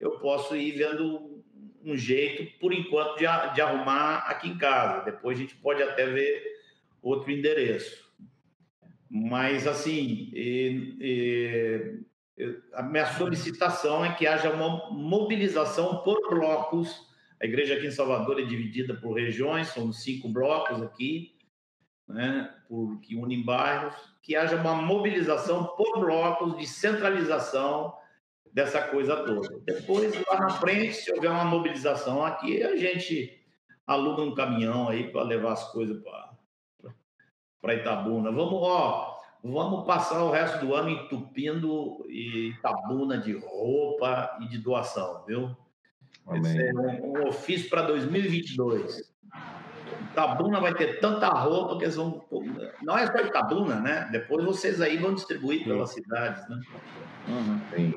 eu 0.00 0.18
posso 0.18 0.56
ir 0.56 0.72
vendo 0.72 1.44
um 1.84 1.96
jeito, 1.96 2.58
por 2.58 2.72
enquanto, 2.72 3.16
de, 3.16 3.24
de 3.54 3.60
arrumar 3.60 4.18
aqui 4.28 4.48
em 4.48 4.58
casa. 4.58 5.04
Depois 5.04 5.38
a 5.38 5.40
gente 5.40 5.54
pode 5.56 5.82
até 5.82 6.06
ver 6.06 6.42
outro 7.00 7.30
endereço. 7.30 8.04
Mas, 9.08 9.66
assim, 9.66 10.30
e, 10.32 10.96
e, 12.36 12.54
a 12.74 12.82
minha 12.82 13.06
solicitação 13.06 14.04
é 14.04 14.14
que 14.14 14.26
haja 14.26 14.50
uma 14.50 14.90
mobilização 14.90 16.02
por 16.02 16.28
blocos. 16.28 17.06
A 17.40 17.46
igreja 17.46 17.74
aqui 17.74 17.86
em 17.86 17.92
Salvador 17.92 18.40
é 18.40 18.44
dividida 18.44 18.94
por 18.94 19.14
regiões, 19.14 19.68
são 19.68 19.92
cinco 19.92 20.28
blocos 20.28 20.82
aqui 20.82 21.36
né, 22.08 22.54
por, 22.68 23.00
que 23.00 23.16
unem 23.16 23.44
bairros, 23.44 23.94
que 24.22 24.36
haja 24.36 24.56
uma 24.56 24.74
mobilização 24.74 25.64
por 25.76 26.00
blocos 26.00 26.56
de 26.58 26.66
centralização 26.66 27.94
dessa 28.52 28.82
coisa 28.82 29.16
toda. 29.16 29.58
Depois, 29.64 30.14
lá 30.26 30.40
na 30.40 30.50
frente, 30.50 30.94
se 30.94 31.12
houver 31.12 31.30
uma 31.30 31.44
mobilização 31.44 32.24
aqui, 32.24 32.62
a 32.62 32.76
gente 32.76 33.38
aluga 33.86 34.22
um 34.22 34.34
caminhão 34.34 34.88
aí 34.88 35.10
para 35.10 35.22
levar 35.22 35.52
as 35.52 35.70
coisas 35.70 36.02
para 37.60 37.74
Itabuna. 37.74 38.30
Vamos, 38.30 38.60
ó, 38.62 39.20
vamos 39.42 39.86
passar 39.86 40.22
o 40.24 40.30
resto 40.30 40.64
do 40.64 40.74
ano 40.74 40.90
entupindo 40.90 42.04
Itabuna 42.08 43.18
de 43.18 43.32
roupa 43.32 44.38
e 44.40 44.48
de 44.48 44.58
doação, 44.58 45.24
viu? 45.26 45.56
Amém. 46.26 46.40
Esse 46.40 46.68
é 46.68 46.74
um, 46.74 47.12
um 47.12 47.28
ofício 47.28 47.70
para 47.70 47.82
2022. 47.82 49.15
Itabuna 50.16 50.60
vai 50.60 50.74
ter 50.74 50.98
tanta 50.98 51.28
roupa 51.28 51.76
que 51.76 51.84
eles 51.84 51.96
vão. 51.96 52.24
Não 52.82 52.96
é 52.96 53.06
só 53.06 53.18
Itabuna, 53.18 53.80
né? 53.80 54.08
Depois 54.10 54.42
vocês 54.46 54.80
aí 54.80 54.96
vão 54.96 55.12
distribuir 55.12 55.62
pelas 55.64 55.90
cidades, 55.90 56.48
né? 56.48 56.58
Uhum. 57.28 57.60
Sim. 57.74 57.94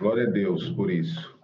Glória 0.00 0.26
a 0.26 0.30
Deus 0.30 0.68
por 0.70 0.90
isso. 0.90 1.36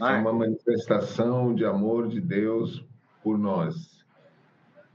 É 0.00 0.04
uma 0.14 0.32
manifestação 0.32 1.54
de 1.54 1.66
amor 1.66 2.08
de 2.08 2.22
Deus 2.22 2.82
por 3.22 3.38
nós. 3.38 4.02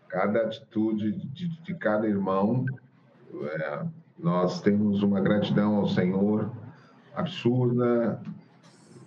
Cada 0.07 0.41
atitude 0.41 1.11
de, 1.11 1.47
de 1.61 1.75
cada 1.75 2.07
irmão, 2.07 2.65
é, 3.43 3.85
nós 4.17 4.61
temos 4.61 5.03
uma 5.03 5.21
gratidão 5.21 5.75
ao 5.75 5.87
Senhor 5.87 6.51
absurda, 7.15 8.19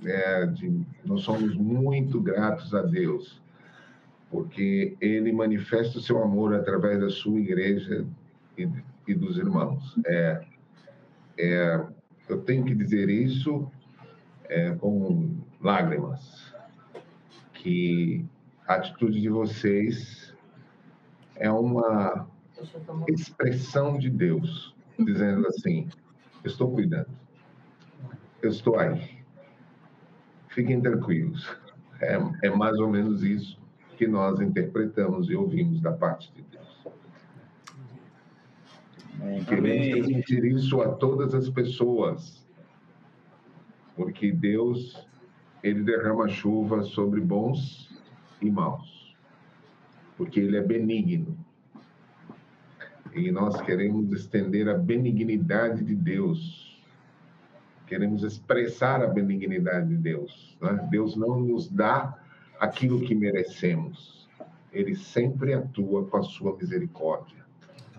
é, 0.05 0.47
de, 0.47 0.87
nós 1.05 1.23
somos 1.23 1.55
muito 1.55 2.21
gratos 2.21 2.75
a 2.75 2.83
Deus, 2.83 3.41
porque 4.31 4.97
Ele 5.01 5.33
manifesta 5.33 5.99
o 5.99 6.01
seu 6.01 6.23
amor 6.23 6.55
através 6.55 7.01
da 7.01 7.11
sua 7.11 7.39
igreja 7.39 8.07
e, 8.57 8.69
e 9.07 9.15
dos 9.15 9.39
irmãos. 9.39 9.97
É, 10.07 10.45
é, 11.39 11.87
eu 12.29 12.43
tenho 12.43 12.65
que 12.65 12.75
dizer 12.75 13.09
isso 13.09 13.71
é, 14.49 14.75
com 14.75 15.37
lágrimas, 15.61 16.55
que 17.55 18.25
a 18.67 18.75
atitude 18.75 19.21
de 19.21 19.29
vocês 19.29 20.35
é 21.37 21.51
uma 21.51 22.29
expressão 23.09 23.99
de 23.99 24.11
Deus, 24.11 24.75
dizendo 24.99 25.47
assim: 25.49 25.89
estou 26.45 26.71
cuidando, 26.71 27.09
eu 28.43 28.51
estou 28.51 28.79
aí 28.79 29.20
fiquem 30.51 30.81
tranquilos. 30.81 31.49
É, 32.01 32.19
é 32.45 32.51
mais 32.51 32.79
ou 32.79 32.89
menos 32.89 33.23
isso 33.23 33.59
que 33.97 34.07
nós 34.07 34.41
interpretamos 34.41 35.29
e 35.29 35.35
ouvimos 35.35 35.81
da 35.81 35.93
parte 35.93 36.33
de 36.33 36.43
Deus. 36.43 36.71
Queremos 39.47 39.89
transmitir 39.89 40.45
isso 40.47 40.81
a 40.81 40.89
todas 40.95 41.35
as 41.35 41.51
pessoas, 41.51 42.47
porque 43.95 44.33
Deus 44.33 45.07
ele 45.63 45.83
derrama 45.83 46.27
chuva 46.29 46.83
sobre 46.83 47.21
bons 47.21 47.91
e 48.41 48.51
maus, 48.51 49.15
porque 50.17 50.41
ele 50.41 50.57
é 50.57 50.63
benigno. 50.63 51.37
E 53.15 53.31
nós 53.31 53.61
queremos 53.61 54.13
estender 54.13 54.69
a 54.69 54.75
benignidade 54.75 55.85
de 55.85 55.95
Deus. 55.95 56.70
Queremos 57.91 58.23
expressar 58.23 59.03
a 59.03 59.09
benignidade 59.09 59.89
de 59.89 59.97
Deus. 59.97 60.57
Né? 60.63 60.89
Deus 60.93 61.17
não 61.17 61.41
nos 61.41 61.69
dá 61.69 62.17
aquilo 62.61 63.01
que 63.01 63.17
merecemos. 63.17 64.29
Ele 64.73 64.95
sempre 64.95 65.55
atua 65.55 66.07
com 66.07 66.17
a 66.19 66.23
sua 66.23 66.57
misericórdia. 66.57 67.45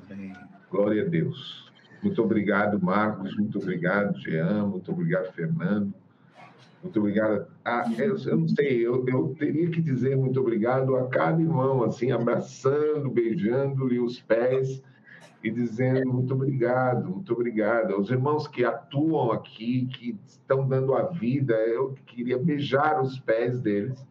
Amém. 0.09 0.31
Glória 0.71 1.03
a 1.03 1.05
Deus. 1.09 1.69
Muito 2.01 2.23
obrigado, 2.23 2.81
Marcos. 2.81 3.35
Muito 3.35 3.59
obrigado, 3.59 4.17
Jean. 4.17 4.65
Muito 4.65 4.93
obrigado, 4.93 5.29
Fernando. 5.33 5.93
Muito 6.81 6.97
obrigado. 6.97 7.47
Ah, 7.65 7.83
eu, 7.97 8.17
eu 8.17 8.37
não 8.37 8.47
sei, 8.47 8.87
eu, 8.87 9.05
eu, 9.09 9.35
teria 9.37 9.69
que 9.69 9.81
dizer 9.81 10.15
muito 10.15 10.39
obrigado 10.39 10.95
a 10.95 11.09
cada 11.09 11.41
irmão, 11.41 11.83
assim, 11.83 12.11
abraçando, 12.11 13.11
beijando-lhe 13.11 13.99
os 13.99 14.21
pés 14.21 14.81
e 15.43 15.49
dizendo 15.49 16.13
muito 16.13 16.33
obrigado, 16.33 17.09
muito 17.09 17.33
obrigado. 17.33 17.99
Os 17.99 18.11
irmãos 18.11 18.47
que 18.47 18.63
atuam 18.63 19.31
aqui, 19.31 19.87
que 19.87 20.15
estão 20.25 20.67
dando 20.67 20.93
a 20.93 21.07
vida, 21.07 21.53
eu 21.53 21.95
queria 22.05 22.37
beijar 22.37 23.01
os 23.01 23.19
pés 23.19 23.59
deles 23.59 24.05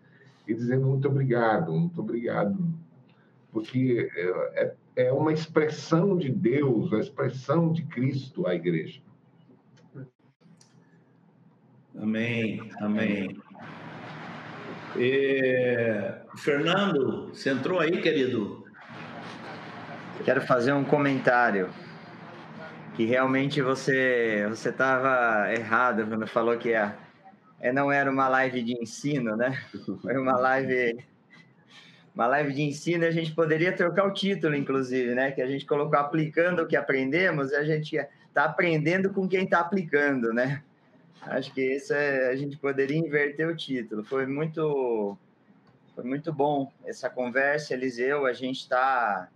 e 0.46 0.54
dizendo 0.54 0.86
muito 0.86 1.06
obrigado, 1.06 1.72
muito 1.72 2.00
obrigado. 2.00 2.58
Porque 3.52 4.10
é, 4.14 4.74
é 4.96 5.12
uma 5.12 5.32
expressão 5.32 6.16
de 6.16 6.30
Deus, 6.30 6.92
a 6.92 6.98
expressão 6.98 7.72
de 7.72 7.84
Cristo 7.84 8.46
à 8.46 8.54
igreja. 8.54 9.00
Amém, 11.96 12.70
amém. 12.80 13.36
E, 14.96 16.12
Fernando, 16.36 17.28
você 17.28 17.50
entrou 17.50 17.78
aí, 17.78 18.00
querido? 18.00 18.59
Quero 20.24 20.42
fazer 20.42 20.72
um 20.72 20.84
comentário 20.84 21.70
que 22.94 23.04
realmente 23.06 23.62
você 23.62 24.46
você 24.48 24.68
estava 24.68 25.50
errado 25.52 26.06
quando 26.06 26.26
falou 26.26 26.58
que 26.58 26.74
a, 26.74 26.94
é, 27.58 27.72
não 27.72 27.90
era 27.90 28.10
uma 28.10 28.28
live 28.28 28.62
de 28.62 28.74
ensino, 28.74 29.34
né? 29.36 29.58
Foi 30.02 30.16
uma 30.18 30.36
live 30.36 30.98
uma 32.14 32.26
live 32.26 32.52
de 32.52 32.62
ensino. 32.62 33.06
A 33.06 33.10
gente 33.10 33.34
poderia 33.34 33.72
trocar 33.72 34.06
o 34.06 34.12
título, 34.12 34.54
inclusive, 34.54 35.14
né? 35.14 35.30
Que 35.30 35.40
a 35.40 35.46
gente 35.46 35.64
colocou 35.64 35.98
aplicando 35.98 36.62
o 36.62 36.66
que 36.66 36.76
aprendemos. 36.76 37.50
E 37.52 37.56
a 37.56 37.64
gente 37.64 37.96
está 37.96 38.44
aprendendo 38.44 39.10
com 39.10 39.26
quem 39.26 39.44
está 39.44 39.60
aplicando, 39.60 40.32
né? 40.34 40.62
Acho 41.22 41.52
que 41.52 41.62
isso 41.76 41.94
é, 41.94 42.28
a 42.28 42.36
gente 42.36 42.58
poderia 42.58 42.96
inverter 42.96 43.48
o 43.48 43.56
título. 43.56 44.04
Foi 44.04 44.26
muito, 44.26 45.16
foi 45.94 46.04
muito 46.04 46.32
bom 46.32 46.70
essa 46.84 47.08
conversa, 47.08 47.72
Eliseu. 47.72 48.26
A 48.26 48.32
gente 48.32 48.60
está 48.60 49.28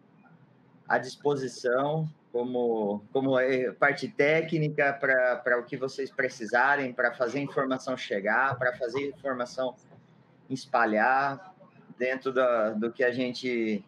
à 0.88 0.98
disposição 0.98 2.08
como, 2.32 3.04
como 3.12 3.38
é, 3.38 3.70
parte 3.72 4.08
técnica 4.08 4.92
para 4.92 5.58
o 5.58 5.64
que 5.64 5.76
vocês 5.76 6.10
precisarem, 6.10 6.92
para 6.92 7.12
fazer 7.12 7.38
a 7.38 7.42
informação 7.42 7.96
chegar, 7.96 8.58
para 8.58 8.76
fazer 8.76 9.04
a 9.04 9.08
informação 9.08 9.74
espalhar 10.50 11.54
dentro 11.96 12.32
da, 12.32 12.70
do 12.70 12.92
que 12.92 13.04
a 13.04 13.12
gente 13.12 13.84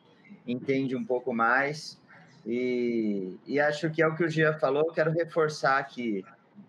entende 0.47 0.95
um 0.95 1.05
pouco 1.05 1.35
mais. 1.35 2.01
E, 2.47 3.37
e 3.45 3.59
acho 3.59 3.91
que 3.91 4.01
é 4.01 4.07
o 4.07 4.15
que 4.15 4.25
o 4.25 4.29
Gia 4.29 4.55
falou, 4.55 4.93
quero 4.93 5.11
reforçar 5.11 5.79
aqui 5.79 6.25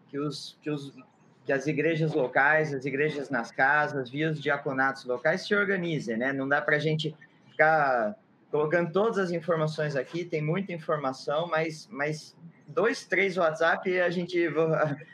que 0.09 0.17
os, 0.17 0.57
que 0.61 0.71
os 0.71 0.91
que 1.47 1.53
as 1.53 1.65
igrejas 1.65 2.13
locais, 2.13 2.73
as 2.73 2.83
igrejas 2.83 3.29
nas 3.29 3.51
casas, 3.51 4.09
via 4.09 4.29
os 4.29 4.41
diaconatos 4.41 5.05
locais 5.05 5.47
se 5.47 5.55
organizem, 5.55 6.17
né? 6.17 6.33
Não 6.33 6.45
dá 6.45 6.61
para 6.61 6.75
a 6.75 6.79
gente 6.79 7.15
ficar 7.49 8.17
colocando 8.49 8.91
todas 8.91 9.17
as 9.17 9.31
informações 9.31 9.95
aqui, 9.95 10.23
tem 10.23 10.41
muita 10.41 10.71
informação, 10.71 11.47
mas, 11.47 11.87
mas 11.91 12.35
dois, 12.67 13.05
três 13.05 13.37
WhatsApp 13.37 13.89
e 13.89 13.99
a 13.99 14.09
gente 14.09 14.47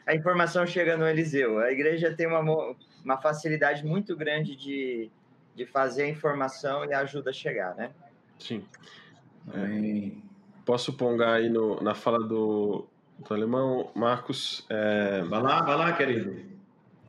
a 0.06 0.16
informação 0.16 0.66
chega 0.66 0.98
no 0.98 1.08
Eliseu. 1.08 1.60
A 1.60 1.72
igreja 1.72 2.14
tem 2.14 2.28
uma, 2.28 2.76
uma 3.04 3.18
facilidade 3.18 3.86
muito 3.86 4.16
grande 4.16 4.56
de, 4.56 5.10
de 5.56 5.66
fazer 5.66 6.04
a 6.04 6.10
informação 6.10 6.86
e 6.86 6.94
a 6.94 7.00
ajuda 7.00 7.32
a 7.32 7.34
chegar, 7.34 7.76
né? 7.76 7.92
Sim. 8.40 8.64
É, 9.54 10.12
posso 10.66 10.94
pongar 10.94 11.36
aí 11.36 11.50
no, 11.50 11.82
na 11.82 11.94
fala 11.94 12.20
do, 12.20 12.88
do 13.20 13.34
alemão, 13.34 13.92
Marcos. 13.96 14.66
É... 14.70 15.22
Vai 15.24 15.42
lá, 15.42 15.62
vai 15.62 15.76
lá, 15.76 15.94
querido. 15.94 16.54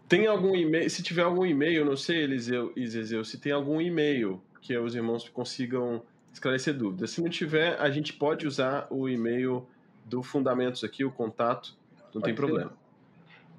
Tem 0.09 0.27
algum 0.27 0.55
e-mail? 0.55 0.89
Se 0.91 1.03
tiver 1.03 1.23
algum 1.23 1.47
e-mail, 1.47 1.85
não 1.85 1.97
sei, 1.97 2.23
Eliseu 2.23 2.73
e 2.77 2.87
Zezeu, 2.87 3.25
se 3.25 3.39
tem 3.39 3.53
algum 3.53 3.81
e-mail 3.81 4.41
que 4.61 4.77
os 4.77 4.95
irmãos 4.95 5.29
consigam 5.29 6.03
esclarecer 6.35 6.77
dúvidas. 6.77 7.11
Se 7.11 7.23
não 7.23 7.31
tiver, 7.31 7.81
a 7.81 7.89
gente 7.91 8.13
pode 8.13 8.47
usar 8.47 8.87
o 8.91 9.09
e-mail 9.09 9.67
do 10.05 10.23
Fundamentos 10.23 10.85
aqui, 10.85 11.05
o 11.05 11.11
contato, 11.11 11.75
não 12.13 12.21
pode 12.21 12.25
tem 12.25 12.35
ser. 12.35 12.37
problema. 12.37 12.73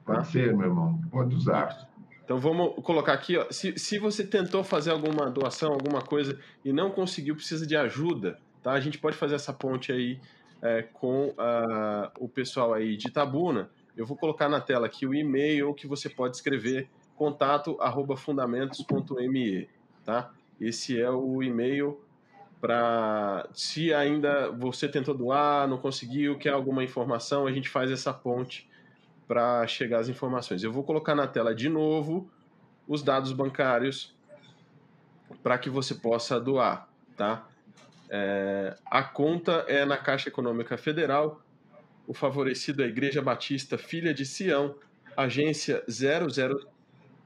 Pode 0.05 0.19
tá? 0.19 0.23
ser, 0.25 0.55
meu 0.55 0.67
irmão, 0.67 1.01
pode 1.09 1.35
usar. 1.35 1.89
Então 2.23 2.37
vamos 2.37 2.83
colocar 2.83 3.13
aqui, 3.13 3.37
ó, 3.37 3.45
se, 3.49 3.77
se 3.77 3.97
você 3.97 4.25
tentou 4.25 4.63
fazer 4.63 4.91
alguma 4.91 5.29
doação, 5.29 5.71
alguma 5.71 6.01
coisa 6.01 6.37
e 6.63 6.73
não 6.73 6.91
conseguiu, 6.91 7.35
precisa 7.35 7.65
de 7.65 7.75
ajuda, 7.75 8.39
tá? 8.61 8.73
A 8.73 8.79
gente 8.79 8.97
pode 8.97 9.15
fazer 9.15 9.35
essa 9.35 9.53
ponte 9.53 9.91
aí 9.91 10.19
é, 10.61 10.81
com 10.81 11.29
uh, 11.29 12.11
o 12.19 12.27
pessoal 12.27 12.73
aí 12.73 12.97
de 12.97 13.09
Tabuna. 13.09 13.69
Eu 13.95 14.05
vou 14.05 14.17
colocar 14.17 14.49
na 14.49 14.59
tela 14.59 14.87
aqui 14.87 15.05
o 15.05 15.13
e-mail 15.13 15.73
que 15.73 15.87
você 15.87 16.09
pode 16.09 16.35
escrever 16.35 16.89
contato 17.15 17.77
arroba 17.79 18.17
fundamentos.me, 18.17 19.69
tá? 20.03 20.31
Esse 20.59 20.99
é 20.99 21.09
o 21.09 21.41
e-mail 21.43 21.99
para 22.59 23.47
se 23.53 23.93
ainda 23.93 24.49
você 24.49 24.87
tentou 24.87 25.13
doar, 25.13 25.67
não 25.67 25.77
conseguiu, 25.77 26.37
quer 26.37 26.49
alguma 26.49 26.83
informação, 26.83 27.45
a 27.45 27.51
gente 27.51 27.69
faz 27.69 27.91
essa 27.91 28.13
ponte 28.13 28.69
para 29.27 29.65
chegar 29.67 29.99
às 29.99 30.09
informações. 30.09 30.63
Eu 30.63 30.71
vou 30.71 30.83
colocar 30.83 31.15
na 31.15 31.27
tela 31.27 31.53
de 31.53 31.69
novo 31.69 32.29
os 32.87 33.03
dados 33.03 33.31
bancários 33.31 34.15
para 35.41 35.57
que 35.57 35.69
você 35.69 35.95
possa 35.95 36.39
doar, 36.39 36.87
tá? 37.17 37.47
É, 38.09 38.75
a 38.85 39.03
conta 39.03 39.65
é 39.67 39.83
na 39.83 39.97
Caixa 39.97 40.29
Econômica 40.29 40.77
Federal, 40.77 41.41
o 42.07 42.13
favorecido 42.13 42.83
é 42.83 42.85
a 42.85 42.87
Igreja 42.87 43.21
Batista 43.21 43.77
Filha 43.77 44.13
de 44.13 44.25
Sião, 44.25 44.75
agência 45.17 45.83
00, 45.89 46.29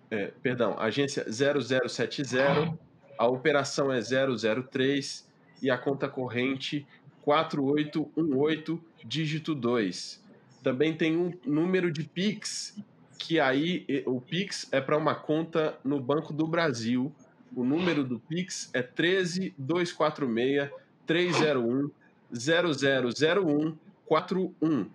é, 0.10 0.28
perdão, 0.42 0.80
agência 0.80 1.26
0070, 1.30 2.78
a 3.20 3.28
operação 3.28 3.92
é 3.92 4.00
003 4.00 5.30
e 5.62 5.70
a 5.70 5.78
conta 5.78 6.08
corrente 6.08 6.88
4818 7.22 8.82
dígito 9.04 9.54
2. 9.54 10.24
Também 10.64 10.96
tem 10.96 11.18
um 11.18 11.34
número 11.46 11.92
de 11.92 12.06
Pix, 12.06 12.82
que 13.18 13.38
aí 13.38 13.86
o 14.06 14.22
Pix 14.22 14.70
é 14.72 14.80
para 14.80 14.98
uma 14.98 15.14
conta 15.16 15.78
no 15.84 16.00
Banco 16.00 16.32
do 16.32 16.48
Brasil. 16.48 17.14
O 17.54 17.66
número 17.66 18.06
do 18.06 18.22
Pix 18.22 18.70
é 18.74 18.82
13246 18.82 20.72
301 21.06 21.92
0001 22.32 23.78
41. 24.06 24.90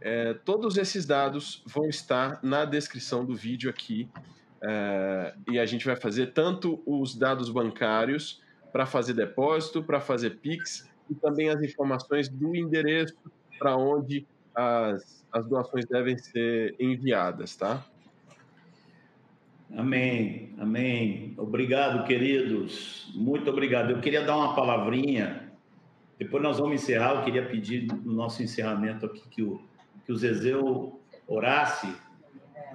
É, 0.00 0.32
todos 0.32 0.78
esses 0.78 1.04
dados 1.04 1.62
vão 1.66 1.90
estar 1.90 2.40
na 2.42 2.64
descrição 2.64 3.22
do 3.22 3.34
vídeo 3.34 3.68
aqui. 3.68 4.08
É, 4.66 5.34
e 5.50 5.58
a 5.58 5.66
gente 5.66 5.84
vai 5.84 5.94
fazer 5.94 6.28
tanto 6.28 6.82
os 6.86 7.14
dados 7.14 7.50
bancários 7.50 8.42
para 8.72 8.86
fazer 8.86 9.12
depósito, 9.12 9.82
para 9.82 10.00
fazer 10.00 10.38
PIX 10.38 10.90
e 11.10 11.14
também 11.14 11.50
as 11.50 11.62
informações 11.62 12.30
do 12.30 12.56
endereço 12.56 13.14
para 13.58 13.76
onde 13.76 14.26
as, 14.54 15.26
as 15.30 15.46
doações 15.46 15.84
devem 15.84 16.16
ser 16.16 16.74
enviadas, 16.80 17.54
tá? 17.56 17.84
Amém, 19.76 20.54
amém. 20.58 21.34
Obrigado, 21.36 22.06
queridos. 22.06 23.12
Muito 23.14 23.50
obrigado. 23.50 23.90
Eu 23.90 24.00
queria 24.00 24.22
dar 24.22 24.36
uma 24.36 24.54
palavrinha, 24.54 25.52
depois 26.18 26.42
nós 26.42 26.58
vamos 26.58 26.82
encerrar. 26.82 27.16
Eu 27.16 27.22
queria 27.22 27.44
pedir 27.44 27.86
no 27.86 28.14
nosso 28.14 28.42
encerramento 28.42 29.04
aqui 29.04 29.28
que 29.28 29.42
o, 29.42 29.60
que 30.06 30.12
o 30.12 30.16
Zezeu 30.16 31.00
orasse 31.26 31.92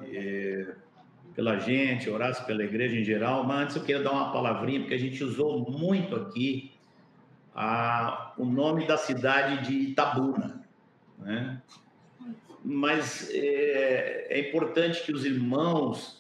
é, 0.04 0.76
pela 1.40 1.58
gente, 1.58 2.10
orasse 2.10 2.46
pela 2.46 2.62
igreja 2.66 2.98
em 2.98 3.04
geral. 3.06 3.46
Mas 3.46 3.62
antes 3.62 3.76
eu 3.78 3.82
queria 3.82 4.04
dar 4.04 4.12
uma 4.12 4.34
palavrinha, 4.34 4.82
porque 4.82 4.94
a 4.94 5.00
gente 5.00 5.24
usou 5.24 5.72
muito 5.72 6.14
aqui 6.14 6.74
a, 7.56 8.34
o 8.38 8.44
nome 8.44 8.86
da 8.86 8.98
cidade 8.98 9.66
de 9.66 9.92
Itabuna 9.92 10.62
né? 11.18 11.62
Mas 12.62 13.30
é, 13.34 14.28
é 14.30 14.50
importante 14.50 15.02
que 15.02 15.14
os 15.14 15.24
irmãos 15.24 16.20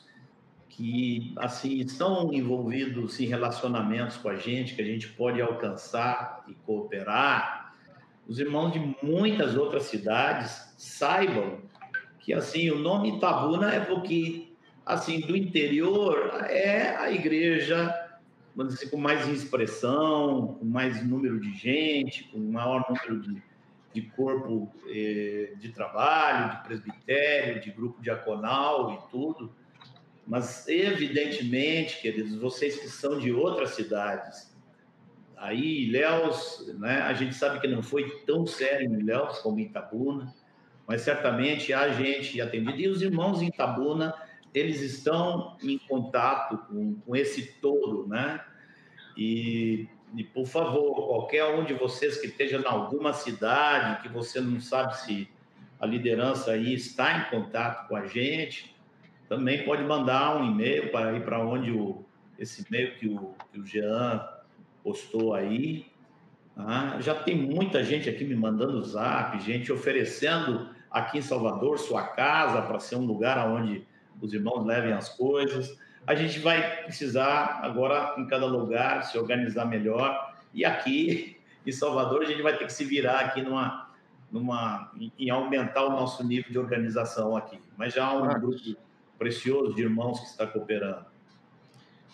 que 0.70 1.34
assim 1.36 1.80
estão 1.80 2.34
envolvidos 2.34 3.20
em 3.20 3.26
relacionamentos 3.26 4.16
com 4.16 4.30
a 4.30 4.38
gente, 4.38 4.74
que 4.74 4.82
a 4.82 4.86
gente 4.86 5.10
pode 5.10 5.42
alcançar 5.42 6.46
e 6.48 6.54
cooperar, 6.54 7.76
os 8.26 8.40
irmãos 8.40 8.72
de 8.72 8.96
muitas 9.04 9.58
outras 9.58 9.84
cidades 9.84 10.74
saibam 10.78 11.60
que 12.22 12.32
assim 12.34 12.70
o 12.72 12.80
nome 12.80 13.18
Itabuna 13.18 13.74
é 13.74 13.82
porque 13.82 14.49
assim 14.90 15.20
do 15.22 15.38
interior 15.38 16.46
é 16.50 16.96
a 16.98 17.12
igreja 17.12 18.10
vamos 18.56 18.74
dizer, 18.74 18.90
com 18.90 18.98
mais 18.98 19.26
expressão, 19.28 20.58
com 20.60 20.66
mais 20.66 21.02
número 21.08 21.40
de 21.40 21.54
gente, 21.54 22.26
com 22.26 22.40
maior 22.40 22.86
número 22.90 23.22
de, 23.22 23.42
de 23.94 24.02
corpo 24.02 24.70
eh, 24.90 25.54
de 25.58 25.70
trabalho, 25.70 26.58
de 26.58 26.64
presbitério, 26.64 27.62
de 27.62 27.72
grupo 27.72 28.02
diaconal 28.02 28.94
e 28.94 29.12
tudo. 29.12 29.50
Mas, 30.28 30.68
evidentemente, 30.68 32.02
queridos, 32.02 32.36
vocês 32.36 32.78
que 32.78 32.90
são 32.90 33.18
de 33.18 33.32
outras 33.32 33.72
cidades, 33.72 34.54
aí, 35.38 35.86
Ilhéus, 35.86 36.72
né, 36.78 37.02
a 37.02 37.14
gente 37.14 37.36
sabe 37.36 37.62
que 37.62 37.68
não 37.68 37.82
foi 37.82 38.10
tão 38.26 38.46
sério 38.46 38.88
em 38.88 39.00
Ilhéus 39.00 39.40
como 39.40 39.60
em 39.60 39.64
Itabuna, 39.64 40.36
mas 40.86 41.02
certamente 41.02 41.72
há 41.72 41.90
gente 41.90 42.42
atendida. 42.42 42.78
E 42.78 42.90
os 42.90 43.02
irmãos 43.02 43.42
em 43.42 43.48
Itabuna, 43.48 44.14
eles 44.54 44.82
estão 44.82 45.58
em 45.62 45.78
contato 45.78 46.58
com, 46.68 46.96
com 46.96 47.16
esse 47.16 47.54
todo, 47.62 48.08
né? 48.08 48.44
E, 49.16 49.88
e, 50.16 50.24
por 50.24 50.46
favor, 50.46 50.96
qualquer 51.08 51.46
um 51.46 51.64
de 51.64 51.74
vocês 51.74 52.20
que 52.20 52.28
esteja 52.28 52.58
em 52.58 52.66
alguma 52.66 53.14
cidade, 53.14 54.02
que 54.02 54.10
você 54.10 54.40
não 54.40 54.60
sabe 54.60 54.98
se 54.98 55.30
a 55.80 55.86
liderança 55.86 56.52
aí 56.52 56.74
está 56.74 57.20
em 57.20 57.30
contato 57.30 57.88
com 57.88 57.96
a 57.96 58.06
gente, 58.06 58.76
também 59.28 59.64
pode 59.64 59.84
mandar 59.84 60.38
um 60.38 60.52
e-mail 60.52 60.92
para 60.92 61.14
ir 61.14 61.24
para 61.24 61.46
onde 61.46 61.72
o, 61.72 62.04
esse 62.38 62.66
e-mail 62.68 62.96
que 62.96 63.08
o, 63.08 63.36
que 63.52 63.60
o 63.60 63.66
Jean 63.66 64.28
postou 64.84 65.34
aí. 65.34 65.86
Ah, 66.58 66.98
já 67.00 67.16
tem 67.16 67.36
muita 67.36 67.84
gente 67.84 68.10
aqui 68.10 68.26
me 68.26 68.36
mandando 68.36 68.84
zap, 68.84 69.40
gente 69.40 69.72
oferecendo 69.72 70.70
aqui 70.90 71.20
em 71.20 71.22
Salvador 71.22 71.78
sua 71.78 72.04
casa 72.04 72.62
para 72.62 72.80
ser 72.80 72.96
um 72.96 73.06
lugar 73.06 73.38
onde 73.48 73.88
os 74.22 74.34
irmãos 74.34 74.66
levem 74.66 74.94
as 74.94 75.10
coisas. 75.10 75.78
A 76.06 76.16
gente 76.16 76.40
vai 76.40 76.84
precisar 76.84 77.60
agora, 77.62 78.16
em 78.18 78.26
cada 78.28 78.46
lugar, 78.46 79.04
se 79.04 79.18
organizar 79.18 79.66
melhor. 79.66 80.34
E 80.54 80.66
aqui, 80.66 81.38
em 81.66 81.72
Salvador, 81.72 82.24
a 82.24 82.26
gente 82.26 82.42
vai 82.42 82.58
ter 82.58 82.66
que 82.66 82.74
se 82.74 82.86
virar 82.86 83.20
aqui 83.20 83.42
numa, 83.42 83.90
numa, 84.32 84.92
em 85.18 85.30
aumentar 85.30 85.86
o 85.86 85.92
nosso 85.92 86.24
nível 86.26 86.52
de 86.52 86.58
organização 86.58 87.36
aqui. 87.36 87.60
Mas 87.78 87.94
já 87.94 88.06
há 88.06 88.14
um 88.14 88.28
grupo 88.40 88.78
precioso 89.18 89.76
de 89.76 89.82
irmãos 89.82 90.20
que 90.20 90.28
está 90.28 90.48
cooperando. 90.48 91.06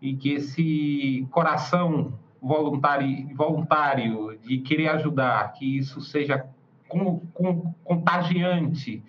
e 0.02 0.16
que 0.16 0.32
esse 0.36 1.28
coração 1.32 2.14
voluntário, 2.42 3.36
voluntário 3.36 4.31
de 4.44 4.60
querer 4.60 4.90
ajudar, 4.90 5.54
que 5.54 5.78
isso 5.78 6.02
seja 6.02 6.46
com, 6.88 7.20
com, 7.34 7.74
contagiante 7.84 9.04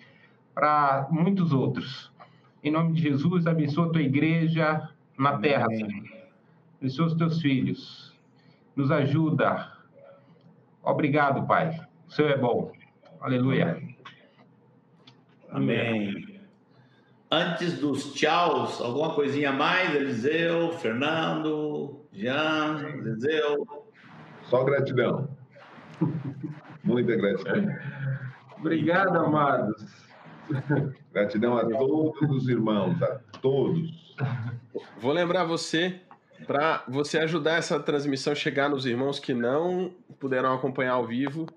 para 0.53 1.07
muitos 1.11 1.51
outros 1.51 2.13
em 2.63 2.71
nome 2.71 2.93
de 2.93 3.01
Jesus, 3.01 3.45
abençoa 3.45 3.87
a 3.87 3.89
tua 3.89 4.01
igreja 4.01 4.89
na 5.17 5.31
Amém. 5.31 5.41
terra, 5.41 5.67
Senhor. 5.67 5.91
Abençoa 6.79 7.07
os 7.07 7.13
teus 7.15 7.41
filhos. 7.41 8.17
Nos 8.73 8.89
ajuda. 8.89 9.69
Obrigado, 10.81 11.45
Pai. 11.45 11.77
O 12.07 12.11
Senhor 12.11 12.31
é 12.31 12.37
bom. 12.37 12.71
Aleluia. 13.19 13.83
Amém. 15.51 16.39
Antes 17.29 17.79
dos 17.79 18.13
tchauz, 18.13 18.79
alguma 18.79 19.13
coisinha 19.13 19.51
mais, 19.51 19.93
Eliseu, 19.93 20.71
Fernando, 20.73 22.05
Jean, 22.13 22.79
Eliseu? 22.79 23.82
Só 24.53 24.63
gratidão. 24.63 25.27
Muita 26.83 27.15
gratidão. 27.15 27.75
Obrigado, 28.59 29.17
amados. 29.17 29.83
Gratidão 31.11 31.57
a 31.57 31.65
todos 31.65 32.43
os 32.43 32.47
irmãos, 32.47 33.01
a 33.01 33.19
todos. 33.41 34.15
Vou 34.99 35.11
lembrar 35.11 35.43
você 35.43 36.01
para 36.45 36.83
você 36.87 37.17
ajudar 37.17 37.53
essa 37.53 37.79
transmissão 37.79 38.33
a 38.33 38.35
chegar 38.35 38.69
nos 38.69 38.85
irmãos 38.85 39.19
que 39.19 39.33
não 39.33 39.91
puderam 40.19 40.53
acompanhar 40.53 40.93
ao 40.93 41.07
vivo. 41.07 41.47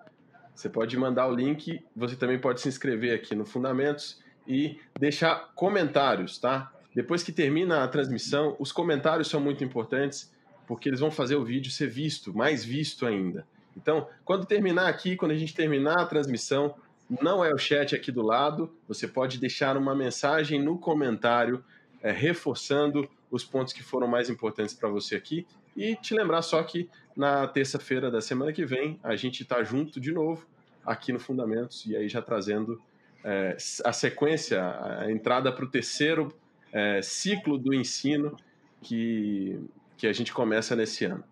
Você 0.55 0.70
pode 0.70 0.97
mandar 0.97 1.27
o 1.27 1.35
link, 1.35 1.85
você 1.94 2.16
também 2.16 2.39
pode 2.39 2.62
se 2.62 2.68
inscrever 2.70 3.14
aqui 3.14 3.35
no 3.35 3.44
Fundamentos 3.44 4.23
e 4.48 4.81
deixar 4.98 5.52
comentários, 5.55 6.39
tá? 6.39 6.73
Depois 6.94 7.23
que 7.23 7.31
termina 7.31 7.85
a 7.85 7.89
transmissão, 7.89 8.56
os 8.59 8.73
comentários 8.73 9.28
são 9.28 9.39
muito 9.39 9.62
importantes 9.62 10.35
porque 10.66 10.88
eles 10.88 11.01
vão 11.01 11.10
fazer 11.10 11.36
o 11.36 11.44
vídeo 11.44 11.70
ser 11.70 11.88
visto, 11.88 12.36
mais 12.36 12.64
visto 12.64 13.06
ainda. 13.06 13.47
Então, 13.76 14.09
quando 14.24 14.47
terminar 14.47 14.88
aqui, 14.88 15.16
quando 15.16 15.32
a 15.32 15.36
gente 15.36 15.55
terminar 15.55 16.01
a 16.01 16.06
transmissão, 16.06 16.74
não 17.09 17.44
é 17.44 17.52
o 17.52 17.59
chat 17.59 17.94
aqui 17.94 18.10
do 18.10 18.22
lado. 18.22 18.72
Você 18.88 19.06
pode 19.06 19.38
deixar 19.38 19.76
uma 19.76 19.94
mensagem 19.94 20.62
no 20.62 20.78
comentário, 20.78 21.64
é, 22.02 22.10
reforçando 22.10 23.09
os 23.30 23.44
pontos 23.44 23.72
que 23.72 23.82
foram 23.82 24.09
mais 24.09 24.30
importantes 24.30 24.74
para 24.74 24.88
você 24.88 25.16
aqui. 25.16 25.47
E 25.76 25.94
te 25.97 26.14
lembrar 26.14 26.43
só 26.43 26.62
que 26.62 26.88
na 27.16 27.47
terça-feira 27.47 28.10
da 28.10 28.20
semana 28.20 28.52
que 28.52 28.64
vem 28.64 28.98
a 29.02 29.14
gente 29.14 29.43
está 29.43 29.62
junto 29.62 30.01
de 30.01 30.12
novo 30.12 30.47
aqui 30.84 31.12
no 31.12 31.18
Fundamentos 31.18 31.84
e 31.86 31.97
aí 31.97 32.09
já 32.09 32.22
trazendo 32.22 32.80
é, 33.24 33.56
a 33.84 33.93
sequência, 33.93 34.62
a 35.01 35.10
entrada 35.10 35.52
para 35.52 35.64
o 35.64 35.68
terceiro 35.68 36.32
é, 36.72 37.02
ciclo 37.02 37.59
do 37.59 37.74
ensino 37.74 38.36
que, 38.80 39.59
que 39.97 40.06
a 40.06 40.12
gente 40.12 40.32
começa 40.32 40.77
nesse 40.77 41.05
ano. 41.05 41.24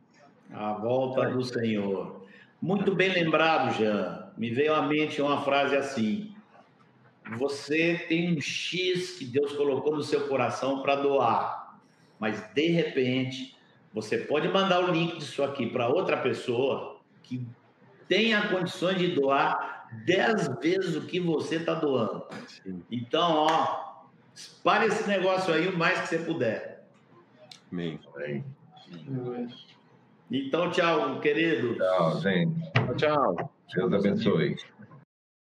A 0.53 0.73
volta 0.73 1.31
do 1.31 1.43
Senhor. 1.45 2.25
Muito 2.61 2.95
bem 2.95 3.13
lembrado, 3.13 3.77
Jean. 3.77 4.33
Me 4.37 4.51
veio 4.51 4.75
à 4.75 4.83
mente 4.83 5.21
uma 5.21 5.43
frase 5.43 5.77
assim: 5.77 6.35
Você 7.37 8.05
tem 8.09 8.37
um 8.37 8.41
X 8.41 9.19
que 9.19 9.25
Deus 9.25 9.53
colocou 9.53 9.95
no 9.95 10.03
seu 10.03 10.29
coração 10.29 10.83
para 10.83 10.97
doar, 10.97 11.79
mas 12.19 12.41
de 12.55 12.69
repente 12.69 13.57
você 13.93 14.19
pode 14.19 14.49
mandar 14.49 14.81
o 14.85 14.93
link 14.93 15.19
disso 15.19 15.43
aqui 15.43 15.67
para 15.67 15.89
outra 15.89 16.17
pessoa 16.17 17.01
que 17.23 17.47
tenha 18.09 18.49
condições 18.49 18.99
de 18.99 19.09
doar 19.09 19.89
dez 20.05 20.49
vezes 20.61 20.97
o 20.97 21.03
que 21.03 21.21
você 21.21 21.57
está 21.57 21.75
doando. 21.75 22.27
Então, 22.91 23.47
ó, 23.49 24.05
espalhe 24.35 24.87
esse 24.87 25.09
negócio 25.09 25.55
aí 25.55 25.69
o 25.69 25.79
mais 25.79 26.01
que 26.01 26.09
você 26.09 26.19
puder. 26.19 26.74
Amém. 27.75 27.99
Amém. 28.15 28.45
Então, 30.31 30.71
tchau, 30.71 31.19
querido. 31.19 31.75
Tchau, 31.75 32.21
gente. 32.21 32.71
Tchau. 32.97 33.51
Deus 33.75 33.93
abençoe. 33.93 34.57